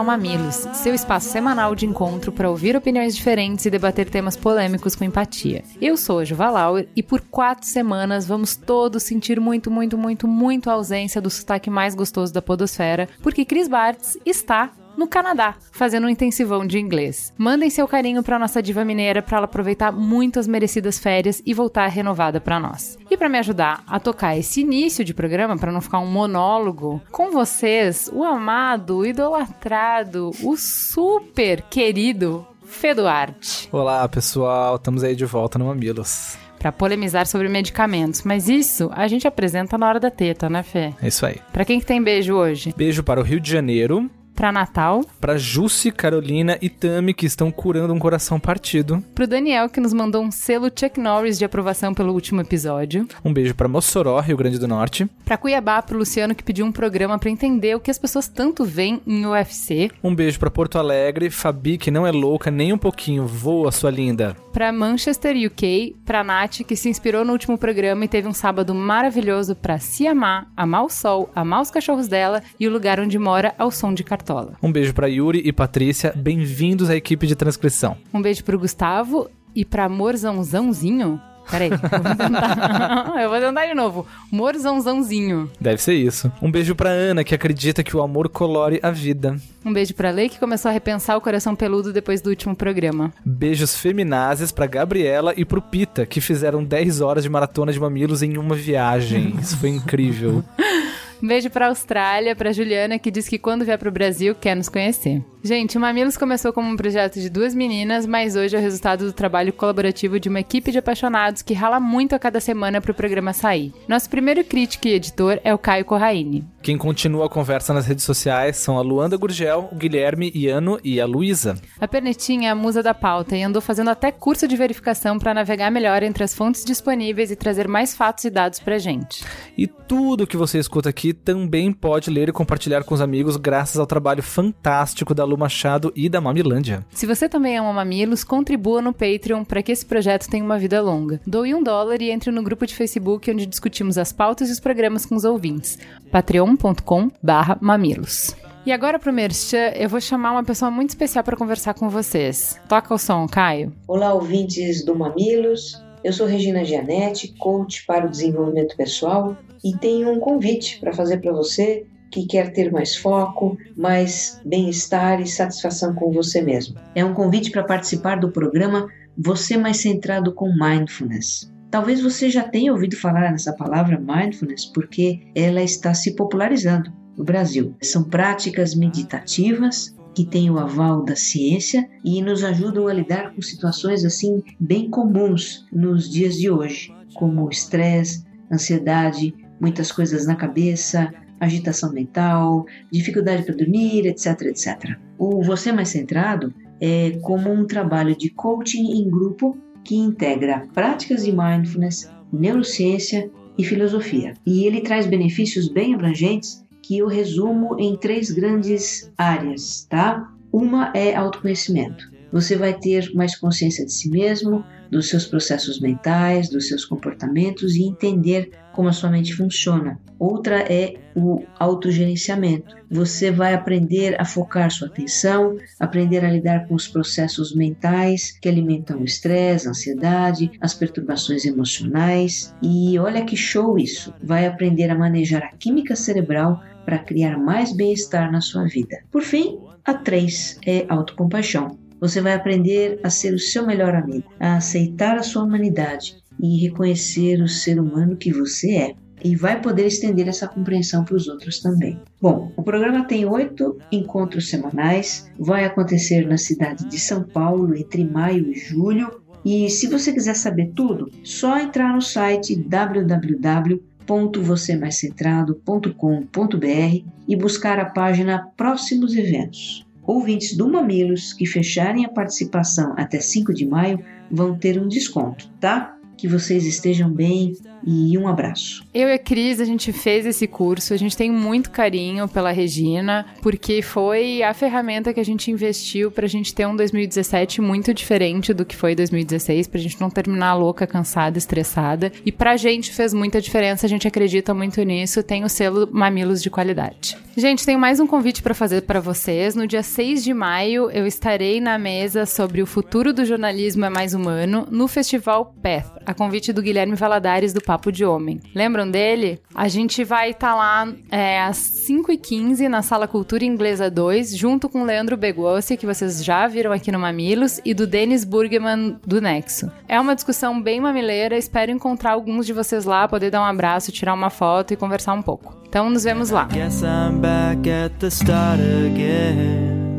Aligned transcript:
ao 0.00 0.04
Mamilos, 0.04 0.66
seu 0.72 0.94
espaço 0.94 1.28
semanal 1.28 1.74
de 1.74 1.84
encontro 1.84 2.32
para 2.32 2.48
ouvir 2.48 2.74
opiniões 2.74 3.14
diferentes 3.14 3.66
e 3.66 3.70
debater 3.70 4.08
temas 4.08 4.34
polêmicos 4.34 4.96
com 4.96 5.04
empatia. 5.04 5.62
Eu 5.78 5.94
sou 5.94 6.20
a 6.20 6.24
Juva 6.24 6.48
Lauer 6.48 6.88
e 6.96 7.02
por 7.02 7.20
quatro 7.20 7.66
semanas 7.66 8.26
vamos 8.26 8.56
todos 8.56 9.02
sentir 9.02 9.38
muito, 9.38 9.70
muito, 9.70 9.98
muito, 9.98 10.26
muito 10.26 10.70
a 10.70 10.72
ausência 10.72 11.20
do 11.20 11.28
sotaque 11.28 11.68
mais 11.68 11.94
gostoso 11.94 12.32
da 12.32 12.40
podosfera, 12.40 13.10
porque 13.22 13.44
Chris 13.44 13.68
Bartz 13.68 14.16
está 14.24 14.70
no 14.96 15.06
Canadá, 15.06 15.54
fazendo 15.72 16.06
um 16.06 16.10
intensivão 16.10 16.66
de 16.66 16.78
inglês. 16.78 17.32
Mandem 17.36 17.70
seu 17.70 17.86
carinho 17.86 18.22
para 18.22 18.38
nossa 18.38 18.62
diva 18.62 18.84
mineira 18.84 19.22
para 19.22 19.38
ela 19.38 19.44
aproveitar 19.46 19.92
muito 19.92 20.38
as 20.38 20.46
merecidas 20.46 20.98
férias 20.98 21.42
e 21.44 21.54
voltar 21.54 21.86
renovada 21.88 22.40
para 22.40 22.60
nós. 22.60 22.98
E 23.10 23.16
para 23.16 23.28
me 23.28 23.38
ajudar 23.38 23.82
a 23.86 23.98
tocar 24.00 24.36
esse 24.36 24.60
início 24.60 25.04
de 25.04 25.14
programa, 25.14 25.56
para 25.56 25.72
não 25.72 25.80
ficar 25.80 25.98
um 25.98 26.10
monólogo, 26.10 27.00
com 27.10 27.30
vocês, 27.30 28.10
o 28.12 28.24
amado, 28.24 28.98
o 28.98 29.06
idolatrado, 29.06 30.30
o 30.42 30.56
super 30.56 31.62
querido 31.62 32.46
Fê 32.64 32.94
Duarte. 32.94 33.68
Olá, 33.72 34.08
pessoal, 34.08 34.76
estamos 34.76 35.02
aí 35.02 35.16
de 35.16 35.24
volta 35.24 35.58
no 35.58 35.66
Mamilos. 35.66 36.38
Para 36.58 36.70
polemizar 36.70 37.26
sobre 37.26 37.48
medicamentos, 37.48 38.22
mas 38.22 38.48
isso 38.48 38.90
a 38.92 39.08
gente 39.08 39.26
apresenta 39.26 39.78
na 39.78 39.88
hora 39.88 39.98
da 39.98 40.10
teta, 40.10 40.48
né, 40.50 40.62
Fê? 40.62 40.92
É 41.02 41.08
isso 41.08 41.24
aí. 41.24 41.40
Para 41.52 41.64
quem 41.64 41.80
que 41.80 41.86
tem 41.86 42.02
beijo 42.02 42.34
hoje? 42.34 42.74
Beijo 42.76 43.02
para 43.02 43.18
o 43.18 43.22
Rio 43.22 43.40
de 43.40 43.50
Janeiro, 43.50 44.10
Para 44.40 44.52
Natal, 44.52 45.04
para 45.20 45.36
Jussi, 45.36 45.92
Carolina 45.92 46.56
e 46.62 46.70
Tami, 46.70 47.12
que 47.12 47.26
estão 47.26 47.50
curando 47.50 47.92
um 47.92 47.98
coração 47.98 48.40
partido. 48.40 49.04
pro 49.14 49.26
Daniel 49.26 49.68
que 49.68 49.80
nos 49.80 49.92
mandou 49.92 50.22
um 50.22 50.30
selo 50.30 50.70
Chuck 50.74 50.98
Norris 50.98 51.38
de 51.38 51.44
aprovação 51.44 51.92
pelo 51.92 52.14
último 52.14 52.40
episódio, 52.40 53.06
Um 53.22 53.34
beijo 53.34 53.54
para 53.54 53.68
Mossoró, 53.68 54.18
Rio 54.18 54.38
Grande 54.38 54.58
do 54.58 54.66
Norte. 54.66 55.06
Pra 55.26 55.36
Cuiabá 55.36 55.82
pro 55.82 55.98
Luciano 55.98 56.34
que 56.34 56.42
pediu 56.42 56.64
um 56.64 56.72
programa 56.72 57.18
pra 57.18 57.28
entender 57.28 57.76
o 57.76 57.80
que 57.80 57.90
as 57.90 57.98
pessoas 57.98 58.28
tanto 58.28 58.64
veem 58.64 59.02
em 59.06 59.26
UFC, 59.26 59.90
Um 60.02 60.14
beijo 60.14 60.40
para 60.40 60.50
Porto 60.50 60.78
Alegre, 60.78 61.28
Fabi, 61.28 61.76
que 61.76 61.90
não 61.90 62.06
é 62.06 62.10
louca 62.10 62.50
nem 62.50 62.72
um 62.72 62.78
pouquinho, 62.78 63.26
voa, 63.26 63.70
sua 63.70 63.90
linda. 63.90 64.34
Pra 64.54 64.72
Manchester, 64.72 65.36
UK, 65.36 65.96
pra 66.06 66.24
Nath 66.24 66.62
que 66.66 66.76
se 66.76 66.88
inspirou 66.88 67.26
no 67.26 67.32
último 67.32 67.58
programa 67.58 68.06
e 68.06 68.08
teve 68.08 68.26
um 68.26 68.32
sábado 68.32 68.74
maravilhoso 68.74 69.54
pra 69.54 69.78
se 69.78 70.06
amar, 70.06 70.50
amar 70.56 70.84
o 70.84 70.88
sol, 70.88 71.28
amar 71.36 71.60
os 71.60 71.70
cachorros 71.70 72.08
dela 72.08 72.42
e 72.58 72.66
o 72.66 72.72
lugar 72.72 72.98
onde 72.98 73.18
mora 73.18 73.54
ao 73.58 73.70
som 73.70 73.92
de 73.92 74.02
cartola. 74.30 74.52
Um 74.62 74.70
beijo 74.70 74.94
para 74.94 75.08
Yuri 75.08 75.42
e 75.44 75.52
Patrícia, 75.52 76.12
bem-vindos 76.16 76.88
à 76.88 76.96
equipe 76.96 77.26
de 77.26 77.34
transcrição. 77.34 77.96
Um 78.14 78.22
beijo 78.22 78.44
pro 78.44 78.58
Gustavo 78.58 79.28
e 79.54 79.64
pra 79.64 79.88
Morzãozãozinho. 79.88 81.20
Peraí, 81.50 81.70
eu 81.70 81.78
vou 81.78 82.14
tentar. 82.14 83.14
eu 83.20 83.28
vou 83.28 83.40
tentar 83.40 83.66
de 83.66 83.74
novo. 83.74 84.06
Morzãozãozinho. 84.30 85.50
Deve 85.60 85.82
ser 85.82 85.94
isso. 85.94 86.30
Um 86.40 86.48
beijo 86.48 86.76
para 86.76 86.90
Ana, 86.90 87.24
que 87.24 87.34
acredita 87.34 87.82
que 87.82 87.96
o 87.96 88.02
amor 88.02 88.28
colore 88.28 88.78
a 88.82 88.90
vida. 88.92 89.36
Um 89.64 89.72
beijo 89.72 89.92
pra 89.94 90.10
Lei 90.10 90.28
que 90.28 90.38
começou 90.38 90.68
a 90.68 90.72
repensar 90.72 91.16
o 91.16 91.20
coração 91.20 91.56
peludo 91.56 91.92
depois 91.92 92.20
do 92.20 92.30
último 92.30 92.54
programa. 92.54 93.12
Beijos 93.24 93.76
feminazes 93.76 94.52
pra 94.52 94.66
Gabriela 94.66 95.34
e 95.36 95.44
pro 95.44 95.60
Pita, 95.60 96.06
que 96.06 96.20
fizeram 96.20 96.62
10 96.62 97.00
horas 97.00 97.24
de 97.24 97.28
maratona 97.28 97.72
de 97.72 97.80
mamilos 97.80 98.22
em 98.22 98.38
uma 98.38 98.54
viagem. 98.54 99.34
Isso 99.40 99.56
foi 99.56 99.70
incrível. 99.70 100.44
Um 101.22 101.26
beijo 101.26 101.50
pra 101.50 101.68
Austrália, 101.68 102.34
pra 102.34 102.52
Juliana, 102.52 102.98
que 102.98 103.10
diz 103.10 103.28
que 103.28 103.38
quando 103.38 103.64
vier 103.64 103.78
pro 103.78 103.90
Brasil 103.90 104.34
quer 104.34 104.56
nos 104.56 104.68
conhecer. 104.68 105.22
Gente, 105.42 105.78
o 105.78 105.80
Mamilos 105.80 106.18
começou 106.18 106.52
como 106.52 106.68
um 106.68 106.76
projeto 106.76 107.18
de 107.18 107.30
duas 107.30 107.54
meninas, 107.54 108.04
mas 108.04 108.36
hoje 108.36 108.54
é 108.54 108.58
o 108.58 108.62
resultado 108.62 109.06
do 109.06 109.12
trabalho 109.12 109.54
colaborativo 109.54 110.20
de 110.20 110.28
uma 110.28 110.40
equipe 110.40 110.70
de 110.70 110.78
apaixonados 110.78 111.40
que 111.40 111.54
rala 111.54 111.80
muito 111.80 112.14
a 112.14 112.18
cada 112.18 112.40
semana 112.40 112.80
pro 112.80 112.92
programa 112.92 113.32
sair. 113.32 113.72
Nosso 113.88 114.10
primeiro 114.10 114.44
crítico 114.44 114.86
e 114.86 114.92
editor 114.92 115.40
é 115.42 115.54
o 115.54 115.58
Caio 115.58 115.86
Corraine. 115.86 116.44
Quem 116.62 116.76
continua 116.76 117.24
a 117.24 117.28
conversa 117.28 117.72
nas 117.72 117.86
redes 117.86 118.04
sociais 118.04 118.58
são 118.58 118.76
a 118.76 118.82
Luanda 118.82 119.16
Gurgel, 119.16 119.70
o 119.72 119.76
Guilherme 119.76 120.30
Iano 120.34 120.78
e 120.84 121.00
a 121.00 121.06
Luísa. 121.06 121.56
A 121.80 121.88
Pernetinha 121.88 122.48
é 122.48 122.52
a 122.52 122.54
musa 122.54 122.82
da 122.82 122.92
pauta 122.92 123.34
e 123.34 123.42
andou 123.42 123.62
fazendo 123.62 123.88
até 123.88 124.12
curso 124.12 124.46
de 124.46 124.56
verificação 124.56 125.18
para 125.18 125.32
navegar 125.32 125.70
melhor 125.70 126.02
entre 126.02 126.22
as 126.22 126.34
fontes 126.34 126.66
disponíveis 126.66 127.30
e 127.30 127.36
trazer 127.36 127.66
mais 127.66 127.94
fatos 127.96 128.24
e 128.24 128.30
dados 128.30 128.60
pra 128.60 128.76
gente. 128.76 129.24
E 129.56 129.66
tudo 129.66 130.26
que 130.26 130.36
você 130.36 130.58
escuta 130.58 130.90
aqui 130.90 131.09
também 131.12 131.72
pode 131.72 132.10
ler 132.10 132.28
e 132.28 132.32
compartilhar 132.32 132.84
com 132.84 132.94
os 132.94 133.00
amigos 133.00 133.36
graças 133.36 133.78
ao 133.78 133.86
trabalho 133.86 134.22
fantástico 134.22 135.14
da 135.14 135.24
Lu 135.24 135.36
Machado 135.36 135.92
e 135.94 136.08
da 136.08 136.20
Mamilândia. 136.20 136.84
Se 136.90 137.06
você 137.06 137.28
também 137.28 137.58
ama 137.58 137.72
Mamilos, 137.72 138.24
contribua 138.24 138.82
no 138.82 138.92
Patreon 138.92 139.44
para 139.44 139.62
que 139.62 139.72
esse 139.72 139.84
projeto 139.84 140.28
tenha 140.28 140.44
uma 140.44 140.58
vida 140.58 140.80
longa. 140.80 141.20
Doe 141.26 141.54
um 141.54 141.62
dólar 141.62 142.00
e 142.02 142.10
entre 142.10 142.30
no 142.30 142.42
grupo 142.42 142.66
de 142.66 142.74
Facebook 142.74 143.30
onde 143.30 143.46
discutimos 143.46 143.98
as 143.98 144.12
pautas 144.12 144.48
e 144.48 144.52
os 144.52 144.60
programas 144.60 145.06
com 145.06 145.14
os 145.14 145.24
ouvintes. 145.24 145.78
patreon.com 146.10 147.10
barra 147.22 147.58
mamilos. 147.60 148.34
E 148.64 148.72
agora 148.72 148.98
pro 148.98 149.12
Merchan, 149.12 149.72
eu 149.74 149.88
vou 149.88 150.00
chamar 150.00 150.32
uma 150.32 150.44
pessoa 150.44 150.70
muito 150.70 150.90
especial 150.90 151.24
para 151.24 151.36
conversar 151.36 151.74
com 151.74 151.88
vocês. 151.88 152.60
Toca 152.68 152.94
o 152.94 152.98
som, 152.98 153.26
Caio. 153.26 153.72
Olá, 153.88 154.12
ouvintes 154.12 154.84
do 154.84 154.94
Mamilos. 154.94 155.82
Eu 156.04 156.12
sou 156.12 156.26
Regina 156.26 156.64
Gianetti, 156.64 157.34
coach 157.38 157.84
para 157.86 158.06
o 158.06 158.10
desenvolvimento 158.10 158.76
pessoal 158.76 159.36
e 159.64 159.76
tenho 159.76 160.10
um 160.10 160.20
convite 160.20 160.78
para 160.80 160.92
fazer 160.92 161.18
para 161.18 161.32
você 161.32 161.86
que 162.10 162.26
quer 162.26 162.52
ter 162.52 162.72
mais 162.72 162.96
foco, 162.96 163.56
mais 163.76 164.40
bem-estar 164.44 165.20
e 165.20 165.26
satisfação 165.26 165.94
com 165.94 166.10
você 166.10 166.42
mesmo. 166.42 166.76
É 166.94 167.04
um 167.04 167.14
convite 167.14 167.50
para 167.50 167.62
participar 167.62 168.16
do 168.16 168.32
programa 168.32 168.88
Você 169.16 169.56
Mais 169.56 169.76
Centrado 169.78 170.34
com 170.34 170.52
Mindfulness. 170.52 171.50
Talvez 171.70 172.02
você 172.02 172.28
já 172.28 172.42
tenha 172.42 172.72
ouvido 172.72 172.96
falar 172.96 173.30
nessa 173.30 173.52
palavra 173.52 173.96
mindfulness 173.98 174.66
porque 174.66 175.20
ela 175.36 175.62
está 175.62 175.94
se 175.94 176.16
popularizando 176.16 176.92
no 177.16 177.22
Brasil. 177.22 177.76
São 177.80 178.02
práticas 178.02 178.74
meditativas 178.74 179.94
que 180.12 180.24
têm 180.24 180.50
o 180.50 180.58
aval 180.58 181.04
da 181.04 181.14
ciência 181.14 181.88
e 182.04 182.20
nos 182.20 182.42
ajudam 182.42 182.88
a 182.88 182.92
lidar 182.92 183.32
com 183.32 183.40
situações 183.40 184.04
assim 184.04 184.42
bem 184.58 184.90
comuns 184.90 185.64
nos 185.72 186.10
dias 186.10 186.36
de 186.36 186.50
hoje, 186.50 186.92
como 187.14 187.48
estresse, 187.48 188.24
ansiedade, 188.50 189.32
muitas 189.60 189.92
coisas 189.92 190.26
na 190.26 190.34
cabeça, 190.34 191.12
agitação 191.38 191.92
mental, 191.92 192.66
dificuldade 192.90 193.44
para 193.44 193.54
dormir, 193.54 194.06
etc, 194.06 194.42
etc. 194.42 194.96
O 195.18 195.42
Você 195.42 195.72
Mais 195.72 195.88
Centrado 195.88 196.52
é 196.80 197.18
como 197.22 197.52
um 197.52 197.66
trabalho 197.66 198.16
de 198.16 198.30
coaching 198.30 198.92
em 198.92 199.08
grupo 199.08 199.56
que 199.84 199.96
integra 199.96 200.66
práticas 200.72 201.24
de 201.24 201.32
mindfulness, 201.32 202.10
neurociência 202.32 203.30
e 203.56 203.64
filosofia. 203.64 204.34
E 204.46 204.64
ele 204.66 204.80
traz 204.80 205.06
benefícios 205.06 205.68
bem 205.68 205.94
abrangentes 205.94 206.64
que 206.82 206.98
eu 206.98 207.06
resumo 207.06 207.78
em 207.78 207.96
três 207.96 208.30
grandes 208.30 209.10
áreas, 209.16 209.86
tá? 209.88 210.32
Uma 210.52 210.92
é 210.94 211.14
autoconhecimento. 211.14 212.10
Você 212.32 212.56
vai 212.56 212.78
ter 212.78 213.12
mais 213.14 213.36
consciência 213.36 213.84
de 213.84 213.92
si 213.92 214.08
mesmo, 214.08 214.64
dos 214.90 215.08
seus 215.08 215.26
processos 215.26 215.80
mentais, 215.80 216.48
dos 216.48 216.68
seus 216.68 216.84
comportamentos 216.84 217.74
e 217.74 217.84
entender 217.84 218.50
como 218.80 218.88
a 218.88 218.94
sua 218.94 219.10
mente 219.10 219.34
funciona. 219.34 220.00
Outra 220.18 220.60
é 220.60 220.94
o 221.14 221.44
autogerenciamento. 221.58 222.74
Você 222.90 223.30
vai 223.30 223.52
aprender 223.52 224.18
a 224.18 224.24
focar 224.24 224.70
sua 224.70 224.88
atenção, 224.88 225.58
aprender 225.78 226.24
a 226.24 226.30
lidar 226.30 226.66
com 226.66 226.74
os 226.74 226.88
processos 226.88 227.54
mentais 227.54 228.32
que 228.40 228.48
alimentam 228.48 229.00
o 229.00 229.04
estresse, 229.04 229.66
a 229.66 229.72
ansiedade, 229.72 230.50
as 230.62 230.72
perturbações 230.72 231.44
emocionais. 231.44 232.54
E 232.62 232.98
olha 232.98 233.22
que 233.22 233.36
show 233.36 233.78
isso! 233.78 234.14
Vai 234.22 234.46
aprender 234.46 234.88
a 234.88 234.98
manejar 234.98 235.42
a 235.42 235.52
química 235.58 235.94
cerebral 235.94 236.62
para 236.86 237.00
criar 237.00 237.36
mais 237.36 237.76
bem-estar 237.76 238.32
na 238.32 238.40
sua 238.40 238.64
vida. 238.64 238.96
Por 239.12 239.20
fim, 239.20 239.58
a 239.84 239.92
3 239.92 240.58
é 240.66 240.86
autocompaixão. 240.88 241.78
Você 242.00 242.22
vai 242.22 242.32
aprender 242.32 242.98
a 243.04 243.10
ser 243.10 243.34
o 243.34 243.38
seu 243.38 243.66
melhor 243.66 243.94
amigo, 243.94 244.32
a 244.40 244.56
aceitar 244.56 245.18
a 245.18 245.22
sua 245.22 245.44
humanidade 245.44 246.19
e 246.42 246.62
reconhecer 246.62 247.42
o 247.42 247.48
ser 247.48 247.80
humano 247.80 248.16
que 248.16 248.32
você 248.32 248.76
é. 248.76 248.94
E 249.22 249.36
vai 249.36 249.60
poder 249.60 249.86
estender 249.86 250.28
essa 250.28 250.48
compreensão 250.48 251.04
para 251.04 251.16
os 251.16 251.28
outros 251.28 251.60
também. 251.60 252.00
Bom, 252.20 252.52
o 252.56 252.62
programa 252.62 253.04
tem 253.04 253.26
oito 253.26 253.76
encontros 253.92 254.48
semanais, 254.48 255.30
vai 255.38 255.64
acontecer 255.64 256.26
na 256.26 256.38
cidade 256.38 256.86
de 256.86 256.98
São 256.98 257.22
Paulo 257.22 257.76
entre 257.76 258.04
maio 258.04 258.50
e 258.50 258.54
julho. 258.54 259.20
E 259.44 259.68
se 259.68 259.88
você 259.88 260.12
quiser 260.12 260.34
saber 260.34 260.72
tudo, 260.74 261.10
só 261.22 261.58
entrar 261.58 261.94
no 261.94 262.00
site 262.00 262.56
www 262.56 263.90
www.vocêmaiscentrado.com.br 264.10 267.04
e 267.28 267.36
buscar 267.36 267.78
a 267.78 267.84
página 267.84 268.48
Próximos 268.56 269.14
Eventos. 269.14 269.86
Ouvintes 270.04 270.56
do 270.56 270.68
Mamilos 270.68 271.32
que 271.32 271.46
fecharem 271.46 272.04
a 272.04 272.08
participação 272.08 272.92
até 272.96 273.20
5 273.20 273.54
de 273.54 273.64
maio 273.64 274.00
vão 274.28 274.58
ter 274.58 274.80
um 274.80 274.88
desconto, 274.88 275.48
tá? 275.60 275.96
Que 276.20 276.28
vocês 276.28 276.66
estejam 276.66 277.10
bem 277.10 277.54
e 277.84 278.16
um 278.16 278.28
abraço. 278.28 278.84
Eu 278.92 279.08
e 279.08 279.12
a 279.12 279.18
Cris, 279.18 279.60
a 279.60 279.64
gente 279.64 279.92
fez 279.92 280.26
esse 280.26 280.46
curso, 280.46 280.92
a 280.94 280.96
gente 280.96 281.16
tem 281.16 281.30
muito 281.30 281.70
carinho 281.70 282.28
pela 282.28 282.50
Regina, 282.50 283.26
porque 283.42 283.82
foi 283.82 284.42
a 284.42 284.52
ferramenta 284.54 285.12
que 285.12 285.20
a 285.20 285.24
gente 285.24 285.50
investiu 285.50 286.10
pra 286.10 286.26
gente 286.26 286.54
ter 286.54 286.66
um 286.66 286.76
2017 286.76 287.60
muito 287.60 287.92
diferente 287.94 288.52
do 288.52 288.64
que 288.64 288.76
foi 288.76 288.94
2016, 288.94 289.66
pra 289.66 289.80
gente 289.80 290.00
não 290.00 290.10
terminar 290.10 290.54
louca, 290.54 290.86
cansada, 290.86 291.38
estressada. 291.38 292.12
E 292.24 292.32
pra 292.32 292.56
gente 292.56 292.92
fez 292.92 293.14
muita 293.14 293.40
diferença, 293.40 293.86
a 293.86 293.88
gente 293.88 294.06
acredita 294.06 294.54
muito 294.54 294.82
nisso, 294.82 295.22
tem 295.22 295.44
o 295.44 295.48
selo 295.48 295.88
Mamilos 295.92 296.42
de 296.42 296.50
Qualidade. 296.50 297.16
Gente, 297.36 297.64
tenho 297.64 297.78
mais 297.78 298.00
um 298.00 298.06
convite 298.06 298.42
para 298.42 298.54
fazer 298.54 298.82
para 298.82 299.00
vocês. 299.00 299.54
No 299.54 299.66
dia 299.66 299.82
6 299.82 300.22
de 300.24 300.34
maio, 300.34 300.90
eu 300.90 301.06
estarei 301.06 301.60
na 301.60 301.78
mesa 301.78 302.26
sobre 302.26 302.60
o 302.60 302.66
futuro 302.66 303.12
do 303.12 303.24
jornalismo 303.24 303.84
é 303.84 303.90
mais 303.90 304.14
humano 304.14 304.66
no 304.70 304.88
Festival 304.88 305.54
Path, 305.62 306.02
a 306.04 306.12
convite 306.12 306.52
do 306.52 306.60
Guilherme 306.60 306.96
Valadares 306.96 307.52
do 307.52 307.60
Papo 307.70 307.92
de 307.92 308.04
Homem. 308.04 308.40
Lembram 308.52 308.90
dele? 308.90 309.38
A 309.54 309.68
gente 309.68 310.02
vai 310.02 310.30
estar 310.30 310.48
tá 310.48 310.54
lá 310.56 310.92
é, 311.08 311.40
às 311.40 311.56
5h15 311.88 312.66
na 312.66 312.82
Sala 312.82 313.06
Cultura 313.06 313.44
Inglesa 313.44 313.88
2, 313.88 314.36
junto 314.36 314.68
com 314.68 314.82
Leandro 314.82 315.16
Begossi, 315.16 315.76
que 315.76 315.86
vocês 315.86 316.24
já 316.24 316.48
viram 316.48 316.72
aqui 316.72 316.90
no 316.90 316.98
Mamilos, 316.98 317.60
e 317.64 317.72
do 317.72 317.86
Denis 317.86 318.24
Burgerman 318.24 318.98
do 319.06 319.20
Nexo. 319.20 319.70
É 319.86 320.00
uma 320.00 320.16
discussão 320.16 320.60
bem 320.60 320.80
mamileira, 320.80 321.38
espero 321.38 321.70
encontrar 321.70 322.14
alguns 322.14 322.44
de 322.44 322.52
vocês 322.52 322.84
lá, 322.84 323.06
poder 323.06 323.30
dar 323.30 323.40
um 323.40 323.44
abraço, 323.44 323.92
tirar 323.92 324.14
uma 324.14 324.30
foto 324.30 324.74
e 324.74 324.76
conversar 324.76 325.12
um 325.12 325.22
pouco. 325.22 325.56
Então 325.68 325.88
nos 325.88 326.02
vemos 326.02 326.30
lá. 326.30 326.46
Guess 326.46 326.82
I'm 326.82 327.20
back 327.20 327.70
at 327.70 327.92
the 328.00 328.08
start 328.08 328.58
again. 328.58 329.89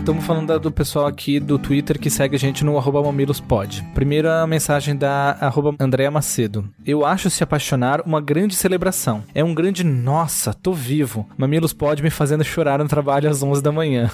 Estamos 0.00 0.24
falando 0.24 0.58
do 0.58 0.72
pessoal 0.72 1.06
aqui 1.06 1.38
do 1.38 1.58
Twitter 1.58 1.98
que 1.98 2.08
segue 2.08 2.34
a 2.34 2.38
gente 2.38 2.64
no 2.64 2.78
arroba 2.78 3.02
mamilospod. 3.02 3.84
Primeira 3.94 4.46
mensagem 4.46 4.96
da 4.96 5.36
arroba 5.38 5.74
Andréa 5.78 6.10
Macedo. 6.10 6.66
Eu 6.86 7.04
acho 7.04 7.28
se 7.28 7.44
apaixonar 7.44 8.00
uma 8.00 8.18
grande 8.18 8.56
celebração. 8.56 9.22
É 9.34 9.44
um 9.44 9.54
grande 9.54 9.84
nossa, 9.84 10.54
tô 10.54 10.72
vivo. 10.72 11.28
Mamilos 11.36 11.74
pode 11.74 12.02
me 12.02 12.08
fazendo 12.08 12.42
chorar 12.42 12.78
no 12.78 12.88
trabalho 12.88 13.28
às 13.28 13.42
11 13.42 13.62
da 13.62 13.70
manhã. 13.70 14.10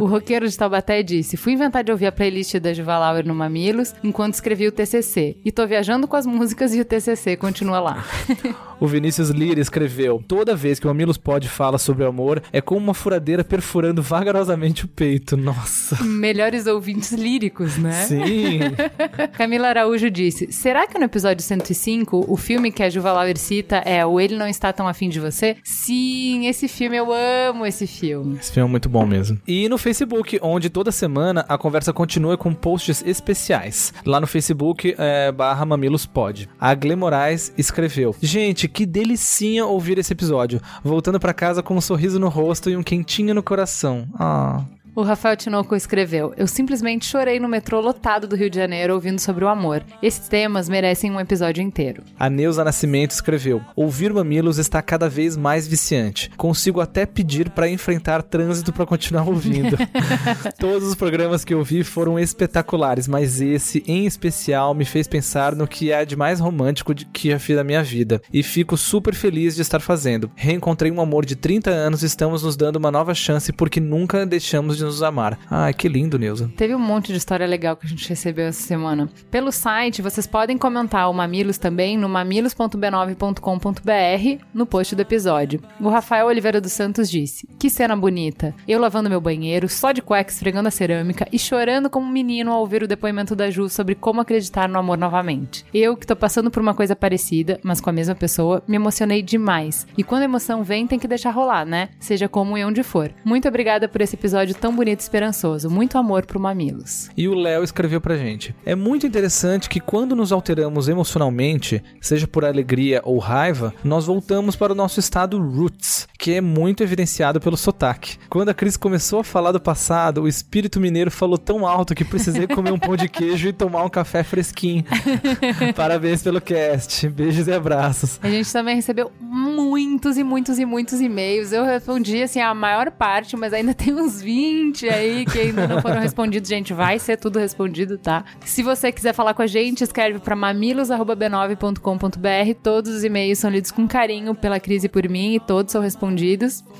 o 0.00 0.06
roqueiro 0.06 0.48
de 0.48 0.56
Taubaté 0.56 1.02
disse: 1.02 1.36
Fui 1.36 1.52
inventar 1.52 1.84
de 1.84 1.92
ouvir 1.92 2.06
a 2.06 2.12
playlist 2.12 2.56
da 2.56 2.72
Juvalauer 2.72 3.24
no 3.24 3.34
Mamilos 3.34 3.94
enquanto 4.02 4.32
escrevi 4.32 4.66
o 4.66 4.72
TCC. 4.72 5.36
E 5.44 5.52
tô 5.52 5.66
viajando 5.66 6.08
com 6.08 6.16
as 6.16 6.24
músicas 6.24 6.74
e 6.74 6.80
o 6.80 6.84
TCC 6.86 7.36
continua 7.36 7.78
lá. 7.78 8.04
o 8.80 8.86
Vinícius 8.86 9.28
Lira 9.28 9.60
escreveu: 9.60 10.24
Toda 10.26 10.56
vez 10.56 10.80
que 10.80 10.86
o 10.86 10.88
Mamilos 10.88 11.18
Pod 11.18 11.46
fala 11.48 11.76
sobre 11.76 12.06
amor, 12.06 12.42
é 12.50 12.62
como 12.62 12.80
uma 12.80 12.94
furadeira 12.94 13.44
perfurando 13.44 14.02
vagarosamente 14.02 14.86
o 14.86 14.88
peito 14.88 15.17
muito, 15.18 15.36
nossa. 15.36 16.02
Melhores 16.04 16.66
ouvintes 16.66 17.12
líricos, 17.12 17.76
né? 17.76 18.04
Sim. 18.06 18.60
Camila 19.36 19.68
Araújo 19.68 20.08
disse: 20.10 20.52
Será 20.52 20.86
que 20.86 20.98
no 20.98 21.04
episódio 21.04 21.42
105 21.42 22.26
o 22.28 22.36
filme 22.36 22.70
que 22.70 22.82
a 22.82 22.90
Juva 22.90 23.12
Lauer 23.12 23.36
cita 23.36 23.76
é 23.78 24.06
O 24.06 24.20
Ele 24.20 24.36
Não 24.36 24.46
Está 24.46 24.72
Tão 24.72 24.86
Afim 24.86 25.08
de 25.08 25.18
Você? 25.18 25.56
Sim, 25.64 26.46
esse 26.46 26.68
filme 26.68 26.96
eu 26.96 27.08
amo 27.12 27.66
esse 27.66 27.86
filme. 27.86 28.38
Esse 28.38 28.52
filme 28.52 28.68
é 28.68 28.70
muito 28.70 28.88
bom 28.88 29.04
mesmo. 29.04 29.40
E 29.46 29.68
no 29.68 29.76
Facebook, 29.76 30.38
onde 30.40 30.70
toda 30.70 30.92
semana 30.92 31.44
a 31.48 31.58
conversa 31.58 31.92
continua 31.92 32.36
com 32.36 32.54
posts 32.54 33.02
especiais. 33.04 33.92
Lá 34.06 34.20
no 34.20 34.26
Facebook, 34.26 34.94
é, 34.96 35.32
barra 35.32 35.66
mamilospod. 35.66 36.48
A 36.60 36.74
Gle 36.74 36.94
Moraes 36.96 37.52
escreveu: 37.58 38.14
Gente, 38.22 38.68
que 38.68 38.86
delicinha 38.86 39.66
ouvir 39.66 39.98
esse 39.98 40.12
episódio. 40.12 40.60
Voltando 40.84 41.18
para 41.18 41.34
casa 41.34 41.62
com 41.62 41.74
um 41.74 41.80
sorriso 41.80 42.20
no 42.20 42.28
rosto 42.28 42.70
e 42.70 42.76
um 42.76 42.82
quentinho 42.82 43.34
no 43.34 43.42
coração. 43.42 44.06
Ah. 44.14 44.64
O 44.98 45.02
Rafael 45.02 45.36
Tinoco 45.36 45.76
escreveu: 45.76 46.34
Eu 46.36 46.48
simplesmente 46.48 47.06
chorei 47.06 47.38
no 47.38 47.48
metrô 47.48 47.80
lotado 47.80 48.26
do 48.26 48.34
Rio 48.34 48.50
de 48.50 48.56
Janeiro 48.56 48.94
ouvindo 48.94 49.20
sobre 49.20 49.44
o 49.44 49.48
amor. 49.48 49.84
Esses 50.02 50.26
temas 50.26 50.68
merecem 50.68 51.08
um 51.08 51.20
episódio 51.20 51.62
inteiro. 51.62 52.02
A 52.18 52.28
Neuza 52.28 52.64
Nascimento 52.64 53.12
escreveu: 53.12 53.62
Ouvir 53.76 54.12
Mamilos 54.12 54.58
está 54.58 54.82
cada 54.82 55.08
vez 55.08 55.36
mais 55.36 55.68
viciante. 55.68 56.32
Consigo 56.36 56.80
até 56.80 57.06
pedir 57.06 57.50
para 57.50 57.68
enfrentar 57.68 58.24
trânsito 58.24 58.72
para 58.72 58.84
continuar 58.84 59.28
ouvindo. 59.28 59.76
Todos 60.58 60.88
os 60.88 60.96
programas 60.96 61.44
que 61.44 61.54
eu 61.54 61.62
vi 61.62 61.84
foram 61.84 62.18
espetaculares, 62.18 63.06
mas 63.06 63.40
esse 63.40 63.84
em 63.86 64.04
especial 64.04 64.74
me 64.74 64.84
fez 64.84 65.06
pensar 65.06 65.54
no 65.54 65.68
que 65.68 65.92
há 65.92 66.02
de 66.02 66.16
mais 66.16 66.40
romântico 66.40 66.92
que 66.92 67.30
já 67.30 67.38
fiz 67.38 67.54
na 67.54 67.62
minha 67.62 67.84
vida. 67.84 68.20
E 68.32 68.42
fico 68.42 68.76
super 68.76 69.14
feliz 69.14 69.54
de 69.54 69.62
estar 69.62 69.78
fazendo. 69.78 70.28
Reencontrei 70.34 70.90
um 70.90 71.00
amor 71.00 71.24
de 71.24 71.36
30 71.36 71.70
anos 71.70 72.02
e 72.02 72.06
estamos 72.06 72.42
nos 72.42 72.56
dando 72.56 72.74
uma 72.74 72.90
nova 72.90 73.14
chance 73.14 73.52
porque 73.52 73.78
nunca 73.78 74.26
deixamos 74.26 74.76
de 74.76 74.87
nos 74.88 75.02
amar. 75.02 75.38
Ai, 75.50 75.72
que 75.72 75.88
lindo, 75.88 76.18
Neuza. 76.18 76.50
Teve 76.56 76.74
um 76.74 76.78
monte 76.78 77.12
de 77.12 77.18
história 77.18 77.46
legal 77.46 77.76
que 77.76 77.86
a 77.86 77.88
gente 77.88 78.08
recebeu 78.08 78.46
essa 78.46 78.62
semana. 78.62 79.08
Pelo 79.30 79.52
site, 79.52 80.02
vocês 80.02 80.26
podem 80.26 80.58
comentar 80.58 81.08
o 81.10 81.14
Mamilos 81.14 81.58
também 81.58 81.96
no 81.96 82.08
mamilos.b9.com.br 82.08 84.44
no 84.52 84.66
post 84.66 84.96
do 84.96 85.02
episódio. 85.02 85.60
O 85.80 85.88
Rafael 85.88 86.26
Oliveira 86.26 86.60
dos 86.60 86.72
Santos 86.72 87.08
disse: 87.10 87.48
Que 87.58 87.70
cena 87.70 87.96
bonita. 87.96 88.54
Eu 88.66 88.80
lavando 88.80 89.10
meu 89.10 89.20
banheiro, 89.20 89.68
só 89.68 89.92
de 89.92 90.02
cueca 90.02 90.30
esfregando 90.30 90.68
a 90.68 90.72
cerâmica 90.72 91.26
e 91.32 91.38
chorando 91.38 91.90
como 91.90 92.06
um 92.06 92.10
menino 92.10 92.52
ao 92.52 92.60
ouvir 92.60 92.82
o 92.82 92.88
depoimento 92.88 93.36
da 93.36 93.50
Ju 93.50 93.68
sobre 93.68 93.94
como 93.94 94.20
acreditar 94.20 94.68
no 94.68 94.78
amor 94.78 94.98
novamente. 94.98 95.64
Eu, 95.72 95.96
que 95.96 96.06
tô 96.06 96.16
passando 96.16 96.50
por 96.50 96.60
uma 96.60 96.74
coisa 96.74 96.96
parecida, 96.96 97.60
mas 97.62 97.80
com 97.80 97.90
a 97.90 97.92
mesma 97.92 98.14
pessoa, 98.14 98.62
me 98.66 98.76
emocionei 98.76 99.22
demais. 99.22 99.86
E 99.96 100.02
quando 100.02 100.22
a 100.22 100.26
emoção 100.26 100.62
vem, 100.62 100.86
tem 100.86 100.98
que 100.98 101.08
deixar 101.08 101.30
rolar, 101.30 101.64
né? 101.64 101.90
Seja 102.00 102.28
como 102.28 102.56
e 102.56 102.64
onde 102.64 102.82
for. 102.82 103.10
Muito 103.24 103.48
obrigada 103.48 103.88
por 103.88 104.00
esse 104.00 104.16
episódio 104.16 104.54
tão 104.54 104.67
bonito 104.74 105.00
e 105.00 105.02
esperançoso. 105.02 105.70
Muito 105.70 105.98
amor 105.98 106.26
pro 106.26 106.40
Mamilos. 106.40 107.10
E 107.16 107.28
o 107.28 107.34
Léo 107.34 107.62
escreveu 107.62 108.00
pra 108.00 108.16
gente: 108.16 108.54
É 108.64 108.74
muito 108.74 109.06
interessante 109.06 109.68
que 109.68 109.80
quando 109.80 110.16
nos 110.16 110.32
alteramos 110.32 110.88
emocionalmente, 110.88 111.82
seja 112.00 112.26
por 112.26 112.44
alegria 112.44 113.00
ou 113.04 113.18
raiva, 113.18 113.74
nós 113.82 114.06
voltamos 114.06 114.56
para 114.56 114.72
o 114.72 114.76
nosso 114.76 115.00
estado 115.00 115.38
roots, 115.38 116.08
que 116.18 116.34
é 116.34 116.40
muito 116.40 116.82
evidenciado 116.82 117.40
pelo 117.40 117.56
sotaque. 117.56 118.18
Quando 118.28 118.48
a 118.48 118.54
Cris 118.54 118.76
começou 118.76 119.20
a 119.20 119.24
falar 119.24 119.52
do 119.52 119.60
passado, 119.60 120.22
o 120.22 120.28
espírito 120.28 120.80
mineiro 120.80 121.10
falou 121.10 121.38
tão 121.38 121.66
alto 121.66 121.94
que 121.94 122.04
precisei 122.04 122.46
comer 122.46 122.72
um 122.72 122.78
pão 122.78 122.96
de 122.96 123.08
queijo 123.08 123.48
e 123.48 123.52
tomar 123.52 123.84
um 123.84 123.88
café 123.88 124.22
fresquinho. 124.22 124.84
Parabéns 125.76 126.22
pelo 126.22 126.40
cast. 126.40 127.08
Beijos 127.08 127.46
e 127.46 127.52
abraços. 127.52 128.18
A 128.22 128.28
gente 128.28 128.52
também 128.52 128.76
recebeu 128.76 129.12
muitos 129.20 130.18
e 130.18 130.24
muitos 130.24 130.58
e 130.58 130.64
muitos 130.64 131.00
e-mails. 131.00 131.52
Eu 131.52 131.64
respondi 131.64 132.22
assim 132.22 132.40
a 132.40 132.52
maior 132.52 132.90
parte, 132.90 133.36
mas 133.36 133.52
ainda 133.52 133.72
tem 133.72 133.94
uns 133.94 134.20
20 134.20 134.58
20 134.58 134.88
aí 134.88 135.24
que 135.24 135.38
ainda 135.38 135.66
não 135.66 135.82
foram 135.82 136.00
respondidos, 136.00 136.48
gente, 136.48 136.72
vai 136.72 136.98
ser 136.98 137.16
tudo 137.16 137.38
respondido, 137.38 137.98
tá? 137.98 138.24
Se 138.44 138.62
você 138.62 138.90
quiser 138.90 139.12
falar 139.12 139.34
com 139.34 139.42
a 139.42 139.46
gente, 139.46 139.84
escreve 139.84 140.18
para 140.18 140.34
mamilos@b9.com.br. 140.34 142.60
Todos 142.62 142.92
os 142.92 143.04
e-mails 143.04 143.38
são 143.38 143.50
lidos 143.50 143.70
com 143.70 143.86
carinho 143.86 144.34
pela 144.34 144.58
crise 144.58 144.86
e 144.86 144.88
por 144.88 145.06
mim 145.08 145.34
e 145.34 145.40
todos 145.40 145.72
são 145.72 145.82
respondidos. 145.82 146.07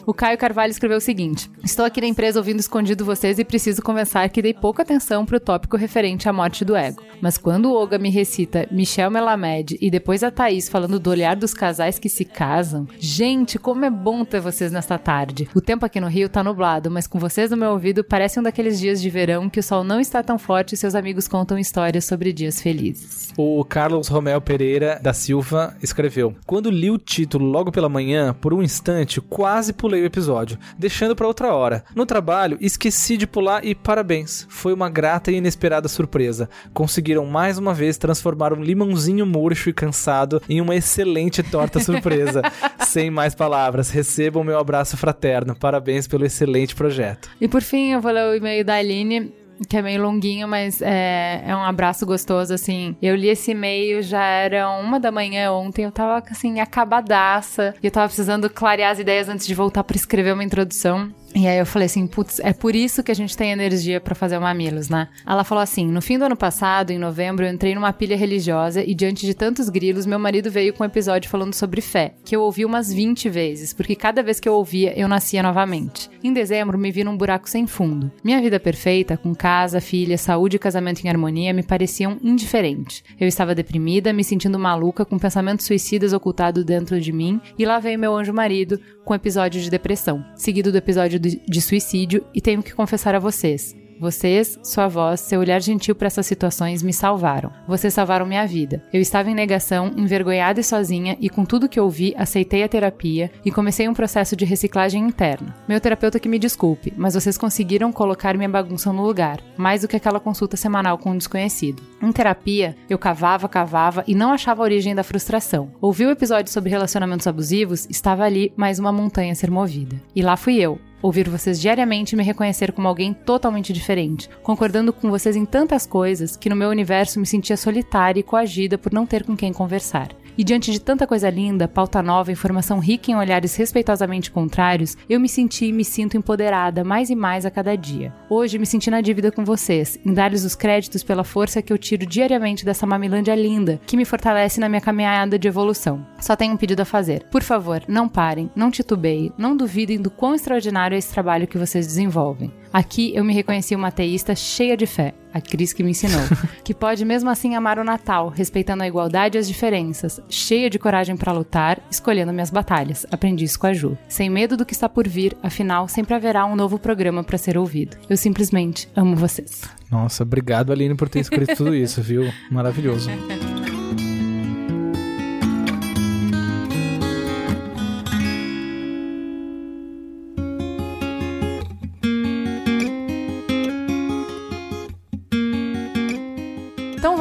O 0.07 0.15
Caio 0.15 0.39
Carvalho 0.39 0.71
escreveu 0.71 0.99
o 0.99 1.01
seguinte: 1.01 1.51
Estou 1.63 1.85
aqui 1.85 2.01
na 2.01 2.07
empresa 2.07 2.39
ouvindo 2.39 2.61
escondido 2.61 3.05
vocês 3.05 3.39
e 3.39 3.45
preciso 3.45 3.83
confessar 3.83 4.29
que 4.31 4.43
dei 4.43 4.55
pouca 4.55 4.83
atenção 4.83 5.27
pro 5.27 5.41
tópico 5.41 5.77
referente 5.77 6.29
à 6.29 6.33
morte 6.33 6.65
do 6.65 6.75
ego. 6.75 7.03
Mas 7.21 7.37
quando 7.37 7.67
o 7.67 7.75
Olga 7.75 7.99
me 7.99 8.11
recita 8.11 8.67
Michel 8.71 9.11
Melamed 9.11 9.77
e 9.81 9.91
depois 9.91 10.23
a 10.23 10.31
Thaís 10.31 10.69
falando 10.69 10.99
do 10.99 11.11
olhar 11.11 11.37
dos 11.37 11.53
casais 11.53 11.99
que 11.99 12.09
se 12.09 12.25
casam, 12.25 12.87
gente, 12.99 13.59
como 13.59 13.85
é 13.85 13.91
bom 13.91 14.25
ter 14.25 14.41
vocês 14.41 14.73
nesta 14.73 14.99
tarde. 14.99 15.49
O 15.55 15.61
tempo 15.61 15.85
aqui 15.85 16.01
no 16.01 16.07
Rio 16.09 16.29
tá 16.29 16.43
nublado, 16.43 16.91
mas 16.91 17.07
com 17.07 17.19
vocês 17.19 17.51
no 17.51 17.57
meu 17.57 17.71
ouvido 17.71 18.05
parece 18.05 18.39
um 18.39 18.43
daqueles 18.43 18.79
dias 18.79 19.01
de 19.03 19.11
verão 19.11 19.51
que 19.51 19.61
o 19.61 19.63
sol 19.63 19.83
não 19.83 20.01
está 20.01 20.23
tão 20.23 20.39
forte 20.39 20.75
e 20.75 20.79
seus 20.79 20.95
amigos 20.95 21.29
contam 21.29 21.59
histórias 21.59 22.05
sobre 22.05 22.33
dias 22.33 22.61
felizes. 22.61 23.33
O 23.37 23.65
Carlos 23.65 24.09
Romel 24.09 24.41
Pereira 24.41 24.99
da 25.03 25.13
Silva 25.13 25.77
escreveu: 25.83 26.35
Quando 26.47 26.71
li 26.71 26.91
o 26.91 26.99
título 26.99 27.47
logo 27.47 27.71
pela 27.71 27.89
manhã, 27.89 28.35
por 28.35 28.55
um 28.55 28.63
instante 28.63 29.18
quase 29.21 29.73
pulei 29.73 30.03
o 30.03 30.07
episódio, 30.07 30.59
deixando 30.79 31.15
para 31.15 31.27
outra 31.27 31.53
hora. 31.53 31.85
No 31.95 32.07
trabalho, 32.07 32.59
esqueci 32.61 33.17
de 33.17 33.27
pular 33.27 33.65
e 33.65 33.75
parabéns. 33.75 34.47
Foi 34.49 34.73
uma 34.73 34.89
grata 34.89 35.31
e 35.31 35.37
inesperada 35.37 35.89
surpresa. 35.89 36.49
Conseguiram 36.73 37.27
mais 37.27 37.59
uma 37.59 37.75
vez 37.75 37.97
transformar 37.97 38.53
um 38.53 38.63
limãozinho 38.63 39.27
murcho 39.27 39.71
e 39.71 39.73
cansado 39.73 40.43
em 40.49 40.61
uma 40.61 40.75
excelente 40.75 41.43
torta 41.43 41.81
surpresa. 41.81 42.43
Sem 42.87 43.11
mais 43.11 43.35
palavras, 43.35 43.91
recebam 43.91 44.45
meu 44.45 44.59
abraço 44.59 44.97
fraterno. 44.97 45.55
Parabéns 45.55 46.07
pelo 46.07 46.25
excelente 46.25 46.75
projeto. 46.75 47.31
E 47.41 47.49
por 47.49 47.63
fim, 47.63 47.93
eu 47.93 48.01
vou 48.01 48.13
ler 48.13 48.25
o 48.31 48.35
e-mail 48.35 48.65
da 48.65 48.75
Aline 48.75 49.33
que 49.69 49.77
é 49.77 49.83
meio 49.83 50.03
longuinho, 50.03 50.47
mas 50.47 50.81
é, 50.83 51.43
é 51.47 51.57
um 51.57 51.62
abraço 51.62 52.05
gostoso, 52.05 52.53
assim. 52.53 52.97
Eu 53.00 53.17
li 53.17 53.29
esse 53.29 53.53
e-mail, 53.53 54.03
já 54.03 54.23
era 54.23 54.69
uma 54.71 55.00
da 55.00 55.11
manhã 55.11 55.53
ontem, 55.53 55.85
eu 55.85 55.93
tava, 55.93 56.23
assim, 56.31 56.61
acabadaça. 56.61 57.75
E 57.83 57.87
eu 57.87 57.91
tava 57.91 58.07
precisando 58.07 58.49
clarear 58.50 58.93
as 58.93 58.99
ideias 58.99 59.29
antes 59.29 59.47
de 59.47 59.55
voltar 59.55 59.85
para 59.85 59.97
escrever 59.97 60.33
uma 60.33 60.45
introdução. 60.45 61.12
E 61.38 61.47
aí 61.47 61.57
eu 61.57 61.64
falei 61.64 61.87
assim, 61.87 62.04
putz, 62.04 62.40
é 62.40 62.52
por 62.52 62.75
isso 62.75 63.00
que 63.00 63.12
a 63.12 63.14
gente 63.14 63.37
tem 63.37 63.52
energia 63.52 64.00
para 64.00 64.12
fazer 64.12 64.37
o 64.37 64.40
Mamilos, 64.40 64.88
né? 64.88 65.09
Ela 65.25 65.45
falou 65.45 65.62
assim: 65.62 65.87
no 65.87 66.02
fim 66.02 66.18
do 66.18 66.25
ano 66.25 66.37
passado, 66.37 66.90
em 66.90 66.99
novembro, 66.99 67.45
eu 67.45 67.52
entrei 67.52 67.76
numa 67.76 67.92
pilha 67.92 68.16
religiosa 68.16 68.83
e 68.83 68.92
diante 68.92 69.25
de 69.25 69.35
tantos 69.35 69.68
grilos, 69.68 70.04
meu 70.04 70.18
marido 70.18 70.50
veio 70.50 70.75
com 70.75 70.83
um 70.83 70.87
episódio 70.87 71.30
falando 71.30 71.54
sobre 71.54 71.80
fé, 71.80 72.14
que 72.25 72.35
eu 72.35 72.42
ouvi 72.42 72.64
umas 72.64 72.92
20 72.92 73.28
vezes, 73.30 73.73
porque 73.73 73.95
cada 73.95 74.21
vez 74.21 74.40
que 74.40 74.49
eu 74.49 74.54
ouvia, 74.54 74.99
eu 74.99 75.07
nascia 75.07 75.40
novamente. 75.40 76.11
Em 76.25 76.33
dezembro, 76.33 76.76
me 76.76 76.90
vi 76.90 77.04
num 77.04 77.16
buraco 77.16 77.49
sem 77.49 77.68
fundo. 77.68 78.11
Minha 78.25 78.40
vida 78.40 78.59
perfeita, 78.59 79.16
com 79.16 79.33
casa, 79.33 79.80
filha, 79.80 80.18
saúde 80.18 80.57
e 80.57 80.59
casamento 80.59 81.04
em 81.04 81.09
harmonia, 81.09 81.54
me 81.54 81.62
pareciam 81.62 82.18
indiferentes. 82.21 83.04
Eu 83.21 83.28
estava 83.28 83.54
deprimida, 83.54 84.12
me 84.12 84.25
sentindo 84.25 84.59
maluca, 84.59 85.04
com 85.04 85.16
pensamentos 85.16 85.66
suicidas 85.66 86.12
ocultados 86.12 86.64
dentro 86.64 87.00
de 87.00 87.12
mim, 87.12 87.40
e 87.57 87.64
lá 87.64 87.78
veio 87.78 87.97
meu 87.97 88.16
anjo 88.16 88.35
marido 88.35 88.80
com 89.04 89.14
episódio 89.14 89.61
de 89.61 89.71
depressão, 89.71 90.25
seguido 90.35 90.73
do 90.73 90.76
episódio 90.76 91.18
de 91.29 91.61
suicídio, 91.61 92.25
e 92.35 92.41
tenho 92.41 92.63
que 92.63 92.75
confessar 92.75 93.15
a 93.15 93.19
vocês. 93.19 93.77
Vocês, 94.01 94.59
sua 94.63 94.87
voz, 94.87 95.21
seu 95.21 95.41
olhar 95.41 95.61
gentil 95.61 95.93
para 95.95 96.07
essas 96.07 96.25
situações 96.25 96.85
me 96.85 96.93
salvaram. 96.93 97.51
Vocês 97.67 97.93
salvaram 97.93 98.25
minha 98.25 98.47
vida. 98.47 98.83
Eu 98.93 99.01
estava 99.01 99.29
em 99.29 99.35
negação, 99.35 99.91
envergonhada 99.97 100.61
e 100.61 100.65
sozinha, 100.65 101.17
e 101.21 101.29
com 101.29 101.45
tudo 101.45 101.69
que 101.69 101.81
ouvi, 101.81 102.15
aceitei 102.17 102.63
a 102.63 102.69
terapia 102.69 103.31
e 103.45 103.51
comecei 103.51 103.89
um 103.89 103.95
processo 103.95 104.37
de 104.37 104.45
reciclagem 104.45 105.03
interna. 105.03 105.57
Meu 105.69 105.81
terapeuta 105.81 106.21
que 106.21 106.29
me 106.29 106.39
desculpe, 106.39 106.93
mas 106.97 107.15
vocês 107.15 107.37
conseguiram 107.37 107.91
colocar 107.91 108.37
minha 108.37 108.49
bagunça 108.49 108.93
no 108.93 109.05
lugar, 109.05 109.41
mais 109.57 109.83
do 109.83 109.89
que 109.89 109.97
aquela 109.97 110.21
consulta 110.21 110.57
semanal 110.57 110.97
com 110.97 111.11
um 111.11 111.19
desconhecido. 111.19 111.83
Em 112.01 112.13
terapia, 112.13 112.77
eu 112.89 112.99
cavava, 112.99 113.49
cavava 113.49 114.05
e 114.07 114.15
não 114.15 114.33
achava 114.33 114.63
a 114.63 114.65
origem 114.65 114.95
da 114.95 115.03
frustração. 115.03 115.73
Ouvi 115.81 116.07
o 116.07 116.11
episódio 116.11 116.53
sobre 116.53 116.71
relacionamentos 116.71 117.27
abusivos, 117.27 117.87
estava 117.91 118.23
ali 118.23 118.53
mais 118.57 118.79
uma 118.79 118.93
montanha 118.93 119.33
a 119.33 119.35
ser 119.35 119.51
movida. 119.51 120.01
E 120.15 120.23
lá 120.23 120.37
fui 120.37 120.57
eu, 120.57 120.79
Ouvir 121.00 121.28
vocês 121.28 121.61
diariamente 121.61 122.14
e 122.14 122.17
me 122.17 122.25
reconhecer 122.25 122.73
como 122.73 122.88
alguém 122.88 123.14
totalmente 123.14 123.73
diferente, 123.73 124.28
concordando 124.43 124.93
com 124.93 125.09
vocês 125.09 125.37
em 125.37 125.45
tantas 125.45 125.87
coisas 125.87 126.37
que 126.37 126.49
no 126.49 126.57
meu 126.57 126.69
universo 126.71 127.21
me 127.21 127.26
sentia 127.26 127.57
solitária 127.57 128.19
e 128.19 128.25
coagida 128.25 128.76
por 128.76 128.93
não 128.93 129.07
ter 129.07 129.23
com 129.23 129.37
quem 129.37 129.52
conversar. 129.52 130.09
E 130.38 130.45
diante 130.45 130.71
de 130.71 130.80
tanta 130.80 131.04
coisa 131.04 131.28
linda, 131.28 131.66
pauta 131.66 132.00
nova, 132.00 132.30
informação 132.30 132.78
rica 132.78 133.11
em 133.11 133.16
olhares 133.16 133.57
respeitosamente 133.57 134.30
contrários, 134.30 134.97
eu 135.11 135.18
me 135.18 135.28
senti 135.28 135.66
e 135.66 135.73
me 135.73 135.85
sinto 135.85 136.16
empoderada 136.16 136.85
mais 136.85 137.11
e 137.11 137.16
mais 137.16 137.45
a 137.45 137.50
cada 137.50 137.75
dia. 137.75 138.14
Hoje 138.30 138.57
me 138.57 138.64
senti 138.64 138.88
na 138.88 139.00
dívida 139.00 139.33
com 139.33 139.45
vocês, 139.45 139.99
em 140.07 140.14
dar-lhes 140.14 140.45
os 140.45 140.54
créditos 140.54 141.02
pela 141.02 141.25
força 141.25 141.61
que 141.61 141.73
eu 141.73 141.76
tiro 141.76 142.07
diariamente 142.07 142.64
dessa 142.64 142.87
mamilândia 142.87 143.35
linda, 143.35 143.80
que 143.85 143.97
me 143.97 144.04
fortalece 144.04 144.61
na 144.61 144.68
minha 144.68 144.80
caminhada 144.80 145.37
de 145.37 145.49
evolução. 145.49 146.07
Só 146.21 146.37
tenho 146.37 146.54
um 146.54 146.57
pedido 146.57 146.83
a 146.83 146.85
fazer. 146.85 147.25
Por 147.33 147.42
favor, 147.42 147.83
não 147.88 148.09
parem, 148.09 148.49
não 148.54 148.71
titubeiem, 148.71 149.33
não 149.37 149.57
duvidem 149.57 150.00
do 150.00 150.09
quão 150.09 150.37
extraordinário 150.37 150.95
é 150.95 150.99
esse 150.99 151.12
trabalho 151.12 151.49
que 151.49 151.59
vocês 151.59 151.85
desenvolvem. 151.85 152.52
Aqui 152.73 153.13
eu 153.15 153.25
me 153.25 153.33
reconheci 153.33 153.75
uma 153.75 153.89
ateísta 153.89 154.35
cheia 154.35 154.77
de 154.77 154.87
fé, 154.87 155.15
a 155.33 155.41
Cris 155.41 155.73
que 155.73 155.83
me 155.83 155.91
ensinou, 155.91 156.21
que 156.65 156.75
pode 156.75 157.05
mesmo 157.05 157.31
assim 157.31 157.55
amar 157.55 157.79
o 157.79 157.85
Natal, 157.85 158.29
respeitando 158.29 158.83
a 158.83 158.89
igualdade 158.89 159.37
e 159.37 159.41
as 159.41 159.49
diferenças, 159.49 160.21
cheia 160.29 160.69
de 160.69 160.79
coragem 160.79 161.17
para 161.17 161.33
lutar, 161.33 161.81
escolhendo 161.91 162.33
minhas 162.33 162.51
batalhas. 162.51 163.07
Aprendi 163.11 163.45
isso 163.45 163.59
com 163.59 163.67
a 163.67 163.73
Ju. 163.73 163.97
Sem 164.09 164.29
medo 164.29 164.57
do 164.57 164.67
que 164.67 164.73
está 164.73 164.89
por 164.89 165.09
vir, 165.09 165.37
afinal 165.43 165.89
sempre 165.89 166.15
haverá 166.15 166.45
um 166.45 166.57
novo 166.57 166.79
programa 166.79 167.25
para 167.25 167.39
ser 167.39 167.57
ouvido. 167.57 167.97
Eu 168.09 168.17
simplesmente 168.17 168.89
amo 168.95 169.17
vocês. 169.17 169.63
Nossa, 169.91 170.23
obrigado 170.23 170.73
Aline 170.73 170.95
por 170.95 171.09
ter 171.09 171.21
escrito 171.21 171.57
tudo 171.57 171.75
isso, 171.75 172.03
viu? 172.03 172.31
Maravilhoso. 172.51 173.11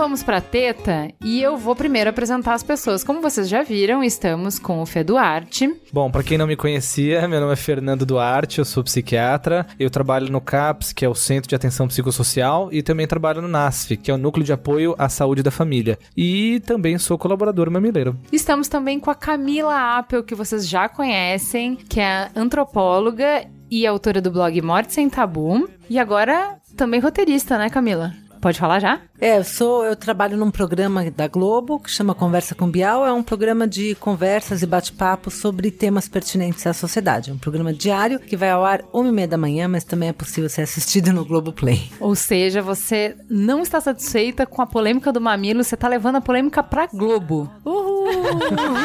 Vamos 0.07 0.23
para 0.23 0.39
teta 0.39 1.11
e 1.21 1.41
eu 1.41 1.57
vou 1.57 1.75
primeiro 1.75 2.09
apresentar 2.09 2.53
as 2.53 2.63
pessoas. 2.63 3.03
Como 3.03 3.21
vocês 3.21 3.49
já 3.49 3.61
viram, 3.61 4.01
estamos 4.01 4.57
com 4.57 4.81
o 4.81 4.85
Fê 4.85 5.03
Duarte. 5.03 5.69
Bom, 5.91 6.09
para 6.09 6.23
quem 6.23 6.37
não 6.37 6.47
me 6.47 6.55
conhecia, 6.55 7.27
meu 7.27 7.41
nome 7.41 7.51
é 7.51 7.57
Fernando 7.57 8.05
Duarte, 8.05 8.59
eu 8.59 8.63
sou 8.63 8.85
psiquiatra. 8.85 9.67
Eu 9.77 9.89
trabalho 9.89 10.31
no 10.31 10.39
CAPS, 10.39 10.93
que 10.93 11.03
é 11.03 11.09
o 11.09 11.13
Centro 11.13 11.49
de 11.49 11.55
Atenção 11.55 11.89
Psicossocial, 11.89 12.69
e 12.71 12.81
também 12.81 13.05
trabalho 13.05 13.41
no 13.41 13.49
NASF, 13.49 13.97
que 13.97 14.09
é 14.09 14.13
o 14.13 14.17
Núcleo 14.17 14.45
de 14.45 14.53
Apoio 14.53 14.95
à 14.97 15.09
Saúde 15.09 15.43
da 15.43 15.51
Família. 15.51 15.99
E 16.15 16.61
também 16.61 16.97
sou 16.97 17.17
colaborador 17.17 17.69
mamileiro. 17.69 18.17
Estamos 18.31 18.69
também 18.69 19.01
com 19.01 19.11
a 19.11 19.15
Camila 19.15 19.97
Apple, 19.97 20.23
que 20.23 20.35
vocês 20.35 20.69
já 20.69 20.87
conhecem, 20.87 21.75
que 21.75 21.99
é 21.99 22.29
antropóloga 22.33 23.45
e 23.69 23.85
autora 23.85 24.21
do 24.21 24.31
blog 24.31 24.61
Morte 24.61 24.93
Sem 24.93 25.09
Tabu. 25.09 25.69
E 25.89 25.99
agora 25.99 26.55
também 26.77 27.01
roteirista, 27.01 27.57
né, 27.57 27.69
Camila? 27.69 28.13
Pode 28.41 28.59
falar 28.59 28.79
já? 28.79 29.01
É, 29.19 29.39
eu 29.39 29.43
sou, 29.43 29.83
eu 29.83 29.95
trabalho 29.95 30.37
num 30.37 30.51
programa 30.51 31.09
da 31.09 31.27
Globo 31.27 31.79
que 31.79 31.89
chama 31.89 32.13
Conversa 32.13 32.53
com 32.53 32.69
Bial, 32.69 33.03
é 33.03 33.11
um 33.11 33.23
programa 33.23 33.67
de 33.67 33.95
conversas 33.95 34.61
e 34.61 34.67
bate-papo 34.67 35.31
sobre 35.31 35.71
temas 35.71 36.07
pertinentes 36.07 36.67
à 36.67 36.73
sociedade. 36.73 37.31
É 37.31 37.33
um 37.33 37.37
programa 37.37 37.73
diário 37.73 38.19
que 38.19 38.37
vai 38.37 38.51
ao 38.51 38.63
ar 38.63 38.83
uma 38.93 39.09
e 39.09 39.11
meia 39.11 39.27
da 39.27 39.37
manhã, 39.37 39.67
mas 39.67 39.83
também 39.83 40.09
é 40.09 40.13
possível 40.13 40.47
ser 40.47 40.61
assistido 40.61 41.11
no 41.11 41.25
Globo 41.25 41.51
Play. 41.51 41.89
Ou 41.99 42.13
seja, 42.13 42.61
você 42.61 43.15
não 43.27 43.63
está 43.63 43.81
satisfeita 43.81 44.45
com 44.45 44.61
a 44.61 44.67
polêmica 44.67 45.11
do 45.11 45.19
mamilo, 45.19 45.63
você 45.63 45.73
está 45.73 45.87
levando 45.87 46.17
a 46.17 46.21
polêmica 46.21 46.61
pra 46.61 46.85
Globo. 46.85 47.51
Uhul! 47.65 48.07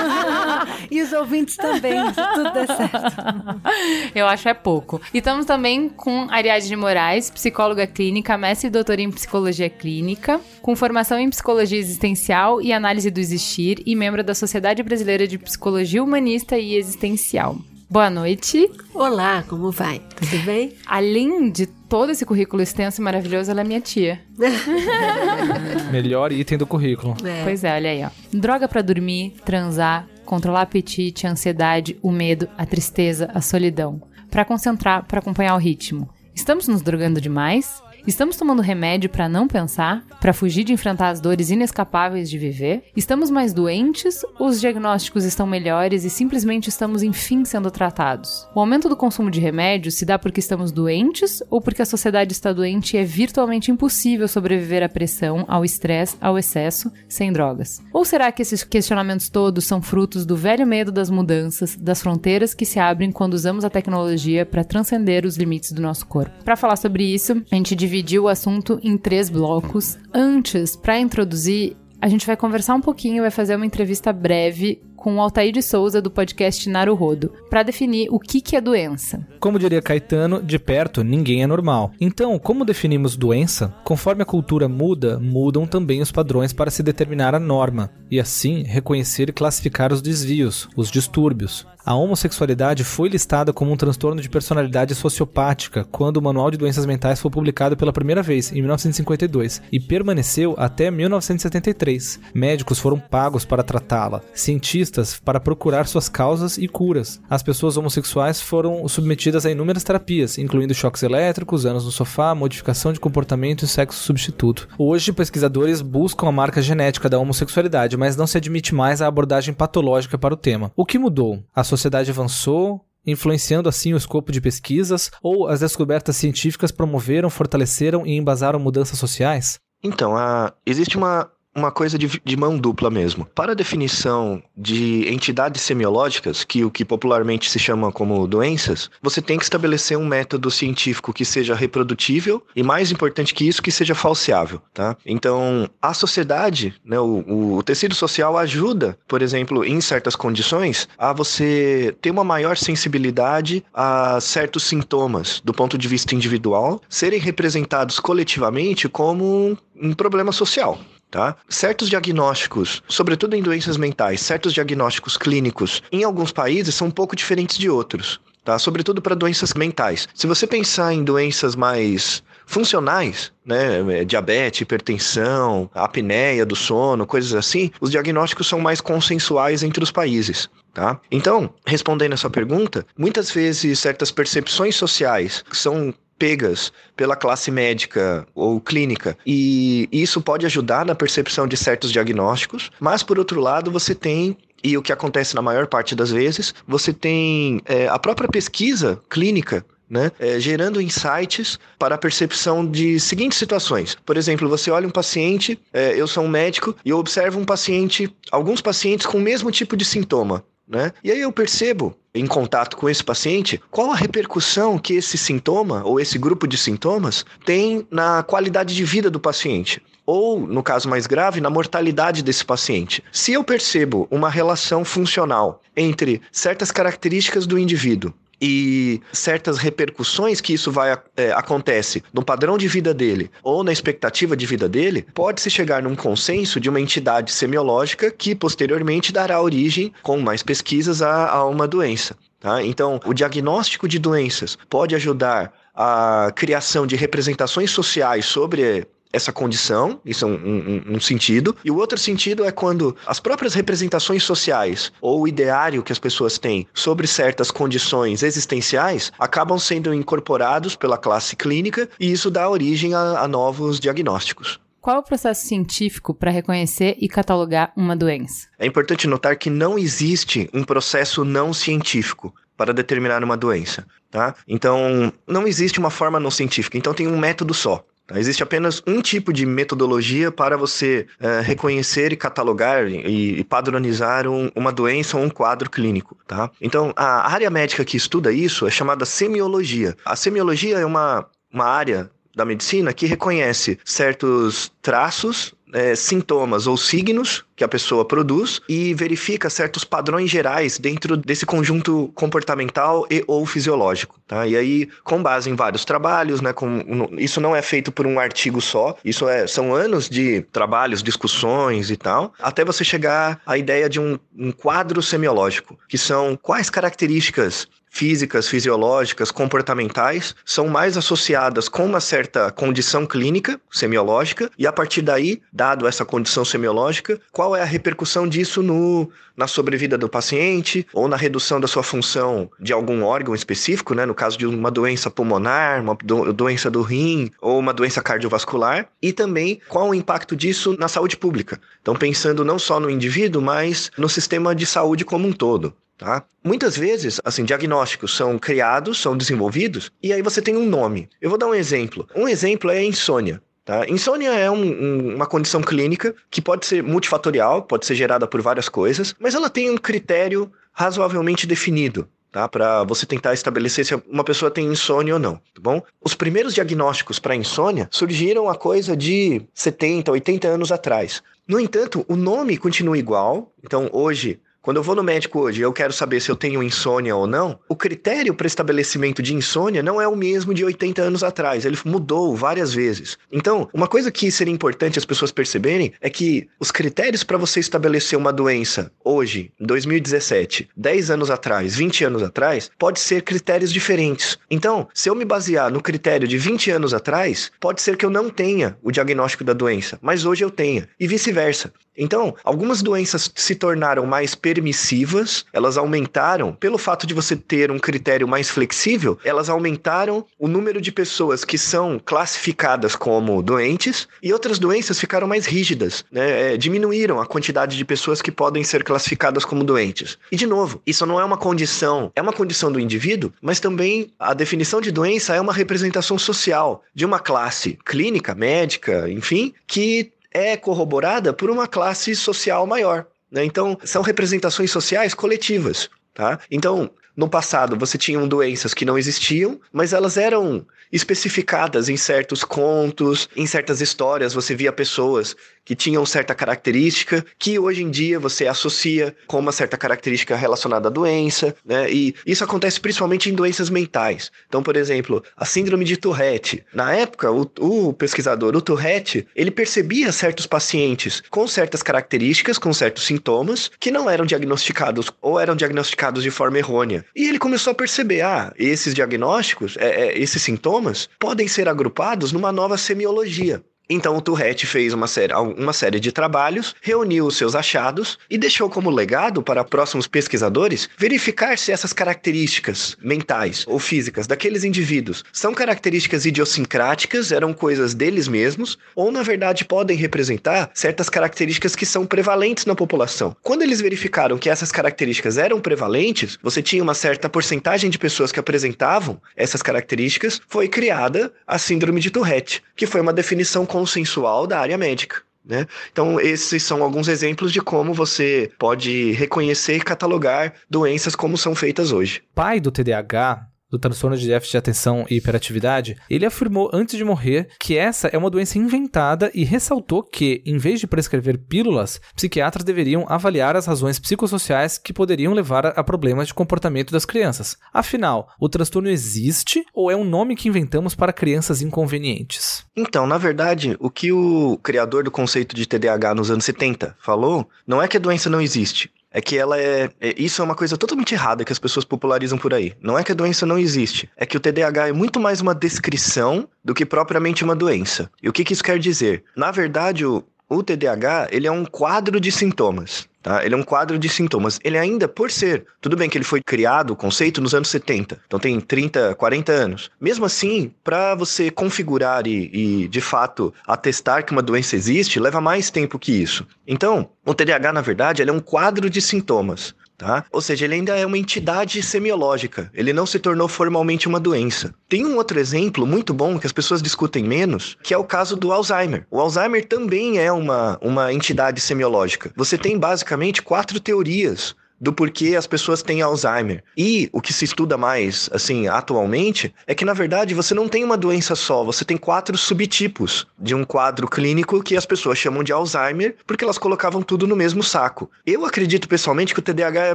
e 0.90 1.02
os 1.02 1.12
ouvintes 1.12 1.56
também, 1.56 2.06
se 2.08 2.34
tudo 2.34 2.52
der 2.52 2.66
certo. 2.68 4.12
Eu 4.14 4.26
acho 4.26 4.48
é 4.48 4.54
pouco. 4.54 4.98
E 5.12 5.18
estamos 5.18 5.44
também 5.44 5.90
com 5.90 6.26
Ariadne 6.30 6.74
Moraes, 6.74 7.28
psicóloga 7.28 7.86
clínica, 7.86 8.38
mestre 8.38 8.68
e 8.68 8.70
doutora 8.70 9.02
em 9.02 9.10
psicologia 9.10 9.68
clínica 9.68 10.21
com 10.60 10.76
formação 10.76 11.18
em 11.18 11.30
psicologia 11.30 11.78
existencial 11.78 12.60
e 12.60 12.72
análise 12.72 13.10
do 13.10 13.20
existir 13.20 13.82
e 13.84 13.94
membro 13.94 14.22
da 14.22 14.34
Sociedade 14.34 14.82
Brasileira 14.82 15.26
de 15.26 15.38
Psicologia 15.38 16.02
Humanista 16.02 16.58
e 16.58 16.74
Existencial. 16.74 17.56
Boa 17.90 18.08
noite. 18.08 18.70
Olá, 18.94 19.44
como 19.46 19.70
vai? 19.70 20.00
Tudo 20.16 20.42
bem? 20.44 20.72
Além 20.86 21.50
de 21.50 21.66
todo 21.66 22.10
esse 22.10 22.24
currículo 22.24 22.62
extenso 22.62 23.02
e 23.02 23.04
maravilhoso, 23.04 23.50
ela 23.50 23.60
é 23.60 23.64
minha 23.64 23.82
tia. 23.82 24.18
Melhor 25.92 26.32
item 26.32 26.56
do 26.56 26.66
currículo. 26.66 27.14
É. 27.22 27.44
Pois 27.44 27.62
é, 27.62 27.74
olha 27.74 27.90
aí, 27.90 28.02
ó. 28.02 28.08
Droga 28.32 28.66
para 28.66 28.80
dormir, 28.80 29.34
transar, 29.44 30.08
controlar 30.24 30.60
o 30.60 30.62
apetite, 30.62 31.26
a 31.26 31.32
ansiedade, 31.32 31.98
o 32.00 32.10
medo, 32.10 32.48
a 32.56 32.64
tristeza, 32.64 33.30
a 33.34 33.42
solidão. 33.42 34.00
Para 34.30 34.46
concentrar, 34.46 35.04
para 35.04 35.18
acompanhar 35.18 35.54
o 35.54 35.58
ritmo. 35.58 36.08
Estamos 36.34 36.66
nos 36.66 36.80
drogando 36.80 37.20
demais? 37.20 37.82
Estamos 38.04 38.36
tomando 38.36 38.62
remédio 38.62 39.08
para 39.08 39.28
não 39.28 39.46
pensar, 39.46 40.04
para 40.20 40.32
fugir 40.32 40.64
de 40.64 40.72
enfrentar 40.72 41.10
as 41.10 41.20
dores 41.20 41.50
inescapáveis 41.50 42.28
de 42.28 42.36
viver? 42.36 42.82
Estamos 42.96 43.30
mais 43.30 43.52
doentes 43.52 44.22
os 44.40 44.60
diagnósticos 44.60 45.24
estão 45.24 45.46
melhores 45.46 46.02
e 46.02 46.10
simplesmente 46.10 46.68
estamos 46.68 47.04
enfim 47.04 47.44
sendo 47.44 47.70
tratados? 47.70 48.48
O 48.56 48.60
aumento 48.60 48.88
do 48.88 48.96
consumo 48.96 49.30
de 49.30 49.38
remédios 49.38 49.94
se 49.94 50.04
dá 50.04 50.18
porque 50.18 50.40
estamos 50.40 50.72
doentes 50.72 51.44
ou 51.48 51.60
porque 51.60 51.80
a 51.80 51.86
sociedade 51.86 52.32
está 52.32 52.52
doente 52.52 52.96
e 52.96 52.98
é 52.98 53.04
virtualmente 53.04 53.70
impossível 53.70 54.26
sobreviver 54.26 54.82
à 54.82 54.88
pressão, 54.88 55.44
ao 55.46 55.64
estresse, 55.64 56.16
ao 56.20 56.36
excesso 56.36 56.90
sem 57.08 57.32
drogas? 57.32 57.80
Ou 57.92 58.04
será 58.04 58.32
que 58.32 58.42
esses 58.42 58.64
questionamentos 58.64 59.28
todos 59.28 59.64
são 59.64 59.80
frutos 59.80 60.26
do 60.26 60.34
velho 60.34 60.66
medo 60.66 60.90
das 60.90 61.08
mudanças, 61.08 61.76
das 61.76 62.02
fronteiras 62.02 62.52
que 62.52 62.66
se 62.66 62.80
abrem 62.80 63.12
quando 63.12 63.34
usamos 63.34 63.64
a 63.64 63.70
tecnologia 63.70 64.44
para 64.44 64.64
transcender 64.64 65.24
os 65.24 65.36
limites 65.36 65.70
do 65.70 65.80
nosso 65.80 66.04
corpo? 66.06 66.42
Para 66.44 66.56
falar 66.56 66.76
sobre 66.76 67.04
isso, 67.04 67.40
a 67.48 67.54
gente 67.54 67.76
dividiu 67.92 68.22
o 68.24 68.28
assunto 68.28 68.80
em 68.82 68.96
três 68.96 69.28
blocos. 69.28 69.98
Antes, 70.14 70.74
para 70.74 70.98
introduzir, 70.98 71.76
a 72.00 72.08
gente 72.08 72.26
vai 72.26 72.38
conversar 72.38 72.74
um 72.74 72.80
pouquinho, 72.80 73.20
vai 73.20 73.30
fazer 73.30 73.54
uma 73.54 73.66
entrevista 73.66 74.10
breve 74.14 74.80
com 75.02 75.16
o 75.16 75.20
Altair 75.20 75.50
de 75.50 75.60
Souza 75.60 76.00
do 76.00 76.12
podcast 76.12 76.70
Naruhodo, 76.70 77.32
para 77.50 77.64
definir 77.64 78.06
o 78.08 78.20
que, 78.20 78.40
que 78.40 78.54
é 78.54 78.60
doença. 78.60 79.26
Como 79.40 79.58
diria 79.58 79.82
Caetano, 79.82 80.40
de 80.40 80.60
perto 80.60 81.02
ninguém 81.02 81.42
é 81.42 81.46
normal. 81.46 81.90
Então, 82.00 82.38
como 82.38 82.64
definimos 82.64 83.16
doença? 83.16 83.74
Conforme 83.82 84.22
a 84.22 84.26
cultura 84.26 84.68
muda, 84.68 85.18
mudam 85.18 85.66
também 85.66 86.00
os 86.00 86.12
padrões 86.12 86.52
para 86.52 86.70
se 86.70 86.84
determinar 86.84 87.34
a 87.34 87.40
norma, 87.40 87.90
e 88.08 88.20
assim 88.20 88.62
reconhecer 88.62 89.28
e 89.28 89.32
classificar 89.32 89.92
os 89.92 90.00
desvios, 90.00 90.68
os 90.76 90.88
distúrbios. 90.88 91.66
A 91.84 91.94
homossexualidade 91.94 92.84
foi 92.84 93.08
listada 93.08 93.52
como 93.52 93.72
um 93.72 93.76
transtorno 93.76 94.22
de 94.22 94.28
personalidade 94.28 94.94
sociopática 94.94 95.84
quando 95.90 96.18
o 96.18 96.22
Manual 96.22 96.48
de 96.48 96.56
Doenças 96.56 96.86
Mentais 96.86 97.20
foi 97.20 97.28
publicado 97.28 97.76
pela 97.76 97.92
primeira 97.92 98.22
vez, 98.22 98.52
em 98.52 98.60
1952, 98.60 99.60
e 99.72 99.80
permaneceu 99.80 100.54
até 100.56 100.92
1973. 100.92 102.20
Médicos 102.32 102.78
foram 102.78 103.00
pagos 103.00 103.44
para 103.44 103.64
tratá-la, 103.64 104.22
cientistas 104.32 104.91
para 105.24 105.40
procurar 105.40 105.86
suas 105.86 106.08
causas 106.08 106.58
e 106.58 106.68
curas. 106.68 107.20
As 107.28 107.42
pessoas 107.42 107.76
homossexuais 107.76 108.40
foram 108.40 108.86
submetidas 108.88 109.46
a 109.46 109.50
inúmeras 109.50 109.84
terapias, 109.84 110.38
incluindo 110.38 110.74
choques 110.74 111.02
elétricos, 111.02 111.66
anos 111.66 111.84
no 111.84 111.90
sofá, 111.90 112.34
modificação 112.34 112.92
de 112.92 113.00
comportamento 113.00 113.64
e 113.64 113.68
sexo 113.68 114.02
substituto. 114.02 114.68
Hoje, 114.78 115.12
pesquisadores 115.12 115.80
buscam 115.80 116.28
a 116.28 116.32
marca 116.32 116.60
genética 116.60 117.08
da 117.08 117.18
homossexualidade, 117.18 117.96
mas 117.96 118.16
não 118.16 118.26
se 118.26 118.36
admite 118.36 118.74
mais 118.74 119.02
a 119.02 119.06
abordagem 119.06 119.54
patológica 119.54 120.18
para 120.18 120.34
o 120.34 120.36
tema. 120.36 120.72
O 120.76 120.84
que 120.84 120.98
mudou? 120.98 121.42
A 121.54 121.64
sociedade 121.64 122.10
avançou, 122.10 122.80
influenciando 123.06 123.68
assim 123.68 123.92
o 123.92 123.96
escopo 123.96 124.32
de 124.32 124.40
pesquisas, 124.40 125.10
ou 125.22 125.48
as 125.48 125.60
descobertas 125.60 126.16
científicas 126.16 126.70
promoveram, 126.70 127.30
fortaleceram 127.30 128.06
e 128.06 128.16
embasaram 128.16 128.58
mudanças 128.58 128.98
sociais? 128.98 129.58
Então, 129.82 130.16
a, 130.16 130.52
existe 130.64 130.96
uma 130.96 131.28
uma 131.54 131.70
coisa 131.70 131.98
de, 131.98 132.20
de, 132.24 132.36
mão 132.36 132.56
dupla 132.56 132.90
mesmo. 132.90 133.26
Para 133.34 133.52
a 133.52 133.54
definição 133.54 134.42
de 134.56 135.08
entidades 135.12 135.62
semiológicas, 135.62 136.44
que 136.44 136.64
o 136.64 136.70
que 136.70 136.84
popularmente 136.84 137.50
se 137.50 137.58
chama 137.58 137.92
como 137.92 138.26
doenças, 138.26 138.90
você 139.02 139.20
tem 139.20 139.38
que 139.38 139.44
estabelecer 139.44 139.98
um 139.98 140.06
método 140.06 140.50
científico 140.50 141.12
que 141.12 141.24
seja 141.24 141.54
reprodutível 141.54 142.42
e, 142.56 142.62
mais 142.62 142.90
importante 142.90 143.34
que 143.34 143.46
isso, 143.46 143.62
que 143.62 143.70
seja 143.70 143.94
falseável, 143.94 144.60
tá? 144.72 144.96
Então, 145.04 145.68
a 145.80 145.92
sociedade, 145.92 146.74
né, 146.84 146.98
o, 146.98 147.56
o 147.56 147.62
tecido 147.62 147.94
social 147.94 148.36
ajuda, 148.38 148.98
por 149.06 149.20
exemplo, 149.20 149.64
em 149.64 149.80
certas 149.80 150.16
condições, 150.16 150.88
a 150.96 151.12
você 151.12 151.94
ter 152.00 152.10
uma 152.10 152.24
maior 152.24 152.56
sensibilidade 152.56 153.64
a 153.74 154.20
certos 154.20 154.64
sintomas 154.64 155.40
do 155.44 155.52
ponto 155.52 155.76
de 155.76 155.88
vista 155.88 156.14
individual 156.14 156.80
serem 156.88 157.20
representados 157.20 158.00
coletivamente 158.00 158.88
como 158.88 159.56
um 159.76 159.92
problema 159.92 160.32
social. 160.32 160.78
Tá? 161.12 161.36
Certos 161.46 161.90
diagnósticos, 161.90 162.82
sobretudo 162.88 163.36
em 163.36 163.42
doenças 163.42 163.76
mentais, 163.76 164.22
certos 164.22 164.54
diagnósticos 164.54 165.18
clínicos, 165.18 165.82
em 165.92 166.04
alguns 166.04 166.32
países 166.32 166.74
são 166.74 166.86
um 166.86 166.90
pouco 166.90 167.14
diferentes 167.14 167.58
de 167.58 167.68
outros, 167.68 168.18
tá? 168.42 168.58
Sobretudo 168.58 169.02
para 169.02 169.14
doenças 169.14 169.52
mentais. 169.52 170.08
Se 170.14 170.26
você 170.26 170.46
pensar 170.46 170.94
em 170.94 171.04
doenças 171.04 171.54
mais 171.54 172.22
funcionais, 172.46 173.30
né, 173.44 174.00
é, 174.00 174.04
diabetes, 174.06 174.62
hipertensão, 174.62 175.70
apneia 175.74 176.46
do 176.46 176.56
sono, 176.56 177.06
coisas 177.06 177.34
assim, 177.34 177.70
os 177.78 177.90
diagnósticos 177.90 178.46
são 178.46 178.58
mais 178.58 178.80
consensuais 178.80 179.62
entre 179.62 179.84
os 179.84 179.90
países. 179.92 180.48
Tá? 180.72 180.98
Então, 181.10 181.52
respondendo 181.66 182.14
a 182.14 182.16
sua 182.16 182.30
pergunta, 182.30 182.86
muitas 182.96 183.30
vezes 183.30 183.78
certas 183.78 184.10
percepções 184.10 184.74
sociais 184.74 185.44
são 185.52 185.92
pegas 186.18 186.72
pela 186.96 187.16
classe 187.16 187.50
médica 187.50 188.26
ou 188.34 188.60
clínica. 188.60 189.16
E 189.26 189.88
isso 189.90 190.20
pode 190.20 190.46
ajudar 190.46 190.84
na 190.84 190.94
percepção 190.94 191.46
de 191.46 191.56
certos 191.56 191.90
diagnósticos, 191.90 192.70
mas 192.78 193.02
por 193.02 193.18
outro 193.18 193.40
lado, 193.40 193.70
você 193.70 193.94
tem 193.94 194.36
e 194.64 194.76
o 194.76 194.82
que 194.82 194.92
acontece 194.92 195.34
na 195.34 195.42
maior 195.42 195.66
parte 195.66 195.94
das 195.94 196.12
vezes, 196.12 196.54
você 196.68 196.92
tem 196.92 197.60
é, 197.64 197.88
a 197.88 197.98
própria 197.98 198.28
pesquisa 198.28 199.00
clínica 199.10 199.64
né? 199.92 200.10
É, 200.18 200.40
gerando 200.40 200.80
insights 200.80 201.58
para 201.78 201.96
a 201.96 201.98
percepção 201.98 202.66
de 202.66 202.98
seguintes 202.98 203.36
situações. 203.36 203.94
Por 204.06 204.16
exemplo, 204.16 204.48
você 204.48 204.70
olha 204.70 204.88
um 204.88 204.90
paciente, 204.90 205.60
é, 205.70 205.92
eu 205.94 206.06
sou 206.06 206.24
um 206.24 206.28
médico, 206.28 206.74
e 206.82 206.88
eu 206.88 206.98
observo 206.98 207.38
um 207.38 207.44
paciente, 207.44 208.10
alguns 208.30 208.62
pacientes 208.62 209.04
com 209.04 209.18
o 209.18 209.20
mesmo 209.20 209.50
tipo 209.50 209.76
de 209.76 209.84
sintoma. 209.84 210.42
Né? 210.72 210.90
E 211.04 211.12
aí 211.12 211.20
eu 211.20 211.30
percebo, 211.30 211.94
em 212.14 212.26
contato 212.26 212.78
com 212.78 212.88
esse 212.88 213.04
paciente, 213.04 213.60
qual 213.70 213.92
a 213.92 213.94
repercussão 213.94 214.78
que 214.78 214.94
esse 214.94 215.18
sintoma 215.18 215.82
ou 215.84 216.00
esse 216.00 216.18
grupo 216.18 216.48
de 216.48 216.56
sintomas 216.56 217.26
tem 217.44 217.86
na 217.90 218.22
qualidade 218.22 218.74
de 218.74 218.82
vida 218.82 219.10
do 219.10 219.20
paciente. 219.20 219.82
Ou, 220.06 220.40
no 220.40 220.62
caso 220.62 220.88
mais 220.88 221.06
grave, 221.06 221.42
na 221.42 221.50
mortalidade 221.50 222.22
desse 222.22 222.42
paciente. 222.42 223.04
Se 223.12 223.34
eu 223.34 223.44
percebo 223.44 224.08
uma 224.10 224.30
relação 224.30 224.82
funcional 224.82 225.60
entre 225.76 226.22
certas 226.32 226.70
características 226.70 227.46
do 227.46 227.58
indivíduo 227.58 228.12
e 228.42 229.00
certas 229.12 229.56
repercussões 229.56 230.40
que 230.40 230.52
isso 230.52 230.72
vai 230.72 230.98
é, 231.16 231.30
acontece 231.30 232.02
no 232.12 232.24
padrão 232.24 232.58
de 232.58 232.66
vida 232.66 232.92
dele 232.92 233.30
ou 233.40 233.62
na 233.62 233.72
expectativa 233.72 234.36
de 234.36 234.44
vida 234.44 234.68
dele, 234.68 235.06
pode-se 235.14 235.48
chegar 235.48 235.80
num 235.80 235.94
consenso 235.94 236.58
de 236.58 236.68
uma 236.68 236.80
entidade 236.80 237.30
semiológica 237.30 238.10
que 238.10 238.34
posteriormente 238.34 239.12
dará 239.12 239.40
origem, 239.40 239.92
com 240.02 240.18
mais 240.18 240.42
pesquisas, 240.42 241.00
a, 241.00 241.28
a 241.28 241.44
uma 241.44 241.68
doença. 241.68 242.16
Tá? 242.40 242.60
Então, 242.64 242.98
o 243.06 243.14
diagnóstico 243.14 243.86
de 243.86 244.00
doenças 244.00 244.58
pode 244.68 244.96
ajudar 244.96 245.52
a 245.72 246.32
criação 246.34 246.84
de 246.84 246.96
representações 246.96 247.70
sociais 247.70 248.26
sobre 248.26 248.84
essa 249.12 249.32
condição, 249.32 250.00
isso 250.04 250.24
é 250.24 250.28
um, 250.28 250.34
um, 250.34 250.94
um, 250.94 251.00
sentido. 251.00 251.56
E 251.64 251.70
o 251.70 251.76
outro 251.76 251.98
sentido 251.98 252.44
é 252.44 252.50
quando 252.50 252.96
as 253.06 253.20
próprias 253.20 253.54
representações 253.54 254.22
sociais 254.22 254.92
ou 255.00 255.20
o 255.20 255.28
ideário 255.28 255.82
que 255.82 255.92
as 255.92 255.98
pessoas 255.98 256.38
têm 256.38 256.66
sobre 256.72 257.06
certas 257.06 257.50
condições 257.50 258.22
existenciais 258.22 259.12
acabam 259.18 259.58
sendo 259.58 259.92
incorporados 259.92 260.74
pela 260.76 260.96
classe 260.96 261.36
clínica 261.36 261.88
e 262.00 262.10
isso 262.10 262.30
dá 262.30 262.48
origem 262.48 262.94
a, 262.94 263.20
a 263.20 263.28
novos 263.28 263.78
diagnósticos. 263.78 264.60
Qual 264.80 264.96
é 264.96 264.98
o 264.98 265.02
processo 265.04 265.46
científico 265.46 266.12
para 266.12 266.32
reconhecer 266.32 266.96
e 267.00 267.08
catalogar 267.08 267.72
uma 267.76 267.94
doença? 267.94 268.48
É 268.58 268.66
importante 268.66 269.06
notar 269.06 269.36
que 269.36 269.48
não 269.48 269.78
existe 269.78 270.50
um 270.52 270.64
processo 270.64 271.24
não 271.24 271.54
científico 271.54 272.34
para 272.56 272.74
determinar 272.74 273.22
uma 273.22 273.36
doença, 273.36 273.86
tá? 274.10 274.34
Então, 274.46 275.12
não 275.24 275.46
existe 275.46 275.78
uma 275.78 275.90
forma 275.90 276.18
não 276.18 276.32
científica, 276.32 276.76
então 276.76 276.92
tem 276.92 277.06
um 277.06 277.16
método 277.16 277.54
só. 277.54 277.84
Tá? 278.12 278.20
Existe 278.20 278.42
apenas 278.42 278.82
um 278.86 279.00
tipo 279.00 279.32
de 279.32 279.46
metodologia 279.46 280.30
para 280.30 280.56
você 280.56 281.06
é, 281.18 281.40
reconhecer 281.40 282.12
e 282.12 282.16
catalogar 282.16 282.86
e, 282.86 283.40
e 283.40 283.44
padronizar 283.44 284.28
um, 284.28 284.50
uma 284.54 284.70
doença 284.70 285.16
ou 285.16 285.24
um 285.24 285.30
quadro 285.30 285.70
clínico. 285.70 286.16
Tá? 286.26 286.50
Então, 286.60 286.92
a 286.94 287.32
área 287.32 287.50
médica 287.50 287.84
que 287.84 287.96
estuda 287.96 288.32
isso 288.32 288.66
é 288.66 288.70
chamada 288.70 289.04
semiologia. 289.04 289.96
A 290.04 290.14
semiologia 290.14 290.78
é 290.78 290.86
uma, 290.86 291.26
uma 291.52 291.64
área 291.64 292.10
da 292.34 292.44
medicina 292.44 292.92
que 292.92 293.06
reconhece 293.06 293.78
certos 293.84 294.72
traços 294.80 295.54
é, 295.72 295.94
sintomas 295.94 296.66
ou 296.66 296.76
signos 296.76 297.44
que 297.56 297.64
a 297.64 297.68
pessoa 297.68 298.04
produz 298.04 298.60
e 298.68 298.94
verifica 298.94 299.48
certos 299.48 299.84
padrões 299.84 300.30
gerais 300.30 300.78
dentro 300.78 301.16
desse 301.16 301.46
conjunto 301.46 302.10
comportamental 302.14 303.06
e 303.10 303.24
ou 303.26 303.44
fisiológico, 303.46 304.18
tá? 304.26 304.46
E 304.46 304.56
aí, 304.56 304.88
com 305.04 305.22
base 305.22 305.48
em 305.48 305.54
vários 305.54 305.84
trabalhos, 305.84 306.40
né, 306.40 306.52
com, 306.52 307.08
isso 307.18 307.40
não 307.40 307.54
é 307.54 307.62
feito 307.62 307.92
por 307.92 308.06
um 308.06 308.18
artigo 308.18 308.60
só, 308.60 308.96
isso 309.04 309.28
é, 309.28 309.46
são 309.46 309.74
anos 309.74 310.08
de 310.08 310.42
trabalhos, 310.52 311.02
discussões 311.02 311.90
e 311.90 311.96
tal, 311.96 312.32
até 312.40 312.64
você 312.64 312.84
chegar 312.84 313.40
à 313.46 313.56
ideia 313.56 313.88
de 313.88 314.00
um, 314.00 314.18
um 314.36 314.50
quadro 314.50 315.02
semiológico, 315.02 315.78
que 315.88 315.98
são 315.98 316.36
quais 316.36 316.68
características 316.68 317.68
físicas, 317.92 318.48
fisiológicas, 318.48 319.30
comportamentais 319.30 320.34
são 320.46 320.66
mais 320.66 320.96
associadas 320.96 321.68
com 321.68 321.84
uma 321.84 322.00
certa 322.00 322.50
condição 322.50 323.04
clínica, 323.04 323.60
semiológica, 323.70 324.50
e 324.58 324.66
a 324.66 324.72
partir 324.72 325.02
daí, 325.02 325.42
dado 325.52 325.86
essa 325.86 326.02
condição 326.02 326.42
semiológica, 326.42 327.20
qual 327.30 327.54
é 327.54 327.60
a 327.60 327.66
repercussão 327.66 328.26
disso 328.26 328.62
no, 328.62 329.10
na 329.36 329.46
sobrevida 329.46 329.98
do 329.98 330.08
paciente 330.08 330.86
ou 330.94 331.06
na 331.06 331.16
redução 331.16 331.60
da 331.60 331.68
sua 331.68 331.82
função 331.82 332.50
de 332.58 332.72
algum 332.72 333.04
órgão 333.04 333.34
específico, 333.34 333.94
né? 333.94 334.06
no 334.06 334.14
caso 334.14 334.38
de 334.38 334.46
uma 334.46 334.70
doença 334.70 335.10
pulmonar, 335.10 335.82
uma 335.82 335.94
do, 336.02 336.32
doença 336.32 336.70
do 336.70 336.80
rim 336.80 337.30
ou 337.42 337.58
uma 337.58 337.74
doença 337.74 338.00
cardiovascular, 338.00 338.88
e 339.02 339.12
também 339.12 339.60
qual 339.68 339.90
o 339.90 339.94
impacto 339.94 340.34
disso 340.34 340.74
na 340.78 340.88
saúde 340.88 341.18
pública. 341.18 341.60
Então, 341.82 341.94
pensando 341.94 342.42
não 342.42 342.58
só 342.58 342.80
no 342.80 342.88
indivíduo, 342.88 343.42
mas 343.42 343.90
no 343.98 344.08
sistema 344.08 344.54
de 344.54 344.64
saúde 344.64 345.04
como 345.04 345.28
um 345.28 345.32
todo. 345.32 345.74
Tá? 346.02 346.24
Muitas 346.42 346.76
vezes, 346.76 347.20
assim, 347.24 347.44
diagnósticos 347.44 348.16
são 348.16 348.36
criados, 348.36 349.00
são 349.00 349.16
desenvolvidos, 349.16 349.92
e 350.02 350.12
aí 350.12 350.20
você 350.20 350.42
tem 350.42 350.56
um 350.56 350.66
nome. 350.66 351.08
Eu 351.20 351.30
vou 351.30 351.38
dar 351.38 351.46
um 351.46 351.54
exemplo. 351.54 352.08
Um 352.16 352.26
exemplo 352.26 352.72
é 352.72 352.78
a 352.78 352.84
insônia. 352.84 353.40
Tá? 353.64 353.86
Insônia 353.88 354.30
é 354.30 354.50
um, 354.50 354.64
um, 354.64 355.14
uma 355.14 355.26
condição 355.28 355.62
clínica 355.62 356.12
que 356.28 356.42
pode 356.42 356.66
ser 356.66 356.82
multifatorial, 356.82 357.62
pode 357.62 357.86
ser 357.86 357.94
gerada 357.94 358.26
por 358.26 358.42
várias 358.42 358.68
coisas, 358.68 359.14
mas 359.20 359.36
ela 359.36 359.48
tem 359.48 359.70
um 359.70 359.78
critério 359.78 360.50
razoavelmente 360.72 361.46
definido. 361.46 362.08
Tá? 362.32 362.48
Para 362.48 362.82
você 362.82 363.06
tentar 363.06 363.32
estabelecer 363.32 363.86
se 363.86 363.94
uma 364.10 364.24
pessoa 364.24 364.50
tem 364.50 364.66
insônia 364.66 365.14
ou 365.14 365.20
não, 365.20 365.36
tá 365.36 365.60
bom? 365.60 365.80
Os 366.04 366.16
primeiros 366.16 366.52
diagnósticos 366.52 367.20
para 367.20 367.36
insônia 367.36 367.88
surgiram 367.92 368.50
a 368.50 368.56
coisa 368.56 368.96
de 368.96 369.42
70, 369.54 370.10
80 370.10 370.48
anos 370.48 370.72
atrás. 370.72 371.22
No 371.46 371.60
entanto, 371.60 372.04
o 372.08 372.16
nome 372.16 372.56
continua 372.56 372.98
igual. 372.98 373.52
Então, 373.62 373.88
hoje, 373.92 374.40
quando 374.62 374.76
eu 374.76 374.82
vou 374.82 374.94
no 374.94 375.02
médico 375.02 375.40
hoje 375.40 375.60
e 375.60 375.64
eu 375.64 375.72
quero 375.72 375.92
saber 375.92 376.20
se 376.20 376.30
eu 376.30 376.36
tenho 376.36 376.62
insônia 376.62 377.16
ou 377.16 377.26
não, 377.26 377.58
o 377.68 377.74
critério 377.74 378.32
para 378.32 378.46
estabelecimento 378.46 379.20
de 379.20 379.34
insônia 379.34 379.82
não 379.82 380.00
é 380.00 380.06
o 380.06 380.14
mesmo 380.14 380.54
de 380.54 380.64
80 380.64 381.02
anos 381.02 381.24
atrás. 381.24 381.64
Ele 381.64 381.76
mudou 381.84 382.36
várias 382.36 382.72
vezes. 382.72 383.18
Então, 383.30 383.68
uma 383.74 383.88
coisa 383.88 384.12
que 384.12 384.30
seria 384.30 384.54
importante 384.54 385.00
as 385.00 385.04
pessoas 385.04 385.32
perceberem 385.32 385.92
é 386.00 386.08
que 386.08 386.48
os 386.60 386.70
critérios 386.70 387.24
para 387.24 387.36
você 387.36 387.58
estabelecer 387.58 388.16
uma 388.16 388.32
doença 388.32 388.92
hoje, 389.04 389.52
em 389.60 389.66
2017, 389.66 390.68
10 390.76 391.10
anos 391.10 391.28
atrás, 391.28 391.74
20 391.74 392.04
anos 392.04 392.22
atrás, 392.22 392.70
pode 392.78 393.00
ser 393.00 393.22
critérios 393.22 393.72
diferentes. 393.72 394.38
Então, 394.48 394.86
se 394.94 395.10
eu 395.10 395.14
me 395.16 395.24
basear 395.24 395.72
no 395.72 395.82
critério 395.82 396.28
de 396.28 396.38
20 396.38 396.70
anos 396.70 396.94
atrás, 396.94 397.50
pode 397.58 397.82
ser 397.82 397.96
que 397.96 398.06
eu 398.06 398.10
não 398.10 398.30
tenha 398.30 398.78
o 398.80 398.92
diagnóstico 398.92 399.42
da 399.42 399.52
doença, 399.52 399.98
mas 400.00 400.24
hoje 400.24 400.44
eu 400.44 400.50
tenha, 400.50 400.88
e 401.00 401.08
vice-versa. 401.08 401.72
Então, 401.96 402.34
algumas 402.42 402.82
doenças 402.82 403.30
se 403.34 403.54
tornaram 403.54 404.06
mais 404.06 404.34
permissivas, 404.52 405.46
elas 405.50 405.78
aumentaram, 405.78 406.52
pelo 406.52 406.76
fato 406.76 407.06
de 407.06 407.14
você 407.14 407.34
ter 407.34 407.70
um 407.70 407.78
critério 407.78 408.28
mais 408.28 408.50
flexível, 408.50 409.18
elas 409.24 409.48
aumentaram 409.48 410.26
o 410.38 410.46
número 410.46 410.78
de 410.78 410.92
pessoas 410.92 411.42
que 411.42 411.56
são 411.56 411.98
classificadas 411.98 412.94
como 412.94 413.42
doentes 413.42 414.06
e 414.22 414.30
outras 414.30 414.58
doenças 414.58 415.00
ficaram 415.00 415.26
mais 415.26 415.46
rígidas, 415.46 416.04
né? 416.12 416.52
É, 416.52 416.56
diminuíram 416.58 417.18
a 417.18 417.26
quantidade 417.26 417.78
de 417.78 417.84
pessoas 417.84 418.20
que 418.20 418.30
podem 418.30 418.62
ser 418.62 418.84
classificadas 418.84 419.44
como 419.44 419.64
doentes. 419.64 420.18
E 420.30 420.36
de 420.36 420.46
novo, 420.46 420.82
isso 420.86 421.06
não 421.06 421.18
é 421.18 421.24
uma 421.24 421.38
condição, 421.38 422.12
é 422.14 422.20
uma 422.20 422.32
condição 422.32 422.70
do 422.70 422.80
indivíduo, 422.80 423.32
mas 423.40 423.58
também 423.58 424.10
a 424.18 424.34
definição 424.34 424.82
de 424.82 424.92
doença 424.92 425.34
é 425.34 425.40
uma 425.40 425.52
representação 425.52 426.18
social 426.18 426.82
de 426.94 427.06
uma 427.06 427.18
classe 427.18 427.78
clínica, 427.86 428.34
médica, 428.34 429.08
enfim, 429.08 429.54
que 429.66 430.12
é 430.32 430.56
corroborada 430.56 431.32
por 431.32 431.50
uma 431.50 431.68
classe 431.68 432.14
social 432.16 432.66
maior. 432.66 433.06
Né? 433.32 433.44
Então, 433.44 433.78
são 433.82 434.02
representações 434.02 434.70
sociais 434.70 435.14
coletivas. 435.14 435.88
Tá? 436.12 436.38
Então, 436.50 436.90
no 437.16 437.28
passado 437.28 437.76
você 437.78 437.96
tinha 437.96 438.20
doenças 438.26 438.74
que 438.74 438.84
não 438.84 438.98
existiam, 438.98 439.58
mas 439.72 439.94
elas 439.94 440.18
eram 440.18 440.66
especificadas 440.92 441.88
em 441.88 441.96
certos 441.96 442.44
contos, 442.44 443.28
em 443.34 443.46
certas 443.46 443.80
histórias. 443.80 444.34
Você 444.34 444.54
via 444.54 444.72
pessoas 444.72 445.34
que 445.64 445.74
tinham 445.74 446.04
certa 446.04 446.34
característica 446.34 447.24
que 447.38 447.58
hoje 447.58 447.82
em 447.82 447.90
dia 447.90 448.18
você 448.18 448.46
associa 448.46 449.14
com 449.26 449.38
uma 449.38 449.52
certa 449.52 449.76
característica 449.76 450.34
relacionada 450.36 450.88
à 450.88 450.90
doença, 450.90 451.54
né? 451.64 451.90
E 451.90 452.14
isso 452.26 452.44
acontece 452.44 452.80
principalmente 452.80 453.30
em 453.30 453.34
doenças 453.34 453.70
mentais. 453.70 454.30
Então, 454.48 454.62
por 454.62 454.76
exemplo, 454.76 455.22
a 455.36 455.44
síndrome 455.44 455.84
de 455.84 455.96
Tourette. 455.96 456.64
Na 456.74 456.94
época, 456.94 457.30
o, 457.30 457.48
o 457.60 457.92
pesquisador, 457.92 458.56
o 458.56 458.60
Tourette, 458.60 459.26
ele 459.34 459.50
percebia 459.50 460.10
certos 460.12 460.46
pacientes 460.46 461.22
com 461.30 461.46
certas 461.46 461.82
características, 461.82 462.58
com 462.58 462.72
certos 462.72 463.04
sintomas, 463.04 463.70
que 463.78 463.90
não 463.90 464.10
eram 464.10 464.26
diagnosticados 464.26 465.10
ou 465.20 465.38
eram 465.38 465.54
diagnosticados 465.54 466.22
de 466.22 466.30
forma 466.30 466.58
errônea. 466.58 467.04
E 467.14 467.28
ele 467.28 467.38
começou 467.38 467.70
a 467.70 467.74
perceber, 467.74 468.22
ah, 468.22 468.52
esses 468.58 468.94
diagnósticos, 468.94 469.76
é, 469.78 470.08
é, 470.08 470.18
esses 470.18 470.42
sintomas, 470.42 470.81
podem 471.18 471.48
ser 471.48 471.68
agrupados 471.68 472.32
numa 472.32 472.52
nova 472.52 472.76
semiologia. 472.76 473.64
Então 473.92 474.16
o 474.16 474.22
Tourette 474.22 474.66
fez 474.66 474.94
uma 474.94 475.06
série, 475.06 475.34
uma 475.34 475.74
série 475.74 476.00
de 476.00 476.10
trabalhos, 476.10 476.74
reuniu 476.80 477.26
os 477.26 477.36
seus 477.36 477.54
achados 477.54 478.18
e 478.30 478.38
deixou 478.38 478.70
como 478.70 478.88
legado 478.88 479.42
para 479.42 479.62
próximos 479.62 480.06
pesquisadores 480.06 480.88
verificar 480.96 481.58
se 481.58 481.70
essas 481.70 481.92
características 481.92 482.96
mentais 483.02 483.66
ou 483.68 483.78
físicas 483.78 484.26
daqueles 484.26 484.64
indivíduos 484.64 485.22
são 485.30 485.52
características 485.52 486.24
idiosincráticas, 486.24 487.32
eram 487.32 487.52
coisas 487.52 487.92
deles 487.92 488.28
mesmos, 488.28 488.78
ou 488.96 489.12
na 489.12 489.22
verdade 489.22 489.66
podem 489.66 489.94
representar 489.94 490.70
certas 490.72 491.10
características 491.10 491.76
que 491.76 491.84
são 491.84 492.06
prevalentes 492.06 492.64
na 492.64 492.74
população. 492.74 493.36
Quando 493.42 493.60
eles 493.60 493.82
verificaram 493.82 494.38
que 494.38 494.48
essas 494.48 494.72
características 494.72 495.36
eram 495.36 495.60
prevalentes, 495.60 496.38
você 496.42 496.62
tinha 496.62 496.82
uma 496.82 496.94
certa 496.94 497.28
porcentagem 497.28 497.90
de 497.90 497.98
pessoas 497.98 498.32
que 498.32 498.40
apresentavam 498.40 499.20
essas 499.36 499.60
características, 499.60 500.40
foi 500.48 500.66
criada 500.66 501.30
a 501.46 501.58
síndrome 501.58 502.00
de 502.00 502.10
Tourette, 502.10 502.62
que 502.74 502.86
foi 502.86 503.02
uma 503.02 503.12
definição 503.12 503.66
consensual 503.82 504.46
da 504.46 504.60
área 504.60 504.78
médica. 504.78 505.22
Né? 505.44 505.66
Então, 505.90 506.20
esses 506.20 506.62
são 506.62 506.84
alguns 506.84 507.08
exemplos 507.08 507.52
de 507.52 507.60
como 507.60 507.92
você 507.92 508.48
pode 508.58 509.10
reconhecer 509.12 509.76
e 509.76 509.80
catalogar 509.80 510.54
doenças 510.70 511.16
como 511.16 511.36
são 511.36 511.52
feitas 511.52 511.90
hoje. 511.90 512.22
Pai 512.32 512.60
do 512.60 512.70
TDAH 512.70 513.48
do 513.72 513.78
transtorno 513.78 514.18
de 514.18 514.28
déficit 514.28 514.52
de 514.52 514.58
atenção 514.58 515.06
e 515.08 515.16
hiperatividade, 515.16 515.96
ele 516.10 516.26
afirmou 516.26 516.70
antes 516.74 516.98
de 516.98 517.04
morrer 517.04 517.48
que 517.58 517.78
essa 517.78 518.08
é 518.08 518.18
uma 518.18 518.28
doença 518.28 518.58
inventada 518.58 519.30
e 519.32 519.44
ressaltou 519.44 520.02
que, 520.02 520.42
em 520.44 520.58
vez 520.58 520.78
de 520.78 520.86
prescrever 520.86 521.38
pílulas, 521.38 521.98
psiquiatras 522.14 522.64
deveriam 522.64 523.06
avaliar 523.08 523.56
as 523.56 523.64
razões 523.64 523.98
psicossociais 523.98 524.76
que 524.76 524.92
poderiam 524.92 525.32
levar 525.32 525.66
a 525.66 525.82
problemas 525.82 526.28
de 526.28 526.34
comportamento 526.34 526.92
das 526.92 527.06
crianças. 527.06 527.56
Afinal, 527.72 528.28
o 528.38 528.48
transtorno 528.48 528.90
existe 528.90 529.64
ou 529.72 529.90
é 529.90 529.96
um 529.96 530.04
nome 530.04 530.36
que 530.36 530.48
inventamos 530.48 530.94
para 530.94 531.12
crianças 531.12 531.62
inconvenientes? 531.62 532.66
Então, 532.76 533.06
na 533.06 533.16
verdade, 533.16 533.74
o 533.80 533.90
que 533.90 534.12
o 534.12 534.58
criador 534.62 535.02
do 535.02 535.10
conceito 535.10 535.56
de 535.56 535.66
TDAH 535.66 536.14
nos 536.14 536.30
anos 536.30 536.44
70 536.44 536.94
falou 537.00 537.48
não 537.66 537.80
é 537.80 537.88
que 537.88 537.96
a 537.96 538.00
doença 538.00 538.28
não 538.28 538.40
existe, 538.40 538.90
é 539.12 539.20
que 539.20 539.36
ela 539.36 539.58
é, 539.58 539.90
é, 540.00 540.14
Isso 540.16 540.40
é 540.40 540.44
uma 540.44 540.54
coisa 540.54 540.76
totalmente 540.76 541.14
errada 541.14 541.44
que 541.44 541.52
as 541.52 541.58
pessoas 541.58 541.84
popularizam 541.84 542.38
por 542.38 542.54
aí. 542.54 542.72
Não 542.80 542.98
é 542.98 543.04
que 543.04 543.12
a 543.12 543.14
doença 543.14 543.44
não 543.44 543.58
existe. 543.58 544.08
É 544.16 544.24
que 544.24 544.36
o 544.36 544.40
TDAH 544.40 544.88
é 544.88 544.92
muito 544.92 545.20
mais 545.20 545.40
uma 545.40 545.54
descrição 545.54 546.48
do 546.64 546.74
que 546.74 546.86
propriamente 546.86 547.44
uma 547.44 547.54
doença. 547.54 548.10
E 548.22 548.28
o 548.28 548.32
que, 548.32 548.44
que 548.44 548.52
isso 548.52 548.64
quer 548.64 548.78
dizer? 548.78 549.24
Na 549.36 549.50
verdade, 549.50 550.06
o, 550.06 550.24
o 550.56 550.62
TDAH 550.62 551.28
ele 551.30 551.46
é 551.46 551.50
um 551.50 551.64
quadro 551.64 552.20
de 552.20 552.30
sintomas. 552.30 553.08
Tá? 553.22 553.44
Ele 553.44 553.54
é 553.54 553.56
um 553.56 553.62
quadro 553.62 553.98
de 553.98 554.08
sintomas. 554.08 554.58
Ele 554.64 554.76
ainda, 554.76 555.06
por 555.06 555.30
ser, 555.30 555.64
tudo 555.80 555.96
bem 555.96 556.10
que 556.10 556.18
ele 556.18 556.24
foi 556.24 556.42
criado, 556.42 556.90
o 556.90 556.96
conceito, 556.96 557.40
nos 557.40 557.54
anos 557.54 557.68
70, 557.68 558.20
então 558.26 558.38
tem 558.38 558.60
30, 558.60 559.14
40 559.14 559.52
anos. 559.52 559.90
Mesmo 560.00 560.24
assim, 560.24 560.74
para 560.82 561.14
você 561.14 561.50
configurar 561.50 562.26
e, 562.26 562.50
e, 562.52 562.88
de 562.88 563.00
fato, 563.00 563.54
atestar 563.66 564.24
que 564.24 564.32
uma 564.32 564.42
doença 564.42 564.74
existe, 564.74 565.20
leva 565.20 565.40
mais 565.40 565.70
tempo 565.70 566.00
que 566.00 566.12
isso. 566.12 566.44
Então, 566.66 567.10
o 567.24 567.32
TDAH, 567.32 567.72
na 567.72 567.80
verdade, 567.80 568.22
ele 568.22 568.30
é 568.30 568.34
um 568.34 568.40
quadro 568.40 568.90
de 568.90 569.00
sintomas. 569.00 569.72
Tá? 570.02 570.24
Ou 570.32 570.40
seja, 570.40 570.64
ele 570.64 570.74
ainda 570.74 570.98
é 570.98 571.06
uma 571.06 571.16
entidade 571.16 571.80
semiológica, 571.80 572.68
ele 572.74 572.92
não 572.92 573.06
se 573.06 573.20
tornou 573.20 573.46
formalmente 573.46 574.08
uma 574.08 574.18
doença. 574.18 574.74
Tem 574.88 575.06
um 575.06 575.16
outro 575.16 575.38
exemplo 575.38 575.86
muito 575.86 576.12
bom 576.12 576.40
que 576.40 576.46
as 576.46 576.52
pessoas 576.52 576.82
discutem 576.82 577.22
menos, 577.22 577.76
que 577.84 577.94
é 577.94 577.96
o 577.96 578.02
caso 578.02 578.34
do 578.34 578.52
Alzheimer. 578.52 579.06
O 579.08 579.20
Alzheimer 579.20 579.64
também 579.64 580.18
é 580.18 580.32
uma, 580.32 580.76
uma 580.82 581.12
entidade 581.12 581.60
semiológica. 581.60 582.32
Você 582.34 582.58
tem 582.58 582.76
basicamente 582.76 583.42
quatro 583.42 583.78
teorias 583.78 584.56
do 584.82 584.92
porquê 584.92 585.36
as 585.36 585.46
pessoas 585.46 585.80
têm 585.80 586.02
Alzheimer. 586.02 586.64
E 586.76 587.08
o 587.12 587.20
que 587.20 587.32
se 587.32 587.44
estuda 587.44 587.78
mais, 587.78 588.28
assim, 588.32 588.66
atualmente, 588.66 589.54
é 589.64 589.76
que 589.76 589.84
na 589.84 589.92
verdade 589.92 590.34
você 590.34 590.54
não 590.54 590.68
tem 590.68 590.82
uma 590.82 590.96
doença 590.96 591.36
só, 591.36 591.62
você 591.62 591.84
tem 591.84 591.96
quatro 591.96 592.36
subtipos 592.36 593.24
de 593.38 593.54
um 593.54 593.62
quadro 593.62 594.08
clínico 594.08 594.60
que 594.60 594.76
as 594.76 594.84
pessoas 594.84 595.18
chamam 595.18 595.44
de 595.44 595.52
Alzheimer, 595.52 596.16
porque 596.26 596.42
elas 596.42 596.58
colocavam 596.58 597.00
tudo 597.00 597.28
no 597.28 597.36
mesmo 597.36 597.62
saco. 597.62 598.10
Eu 598.26 598.44
acredito 598.44 598.88
pessoalmente 598.88 599.32
que 599.32 599.38
o 599.38 599.42
TDAH 599.42 599.86
é 599.86 599.90
a 599.92 599.94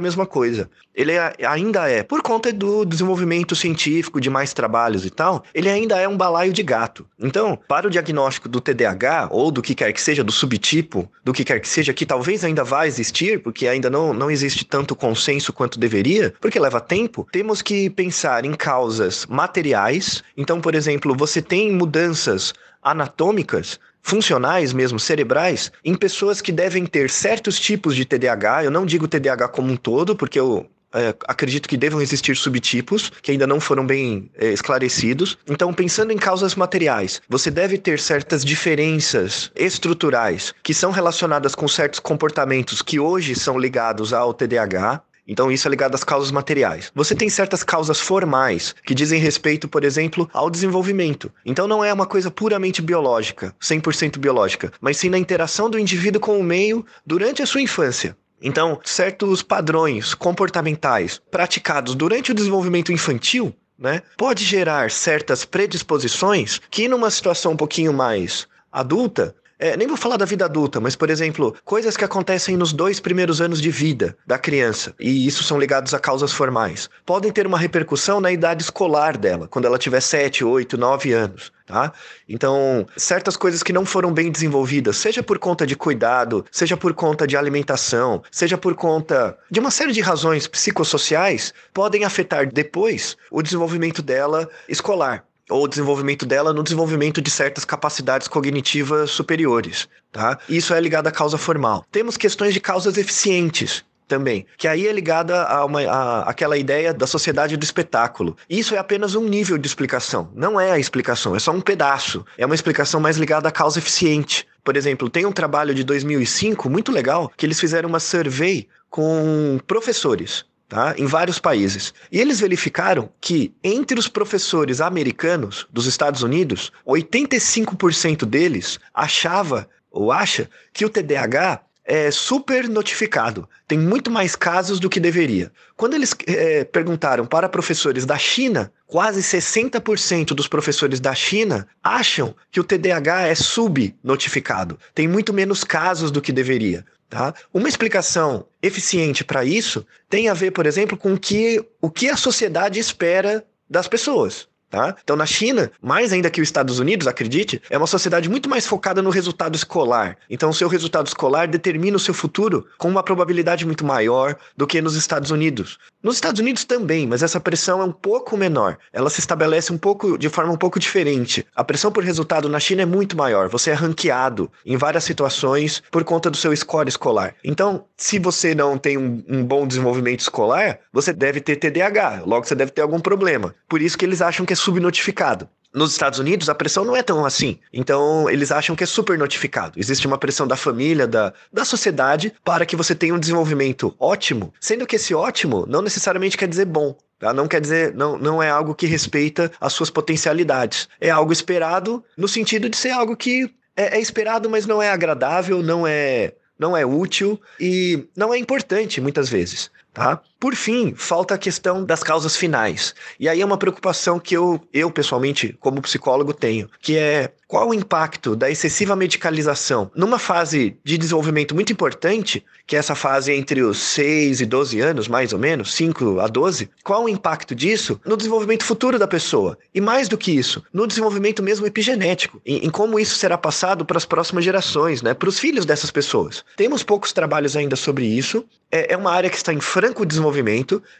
mesma 0.00 0.24
coisa. 0.24 0.70
Ele 0.94 1.12
é, 1.12 1.34
ainda 1.46 1.88
é, 1.88 2.02
por 2.02 2.22
conta 2.22 2.50
do 2.50 2.84
desenvolvimento 2.84 3.54
científico, 3.54 4.20
de 4.20 4.30
mais 4.30 4.54
trabalhos 4.54 5.04
e 5.04 5.10
tal, 5.10 5.44
ele 5.54 5.68
ainda 5.68 5.98
é 5.98 6.08
um 6.08 6.16
balaio 6.16 6.52
de 6.52 6.62
gato. 6.62 7.06
Então, 7.20 7.58
para 7.68 7.86
o 7.86 7.90
diagnóstico 7.90 8.48
do 8.48 8.60
TDAH, 8.60 9.28
ou 9.30 9.50
do 9.50 9.60
que 9.60 9.74
quer 9.74 9.92
que 9.92 10.00
seja, 10.00 10.24
do 10.24 10.32
subtipo, 10.32 11.08
do 11.22 11.32
que 11.32 11.44
quer 11.44 11.60
que 11.60 11.68
seja, 11.68 11.92
que 11.92 12.06
talvez 12.06 12.42
ainda 12.42 12.64
vá 12.64 12.86
existir, 12.86 13.42
porque 13.42 13.68
ainda 13.68 13.90
não, 13.90 14.14
não 14.14 14.30
existe 14.30 14.64
tanto 14.64 14.77
tanto 14.78 14.94
consenso 14.94 15.52
quanto 15.52 15.76
deveria, 15.76 16.32
porque 16.40 16.60
leva 16.60 16.80
tempo, 16.80 17.26
temos 17.32 17.60
que 17.60 17.90
pensar 17.90 18.44
em 18.44 18.54
causas 18.54 19.26
materiais. 19.26 20.22
Então, 20.36 20.60
por 20.60 20.72
exemplo, 20.72 21.16
você 21.16 21.42
tem 21.42 21.72
mudanças 21.72 22.54
anatômicas 22.80 23.80
funcionais 24.00 24.72
mesmo, 24.72 25.00
cerebrais, 25.00 25.72
em 25.84 25.96
pessoas 25.96 26.40
que 26.40 26.52
devem 26.52 26.86
ter 26.86 27.10
certos 27.10 27.58
tipos 27.58 27.96
de 27.96 28.04
TDAH. 28.04 28.64
Eu 28.64 28.70
não 28.70 28.86
digo 28.86 29.08
TDAH 29.08 29.48
como 29.48 29.72
um 29.72 29.76
todo, 29.76 30.14
porque 30.14 30.38
eu 30.38 30.70
é, 30.94 31.14
acredito 31.26 31.68
que 31.68 31.76
devam 31.76 32.00
existir 32.00 32.36
subtipos 32.36 33.10
que 33.22 33.32
ainda 33.32 33.46
não 33.46 33.60
foram 33.60 33.86
bem 33.86 34.30
é, 34.36 34.52
esclarecidos. 34.52 35.38
Então, 35.46 35.72
pensando 35.72 36.12
em 36.12 36.16
causas 36.16 36.54
materiais, 36.54 37.20
você 37.28 37.50
deve 37.50 37.78
ter 37.78 38.00
certas 38.00 38.44
diferenças 38.44 39.50
estruturais 39.54 40.54
que 40.62 40.72
são 40.72 40.90
relacionadas 40.90 41.54
com 41.54 41.68
certos 41.68 42.00
comportamentos 42.00 42.82
que 42.82 42.98
hoje 42.98 43.34
são 43.34 43.58
ligados 43.58 44.12
ao 44.12 44.32
TDAH. 44.32 45.02
Então, 45.30 45.52
isso 45.52 45.68
é 45.68 45.70
ligado 45.70 45.94
às 45.94 46.02
causas 46.02 46.30
materiais. 46.30 46.90
Você 46.94 47.14
tem 47.14 47.28
certas 47.28 47.62
causas 47.62 48.00
formais, 48.00 48.74
que 48.86 48.94
dizem 48.94 49.20
respeito, 49.20 49.68
por 49.68 49.84
exemplo, 49.84 50.26
ao 50.32 50.48
desenvolvimento. 50.48 51.30
Então, 51.44 51.68
não 51.68 51.84
é 51.84 51.92
uma 51.92 52.06
coisa 52.06 52.30
puramente 52.30 52.80
biológica, 52.80 53.54
100% 53.60 54.18
biológica, 54.18 54.72
mas 54.80 54.96
sim 54.96 55.10
na 55.10 55.18
interação 55.18 55.68
do 55.68 55.78
indivíduo 55.78 56.18
com 56.18 56.38
o 56.38 56.42
meio 56.42 56.84
durante 57.04 57.42
a 57.42 57.46
sua 57.46 57.60
infância. 57.60 58.16
Então, 58.40 58.80
certos 58.84 59.42
padrões 59.42 60.14
comportamentais 60.14 61.20
praticados 61.30 61.94
durante 61.94 62.30
o 62.30 62.34
desenvolvimento 62.34 62.92
infantil, 62.92 63.54
né, 63.78 64.02
pode 64.16 64.44
gerar 64.44 64.90
certas 64.90 65.44
predisposições 65.44 66.60
que 66.70 66.88
numa 66.88 67.10
situação 67.10 67.52
um 67.52 67.56
pouquinho 67.56 67.92
mais 67.92 68.46
adulta 68.72 69.34
é, 69.58 69.76
nem 69.76 69.88
vou 69.88 69.96
falar 69.96 70.16
da 70.16 70.24
vida 70.24 70.44
adulta, 70.44 70.78
mas, 70.78 70.94
por 70.94 71.10
exemplo, 71.10 71.54
coisas 71.64 71.96
que 71.96 72.04
acontecem 72.04 72.56
nos 72.56 72.72
dois 72.72 73.00
primeiros 73.00 73.40
anos 73.40 73.60
de 73.60 73.70
vida 73.70 74.16
da 74.26 74.38
criança, 74.38 74.94
e 75.00 75.26
isso 75.26 75.42
são 75.42 75.58
ligados 75.58 75.92
a 75.92 75.98
causas 75.98 76.32
formais, 76.32 76.88
podem 77.04 77.32
ter 77.32 77.46
uma 77.46 77.58
repercussão 77.58 78.20
na 78.20 78.30
idade 78.30 78.62
escolar 78.62 79.16
dela, 79.16 79.48
quando 79.48 79.64
ela 79.64 79.78
tiver 79.78 80.00
7, 80.00 80.44
8, 80.44 80.78
9 80.78 81.12
anos. 81.12 81.52
Tá? 81.66 81.92
Então, 82.26 82.86
certas 82.96 83.36
coisas 83.36 83.62
que 83.62 83.74
não 83.74 83.84
foram 83.84 84.10
bem 84.10 84.30
desenvolvidas, 84.30 84.96
seja 84.96 85.22
por 85.22 85.38
conta 85.38 85.66
de 85.66 85.76
cuidado, 85.76 86.42
seja 86.50 86.78
por 86.78 86.94
conta 86.94 87.26
de 87.26 87.36
alimentação, 87.36 88.22
seja 88.30 88.56
por 88.56 88.74
conta 88.74 89.36
de 89.50 89.60
uma 89.60 89.70
série 89.70 89.92
de 89.92 90.00
razões 90.00 90.46
psicossociais, 90.46 91.52
podem 91.74 92.04
afetar 92.04 92.50
depois 92.50 93.18
o 93.30 93.42
desenvolvimento 93.42 94.00
dela 94.00 94.48
escolar 94.66 95.27
ou 95.48 95.64
o 95.64 95.68
desenvolvimento 95.68 96.26
dela 96.26 96.52
no 96.52 96.62
desenvolvimento 96.62 97.20
de 97.20 97.30
certas 97.30 97.64
capacidades 97.64 98.28
cognitivas 98.28 99.10
superiores, 99.10 99.88
tá? 100.12 100.38
Isso 100.48 100.74
é 100.74 100.80
ligado 100.80 101.06
à 101.06 101.10
causa 101.10 101.38
formal. 101.38 101.84
Temos 101.90 102.16
questões 102.16 102.54
de 102.54 102.60
causas 102.60 102.96
eficientes, 102.96 103.84
também, 104.08 104.46
que 104.56 104.66
aí 104.66 104.88
é 104.88 104.92
ligada 104.92 105.42
a, 105.44 105.64
uma, 105.64 105.82
a 105.82 106.22
aquela 106.22 106.56
ideia 106.56 106.92
da 106.94 107.06
sociedade 107.06 107.56
do 107.56 107.62
espetáculo. 107.62 108.36
Isso 108.48 108.74
é 108.74 108.78
apenas 108.78 109.14
um 109.14 109.28
nível 109.28 109.58
de 109.58 109.68
explicação, 109.68 110.30
não 110.34 110.58
é 110.58 110.72
a 110.72 110.78
explicação, 110.78 111.36
é 111.36 111.38
só 111.38 111.52
um 111.52 111.60
pedaço. 111.60 112.24
É 112.36 112.46
uma 112.46 112.54
explicação 112.54 112.98
mais 112.98 113.18
ligada 113.18 113.48
à 113.48 113.52
causa 113.52 113.78
eficiente. 113.78 114.46
Por 114.64 114.76
exemplo, 114.76 115.10
tem 115.10 115.26
um 115.26 115.32
trabalho 115.32 115.74
de 115.74 115.84
2005 115.84 116.68
muito 116.68 116.90
legal 116.90 117.30
que 117.36 117.44
eles 117.44 117.60
fizeram 117.60 117.88
uma 117.88 118.00
survey 118.00 118.66
com 118.88 119.60
professores. 119.66 120.44
Tá? 120.68 120.94
em 120.98 121.06
vários 121.06 121.38
países. 121.38 121.94
E 122.12 122.20
eles 122.20 122.40
verificaram 122.40 123.08
que 123.22 123.54
entre 123.64 123.98
os 123.98 124.06
professores 124.06 124.82
americanos 124.82 125.66
dos 125.72 125.86
Estados 125.86 126.22
Unidos, 126.22 126.70
85% 126.86 128.26
deles 128.26 128.78
achava 128.92 129.66
ou 129.90 130.12
acha 130.12 130.46
que 130.74 130.84
o 130.84 130.90
TDAH 130.90 131.62
é 131.88 132.10
super 132.10 132.68
notificado. 132.68 133.48
Tem 133.66 133.78
muito 133.78 134.10
mais 134.10 134.36
casos 134.36 134.78
do 134.78 134.90
que 134.90 135.00
deveria. 135.00 135.50
Quando 135.74 135.94
eles 135.94 136.14
é, 136.26 136.62
perguntaram 136.62 137.24
para 137.24 137.48
professores 137.48 138.04
da 138.04 138.18
China, 138.18 138.70
quase 138.86 139.22
60% 139.22 140.34
dos 140.34 140.46
professores 140.46 141.00
da 141.00 141.14
China 141.14 141.66
acham 141.82 142.34
que 142.52 142.60
o 142.60 142.64
TDAH 142.64 143.28
é 143.28 143.34
subnotificado. 143.34 144.78
Tem 144.94 145.08
muito 145.08 145.32
menos 145.32 145.64
casos 145.64 146.10
do 146.10 146.20
que 146.20 146.30
deveria. 146.30 146.84
Tá? 147.08 147.34
Uma 147.54 147.68
explicação 147.68 148.46
eficiente 148.62 149.24
para 149.24 149.44
isso 149.44 149.86
tem 150.10 150.28
a 150.28 150.34
ver, 150.34 150.50
por 150.50 150.66
exemplo, 150.66 150.96
com 150.96 151.16
que, 151.16 151.64
o 151.80 151.90
que 151.90 152.10
a 152.10 152.16
sociedade 152.16 152.78
espera 152.78 153.46
das 153.68 153.88
pessoas. 153.88 154.46
Tá? 154.70 154.94
Então, 155.02 155.16
na 155.16 155.24
China, 155.24 155.70
mais 155.80 156.12
ainda 156.12 156.28
que 156.28 156.42
os 156.42 156.48
Estados 156.48 156.78
Unidos, 156.78 157.06
acredite, 157.06 157.62
é 157.70 157.78
uma 157.78 157.86
sociedade 157.86 158.28
muito 158.28 158.50
mais 158.50 158.66
focada 158.66 159.00
no 159.00 159.08
resultado 159.08 159.56
escolar. 159.56 160.18
Então, 160.28 160.50
o 160.50 160.54
seu 160.54 160.68
resultado 160.68 161.06
escolar 161.06 161.48
determina 161.48 161.96
o 161.96 162.00
seu 162.00 162.12
futuro 162.12 162.66
com 162.76 162.86
uma 162.86 163.02
probabilidade 163.02 163.64
muito 163.64 163.86
maior 163.86 164.36
do 164.54 164.66
que 164.66 164.82
nos 164.82 164.94
Estados 164.94 165.30
Unidos. 165.30 165.78
Nos 166.02 166.16
Estados 166.16 166.38
Unidos 166.38 166.64
também, 166.64 167.06
mas 167.06 167.22
essa 167.22 167.40
pressão 167.40 167.80
é 167.80 167.84
um 167.84 167.92
pouco 167.92 168.36
menor. 168.36 168.76
Ela 168.92 169.08
se 169.08 169.20
estabelece 169.20 169.72
um 169.72 169.78
pouco 169.78 170.18
de 170.18 170.28
forma 170.28 170.52
um 170.52 170.56
pouco 170.56 170.78
diferente. 170.78 171.46
A 171.56 171.64
pressão 171.64 171.90
por 171.90 172.04
resultado 172.04 172.46
na 172.46 172.60
China 172.60 172.82
é 172.82 172.86
muito 172.86 173.16
maior. 173.16 173.48
Você 173.48 173.70
é 173.70 173.74
ranqueado 173.74 174.52
em 174.66 174.76
várias 174.76 175.04
situações 175.04 175.82
por 175.90 176.04
conta 176.04 176.30
do 176.30 176.36
seu 176.36 176.54
score 176.54 176.88
escolar. 176.88 177.34
Então, 177.42 177.86
se 177.96 178.18
você 178.18 178.54
não 178.54 178.76
tem 178.76 178.98
um, 178.98 179.24
um 179.26 179.42
bom 179.42 179.66
desenvolvimento 179.66 180.20
escolar, 180.20 180.78
você 180.92 181.12
deve 181.12 181.40
ter 181.40 181.56
TDAH. 181.56 182.22
Logo, 182.26 182.46
você 182.46 182.54
deve 182.54 182.70
ter 182.70 182.82
algum 182.82 183.00
problema. 183.00 183.54
Por 183.68 183.80
isso 183.80 183.96
que 183.96 184.04
eles 184.04 184.20
acham 184.20 184.44
que 184.44 184.52
é 184.52 184.56
subnotificado. 184.58 185.48
Nos 185.72 185.92
Estados 185.92 186.18
Unidos, 186.18 186.48
a 186.48 186.54
pressão 186.54 186.84
não 186.84 186.96
é 186.96 187.02
tão 187.02 187.26
assim. 187.26 187.58
Então, 187.72 188.28
eles 188.28 188.50
acham 188.50 188.74
que 188.74 188.82
é 188.82 188.86
super 188.86 189.18
notificado. 189.18 189.78
Existe 189.78 190.06
uma 190.06 190.16
pressão 190.16 190.46
da 190.46 190.56
família, 190.56 191.06
da, 191.06 191.32
da 191.52 191.64
sociedade, 191.64 192.32
para 192.42 192.64
que 192.64 192.74
você 192.74 192.94
tenha 192.94 193.14
um 193.14 193.18
desenvolvimento 193.18 193.94
ótimo, 193.98 194.52
sendo 194.58 194.86
que 194.86 194.96
esse 194.96 195.14
ótimo 195.14 195.66
não 195.68 195.82
necessariamente 195.82 196.38
quer 196.38 196.48
dizer 196.48 196.64
bom. 196.64 196.96
Tá? 197.18 197.34
Não 197.34 197.46
quer 197.46 197.60
dizer, 197.60 197.94
não, 197.94 198.16
não 198.16 198.42
é 198.42 198.48
algo 198.48 198.74
que 198.74 198.86
respeita 198.86 199.52
as 199.60 199.72
suas 199.72 199.90
potencialidades. 199.90 200.88
É 201.00 201.10
algo 201.10 201.32
esperado 201.32 202.02
no 202.16 202.28
sentido 202.28 202.68
de 202.70 202.76
ser 202.76 202.90
algo 202.90 203.16
que 203.16 203.50
é, 203.76 203.98
é 203.98 204.00
esperado, 204.00 204.48
mas 204.48 204.66
não 204.66 204.82
é 204.82 204.90
agradável, 204.90 205.62
não 205.62 205.86
é, 205.86 206.32
não 206.58 206.76
é 206.76 206.86
útil 206.86 207.40
e 207.60 208.06
não 208.16 208.32
é 208.32 208.38
importante 208.38 209.00
muitas 209.00 209.28
vezes. 209.28 209.70
Tá? 209.92 210.20
Por 210.40 210.54
fim, 210.54 210.94
falta 210.94 211.34
a 211.34 211.38
questão 211.38 211.84
das 211.84 212.04
causas 212.04 212.36
finais. 212.36 212.94
E 213.18 213.28
aí 213.28 213.40
é 213.40 213.44
uma 213.44 213.58
preocupação 213.58 214.20
que 214.20 214.36
eu, 214.36 214.60
eu 214.72 214.88
pessoalmente, 214.88 215.56
como 215.58 215.82
psicólogo, 215.82 216.32
tenho, 216.32 216.70
que 216.80 216.96
é 216.96 217.32
qual 217.48 217.70
o 217.70 217.74
impacto 217.74 218.36
da 218.36 218.50
excessiva 218.50 218.94
medicalização 218.94 219.90
numa 219.96 220.18
fase 220.18 220.76
de 220.84 220.98
desenvolvimento 220.98 221.54
muito 221.54 221.72
importante, 221.72 222.44
que 222.66 222.76
é 222.76 222.78
essa 222.78 222.94
fase 222.94 223.32
entre 223.32 223.62
os 223.62 223.78
6 223.78 224.42
e 224.42 224.46
12 224.46 224.78
anos, 224.80 225.08
mais 225.08 225.32
ou 225.32 225.38
menos, 225.38 225.72
5 225.72 226.20
a 226.20 226.28
12, 226.28 226.68
qual 226.84 227.04
o 227.04 227.08
impacto 227.08 227.54
disso 227.54 227.98
no 228.04 228.18
desenvolvimento 228.18 228.64
futuro 228.64 228.98
da 228.98 229.08
pessoa? 229.08 229.58
E 229.74 229.80
mais 229.80 230.08
do 230.08 230.18
que 230.18 230.30
isso, 230.30 230.62
no 230.72 230.86
desenvolvimento 230.86 231.42
mesmo 231.42 231.66
epigenético, 231.66 232.40
em, 232.44 232.66
em 232.66 232.70
como 232.70 233.00
isso 233.00 233.16
será 233.16 233.38
passado 233.38 233.84
para 233.84 233.96
as 233.96 234.04
próximas 234.04 234.44
gerações, 234.44 235.00
né, 235.00 235.14
para 235.14 235.28
os 235.28 235.38
filhos 235.38 235.64
dessas 235.64 235.90
pessoas. 235.90 236.44
Temos 236.54 236.82
poucos 236.82 237.14
trabalhos 237.14 237.56
ainda 237.56 237.76
sobre 237.76 238.04
isso, 238.04 238.44
é, 238.70 238.92
é 238.92 238.96
uma 238.96 239.10
área 239.10 239.30
que 239.30 239.36
está 239.36 239.54
em 239.54 239.60
franco 239.60 240.04
desenvolvimento, 240.04 240.27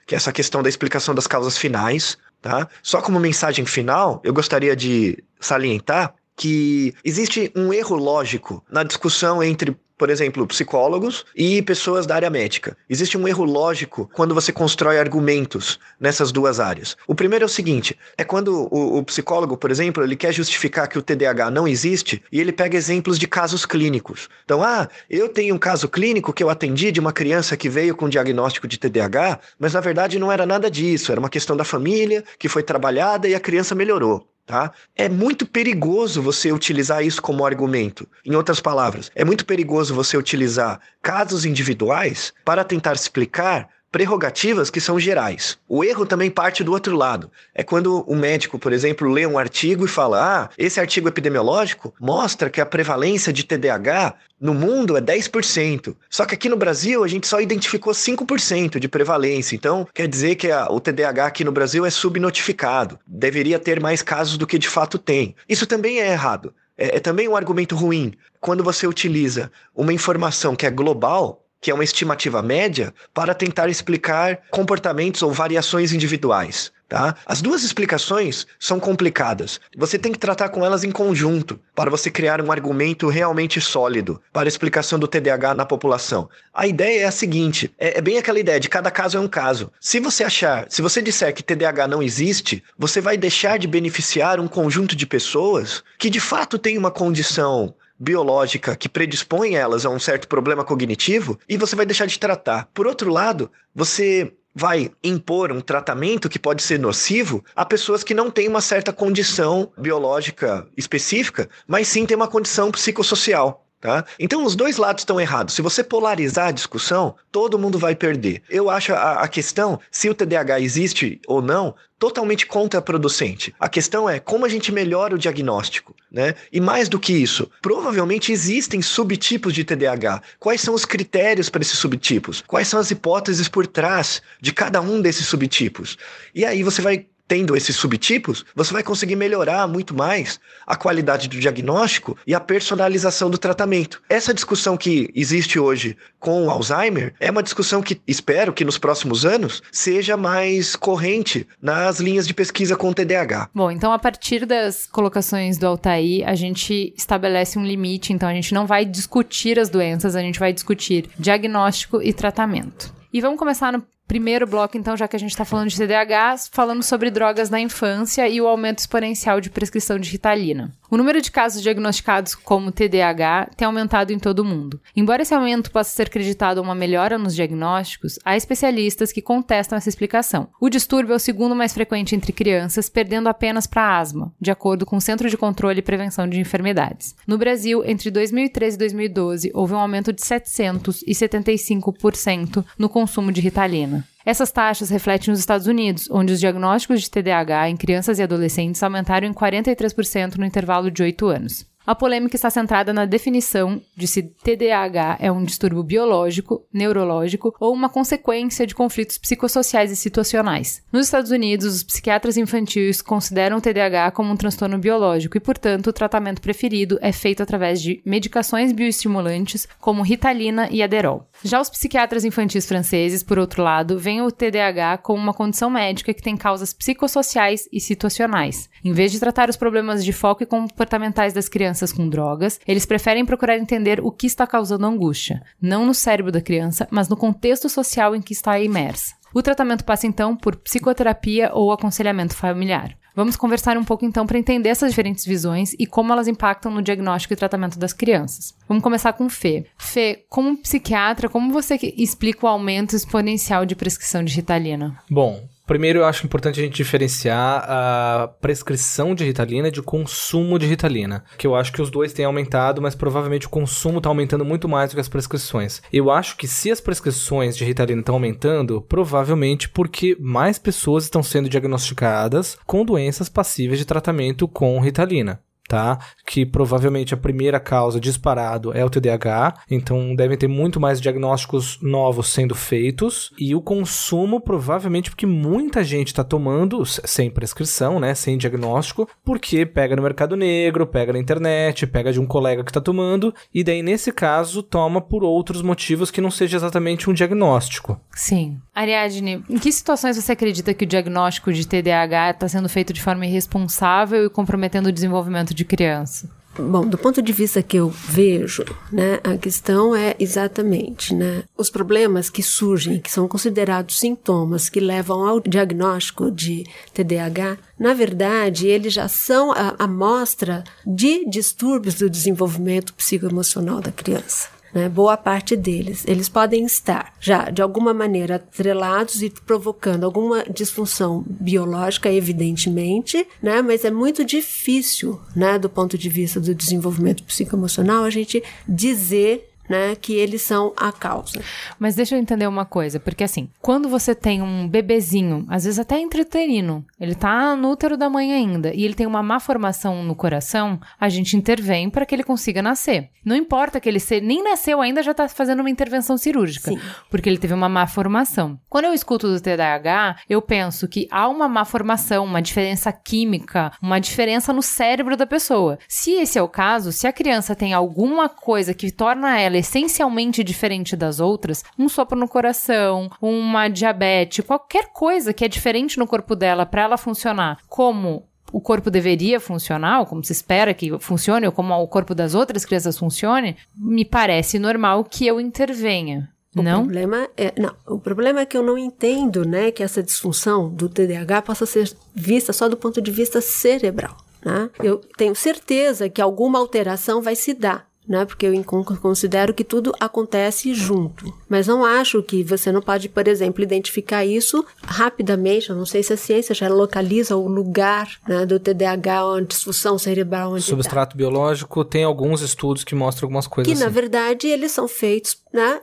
que 0.06 0.14
é 0.14 0.16
essa 0.16 0.32
questão 0.32 0.62
da 0.62 0.68
explicação 0.68 1.14
das 1.14 1.26
causas 1.26 1.56
finais, 1.56 2.18
tá? 2.40 2.68
Só 2.82 3.00
como 3.00 3.18
mensagem 3.20 3.64
final, 3.66 4.20
eu 4.24 4.32
gostaria 4.32 4.74
de 4.74 5.22
salientar 5.40 6.14
que 6.38 6.94
existe 7.04 7.52
um 7.54 7.72
erro 7.72 7.96
lógico 7.96 8.64
na 8.70 8.84
discussão 8.84 9.42
entre 9.42 9.76
por 9.98 10.10
exemplo, 10.10 10.46
psicólogos 10.46 11.26
e 11.34 11.60
pessoas 11.60 12.06
da 12.06 12.14
área 12.14 12.30
médica. 12.30 12.76
Existe 12.88 13.18
um 13.18 13.26
erro 13.26 13.44
lógico 13.44 14.08
quando 14.14 14.32
você 14.32 14.52
constrói 14.52 14.96
argumentos 14.96 15.80
nessas 15.98 16.30
duas 16.30 16.60
áreas. 16.60 16.96
O 17.06 17.16
primeiro 17.16 17.44
é 17.44 17.46
o 17.46 17.48
seguinte: 17.48 17.98
é 18.16 18.22
quando 18.22 18.68
o, 18.70 18.98
o, 18.98 19.02
psicólogo, 19.02 19.56
por 19.56 19.72
exemplo, 19.72 20.04
ele 20.04 20.14
quer 20.14 20.32
justificar 20.32 20.88
que 20.88 20.96
o 20.96 21.02
TDAH 21.02 21.50
não 21.50 21.66
existe 21.66 22.22
e 22.30 22.40
ele 22.40 22.52
pega 22.52 22.76
exemplos 22.76 23.18
de 23.18 23.26
casos 23.26 23.66
clínicos. 23.66 24.28
Então, 24.44 24.62
ah, 24.62 24.88
eu 25.10 25.28
tenho 25.28 25.56
um 25.56 25.58
caso 25.58 25.88
clínico 25.88 26.32
que 26.32 26.44
eu 26.44 26.48
atendi 26.48 26.92
de 26.92 27.00
uma 27.00 27.12
criança 27.12 27.56
que 27.56 27.68
veio 27.68 27.96
com 27.96 28.08
diagnóstico 28.08 28.68
de 28.68 28.78
TDAH, 28.78 29.40
mas 29.58 29.72
na 29.72 29.80
verdade 29.80 30.16
não 30.16 30.30
era 30.30 30.46
nada 30.46 30.70
disso, 30.70 31.10
era 31.10 31.20
uma 31.20 31.28
questão 31.28 31.56
da 31.56 31.64
família 31.64 32.22
que 32.38 32.48
foi 32.48 32.62
trabalhada 32.62 33.28
e 33.28 33.34
a 33.34 33.40
criança 33.40 33.74
melhorou. 33.74 34.24
Tá? 34.48 34.72
É 34.96 35.10
muito 35.10 35.44
perigoso 35.44 36.22
você 36.22 36.50
utilizar 36.50 37.04
isso 37.04 37.20
como 37.20 37.44
argumento. 37.44 38.08
Em 38.24 38.34
outras 38.34 38.60
palavras, 38.60 39.10
é 39.14 39.22
muito 39.22 39.44
perigoso 39.44 39.94
você 39.94 40.16
utilizar 40.16 40.80
casos 41.02 41.44
individuais 41.44 42.32
para 42.46 42.64
tentar 42.64 42.94
explicar 42.94 43.68
prerrogativas 43.90 44.70
que 44.70 44.80
são 44.80 44.98
gerais. 44.98 45.58
O 45.68 45.82
erro 45.82 46.06
também 46.06 46.30
parte 46.30 46.62
do 46.62 46.72
outro 46.72 46.96
lado. 46.96 47.30
É 47.54 47.62
quando 47.62 48.02
o 48.02 48.14
médico, 48.14 48.58
por 48.58 48.72
exemplo, 48.72 49.10
lê 49.10 49.26
um 49.26 49.38
artigo 49.38 49.84
e 49.84 49.88
fala: 49.88 50.44
ah, 50.44 50.50
esse 50.58 50.78
artigo 50.80 51.08
epidemiológico 51.08 51.94
mostra 52.00 52.50
que 52.50 52.60
a 52.60 52.66
prevalência 52.66 53.32
de 53.32 53.44
TDAH 53.44 54.14
no 54.40 54.54
mundo 54.54 54.96
é 54.96 55.00
10%. 55.00 55.96
Só 56.08 56.24
que 56.24 56.34
aqui 56.34 56.48
no 56.48 56.56
Brasil 56.56 57.02
a 57.02 57.08
gente 57.08 57.26
só 57.26 57.40
identificou 57.40 57.92
5% 57.92 58.78
de 58.78 58.88
prevalência. 58.88 59.56
Então, 59.56 59.86
quer 59.92 60.06
dizer 60.06 60.36
que 60.36 60.50
a, 60.50 60.70
o 60.70 60.80
TDAH 60.80 61.26
aqui 61.26 61.44
no 61.44 61.52
Brasil 61.52 61.84
é 61.84 61.90
subnotificado. 61.90 62.98
Deveria 63.06 63.58
ter 63.58 63.80
mais 63.80 64.02
casos 64.02 64.36
do 64.36 64.46
que 64.46 64.58
de 64.58 64.68
fato 64.68 64.98
tem. 64.98 65.34
Isso 65.48 65.66
também 65.66 66.00
é 66.00 66.12
errado. 66.12 66.54
É, 66.76 66.96
é 66.96 67.00
também 67.00 67.26
um 67.26 67.36
argumento 67.36 67.74
ruim. 67.74 68.14
Quando 68.40 68.62
você 68.62 68.86
utiliza 68.86 69.50
uma 69.74 69.92
informação 69.92 70.54
que 70.54 70.64
é 70.66 70.70
global, 70.70 71.44
que 71.60 71.70
é 71.70 71.74
uma 71.74 71.84
estimativa 71.84 72.42
média, 72.42 72.94
para 73.12 73.34
tentar 73.34 73.68
explicar 73.68 74.40
comportamentos 74.50 75.22
ou 75.22 75.32
variações 75.32 75.92
individuais. 75.92 76.72
Tá? 76.88 77.16
As 77.26 77.42
duas 77.42 77.64
explicações 77.64 78.46
são 78.58 78.80
complicadas. 78.80 79.60
Você 79.76 79.98
tem 79.98 80.10
que 80.10 80.18
tratar 80.18 80.48
com 80.48 80.64
elas 80.64 80.84
em 80.84 80.90
conjunto 80.90 81.60
para 81.74 81.90
você 81.90 82.10
criar 82.10 82.40
um 82.40 82.50
argumento 82.50 83.08
realmente 83.08 83.60
sólido 83.60 84.22
para 84.32 84.48
a 84.48 84.48
explicação 84.48 84.98
do 84.98 85.06
TDAH 85.06 85.52
na 85.52 85.66
população. 85.66 86.30
A 86.52 86.66
ideia 86.66 87.02
é 87.02 87.04
a 87.04 87.10
seguinte: 87.10 87.70
é, 87.78 87.98
é, 87.98 88.00
bem 88.00 88.16
aquela 88.16 88.40
ideia 88.40 88.58
de 88.58 88.70
cada 88.70 88.90
caso 88.90 89.18
é 89.18 89.20
um 89.20 89.28
caso. 89.28 89.70
Se 89.78 90.00
você 90.00 90.24
achar, 90.24 90.64
se 90.70 90.80
você 90.80 91.02
disser 91.02 91.34
que 91.34 91.42
TDAH 91.42 91.86
não 91.86 92.02
existe, 92.02 92.64
você 92.78 93.02
vai 93.02 93.18
deixar 93.18 93.58
de 93.58 93.68
beneficiar 93.68 94.40
um 94.40 94.48
conjunto 94.48 94.96
de 94.96 95.06
pessoas 95.06 95.84
que 95.98 96.08
de 96.08 96.20
fato 96.20 96.58
tem 96.58 96.78
uma 96.78 96.90
condição 96.90 97.74
biológica 97.98 98.76
que 98.76 98.88
predispõe 98.88 99.54
elas 99.54 99.84
a 99.84 99.90
um 99.90 99.98
certo 99.98 100.28
problema 100.28 100.64
cognitivo 100.64 101.38
e 101.48 101.56
você 101.56 101.74
vai 101.74 101.84
deixar 101.84 102.06
de 102.06 102.18
tratar. 102.18 102.68
Por 102.72 102.86
outro 102.86 103.10
lado, 103.10 103.50
você 103.74 104.32
vai 104.54 104.90
impor 105.04 105.52
um 105.52 105.60
tratamento 105.60 106.28
que 106.28 106.38
pode 106.38 106.62
ser 106.62 106.78
nocivo 106.78 107.44
a 107.54 107.64
pessoas 107.64 108.02
que 108.02 108.14
não 108.14 108.30
têm 108.30 108.48
uma 108.48 108.60
certa 108.60 108.92
condição 108.92 109.70
biológica 109.78 110.66
específica, 110.76 111.48
mas 111.66 111.86
sim 111.86 112.04
têm 112.04 112.16
uma 112.16 112.26
condição 112.26 112.70
psicossocial. 112.70 113.67
Tá? 113.80 114.04
Então 114.18 114.44
os 114.44 114.56
dois 114.56 114.76
lados 114.76 115.02
estão 115.02 115.20
errados. 115.20 115.54
Se 115.54 115.62
você 115.62 115.84
polarizar 115.84 116.48
a 116.48 116.52
discussão, 116.52 117.14
todo 117.30 117.58
mundo 117.58 117.78
vai 117.78 117.94
perder. 117.94 118.42
Eu 118.50 118.68
acho 118.68 118.92
a, 118.92 119.22
a 119.22 119.28
questão, 119.28 119.78
se 119.88 120.08
o 120.08 120.14
TDAH 120.14 120.60
existe 120.60 121.20
ou 121.28 121.40
não, 121.40 121.76
totalmente 121.96 122.44
contraproducente. 122.44 123.54
A 123.58 123.68
questão 123.68 124.08
é 124.08 124.18
como 124.18 124.44
a 124.44 124.48
gente 124.48 124.72
melhora 124.72 125.14
o 125.14 125.18
diagnóstico, 125.18 125.94
né? 126.10 126.34
E 126.52 126.60
mais 126.60 126.88
do 126.88 126.98
que 126.98 127.12
isso, 127.12 127.50
provavelmente 127.62 128.32
existem 128.32 128.82
subtipos 128.82 129.54
de 129.54 129.62
TDAH. 129.62 130.22
Quais 130.40 130.60
são 130.60 130.74
os 130.74 130.84
critérios 130.84 131.48
para 131.48 131.62
esses 131.62 131.78
subtipos? 131.78 132.42
Quais 132.46 132.66
são 132.66 132.80
as 132.80 132.90
hipóteses 132.90 133.48
por 133.48 133.66
trás 133.66 134.20
de 134.40 134.52
cada 134.52 134.80
um 134.80 135.00
desses 135.00 135.26
subtipos? 135.26 135.96
E 136.34 136.44
aí 136.44 136.64
você 136.64 136.82
vai 136.82 137.06
tendo 137.28 137.54
esses 137.54 137.76
subtipos, 137.76 138.44
você 138.54 138.72
vai 138.72 138.82
conseguir 138.82 139.14
melhorar 139.14 139.68
muito 139.68 139.94
mais 139.94 140.40
a 140.66 140.74
qualidade 140.74 141.28
do 141.28 141.38
diagnóstico 141.38 142.16
e 142.26 142.34
a 142.34 142.40
personalização 142.40 143.28
do 143.28 143.36
tratamento. 143.36 144.02
Essa 144.08 144.32
discussão 144.32 144.76
que 144.76 145.10
existe 145.14 145.58
hoje 145.58 145.96
com 146.18 146.46
o 146.46 146.50
Alzheimer 146.50 147.14
é 147.20 147.30
uma 147.30 147.42
discussão 147.42 147.82
que 147.82 148.00
espero 148.06 148.52
que 148.52 148.64
nos 148.64 148.78
próximos 148.78 149.26
anos 149.26 149.62
seja 149.70 150.16
mais 150.16 150.74
corrente 150.74 151.46
nas 151.60 152.00
linhas 152.00 152.26
de 152.26 152.32
pesquisa 152.32 152.74
com 152.74 152.92
TDAH. 152.92 153.50
Bom, 153.54 153.70
então 153.70 153.92
a 153.92 153.98
partir 153.98 154.46
das 154.46 154.86
colocações 154.86 155.58
do 155.58 155.66
Altair, 155.66 156.26
a 156.26 156.34
gente 156.34 156.94
estabelece 156.96 157.58
um 157.58 157.64
limite, 157.64 158.12
então 158.12 158.28
a 158.28 158.34
gente 158.34 158.54
não 158.54 158.66
vai 158.66 158.84
discutir 158.86 159.58
as 159.58 159.68
doenças, 159.68 160.16
a 160.16 160.20
gente 160.20 160.38
vai 160.38 160.52
discutir 160.52 161.10
diagnóstico 161.18 162.02
e 162.02 162.12
tratamento. 162.12 162.92
E 163.12 163.20
vamos 163.20 163.38
começar 163.38 163.72
no 163.72 163.84
primeiro 164.08 164.46
bloco, 164.46 164.76
então, 164.78 164.96
já 164.96 165.06
que 165.06 165.14
a 165.14 165.18
gente 165.18 165.30
está 165.30 165.44
falando 165.44 165.68
de 165.68 165.76
TDAH, 165.76 166.48
falando 166.50 166.82
sobre 166.82 167.10
drogas 167.10 167.50
na 167.50 167.60
infância 167.60 168.26
e 168.26 168.40
o 168.40 168.48
aumento 168.48 168.78
exponencial 168.78 169.38
de 169.38 169.50
prescrição 169.50 169.98
de 169.98 170.10
Ritalina. 170.10 170.72
O 170.90 170.96
número 170.96 171.20
de 171.20 171.30
casos 171.30 171.60
diagnosticados 171.60 172.34
como 172.34 172.72
TDAH 172.72 173.50
tem 173.54 173.66
aumentado 173.66 174.10
em 174.10 174.18
todo 174.18 174.38
o 174.38 174.44
mundo. 174.44 174.80
Embora 174.96 175.20
esse 175.20 175.34
aumento 175.34 175.70
possa 175.70 175.90
ser 175.90 176.04
acreditado 176.04 176.56
a 176.58 176.62
uma 176.62 176.74
melhora 176.74 177.18
nos 177.18 177.34
diagnósticos, 177.34 178.18
há 178.24 178.38
especialistas 178.38 179.12
que 179.12 179.20
contestam 179.20 179.76
essa 179.76 179.90
explicação. 179.90 180.48
O 180.58 180.70
distúrbio 180.70 181.12
é 181.12 181.16
o 181.16 181.20
segundo 181.20 181.54
mais 181.54 181.74
frequente 181.74 182.16
entre 182.16 182.32
crianças, 182.32 182.88
perdendo 182.88 183.28
apenas 183.28 183.66
para 183.66 183.98
asma, 183.98 184.32
de 184.40 184.50
acordo 184.50 184.86
com 184.86 184.96
o 184.96 185.00
Centro 185.00 185.28
de 185.28 185.36
Controle 185.36 185.80
e 185.80 185.82
Prevenção 185.82 186.26
de 186.26 186.40
Enfermidades. 186.40 187.14
No 187.26 187.36
Brasil, 187.36 187.84
entre 187.84 188.10
2013 188.10 188.76
e 188.76 188.78
2012, 188.78 189.50
houve 189.52 189.74
um 189.74 189.78
aumento 189.78 190.10
de 190.10 190.22
775% 190.22 192.64
no 192.78 192.88
consumo 192.88 193.30
de 193.30 193.42
Ritalina. 193.42 194.08
Essas 194.28 194.52
taxas 194.52 194.90
refletem 194.90 195.30
nos 195.30 195.40
Estados 195.40 195.66
Unidos, 195.66 196.06
onde 196.10 196.34
os 196.34 196.38
diagnósticos 196.38 197.00
de 197.00 197.10
TDAH 197.10 197.70
em 197.70 197.78
crianças 197.78 198.18
e 198.18 198.22
adolescentes 198.22 198.82
aumentaram 198.82 199.26
em 199.26 199.32
43% 199.32 200.36
no 200.36 200.44
intervalo 200.44 200.90
de 200.90 201.02
8 201.02 201.26
anos. 201.28 201.66
A 201.88 201.94
polêmica 201.94 202.36
está 202.36 202.50
centrada 202.50 202.92
na 202.92 203.06
definição 203.06 203.80
de 203.96 204.06
se 204.06 204.22
TDAH 204.22 205.16
é 205.20 205.32
um 205.32 205.42
distúrbio 205.42 205.82
biológico, 205.82 206.62
neurológico 206.70 207.54
ou 207.58 207.72
uma 207.72 207.88
consequência 207.88 208.66
de 208.66 208.74
conflitos 208.74 209.16
psicossociais 209.16 209.90
e 209.90 209.96
situacionais. 209.96 210.82
Nos 210.92 211.06
Estados 211.06 211.30
Unidos, 211.30 211.76
os 211.76 211.82
psiquiatras 211.82 212.36
infantis 212.36 213.00
consideram 213.00 213.56
o 213.56 213.60
TDAH 213.62 214.10
como 214.10 214.30
um 214.30 214.36
transtorno 214.36 214.76
biológico 214.76 215.38
e, 215.38 215.40
portanto, 215.40 215.86
o 215.86 215.92
tratamento 215.94 216.42
preferido 216.42 216.98
é 217.00 217.10
feito 217.10 217.42
através 217.42 217.80
de 217.80 218.02
medicações 218.04 218.70
bioestimulantes 218.70 219.66
como 219.80 220.02
Ritalina 220.02 220.68
e 220.70 220.82
Aderol. 220.82 221.26
Já 221.42 221.58
os 221.58 221.70
psiquiatras 221.70 222.22
infantis 222.22 222.66
franceses, 222.66 223.22
por 223.22 223.38
outro 223.38 223.62
lado, 223.62 223.98
veem 223.98 224.20
o 224.20 224.30
TDAH 224.30 224.98
como 224.98 225.22
uma 225.22 225.32
condição 225.32 225.70
médica 225.70 226.12
que 226.12 226.22
tem 226.22 226.36
causas 226.36 226.74
psicossociais 226.74 227.66
e 227.72 227.80
situacionais. 227.80 228.68
Em 228.84 228.92
vez 228.92 229.10
de 229.10 229.18
tratar 229.18 229.48
os 229.48 229.56
problemas 229.56 230.04
de 230.04 230.12
foco 230.12 230.42
e 230.42 230.46
comportamentais 230.46 231.32
das 231.32 231.48
crianças 231.78 231.92
com 231.92 232.08
drogas, 232.08 232.60
eles 232.66 232.84
preferem 232.84 233.24
procurar 233.24 233.56
entender 233.56 234.00
o 234.00 234.10
que 234.10 234.26
está 234.26 234.46
causando 234.46 234.86
angústia, 234.86 235.42
não 235.60 235.86
no 235.86 235.94
cérebro 235.94 236.32
da 236.32 236.40
criança, 236.40 236.88
mas 236.90 237.08
no 237.08 237.16
contexto 237.16 237.68
social 237.68 238.16
em 238.16 238.20
que 238.20 238.32
está 238.32 238.58
imersa. 238.58 239.14
O 239.32 239.42
tratamento 239.42 239.84
passa 239.84 240.06
então 240.06 240.34
por 240.34 240.56
psicoterapia 240.56 241.50
ou 241.52 241.70
aconselhamento 241.70 242.34
familiar. 242.34 242.96
Vamos 243.14 243.36
conversar 243.36 243.76
um 243.76 243.84
pouco 243.84 244.04
então 244.04 244.26
para 244.26 244.38
entender 244.38 244.68
essas 244.68 244.90
diferentes 244.90 245.24
visões 245.24 245.74
e 245.78 245.86
como 245.86 246.12
elas 246.12 246.28
impactam 246.28 246.72
no 246.72 246.82
diagnóstico 246.82 247.34
e 247.34 247.36
tratamento 247.36 247.78
das 247.78 247.92
crianças. 247.92 248.54
Vamos 248.66 248.82
começar 248.82 249.12
com 249.12 249.28
Fê. 249.28 249.66
Fê, 249.76 250.24
como 250.28 250.56
psiquiatra, 250.56 251.28
como 251.28 251.52
você 251.52 251.76
explica 251.96 252.46
o 252.46 252.48
aumento 252.48 252.94
exponencial 252.94 253.66
de 253.66 253.74
prescrição 253.74 254.24
de 254.24 254.34
Ritalina? 254.34 254.98
Bom, 255.10 255.42
Primeiro, 255.68 255.98
eu 255.98 256.06
acho 256.06 256.24
importante 256.24 256.58
a 256.58 256.62
gente 256.62 256.76
diferenciar 256.76 257.62
a 257.68 258.28
prescrição 258.40 259.14
de 259.14 259.22
Ritalina 259.22 259.70
de 259.70 259.82
consumo 259.82 260.58
de 260.58 260.64
Ritalina, 260.64 261.22
que 261.36 261.46
eu 261.46 261.54
acho 261.54 261.70
que 261.70 261.82
os 261.82 261.90
dois 261.90 262.14
têm 262.14 262.24
aumentado, 262.24 262.80
mas 262.80 262.94
provavelmente 262.94 263.46
o 263.46 263.50
consumo 263.50 263.98
está 263.98 264.08
aumentando 264.08 264.46
muito 264.46 264.66
mais 264.66 264.88
do 264.88 264.94
que 264.94 265.00
as 265.02 265.10
prescrições. 265.10 265.82
Eu 265.92 266.10
acho 266.10 266.38
que 266.38 266.48
se 266.48 266.70
as 266.70 266.80
prescrições 266.80 267.54
de 267.54 267.66
Ritalina 267.66 268.00
estão 268.00 268.14
aumentando, 268.14 268.80
provavelmente 268.80 269.68
porque 269.68 270.16
mais 270.18 270.58
pessoas 270.58 271.04
estão 271.04 271.22
sendo 271.22 271.50
diagnosticadas 271.50 272.56
com 272.64 272.82
doenças 272.82 273.28
passíveis 273.28 273.78
de 273.78 273.84
tratamento 273.84 274.48
com 274.48 274.80
Ritalina 274.80 275.38
tá? 275.68 275.98
Que 276.26 276.46
provavelmente 276.46 277.12
a 277.12 277.16
primeira 277.16 277.60
causa 277.60 278.00
disparado 278.00 278.72
é 278.76 278.84
o 278.84 278.90
TDAH, 278.90 279.54
então 279.70 280.14
devem 280.14 280.36
ter 280.36 280.48
muito 280.48 280.80
mais 280.80 281.00
diagnósticos 281.00 281.78
novos 281.82 282.28
sendo 282.28 282.54
feitos 282.54 283.30
e 283.38 283.54
o 283.54 283.60
consumo 283.60 284.40
provavelmente 284.40 285.10
porque 285.10 285.26
muita 285.26 285.84
gente 285.84 286.08
está 286.08 286.24
tomando 286.24 286.84
sem 286.86 287.30
prescrição, 287.30 288.00
né, 288.00 288.14
sem 288.14 288.38
diagnóstico, 288.38 289.08
porque 289.22 289.66
pega 289.66 289.94
no 289.94 290.02
mercado 290.02 290.36
negro, 290.36 290.86
pega 290.86 291.12
na 291.12 291.18
internet, 291.18 291.86
pega 291.86 292.12
de 292.12 292.18
um 292.18 292.26
colega 292.26 292.64
que 292.64 292.70
está 292.70 292.80
tomando 292.80 293.34
e 293.52 293.62
daí 293.62 293.82
nesse 293.82 294.10
caso 294.10 294.62
toma 294.62 295.00
por 295.00 295.22
outros 295.22 295.60
motivos 295.60 296.10
que 296.10 296.20
não 296.20 296.30
seja 296.30 296.56
exatamente 296.56 297.10
um 297.10 297.12
diagnóstico. 297.12 298.00
Sim. 298.14 298.58
Ariadne, 298.74 299.44
em 299.50 299.58
que 299.58 299.72
situações 299.72 300.16
você 300.16 300.32
acredita 300.32 300.72
que 300.72 300.84
o 300.84 300.88
diagnóstico 300.88 301.52
de 301.52 301.66
TDAH 301.66 302.30
está 302.30 302.48
sendo 302.48 302.68
feito 302.68 302.92
de 302.92 303.02
forma 303.02 303.26
irresponsável 303.26 304.24
e 304.24 304.30
comprometendo 304.30 304.86
o 304.86 304.92
desenvolvimento 304.92 305.52
de 305.58 305.64
criança? 305.64 306.30
Bom, 306.58 306.84
do 306.84 306.98
ponto 306.98 307.22
de 307.22 307.32
vista 307.32 307.62
que 307.62 307.76
eu 307.76 307.88
vejo, 307.88 308.64
né, 308.92 309.20
a 309.22 309.36
questão 309.36 309.94
é 309.94 310.16
exatamente, 310.18 311.14
né, 311.14 311.44
os 311.56 311.70
problemas 311.70 312.28
que 312.28 312.42
surgem, 312.42 313.00
que 313.00 313.12
são 313.12 313.28
considerados 313.28 313.98
sintomas 313.98 314.68
que 314.68 314.80
levam 314.80 315.24
ao 315.24 315.40
diagnóstico 315.40 316.32
de 316.32 316.64
TDAH, 316.92 317.58
na 317.78 317.94
verdade, 317.94 318.66
eles 318.66 318.92
já 318.92 319.06
são 319.06 319.52
a 319.52 319.76
amostra 319.78 320.64
de 320.84 321.24
distúrbios 321.28 321.94
do 321.94 322.10
desenvolvimento 322.10 322.92
psicoemocional 322.94 323.80
da 323.80 323.92
criança 323.92 324.57
né, 324.72 324.88
boa 324.88 325.16
parte 325.16 325.56
deles, 325.56 326.04
eles 326.06 326.28
podem 326.28 326.64
estar 326.64 327.14
já 327.20 327.50
de 327.50 327.62
alguma 327.62 327.94
maneira 327.94 328.36
atrelados 328.36 329.22
e 329.22 329.30
provocando 329.30 330.04
alguma 330.04 330.44
disfunção 330.44 331.24
biológica, 331.28 332.12
evidentemente, 332.12 333.26
né, 333.42 333.62
mas 333.62 333.84
é 333.84 333.90
muito 333.90 334.24
difícil, 334.24 335.20
né, 335.34 335.58
do 335.58 335.68
ponto 335.68 335.96
de 335.96 336.08
vista 336.08 336.40
do 336.40 336.54
desenvolvimento 336.54 337.22
psicoemocional, 337.22 338.04
a 338.04 338.10
gente 338.10 338.42
dizer 338.68 339.48
né, 339.68 339.94
que 339.94 340.14
eles 340.14 340.42
são 340.42 340.72
a 340.76 340.90
causa. 340.90 341.42
Mas 341.78 341.94
deixa 341.94 342.14
eu 342.14 342.20
entender 342.20 342.46
uma 342.46 342.64
coisa, 342.64 342.98
porque 342.98 343.24
assim, 343.24 343.48
quando 343.60 343.88
você 343.88 344.14
tem 344.14 344.42
um 344.42 344.68
bebezinho, 344.68 345.44
às 345.48 345.64
vezes 345.64 345.78
até 345.78 345.98
intrauterino, 346.00 346.84
ele 347.00 347.14
tá 347.14 347.54
no 347.54 347.70
útero 347.70 347.96
da 347.96 348.08
mãe 348.08 348.32
ainda, 348.32 348.72
e 348.74 348.84
ele 348.84 348.94
tem 348.94 349.06
uma 349.06 349.22
má 349.22 349.38
formação 349.38 350.02
no 350.02 350.14
coração, 350.14 350.80
a 350.98 351.08
gente 351.08 351.36
intervém 351.36 351.90
para 351.90 352.06
que 352.06 352.14
ele 352.14 352.24
consiga 352.24 352.62
nascer. 352.62 353.10
Não 353.24 353.36
importa 353.36 353.78
que 353.78 353.88
ele 353.88 354.00
se, 354.00 354.20
nem 354.20 354.42
nasceu 354.42 354.80
ainda, 354.80 355.02
já 355.02 355.12
tá 355.12 355.28
fazendo 355.28 355.60
uma 355.60 355.70
intervenção 355.70 356.16
cirúrgica, 356.16 356.70
Sim. 356.70 356.80
porque 357.10 357.28
ele 357.28 357.38
teve 357.38 357.52
uma 357.52 357.68
má 357.68 357.86
formação. 357.86 358.58
Quando 358.68 358.86
eu 358.86 358.94
escuto 358.94 359.28
do 359.28 359.40
TDAH, 359.40 360.20
eu 360.28 360.40
penso 360.40 360.88
que 360.88 361.06
há 361.10 361.28
uma 361.28 361.46
má 361.46 361.64
formação, 361.64 362.24
uma 362.24 362.40
diferença 362.40 362.90
química, 362.90 363.70
uma 363.82 363.98
diferença 363.98 364.52
no 364.52 364.62
cérebro 364.62 365.16
da 365.16 365.26
pessoa. 365.26 365.78
Se 365.86 366.12
esse 366.12 366.38
é 366.38 366.42
o 366.42 366.48
caso, 366.48 366.90
se 366.90 367.06
a 367.06 367.12
criança 367.12 367.54
tem 367.54 367.74
alguma 367.74 368.28
coisa 368.28 368.72
que 368.72 368.90
torna 368.90 369.38
ela 369.38 369.57
essencialmente 369.58 370.44
diferente 370.44 370.96
das 370.96 371.20
outras, 371.20 371.64
um 371.78 371.88
sopro 371.88 372.18
no 372.18 372.28
coração, 372.28 373.10
uma 373.20 373.68
diabetes, 373.68 374.44
qualquer 374.44 374.88
coisa 374.92 375.32
que 375.32 375.44
é 375.44 375.48
diferente 375.48 375.98
no 375.98 376.06
corpo 376.06 376.34
dela 376.34 376.64
para 376.64 376.82
ela 376.82 376.96
funcionar 376.96 377.58
como 377.68 378.28
o 378.52 378.60
corpo 378.60 378.90
deveria 378.90 379.38
funcionar, 379.40 380.00
ou 380.00 380.06
como 380.06 380.24
se 380.24 380.32
espera 380.32 380.72
que 380.72 380.98
funcione, 380.98 381.46
ou 381.46 381.52
como 381.52 381.74
o 381.74 381.88
corpo 381.88 382.14
das 382.14 382.34
outras 382.34 382.64
crianças 382.64 382.96
funcione, 382.96 383.56
me 383.76 384.04
parece 384.04 384.58
normal 384.58 385.04
que 385.04 385.26
eu 385.26 385.40
intervenha. 385.40 386.30
O 386.56 386.62
não? 386.62 386.82
problema 386.82 387.28
é, 387.36 387.52
não, 387.60 387.74
o 387.86 387.98
problema 387.98 388.40
é 388.40 388.46
que 388.46 388.56
eu 388.56 388.62
não 388.62 388.78
entendo, 388.78 389.44
né, 389.44 389.70
que 389.70 389.82
essa 389.82 390.02
disfunção 390.02 390.68
do 390.68 390.88
TDAH 390.88 391.42
possa 391.42 391.66
ser 391.66 391.92
vista 392.14 392.52
só 392.52 392.68
do 392.68 392.76
ponto 392.76 393.00
de 393.02 393.10
vista 393.10 393.40
cerebral, 393.40 394.16
né? 394.44 394.70
Eu 394.82 395.00
tenho 395.16 395.36
certeza 395.36 396.08
que 396.08 396.22
alguma 396.22 396.58
alteração 396.58 397.20
vai 397.20 397.36
se 397.36 397.52
dar, 397.52 397.87
né? 398.08 398.24
Porque 398.24 398.46
eu 398.46 398.64
considero 398.64 399.52
que 399.52 399.62
tudo 399.62 399.92
acontece 400.00 400.72
junto. 400.72 401.32
Mas 401.48 401.66
não 401.66 401.84
acho 401.84 402.22
que 402.22 402.42
você 402.42 402.72
não 402.72 402.80
pode, 402.80 403.08
por 403.08 403.28
exemplo, 403.28 403.62
identificar 403.62 404.24
isso 404.24 404.64
rapidamente. 404.82 405.70
Eu 405.70 405.76
não 405.76 405.84
sei 405.84 406.02
se 406.02 406.12
a 406.12 406.16
ciência 406.16 406.54
já 406.54 406.68
localiza 406.68 407.36
o 407.36 407.46
lugar 407.46 408.08
né, 408.26 408.46
do 408.46 408.58
TDAH, 408.58 409.26
uma 409.26 409.42
disfunção 409.42 409.98
cerebral. 409.98 410.52
Onde 410.52 410.62
Substrato 410.62 411.12
tá. 411.12 411.16
biológico 411.16 411.84
tem 411.84 412.04
alguns 412.04 412.40
estudos 412.40 412.84
que 412.84 412.94
mostram 412.94 413.26
algumas 413.26 413.46
coisas. 413.46 413.70
Que 413.70 413.76
assim. 413.76 413.84
na 413.84 413.90
verdade 413.90 414.46
eles 414.46 414.72
são 414.72 414.88
feitos, 414.88 415.36
né? 415.52 415.80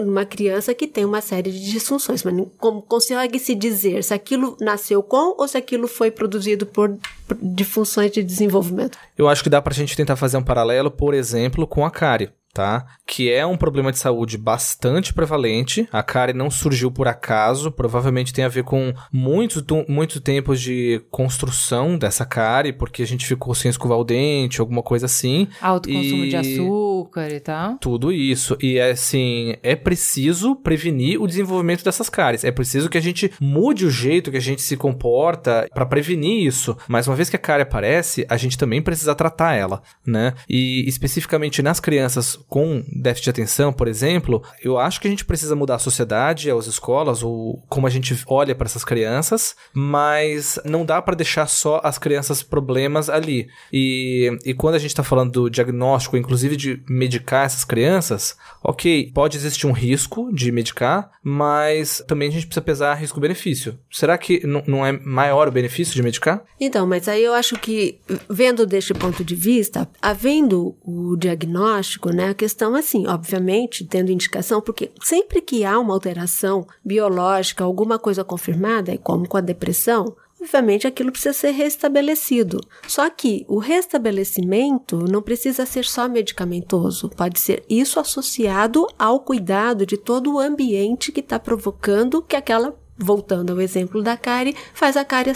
Uma 0.00 0.24
criança 0.24 0.74
que 0.74 0.86
tem 0.86 1.04
uma 1.04 1.20
série 1.20 1.52
de 1.52 1.70
disfunções, 1.70 2.24
mas 2.24 2.34
como 2.58 2.82
consegue 2.82 3.38
se 3.38 3.54
dizer 3.54 4.02
se 4.02 4.12
aquilo 4.12 4.56
nasceu 4.60 5.02
com 5.02 5.36
ou 5.38 5.46
se 5.46 5.56
aquilo 5.56 5.86
foi 5.86 6.10
produzido 6.10 6.66
por 6.66 6.96
disfunções 7.40 8.10
de 8.10 8.22
desenvolvimento? 8.22 8.98
Eu 9.16 9.28
acho 9.28 9.42
que 9.42 9.50
dá 9.50 9.62
pra 9.62 9.72
gente 9.72 9.96
tentar 9.96 10.16
fazer 10.16 10.36
um 10.36 10.42
paralelo, 10.42 10.90
por 10.90 11.14
exemplo, 11.14 11.66
com 11.66 11.86
a 11.86 11.90
cárie 11.90 12.30
tá? 12.52 12.86
Que 13.06 13.32
é 13.32 13.44
um 13.46 13.56
problema 13.56 13.90
de 13.92 13.98
saúde 13.98 14.36
bastante 14.36 15.12
prevalente. 15.12 15.88
A 15.92 16.02
cárie 16.02 16.34
não 16.34 16.50
surgiu 16.50 16.90
por 16.90 17.08
acaso, 17.08 17.70
provavelmente 17.70 18.32
tem 18.32 18.44
a 18.44 18.48
ver 18.48 18.64
com 18.64 18.92
muitos 19.12 19.62
muitos 19.88 20.20
tempos 20.20 20.60
de 20.60 21.02
construção 21.10 21.96
dessa 21.96 22.24
cárie, 22.24 22.72
porque 22.72 23.02
a 23.02 23.06
gente 23.06 23.26
ficou 23.26 23.54
sem 23.54 23.70
escovar 23.70 23.98
o 23.98 24.04
dente, 24.04 24.60
alguma 24.60 24.82
coisa 24.82 25.06
assim. 25.06 25.48
Alto 25.60 25.88
consumo 25.88 26.28
de 26.28 26.36
açúcar 26.36 26.92
açúcar 27.02 27.28
e 27.32 27.40
tal. 27.40 27.78
Tudo 27.78 28.12
isso. 28.12 28.56
E 28.60 28.80
assim, 28.80 29.54
é 29.62 29.74
preciso 29.74 30.54
prevenir 30.56 31.20
o 31.20 31.26
desenvolvimento 31.26 31.84
dessas 31.84 32.08
cáries. 32.08 32.44
É 32.44 32.50
preciso 32.50 32.88
que 32.88 32.98
a 32.98 33.02
gente 33.02 33.32
mude 33.40 33.86
o 33.86 33.90
jeito 33.90 34.30
que 34.30 34.36
a 34.36 34.40
gente 34.40 34.62
se 34.62 34.76
comporta 34.76 35.68
para 35.72 35.86
prevenir 35.86 36.46
isso. 36.46 36.76
Mas 36.88 37.06
uma 37.06 37.16
vez 37.16 37.28
que 37.28 37.36
a 37.36 37.38
cárie 37.38 37.62
aparece, 37.62 38.26
a 38.28 38.36
gente 38.36 38.58
também 38.58 38.82
precisa 38.82 39.14
tratar 39.14 39.54
ela, 39.54 39.82
né? 40.06 40.34
E 40.48 40.86
especificamente 40.88 41.62
nas 41.62 41.80
crianças 41.80 42.38
com 42.48 42.84
déficit 42.94 43.24
de 43.24 43.30
atenção, 43.30 43.72
por 43.72 43.88
exemplo, 43.88 44.42
eu 44.62 44.78
acho 44.78 45.00
que 45.00 45.06
a 45.06 45.10
gente 45.10 45.24
precisa 45.24 45.56
mudar 45.56 45.76
a 45.76 45.78
sociedade, 45.78 46.50
as 46.50 46.66
escolas, 46.66 47.22
ou 47.22 47.62
como 47.68 47.86
a 47.86 47.90
gente 47.90 48.16
olha 48.26 48.54
para 48.54 48.66
essas 48.66 48.84
crianças, 48.84 49.54
mas 49.74 50.58
não 50.64 50.84
dá 50.84 51.00
para 51.00 51.14
deixar 51.14 51.46
só 51.46 51.80
as 51.82 51.98
crianças 51.98 52.42
problemas 52.42 53.08
ali. 53.08 53.48
E, 53.72 54.36
e 54.44 54.54
quando 54.54 54.74
a 54.74 54.78
gente 54.78 54.90
está 54.90 55.02
falando 55.02 55.32
do 55.32 55.50
diagnóstico, 55.50 56.16
inclusive 56.16 56.56
de 56.56 56.82
medicar 56.88 57.46
essas 57.46 57.64
crianças, 57.64 58.36
ok, 58.62 59.10
pode 59.14 59.36
existir 59.36 59.66
um 59.66 59.72
risco 59.72 60.32
de 60.32 60.50
medicar, 60.52 61.10
mas 61.22 62.02
também 62.06 62.28
a 62.28 62.32
gente 62.32 62.46
precisa 62.46 62.62
pesar 62.62 62.94
risco-benefício. 62.94 63.78
Será 63.90 64.18
que 64.18 64.42
não 64.66 64.84
é 64.84 64.92
maior 64.92 65.48
o 65.48 65.52
benefício 65.52 65.94
de 65.94 66.02
medicar? 66.02 66.44
Então, 66.60 66.86
mas 66.86 67.08
aí 67.08 67.22
eu 67.22 67.32
acho 67.34 67.56
que, 67.58 67.98
vendo 68.28 68.66
deste 68.66 68.94
ponto 68.94 69.24
de 69.24 69.34
vista, 69.34 69.88
havendo 70.00 70.76
o 70.82 71.16
diagnóstico, 71.16 72.10
né, 72.10 72.31
a 72.32 72.34
questão 72.34 72.74
assim, 72.74 73.06
obviamente, 73.06 73.84
tendo 73.84 74.10
indicação, 74.10 74.60
porque 74.60 74.90
sempre 75.02 75.40
que 75.40 75.64
há 75.64 75.78
uma 75.78 75.94
alteração 75.94 76.66
biológica, 76.84 77.62
alguma 77.62 77.98
coisa 77.98 78.24
confirmada, 78.24 78.96
como 78.98 79.28
com 79.28 79.36
a 79.36 79.40
depressão, 79.40 80.16
obviamente 80.40 80.86
aquilo 80.86 81.12
precisa 81.12 81.32
ser 81.32 81.52
restabelecido. 81.52 82.60
Só 82.88 83.08
que 83.08 83.44
o 83.48 83.58
restabelecimento 83.58 84.98
não 84.98 85.22
precisa 85.22 85.64
ser 85.64 85.84
só 85.84 86.08
medicamentoso, 86.08 87.08
pode 87.10 87.38
ser 87.38 87.64
isso 87.68 88.00
associado 88.00 88.86
ao 88.98 89.20
cuidado 89.20 89.86
de 89.86 89.96
todo 89.96 90.34
o 90.34 90.40
ambiente 90.40 91.12
que 91.12 91.20
está 91.20 91.38
provocando 91.38 92.22
que 92.22 92.36
aquela 92.36 92.76
voltando 92.96 93.52
ao 93.52 93.60
exemplo 93.60 94.02
da 94.02 94.16
cárie, 94.16 94.54
faz 94.74 94.96
a 94.96 95.04
cárie 95.04 95.32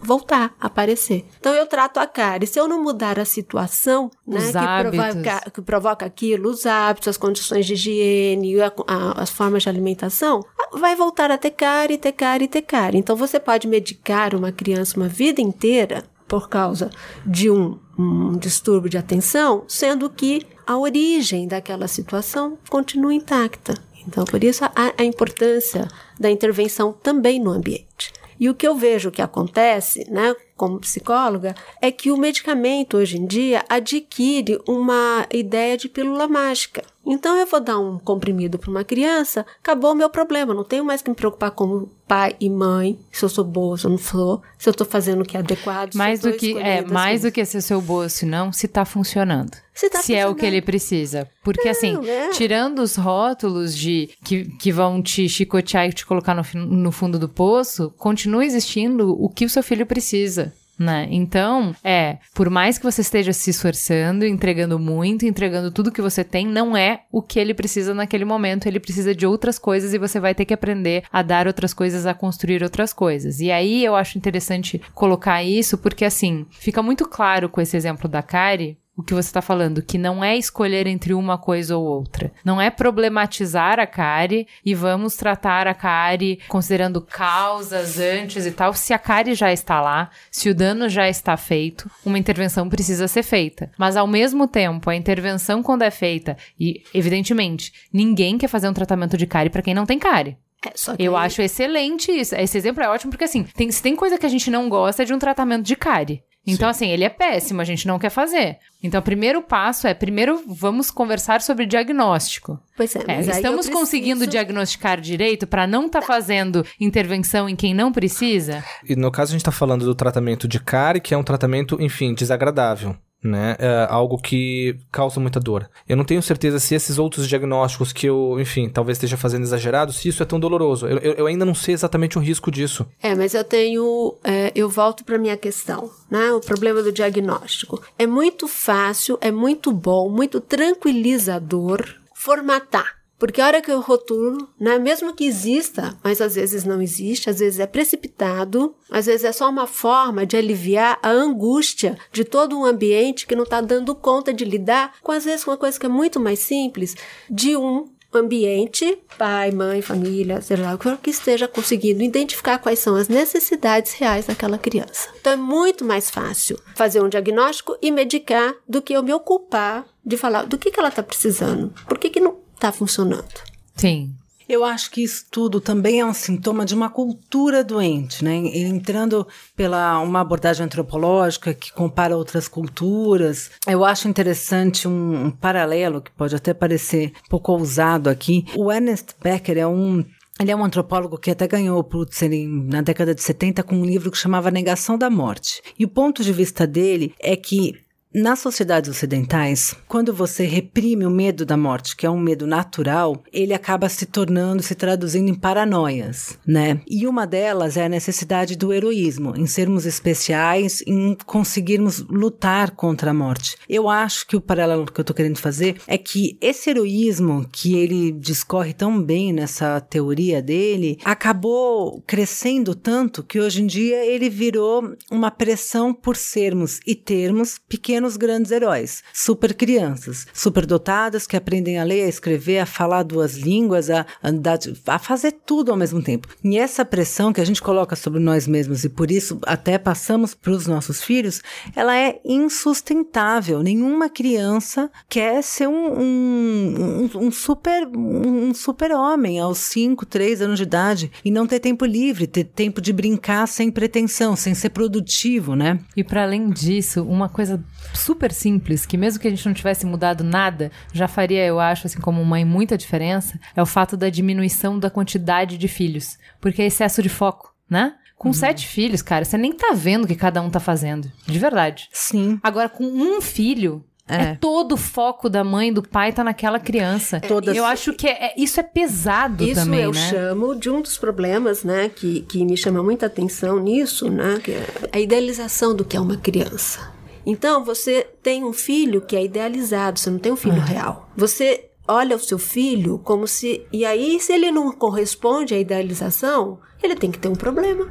voltar 0.00 0.54
a 0.60 0.66
aparecer. 0.66 1.26
Então 1.38 1.52
eu 1.54 1.66
trato 1.66 1.98
a 1.98 2.06
cárie. 2.06 2.46
Se 2.46 2.58
eu 2.58 2.68
não 2.68 2.82
mudar 2.82 3.18
a 3.18 3.24
situação 3.24 4.10
né, 4.26 4.40
que, 4.40 4.52
provoca, 4.52 5.50
que, 5.50 5.62
provoca, 5.62 6.06
aquilo, 6.06 6.50
os 6.50 6.66
hábitos, 6.66 7.08
as 7.08 7.16
condições 7.16 7.66
de 7.66 7.74
higiene, 7.74 8.60
a, 8.60 8.72
a, 8.86 9.22
as 9.22 9.30
formas 9.30 9.64
de 9.64 9.68
alimentação, 9.68 10.40
vai 10.72 10.94
voltar 10.96 11.30
a 11.30 11.38
ter 11.38 11.50
cárie, 11.50 11.98
ter 11.98 12.12
cárie, 12.12 12.48
ter. 12.48 12.64
Então 12.94 13.16
você 13.16 13.40
pode 13.40 13.66
medicar 13.66 14.34
uma 14.34 14.52
criança 14.52 14.96
uma 14.96 15.08
vida 15.08 15.40
inteira 15.40 16.04
por 16.28 16.48
causa 16.48 16.90
de 17.26 17.50
um, 17.50 17.76
um 17.98 18.38
distúrbio 18.38 18.88
de 18.88 18.96
atenção, 18.96 19.64
sendo 19.66 20.08
que 20.08 20.46
a 20.64 20.78
origem 20.78 21.48
daquela 21.48 21.88
situação 21.88 22.56
continua 22.68 23.12
intacta. 23.12 23.74
Então, 24.06 24.24
por 24.24 24.42
isso 24.42 24.64
a, 24.64 24.72
a 24.96 25.04
importância 25.04 25.88
da 26.18 26.30
intervenção 26.30 26.92
também 26.92 27.38
no 27.40 27.50
ambiente. 27.50 28.12
E 28.40 28.48
o 28.48 28.54
que 28.54 28.66
eu 28.66 28.74
vejo 28.74 29.10
que 29.10 29.20
acontece, 29.20 30.10
né, 30.10 30.34
como 30.56 30.80
psicóloga, 30.80 31.54
é 31.80 31.92
que 31.92 32.10
o 32.10 32.16
medicamento 32.16 32.96
hoje 32.96 33.18
em 33.18 33.26
dia 33.26 33.62
adquire 33.68 34.58
uma 34.66 35.26
ideia 35.30 35.76
de 35.76 35.90
pílula 35.90 36.26
mágica. 36.26 36.82
Então 37.10 37.36
eu 37.36 37.44
vou 37.44 37.58
dar 37.58 37.76
um 37.80 37.98
comprimido 37.98 38.56
para 38.56 38.70
uma 38.70 38.84
criança, 38.84 39.44
acabou 39.60 39.90
o 39.90 39.96
meu 39.96 40.08
problema, 40.08 40.54
não 40.54 40.62
tenho 40.62 40.84
mais 40.84 41.02
que 41.02 41.10
me 41.10 41.16
preocupar 41.16 41.50
como 41.50 41.90
pai 42.06 42.36
e 42.38 42.48
mãe, 42.48 42.96
se 43.10 43.24
eu 43.24 43.28
sou 43.28 43.44
boa, 43.44 43.76
se 43.76 43.84
eu 43.84 43.90
não 43.90 43.98
sou, 43.98 44.40
se 44.56 44.68
eu 44.68 44.70
estou 44.70 44.86
fazendo 44.86 45.22
o 45.22 45.24
que 45.24 45.36
é 45.36 45.40
adequado. 45.40 45.94
Mais 45.96 46.20
do 46.20 46.32
que 46.32 46.56
é, 46.56 46.84
mais 46.84 47.22
do 47.22 47.32
que 47.32 47.44
se 47.44 47.56
eu 47.56 47.62
sou 47.62 47.82
boa, 47.82 48.08
se 48.08 48.24
não, 48.24 48.52
se 48.52 48.66
está 48.66 48.84
funcionando. 48.84 49.56
Se, 49.74 49.90
tá 49.90 50.00
se 50.00 50.14
é 50.14 50.24
o 50.24 50.36
que 50.36 50.46
ele 50.46 50.62
precisa. 50.62 51.28
Porque 51.42 51.64
não, 51.64 51.70
assim, 51.70 52.08
é. 52.08 52.30
tirando 52.30 52.78
os 52.78 52.94
rótulos 52.94 53.76
de 53.76 54.10
que, 54.22 54.44
que 54.44 54.70
vão 54.70 55.02
te 55.02 55.28
chicotear 55.28 55.88
e 55.88 55.92
te 55.92 56.06
colocar 56.06 56.34
no, 56.34 56.44
no 56.64 56.92
fundo 56.92 57.18
do 57.18 57.28
poço, 57.28 57.92
continua 57.98 58.44
existindo 58.44 59.12
o 59.20 59.28
que 59.28 59.44
o 59.44 59.50
seu 59.50 59.64
filho 59.64 59.84
precisa 59.86 60.52
né? 60.80 61.06
Então, 61.10 61.76
é, 61.84 62.16
por 62.34 62.48
mais 62.48 62.78
que 62.78 62.84
você 62.84 63.02
esteja 63.02 63.34
se 63.34 63.50
esforçando, 63.50 64.24
entregando 64.24 64.78
muito, 64.78 65.26
entregando 65.26 65.70
tudo 65.70 65.92
que 65.92 66.00
você 66.00 66.24
tem, 66.24 66.46
não 66.46 66.74
é 66.74 67.02
o 67.12 67.20
que 67.20 67.38
ele 67.38 67.52
precisa 67.52 67.92
naquele 67.92 68.24
momento, 68.24 68.66
ele 68.66 68.80
precisa 68.80 69.14
de 69.14 69.26
outras 69.26 69.58
coisas 69.58 69.92
e 69.92 69.98
você 69.98 70.18
vai 70.18 70.34
ter 70.34 70.46
que 70.46 70.54
aprender 70.54 71.04
a 71.12 71.20
dar 71.20 71.46
outras 71.46 71.74
coisas, 71.74 72.06
a 72.06 72.14
construir 72.14 72.62
outras 72.62 72.94
coisas. 72.94 73.40
E 73.40 73.50
aí 73.52 73.84
eu 73.84 73.94
acho 73.94 74.16
interessante 74.16 74.80
colocar 74.94 75.42
isso 75.42 75.76
porque 75.76 76.04
assim, 76.04 76.46
fica 76.50 76.82
muito 76.82 77.06
claro 77.06 77.50
com 77.50 77.60
esse 77.60 77.76
exemplo 77.76 78.08
da 78.08 78.22
Kari, 78.22 78.78
o 79.00 79.02
que 79.02 79.14
você 79.14 79.28
está 79.28 79.42
falando, 79.42 79.82
que 79.82 79.98
não 79.98 80.22
é 80.22 80.36
escolher 80.36 80.86
entre 80.86 81.12
uma 81.14 81.38
coisa 81.38 81.76
ou 81.76 81.84
outra. 81.84 82.30
Não 82.44 82.60
é 82.60 82.70
problematizar 82.70 83.80
a 83.80 83.86
cárie 83.86 84.46
e 84.64 84.74
vamos 84.74 85.16
tratar 85.16 85.66
a 85.66 85.74
cárie 85.74 86.38
considerando 86.48 87.00
causas 87.00 87.98
antes 87.98 88.46
e 88.46 88.52
tal. 88.52 88.72
Se 88.74 88.92
a 88.92 88.98
cárie 88.98 89.34
já 89.34 89.52
está 89.52 89.80
lá, 89.80 90.10
se 90.30 90.48
o 90.48 90.54
dano 90.54 90.88
já 90.88 91.08
está 91.08 91.36
feito, 91.36 91.90
uma 92.04 92.18
intervenção 92.18 92.68
precisa 92.68 93.08
ser 93.08 93.22
feita. 93.22 93.70
Mas 93.78 93.96
ao 93.96 94.06
mesmo 94.06 94.46
tempo, 94.46 94.90
a 94.90 94.96
intervenção 94.96 95.62
quando 95.62 95.82
é 95.82 95.90
feita, 95.90 96.36
e 96.58 96.82
evidentemente, 96.94 97.72
ninguém 97.92 98.38
quer 98.38 98.48
fazer 98.48 98.68
um 98.68 98.74
tratamento 98.74 99.16
de 99.16 99.26
cárie 99.26 99.50
para 99.50 99.62
quem 99.62 99.74
não 99.74 99.86
tem 99.86 99.98
cárie. 99.98 100.36
É, 100.66 100.72
Eu 100.98 101.16
acho 101.16 101.40
excelente 101.40 102.12
isso. 102.12 102.34
Esse 102.34 102.58
exemplo 102.58 102.82
é 102.82 102.88
ótimo 102.88 103.10
porque, 103.10 103.24
assim, 103.24 103.44
tem, 103.44 103.70
se 103.70 103.82
tem 103.82 103.96
coisa 103.96 104.18
que 104.18 104.26
a 104.26 104.28
gente 104.28 104.50
não 104.50 104.68
gosta 104.68 105.02
é 105.02 105.06
de 105.06 105.14
um 105.14 105.18
tratamento 105.18 105.64
de 105.64 105.74
cárie. 105.74 106.22
Então, 106.46 106.68
Sim. 106.68 106.70
assim, 106.70 106.88
ele 106.88 107.04
é 107.04 107.08
péssimo, 107.08 107.60
a 107.60 107.64
gente 107.64 107.86
não 107.86 107.98
quer 107.98 108.10
fazer. 108.10 108.58
Então, 108.82 109.00
o 109.00 109.04
primeiro 109.04 109.42
passo 109.42 109.86
é, 109.86 109.92
primeiro, 109.92 110.42
vamos 110.46 110.90
conversar 110.90 111.42
sobre 111.42 111.66
diagnóstico. 111.66 112.58
Pois 112.76 112.96
é, 112.96 113.04
é 113.06 113.20
estamos 113.20 113.66
preciso... 113.66 113.72
conseguindo 113.72 114.26
diagnosticar 114.26 115.00
direito 115.00 115.46
para 115.46 115.66
não 115.66 115.86
estar 115.86 116.00
tá 116.00 116.06
fazendo 116.06 116.64
intervenção 116.80 117.48
em 117.48 117.54
quem 117.54 117.74
não 117.74 117.92
precisa? 117.92 118.64
E 118.88 118.96
no 118.96 119.10
caso, 119.10 119.30
a 119.30 119.32
gente 119.32 119.42
está 119.42 119.52
falando 119.52 119.84
do 119.84 119.94
tratamento 119.94 120.48
de 120.48 120.58
cárie, 120.58 121.00
que 121.00 121.12
é 121.12 121.16
um 121.16 121.22
tratamento, 121.22 121.76
enfim, 121.80 122.14
desagradável 122.14 122.96
né? 123.22 123.56
É 123.58 123.86
algo 123.90 124.18
que 124.18 124.76
causa 124.90 125.20
muita 125.20 125.38
dor. 125.38 125.68
Eu 125.88 125.96
não 125.96 126.04
tenho 126.04 126.22
certeza 126.22 126.58
se 126.58 126.74
esses 126.74 126.98
outros 126.98 127.28
diagnósticos 127.28 127.92
que 127.92 128.06
eu, 128.06 128.38
enfim, 128.40 128.68
talvez 128.68 128.96
esteja 128.96 129.16
fazendo 129.16 129.42
exagerado, 129.42 129.92
se 129.92 130.08
isso 130.08 130.22
é 130.22 130.26
tão 130.26 130.40
doloroso. 130.40 130.86
Eu, 130.86 130.98
eu, 130.98 131.12
eu 131.14 131.26
ainda 131.26 131.44
não 131.44 131.54
sei 131.54 131.74
exatamente 131.74 132.18
o 132.18 132.20
risco 132.20 132.50
disso. 132.50 132.86
É, 133.02 133.14
mas 133.14 133.34
eu 133.34 133.44
tenho. 133.44 134.14
É, 134.24 134.52
eu 134.54 134.68
volto 134.68 135.04
para 135.04 135.18
minha 135.18 135.36
questão, 135.36 135.90
né? 136.10 136.32
O 136.32 136.40
problema 136.40 136.82
do 136.82 136.92
diagnóstico. 136.92 137.82
É 137.98 138.06
muito 138.06 138.48
fácil, 138.48 139.18
é 139.20 139.30
muito 139.30 139.72
bom, 139.72 140.08
muito 140.08 140.40
tranquilizador 140.40 141.84
formatar 142.14 142.99
porque 143.20 143.40
a 143.40 143.46
hora 143.46 143.60
que 143.60 143.70
eu 143.70 143.80
rotulo, 143.80 144.48
né, 144.58 144.78
mesmo 144.78 145.14
que 145.14 145.24
exista, 145.24 145.96
mas 146.02 146.22
às 146.22 146.34
vezes 146.34 146.64
não 146.64 146.80
existe, 146.80 147.28
às 147.28 147.38
vezes 147.38 147.60
é 147.60 147.66
precipitado, 147.66 148.74
às 148.90 149.04
vezes 149.04 149.24
é 149.24 149.30
só 149.30 149.50
uma 149.50 149.66
forma 149.66 150.24
de 150.24 150.38
aliviar 150.38 150.98
a 151.02 151.10
angústia 151.10 151.98
de 152.10 152.24
todo 152.24 152.58
um 152.58 152.64
ambiente 152.64 153.26
que 153.26 153.36
não 153.36 153.44
está 153.44 153.60
dando 153.60 153.94
conta 153.94 154.32
de 154.32 154.44
lidar 154.44 154.94
com, 155.02 155.12
às 155.12 155.26
vezes, 155.26 155.46
uma 155.46 155.58
coisa 155.58 155.78
que 155.78 155.84
é 155.84 155.88
muito 155.88 156.18
mais 156.18 156.38
simples, 156.38 156.96
de 157.28 157.54
um 157.58 157.88
ambiente, 158.12 158.98
pai, 159.16 159.50
mãe, 159.50 159.82
família, 159.82 160.40
sei 160.40 160.56
lá, 160.56 160.76
que 161.00 161.10
esteja 161.10 161.46
conseguindo 161.46 162.02
identificar 162.02 162.58
quais 162.58 162.78
são 162.78 162.96
as 162.96 163.08
necessidades 163.08 163.92
reais 163.92 164.26
daquela 164.26 164.58
criança. 164.58 165.08
Então 165.20 165.34
é 165.34 165.36
muito 165.36 165.84
mais 165.84 166.10
fácil 166.10 166.58
fazer 166.74 167.02
um 167.02 167.08
diagnóstico 167.08 167.76
e 167.80 167.90
medicar 167.90 168.54
do 168.66 168.82
que 168.82 168.94
eu 168.94 169.02
me 169.02 169.12
ocupar 169.12 169.86
de 170.04 170.16
falar 170.16 170.44
do 170.44 170.58
que, 170.58 170.70
que 170.70 170.80
ela 170.80 170.88
está 170.88 171.02
precisando. 171.02 171.72
Por 171.86 171.98
que, 171.98 172.10
que 172.10 172.20
não 172.20 172.39
está 172.60 172.70
funcionando. 172.70 173.40
Sim. 173.74 174.12
Eu 174.48 174.64
acho 174.64 174.90
que 174.90 175.04
isso 175.04 175.26
tudo 175.30 175.60
também 175.60 176.00
é 176.00 176.04
um 176.04 176.12
sintoma 176.12 176.66
de 176.66 176.74
uma 176.74 176.90
cultura 176.90 177.62
doente, 177.62 178.24
né? 178.24 178.34
Entrando 178.34 179.24
pela 179.54 180.00
uma 180.00 180.20
abordagem 180.22 180.66
antropológica 180.66 181.54
que 181.54 181.72
compara 181.72 182.16
outras 182.16 182.48
culturas, 182.48 183.48
eu 183.64 183.84
acho 183.84 184.08
interessante 184.08 184.88
um, 184.88 185.26
um 185.26 185.30
paralelo 185.30 186.02
que 186.02 186.10
pode 186.10 186.34
até 186.34 186.52
parecer 186.52 187.12
um 187.26 187.28
pouco 187.28 187.52
ousado 187.52 188.10
aqui. 188.10 188.44
O 188.56 188.72
Ernest 188.72 189.14
Becker 189.22 189.56
é 189.56 189.66
um 189.68 190.04
ele 190.40 190.50
é 190.50 190.56
um 190.56 190.64
antropólogo 190.64 191.18
que 191.18 191.30
até 191.30 191.46
ganhou 191.46 191.78
o 191.78 191.84
Pulitzer 191.84 192.30
na 192.48 192.80
década 192.80 193.14
de 193.14 193.22
70 193.22 193.62
com 193.62 193.76
um 193.76 193.84
livro 193.84 194.10
que 194.10 194.16
chamava 194.16 194.50
Negação 194.50 194.96
da 194.96 195.10
Morte. 195.10 195.62
E 195.78 195.84
o 195.84 195.88
ponto 195.88 196.24
de 196.24 196.32
vista 196.32 196.66
dele 196.66 197.14
é 197.20 197.36
que 197.36 197.78
nas 198.12 198.40
sociedades 198.40 198.90
ocidentais, 198.90 199.74
quando 199.86 200.12
você 200.12 200.44
reprime 200.44 201.06
o 201.06 201.10
medo 201.10 201.46
da 201.46 201.56
morte, 201.56 201.94
que 201.94 202.04
é 202.04 202.10
um 202.10 202.18
medo 202.18 202.46
natural, 202.46 203.22
ele 203.32 203.54
acaba 203.54 203.88
se 203.88 204.04
tornando, 204.04 204.62
se 204.62 204.74
traduzindo 204.74 205.28
em 205.28 205.34
paranoias, 205.34 206.36
né? 206.44 206.80
E 206.88 207.06
uma 207.06 207.24
delas 207.24 207.76
é 207.76 207.84
a 207.84 207.88
necessidade 207.88 208.56
do 208.56 208.72
heroísmo, 208.72 209.36
em 209.36 209.46
sermos 209.46 209.86
especiais, 209.86 210.82
em 210.86 211.16
conseguirmos 211.24 212.00
lutar 212.08 212.72
contra 212.72 213.12
a 213.12 213.14
morte. 213.14 213.56
Eu 213.68 213.88
acho 213.88 214.26
que 214.26 214.36
o 214.36 214.40
paralelo 214.40 214.86
que 214.86 215.00
eu 215.00 215.04
tô 215.04 215.14
querendo 215.14 215.38
fazer 215.38 215.80
é 215.86 215.96
que 215.96 216.36
esse 216.40 216.70
heroísmo 216.70 217.46
que 217.52 217.76
ele 217.76 218.10
discorre 218.10 218.74
tão 218.74 219.00
bem 219.00 219.32
nessa 219.32 219.80
teoria 219.80 220.42
dele, 220.42 220.98
acabou 221.04 222.02
crescendo 222.06 222.74
tanto 222.74 223.22
que 223.22 223.38
hoje 223.38 223.62
em 223.62 223.66
dia 223.66 224.04
ele 224.04 224.28
virou 224.28 224.96
uma 225.10 225.30
pressão 225.30 225.94
por 225.94 226.16
sermos 226.16 226.80
e 226.86 226.94
termos 226.94 227.58
pequenos 227.68 227.99
pequenos 228.00 228.16
grandes 228.16 228.50
heróis, 228.50 229.02
super 229.12 229.52
crianças, 229.52 230.26
super 230.32 230.64
dotadas 230.64 231.26
que 231.26 231.36
aprendem 231.36 231.78
a 231.78 231.84
ler, 231.84 232.04
a 232.04 232.08
escrever, 232.08 232.60
a 232.60 232.66
falar 232.66 233.02
duas 233.02 233.36
línguas, 233.36 233.90
a 233.90 234.06
andar, 234.24 234.58
a 234.86 234.98
fazer 234.98 235.32
tudo 235.44 235.70
ao 235.70 235.76
mesmo 235.76 236.02
tempo. 236.02 236.26
E 236.42 236.56
essa 236.56 236.82
pressão 236.82 237.30
que 237.30 237.42
a 237.42 237.44
gente 237.44 237.60
coloca 237.60 237.94
sobre 237.94 238.18
nós 238.18 238.46
mesmos 238.46 238.84
e 238.84 238.88
por 238.88 239.10
isso 239.10 239.38
até 239.44 239.76
passamos 239.76 240.34
para 240.34 240.52
os 240.52 240.66
nossos 240.66 241.02
filhos, 241.02 241.42
ela 241.76 241.94
é 241.94 242.18
insustentável. 242.24 243.62
Nenhuma 243.62 244.08
criança 244.08 244.90
quer 245.06 245.42
ser 245.42 245.68
um, 245.68 246.00
um, 246.00 247.10
um 247.16 247.30
super 247.30 247.86
um 247.86 248.54
super 248.54 248.92
homem 248.92 249.38
aos 249.38 249.58
5, 249.58 250.06
3 250.06 250.40
anos 250.40 250.56
de 250.56 250.62
idade 250.62 251.12
e 251.22 251.30
não 251.30 251.46
ter 251.46 251.60
tempo 251.60 251.84
livre, 251.84 252.26
ter 252.26 252.44
tempo 252.44 252.80
de 252.80 252.94
brincar 252.94 253.46
sem 253.46 253.70
pretensão, 253.70 254.34
sem 254.34 254.54
ser 254.54 254.70
produtivo, 254.70 255.54
né? 255.54 255.78
E 255.94 256.02
para 256.02 256.22
além 256.22 256.48
disso, 256.48 257.02
uma 257.02 257.28
coisa 257.28 257.62
super 257.94 258.32
simples, 258.32 258.86
que 258.86 258.96
mesmo 258.96 259.20
que 259.20 259.28
a 259.28 259.30
gente 259.30 259.46
não 259.46 259.54
tivesse 259.54 259.86
mudado 259.86 260.24
nada, 260.24 260.70
já 260.92 261.08
faria, 261.08 261.44
eu 261.44 261.60
acho, 261.60 261.86
assim 261.86 262.00
como 262.00 262.24
mãe, 262.24 262.44
muita 262.44 262.76
diferença, 262.76 263.38
é 263.54 263.62
o 263.62 263.66
fato 263.66 263.96
da 263.96 264.08
diminuição 264.08 264.78
da 264.78 264.90
quantidade 264.90 265.58
de 265.58 265.68
filhos. 265.68 266.18
Porque 266.40 266.62
é 266.62 266.66
excesso 266.66 267.02
de 267.02 267.08
foco, 267.08 267.54
né? 267.68 267.94
Com 268.16 268.28
uhum. 268.28 268.34
sete 268.34 268.66
filhos, 268.66 269.00
cara, 269.00 269.24
você 269.24 269.38
nem 269.38 269.52
tá 269.52 269.72
vendo 269.74 270.04
o 270.04 270.06
que 270.06 270.14
cada 270.14 270.42
um 270.42 270.50
tá 270.50 270.60
fazendo. 270.60 271.10
De 271.26 271.38
verdade. 271.38 271.88
Sim. 271.90 272.38
Agora, 272.42 272.68
com 272.68 272.84
um 272.84 273.20
filho, 273.20 273.82
é. 274.10 274.22
é. 274.22 274.38
todo 274.40 274.72
o 274.72 274.76
foco 274.76 275.30
da 275.30 275.44
mãe 275.44 275.72
do 275.72 275.82
pai 275.82 276.12
tá 276.12 276.24
naquela 276.24 276.58
criança. 276.58 277.18
É, 277.18 277.20
Todas... 277.20 277.56
Eu 277.56 277.64
acho 277.64 277.92
que 277.94 278.08
é, 278.08 278.26
é, 278.26 278.34
isso 278.36 278.58
é 278.58 278.62
pesado 278.62 279.44
isso 279.44 279.54
também, 279.54 279.82
eu 279.82 279.92
né? 279.92 280.10
chamo 280.10 280.54
de 280.54 280.68
um 280.68 280.82
dos 280.82 280.98
problemas, 280.98 281.62
né, 281.62 281.88
que, 281.88 282.22
que 282.22 282.44
me 282.44 282.56
chama 282.56 282.82
muita 282.82 283.06
atenção 283.06 283.60
nisso, 283.60 284.10
né, 284.10 284.40
que 284.42 284.50
é 284.50 284.66
a 284.92 284.98
idealização 284.98 285.74
do 285.74 285.84
que 285.84 285.96
é 285.96 286.00
uma 286.00 286.16
criança. 286.16 286.90
Então, 287.24 287.64
você 287.64 288.06
tem 288.22 288.44
um 288.44 288.52
filho 288.52 289.00
que 289.00 289.16
é 289.16 289.24
idealizado, 289.24 289.98
você 289.98 290.10
não 290.10 290.18
tem 290.18 290.32
um 290.32 290.36
filho 290.36 290.60
ah. 290.60 290.64
real. 290.64 291.10
Você 291.16 291.70
olha 291.86 292.16
o 292.16 292.20
seu 292.20 292.38
filho 292.38 292.98
como 292.98 293.26
se. 293.26 293.66
E 293.72 293.84
aí, 293.84 294.20
se 294.20 294.32
ele 294.32 294.50
não 294.50 294.72
corresponde 294.72 295.54
à 295.54 295.58
idealização, 295.58 296.58
ele 296.82 296.94
tem 296.94 297.10
que 297.10 297.18
ter 297.18 297.28
um 297.28 297.34
problema. 297.34 297.88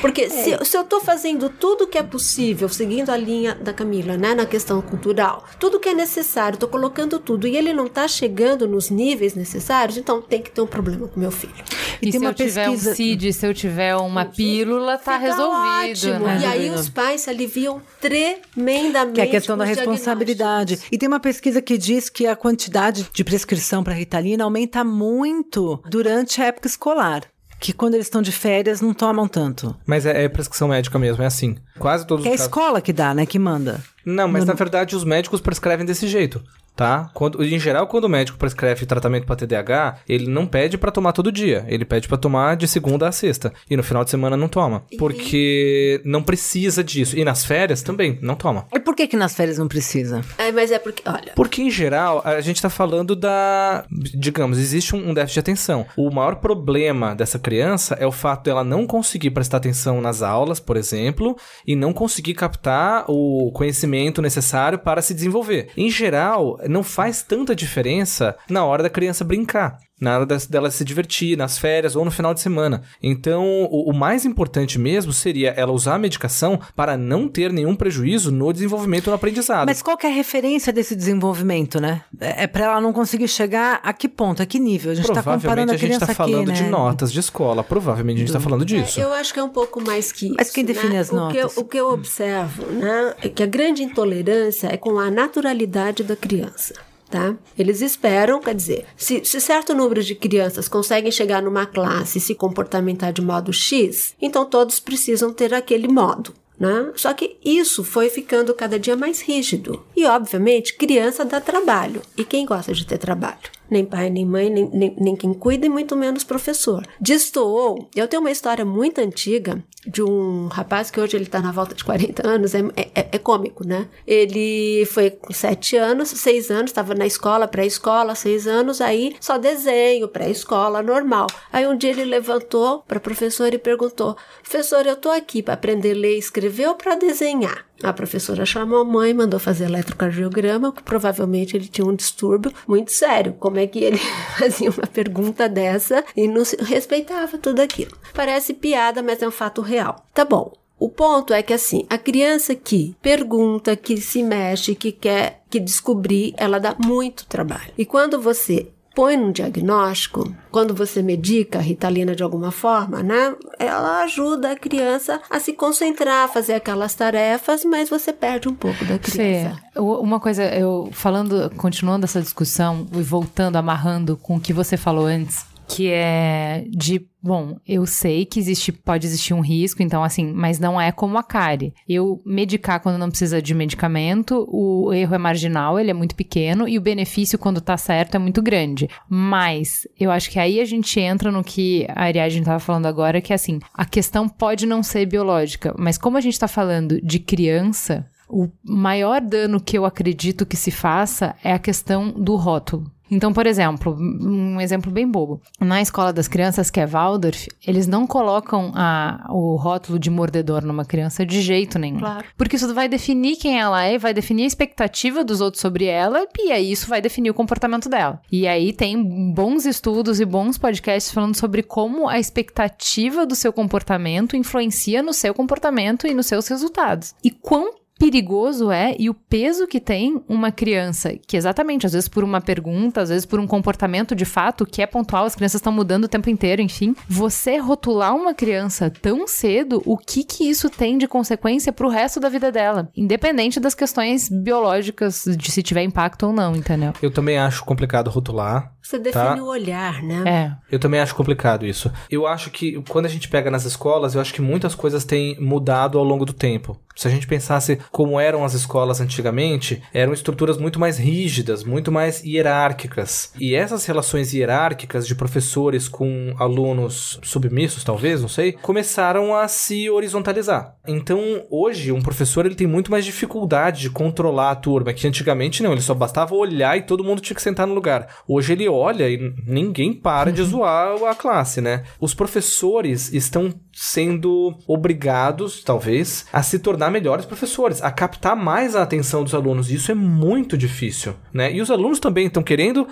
Porque 0.00 0.22
é. 0.22 0.28
se, 0.28 0.64
se, 0.64 0.76
eu 0.76 0.82
estou 0.82 1.00
fazendo 1.00 1.48
tudo 1.48 1.86
que 1.86 1.98
é 1.98 2.02
possível, 2.02 2.68
seguindo 2.68 3.10
a 3.10 3.16
linha 3.16 3.54
da 3.54 3.72
Camila, 3.72 4.16
né, 4.16 4.34
na 4.34 4.46
questão 4.46 4.80
cultural, 4.80 5.44
tudo 5.58 5.80
que 5.80 5.88
é 5.88 5.94
necessário, 5.94 6.56
estou 6.56 6.68
colocando 6.68 7.18
tudo, 7.18 7.46
e 7.46 7.56
ele 7.56 7.72
não 7.72 7.86
está 7.86 8.06
chegando 8.06 8.68
nos 8.68 8.90
níveis 8.90 9.34
necessários, 9.34 9.96
então 9.96 10.20
tem 10.20 10.42
que 10.42 10.50
ter 10.50 10.60
um 10.60 10.66
problema 10.66 11.08
com 11.08 11.18
meu 11.18 11.30
filho. 11.30 11.52
E, 12.00 12.08
e 12.08 12.12
se 12.12 12.18
eu 12.18 12.34
pesquisa... 12.34 12.62
tiver 12.62 12.70
um 12.70 12.94
CID, 12.94 13.32
se 13.32 13.46
eu 13.46 13.54
tiver 13.54 13.96
uma 13.96 14.24
pílula, 14.24 14.98
tá 14.98 15.16
resolvido. 15.16 15.90
Ótimo. 15.90 16.26
Né? 16.26 16.40
E 16.42 16.46
aí 16.46 16.70
os 16.70 16.88
pais 16.88 17.22
se 17.22 17.30
aliviam 17.30 17.82
tremendamente. 18.00 19.14
Que 19.14 19.20
é 19.20 19.24
a 19.24 19.30
questão 19.30 19.56
da 19.56 19.64
responsabilidade. 19.64 20.78
E 20.92 20.98
tem 20.98 21.08
uma 21.08 21.20
pesquisa 21.20 21.60
que 21.60 21.76
diz 21.76 22.08
que 22.08 22.26
a 22.26 22.36
quantidade 22.36 23.08
de 23.12 23.24
prescrição 23.24 23.82
para 23.82 23.94
Ritalina 23.94 24.44
aumenta 24.44 24.84
muito 24.84 25.82
durante 25.86 26.40
a 26.40 26.46
época 26.46 26.68
escolar 26.68 27.22
que 27.60 27.72
quando 27.72 27.94
eles 27.94 28.06
estão 28.06 28.22
de 28.22 28.32
férias 28.32 28.80
não 28.80 28.94
tomam 28.94 29.26
tanto. 29.26 29.74
Mas 29.86 30.06
é, 30.06 30.24
é 30.24 30.28
prescrição 30.28 30.68
médica 30.68 30.98
mesmo, 30.98 31.22
é 31.22 31.26
assim. 31.26 31.56
Quase 31.78 32.06
todos 32.06 32.24
é 32.24 32.28
os 32.28 32.34
É 32.34 32.42
a 32.42 32.44
escola 32.44 32.80
que 32.80 32.92
dá, 32.92 33.12
né? 33.12 33.26
Que 33.26 33.38
manda. 33.38 33.82
Não, 34.04 34.28
mas 34.28 34.44
no... 34.44 34.48
na 34.48 34.54
verdade 34.54 34.94
os 34.96 35.04
médicos 35.04 35.40
prescrevem 35.40 35.84
desse 35.84 36.06
jeito 36.06 36.42
tá? 36.78 37.10
Quando, 37.12 37.42
em 37.44 37.58
geral, 37.58 37.88
quando 37.88 38.04
o 38.04 38.08
médico 38.08 38.38
prescreve 38.38 38.86
tratamento 38.86 39.26
para 39.26 39.34
TDAH, 39.34 39.98
ele 40.08 40.28
não 40.28 40.46
pede 40.46 40.78
para 40.78 40.92
tomar 40.92 41.12
todo 41.12 41.32
dia, 41.32 41.64
ele 41.66 41.84
pede 41.84 42.06
para 42.06 42.16
tomar 42.16 42.56
de 42.56 42.68
segunda 42.68 43.08
a 43.08 43.12
sexta 43.12 43.52
e 43.68 43.76
no 43.76 43.82
final 43.82 44.04
de 44.04 44.10
semana 44.10 44.36
não 44.36 44.46
toma, 44.46 44.84
porque 44.96 46.00
não 46.04 46.22
precisa 46.22 46.84
disso. 46.84 47.18
E 47.18 47.24
nas 47.24 47.44
férias 47.44 47.82
também 47.82 48.16
não 48.22 48.36
toma. 48.36 48.68
E 48.72 48.78
por 48.78 48.94
que 48.94 49.08
que 49.08 49.16
nas 49.16 49.34
férias 49.34 49.58
não 49.58 49.66
precisa? 49.66 50.20
É, 50.38 50.52
mas 50.52 50.70
é 50.70 50.78
porque, 50.78 51.02
olha. 51.04 51.32
Porque 51.34 51.62
em 51.62 51.70
geral, 51.70 52.22
a 52.24 52.40
gente 52.40 52.62
tá 52.62 52.70
falando 52.70 53.16
da, 53.16 53.84
digamos, 53.90 54.56
existe 54.56 54.94
um, 54.94 55.10
um 55.10 55.14
déficit 55.14 55.34
de 55.34 55.40
atenção. 55.40 55.84
O 55.96 56.12
maior 56.12 56.36
problema 56.36 57.12
dessa 57.12 57.40
criança 57.40 57.96
é 57.98 58.06
o 58.06 58.12
fato 58.12 58.44
dela 58.44 58.62
não 58.62 58.86
conseguir 58.86 59.32
prestar 59.32 59.56
atenção 59.56 60.00
nas 60.00 60.22
aulas, 60.22 60.60
por 60.60 60.76
exemplo, 60.76 61.36
e 61.66 61.74
não 61.74 61.92
conseguir 61.92 62.34
captar 62.34 63.04
o 63.08 63.50
conhecimento 63.52 64.22
necessário 64.22 64.78
para 64.78 65.02
se 65.02 65.12
desenvolver. 65.12 65.70
Em 65.76 65.90
geral, 65.90 66.56
não 66.68 66.82
faz 66.82 67.22
tanta 67.22 67.54
diferença 67.54 68.36
na 68.48 68.64
hora 68.64 68.82
da 68.82 68.90
criança 68.90 69.24
brincar 69.24 69.78
na 70.00 70.14
hora 70.14 70.26
dela 70.26 70.70
se 70.70 70.84
divertir, 70.84 71.36
nas 71.36 71.58
férias 71.58 71.96
ou 71.96 72.04
no 72.04 72.10
final 72.10 72.32
de 72.32 72.40
semana. 72.40 72.82
Então, 73.02 73.44
o, 73.64 73.90
o, 73.90 73.94
mais 73.94 74.24
importante 74.24 74.78
mesmo 74.78 75.12
seria 75.12 75.50
ela 75.50 75.72
usar 75.72 75.96
a 75.96 75.98
medicação 75.98 76.60
para 76.76 76.96
não 76.96 77.28
ter 77.28 77.52
nenhum 77.52 77.74
prejuízo 77.74 78.30
no 78.30 78.52
desenvolvimento 78.52 79.06
do 79.06 79.14
aprendizado. 79.14 79.66
Mas 79.66 79.82
qual 79.82 79.96
que 79.96 80.06
é 80.06 80.10
a 80.10 80.12
referência 80.12 80.72
desse 80.72 80.94
desenvolvimento, 80.94 81.80
né? 81.80 82.02
É, 82.20 82.44
é 82.44 82.46
para 82.46 82.66
ela 82.66 82.80
não 82.80 82.92
conseguir 82.92 83.28
chegar 83.28 83.80
a 83.82 83.92
que 83.92 84.08
ponto, 84.08 84.42
a 84.42 84.46
que 84.46 84.58
nível? 84.58 84.92
A 84.92 84.94
gente 84.94 85.08
está 85.08 85.22
comparando 85.22 85.72
a, 85.72 85.74
a 85.74 85.78
gente 85.78 85.92
está 85.92 86.14
falando 86.14 86.50
aqui, 86.50 86.58
de 86.58 86.62
né? 86.64 86.70
notas 86.70 87.12
de 87.12 87.20
escola. 87.20 87.64
Provavelmente 87.64 88.16
a 88.16 88.20
gente 88.20 88.28
está 88.28 88.40
falando 88.40 88.64
disso. 88.64 89.00
É, 89.00 89.04
eu 89.04 89.12
acho 89.12 89.32
que 89.32 89.40
é 89.40 89.42
um 89.42 89.48
pouco 89.48 89.82
mais 89.82 90.12
que 90.12 90.26
isso. 90.26 90.34
Mas 90.38 90.50
quem 90.50 90.64
define 90.64 90.94
né? 90.94 91.00
as 91.00 91.10
notas? 91.10 91.28
O 91.28 91.32
que, 91.32 91.58
eu, 91.58 91.62
o 91.62 91.68
que 91.68 91.76
eu 91.78 91.90
observo, 91.90 92.66
né, 92.66 93.14
é 93.22 93.28
que 93.28 93.42
a 93.42 93.46
grande 93.46 93.82
intolerância 93.82 94.68
é 94.68 94.76
com 94.76 94.98
a 94.98 95.10
naturalidade 95.10 96.02
da 96.04 96.14
criança 96.14 96.87
tá? 97.10 97.36
Eles 97.58 97.80
esperam, 97.80 98.40
quer 98.40 98.54
dizer, 98.54 98.86
se, 98.96 99.24
se, 99.24 99.40
certo 99.40 99.74
número 99.74 100.02
de 100.02 100.14
crianças 100.14 100.68
conseguem 100.68 101.10
chegar 101.10 101.42
numa 101.42 101.66
classe 101.66 102.18
e 102.18 102.20
se 102.20 102.34
comportamentar 102.34 103.12
de 103.12 103.22
modo 103.22 103.52
X, 103.52 104.14
então 104.20 104.44
todos 104.44 104.78
precisam 104.78 105.32
ter 105.32 105.54
aquele 105.54 105.88
modo. 105.88 106.34
Né? 106.58 106.90
Só 106.96 107.14
que 107.14 107.36
isso 107.44 107.84
foi 107.84 108.10
ficando 108.10 108.52
cada 108.52 108.80
dia 108.80 108.96
mais 108.96 109.20
rígido. 109.20 109.84
E, 109.96 110.04
obviamente, 110.04 110.74
criança 110.74 111.24
dá 111.24 111.40
trabalho. 111.40 112.02
E 112.16 112.24
quem 112.24 112.44
gosta 112.44 112.72
de 112.72 112.84
ter 112.84 112.98
trabalho? 112.98 113.57
Nem 113.70 113.84
pai, 113.84 114.10
nem 114.10 114.24
mãe, 114.24 114.50
nem, 114.50 114.68
nem, 114.72 114.96
nem 114.98 115.16
quem 115.16 115.32
cuida 115.32 115.66
e 115.66 115.68
muito 115.68 115.96
menos 115.96 116.24
professor. 116.24 116.86
Destoou, 117.00 117.88
eu 117.94 118.08
tenho 118.08 118.22
uma 118.22 118.30
história 118.30 118.64
muito 118.64 119.00
antiga 119.00 119.62
de 119.86 120.02
um 120.02 120.48
rapaz 120.48 120.90
que 120.90 121.00
hoje 121.00 121.16
ele 121.16 121.26
tá 121.26 121.40
na 121.40 121.52
volta 121.52 121.74
de 121.74 121.84
40 121.84 122.26
anos, 122.26 122.54
é, 122.54 122.60
é, 122.76 123.08
é 123.12 123.18
cômico, 123.18 123.66
né? 123.66 123.88
Ele 124.06 124.84
foi 124.86 125.10
com 125.10 125.32
7 125.32 125.76
anos, 125.76 126.08
6 126.08 126.50
anos, 126.50 126.70
estava 126.70 126.94
na 126.94 127.06
escola, 127.06 127.48
pré-escola, 127.48 128.14
6 128.14 128.46
anos, 128.46 128.80
aí 128.80 129.16
só 129.20 129.38
desenho, 129.38 130.08
pré-escola, 130.08 130.82
normal. 130.82 131.26
Aí 131.52 131.66
um 131.66 131.76
dia 131.76 131.90
ele 131.90 132.04
levantou 132.04 132.82
para 132.86 133.00
professor 133.00 133.52
e 133.52 133.58
perguntou: 133.58 134.16
Professor, 134.42 134.84
eu 134.86 134.96
tô 134.96 135.10
aqui 135.10 135.42
para 135.42 135.54
aprender 135.54 135.92
a 135.92 136.00
ler 136.00 136.16
e 136.16 136.18
escrever 136.18 136.68
ou 136.68 136.74
para 136.74 136.96
desenhar? 136.96 137.67
A 137.82 137.92
professora 137.92 138.44
chamou 138.44 138.80
a 138.80 138.84
mãe, 138.84 139.14
mandou 139.14 139.38
fazer 139.38 139.64
eletrocardiograma, 139.64 140.72
que 140.72 140.82
provavelmente 140.82 141.56
ele 141.56 141.68
tinha 141.68 141.86
um 141.86 141.94
distúrbio 141.94 142.52
muito 142.66 142.92
sério. 142.92 143.34
Como 143.38 143.58
é 143.58 143.66
que 143.66 143.78
ele 143.78 143.98
fazia 144.38 144.70
uma 144.70 144.86
pergunta 144.86 145.48
dessa 145.48 146.04
e 146.16 146.26
não 146.26 146.42
respeitava 146.60 147.38
tudo 147.38 147.60
aquilo? 147.60 147.96
Parece 148.12 148.54
piada, 148.54 149.02
mas 149.02 149.22
é 149.22 149.28
um 149.28 149.32
fato 149.32 149.60
real. 149.62 150.04
Tá 150.12 150.24
bom. 150.24 150.52
O 150.78 150.88
ponto 150.88 151.32
é 151.32 151.42
que 151.42 151.52
assim, 151.52 151.84
a 151.90 151.98
criança 151.98 152.54
que 152.54 152.94
pergunta, 153.02 153.74
que 153.74 153.96
se 153.96 154.22
mexe, 154.22 154.76
que 154.76 154.92
quer 154.92 155.42
que 155.50 155.58
descobrir, 155.58 156.34
ela 156.36 156.60
dá 156.60 156.76
muito 156.78 157.26
trabalho. 157.26 157.72
E 157.76 157.84
quando 157.84 158.20
você 158.20 158.68
põe 158.98 159.16
num 159.16 159.30
diagnóstico, 159.30 160.34
quando 160.50 160.74
você 160.74 161.02
medica 161.02 161.60
a 161.60 161.62
ritalina 161.62 162.16
de 162.16 162.24
alguma 162.24 162.50
forma, 162.50 163.00
né? 163.00 163.32
Ela 163.56 164.02
ajuda 164.02 164.50
a 164.50 164.56
criança 164.56 165.20
a 165.30 165.38
se 165.38 165.52
concentrar, 165.52 166.24
a 166.24 166.28
fazer 166.28 166.54
aquelas 166.54 166.96
tarefas, 166.96 167.64
mas 167.64 167.88
você 167.88 168.12
perde 168.12 168.48
um 168.48 168.54
pouco 168.56 168.84
da 168.86 168.98
criança. 168.98 169.54
Fê, 169.72 169.80
uma 169.80 170.18
coisa, 170.18 170.42
eu 170.46 170.88
falando, 170.90 171.48
continuando 171.56 172.06
essa 172.06 172.20
discussão 172.20 172.88
e 172.92 173.00
voltando, 173.00 173.54
amarrando 173.54 174.16
com 174.16 174.34
o 174.34 174.40
que 174.40 174.52
você 174.52 174.76
falou 174.76 175.06
antes, 175.06 175.46
que 175.68 175.90
é 175.90 176.64
de 176.70 177.06
Bom, 177.20 177.56
eu 177.66 177.84
sei 177.84 178.24
que 178.24 178.38
existe, 178.38 178.70
pode 178.70 179.04
existir 179.04 179.34
um 179.34 179.40
risco, 179.40 179.82
então 179.82 180.04
assim, 180.04 180.32
mas 180.32 180.60
não 180.60 180.80
é 180.80 180.92
como 180.92 181.18
a 181.18 181.22
cárie. 181.22 181.74
Eu 181.86 182.22
medicar 182.24 182.80
quando 182.80 182.96
não 182.96 183.10
precisa 183.10 183.42
de 183.42 183.54
medicamento, 183.54 184.46
o 184.48 184.92
erro 184.94 185.16
é 185.16 185.18
marginal, 185.18 185.80
ele 185.80 185.90
é 185.90 185.94
muito 185.94 186.14
pequeno 186.14 186.68
e 186.68 186.78
o 186.78 186.80
benefício 186.80 187.36
quando 187.36 187.60
tá 187.60 187.76
certo 187.76 188.14
é 188.14 188.18
muito 188.18 188.40
grande. 188.40 188.88
Mas 189.08 189.86
eu 189.98 190.12
acho 190.12 190.30
que 190.30 190.38
aí 190.38 190.60
a 190.60 190.64
gente 190.64 191.00
entra 191.00 191.32
no 191.32 191.42
que 191.42 191.86
a 191.88 192.04
Ariadne 192.04 192.38
estava 192.38 192.60
falando 192.60 192.86
agora, 192.86 193.20
que 193.20 193.32
é 193.32 193.36
assim, 193.36 193.58
a 193.74 193.84
questão 193.84 194.28
pode 194.28 194.64
não 194.64 194.82
ser 194.82 195.04
biológica, 195.04 195.74
mas 195.76 195.98
como 195.98 196.16
a 196.16 196.20
gente 196.20 196.38
tá 196.38 196.46
falando 196.46 197.00
de 197.02 197.18
criança, 197.18 198.08
o 198.28 198.48
maior 198.62 199.20
dano 199.20 199.60
que 199.60 199.76
eu 199.76 199.84
acredito 199.84 200.46
que 200.46 200.56
se 200.56 200.70
faça 200.70 201.34
é 201.42 201.52
a 201.52 201.58
questão 201.58 202.12
do 202.12 202.36
rótulo. 202.36 202.90
Então, 203.10 203.32
por 203.32 203.46
exemplo, 203.46 203.96
um 203.98 204.60
exemplo 204.60 204.90
bem 204.90 205.08
bobo. 205.08 205.40
Na 205.60 205.80
escola 205.80 206.12
das 206.12 206.28
crianças, 206.28 206.70
que 206.70 206.80
é 206.80 206.86
Waldorf, 206.86 207.48
eles 207.66 207.86
não 207.86 208.06
colocam 208.06 208.72
a, 208.74 209.26
o 209.30 209.56
rótulo 209.56 209.98
de 209.98 210.10
mordedor 210.10 210.64
numa 210.64 210.84
criança 210.84 211.24
de 211.24 211.40
jeito 211.40 211.78
nenhum. 211.78 211.98
Claro. 211.98 212.24
Porque 212.36 212.56
isso 212.56 212.72
vai 212.74 212.88
definir 212.88 213.36
quem 213.36 213.58
ela 213.58 213.82
é, 213.84 213.98
vai 213.98 214.12
definir 214.12 214.44
a 214.44 214.46
expectativa 214.46 215.24
dos 215.24 215.40
outros 215.40 215.60
sobre 215.60 215.86
ela, 215.86 216.26
e 216.38 216.52
aí 216.52 216.70
isso 216.70 216.88
vai 216.88 217.00
definir 217.00 217.30
o 217.30 217.34
comportamento 217.34 217.88
dela. 217.88 218.20
E 218.30 218.46
aí 218.46 218.72
tem 218.72 219.32
bons 219.32 219.64
estudos 219.64 220.20
e 220.20 220.24
bons 220.24 220.58
podcasts 220.58 221.12
falando 221.12 221.34
sobre 221.34 221.62
como 221.62 222.08
a 222.08 222.18
expectativa 222.18 223.26
do 223.26 223.34
seu 223.34 223.52
comportamento 223.52 224.36
influencia 224.36 225.02
no 225.02 225.12
seu 225.12 225.34
comportamento 225.34 226.06
e 226.06 226.14
nos 226.14 226.26
seus 226.26 226.48
resultados. 226.48 227.14
E 227.22 227.30
quão 227.30 227.72
perigoso 227.98 228.70
é 228.70 228.94
e 228.98 229.10
o 229.10 229.14
peso 229.14 229.66
que 229.66 229.80
tem 229.80 230.22
uma 230.28 230.52
criança 230.52 231.14
que 231.26 231.36
exatamente, 231.36 231.84
às 231.84 231.92
vezes 231.92 232.08
por 232.08 232.22
uma 232.22 232.40
pergunta, 232.40 233.00
às 233.00 233.08
vezes 233.08 233.26
por 233.26 233.40
um 233.40 233.46
comportamento 233.46 234.14
de 234.14 234.24
fato 234.24 234.64
que 234.64 234.80
é 234.80 234.86
pontual, 234.86 235.24
as 235.24 235.34
crianças 235.34 235.60
estão 235.60 235.72
mudando 235.72 236.04
o 236.04 236.08
tempo 236.08 236.30
inteiro, 236.30 236.62
enfim, 236.62 236.94
você 237.08 237.58
rotular 237.58 238.14
uma 238.14 238.32
criança 238.32 238.90
tão 238.90 239.26
cedo, 239.26 239.82
o 239.84 239.96
que 239.96 240.22
que 240.22 240.48
isso 240.48 240.70
tem 240.70 240.96
de 240.96 241.08
consequência 241.08 241.72
pro 241.72 241.88
resto 241.88 242.20
da 242.20 242.28
vida 242.28 242.52
dela, 242.52 242.88
independente 242.96 243.58
das 243.58 243.74
questões 243.74 244.28
biológicas 244.28 245.24
de 245.36 245.50
se 245.50 245.62
tiver 245.62 245.82
impacto 245.82 246.26
ou 246.26 246.32
não, 246.32 246.54
entendeu? 246.54 246.92
Eu 247.02 247.10
também 247.10 247.38
acho 247.38 247.64
complicado 247.64 248.08
rotular. 248.10 248.72
Você 248.88 248.98
define 248.98 249.42
o 249.42 249.44
olhar, 249.44 250.02
né? 250.02 250.22
É. 250.26 250.74
Eu 250.74 250.78
também 250.78 250.98
acho 250.98 251.14
complicado 251.14 251.66
isso. 251.66 251.92
Eu 252.10 252.26
acho 252.26 252.50
que 252.50 252.82
quando 252.88 253.04
a 253.04 253.08
gente 253.10 253.28
pega 253.28 253.50
nas 253.50 253.66
escolas, 253.66 254.14
eu 254.14 254.20
acho 254.20 254.32
que 254.32 254.40
muitas 254.40 254.74
coisas 254.74 255.04
têm 255.04 255.38
mudado 255.38 255.98
ao 255.98 256.04
longo 256.04 256.24
do 256.24 256.32
tempo. 256.32 256.80
Se 256.96 257.06
a 257.06 257.10
gente 257.10 257.28
pensasse 257.28 257.78
como 257.92 258.18
eram 258.18 258.44
as 258.44 258.54
escolas 258.54 259.00
antigamente, 259.00 259.80
eram 259.92 260.12
estruturas 260.12 260.56
muito 260.56 260.80
mais 260.80 260.98
rígidas, 260.98 261.62
muito 261.62 261.92
mais 261.92 262.24
hierárquicas. 262.24 263.32
E 263.38 263.54
essas 263.54 263.84
relações 263.84 264.32
hierárquicas 264.32 265.06
de 265.06 265.14
professores 265.14 265.86
com 265.86 266.34
alunos 266.38 267.20
submissos, 267.22 267.84
talvez, 267.84 268.20
não 268.22 268.28
sei, 268.28 268.52
começaram 268.52 269.36
a 269.36 269.46
se 269.46 269.88
horizontalizar. 269.88 270.74
Então, 270.88 271.20
hoje, 271.50 271.92
um 271.92 272.02
professor 272.02 272.46
ele 272.46 272.56
tem 272.56 272.66
muito 272.66 272.90
mais 272.90 273.04
dificuldade 273.04 273.82
de 273.82 273.90
controlar 273.90 274.50
a 274.50 274.56
turma, 274.56 274.92
que 274.92 275.06
antigamente 275.06 275.62
não, 275.62 275.72
ele 275.72 275.82
só 275.82 275.94
bastava 275.94 276.34
olhar 276.34 276.76
e 276.76 276.82
todo 276.82 277.04
mundo 277.04 277.20
tinha 277.20 277.36
que 277.36 277.42
sentar 277.42 277.66
no 277.66 277.74
lugar. 277.74 278.08
Hoje 278.26 278.54
ele 278.54 278.66
olha 278.66 278.77
e 279.08 279.32
ninguém 279.46 279.92
para 279.92 280.32
de 280.32 280.42
zoar 280.42 281.02
a 281.04 281.14
classe, 281.14 281.60
né? 281.60 281.84
Os 282.00 282.14
professores 282.14 283.12
estão 283.12 283.52
sendo 283.80 284.56
obrigados, 284.66 285.62
talvez, 285.62 286.26
a 286.32 286.42
se 286.42 286.58
tornar 286.58 286.90
melhores 286.90 287.24
professores, 287.24 287.80
a 287.80 287.92
captar 287.92 288.34
mais 288.34 288.74
a 288.74 288.82
atenção 288.82 289.22
dos 289.22 289.34
alunos. 289.34 289.70
Isso 289.70 289.92
é 289.92 289.94
muito 289.94 290.58
difícil, 290.58 291.14
né? 291.32 291.52
E 291.52 291.62
os 291.62 291.70
alunos 291.70 292.00
também 292.00 292.26
estão 292.26 292.42
querendo, 292.42 292.88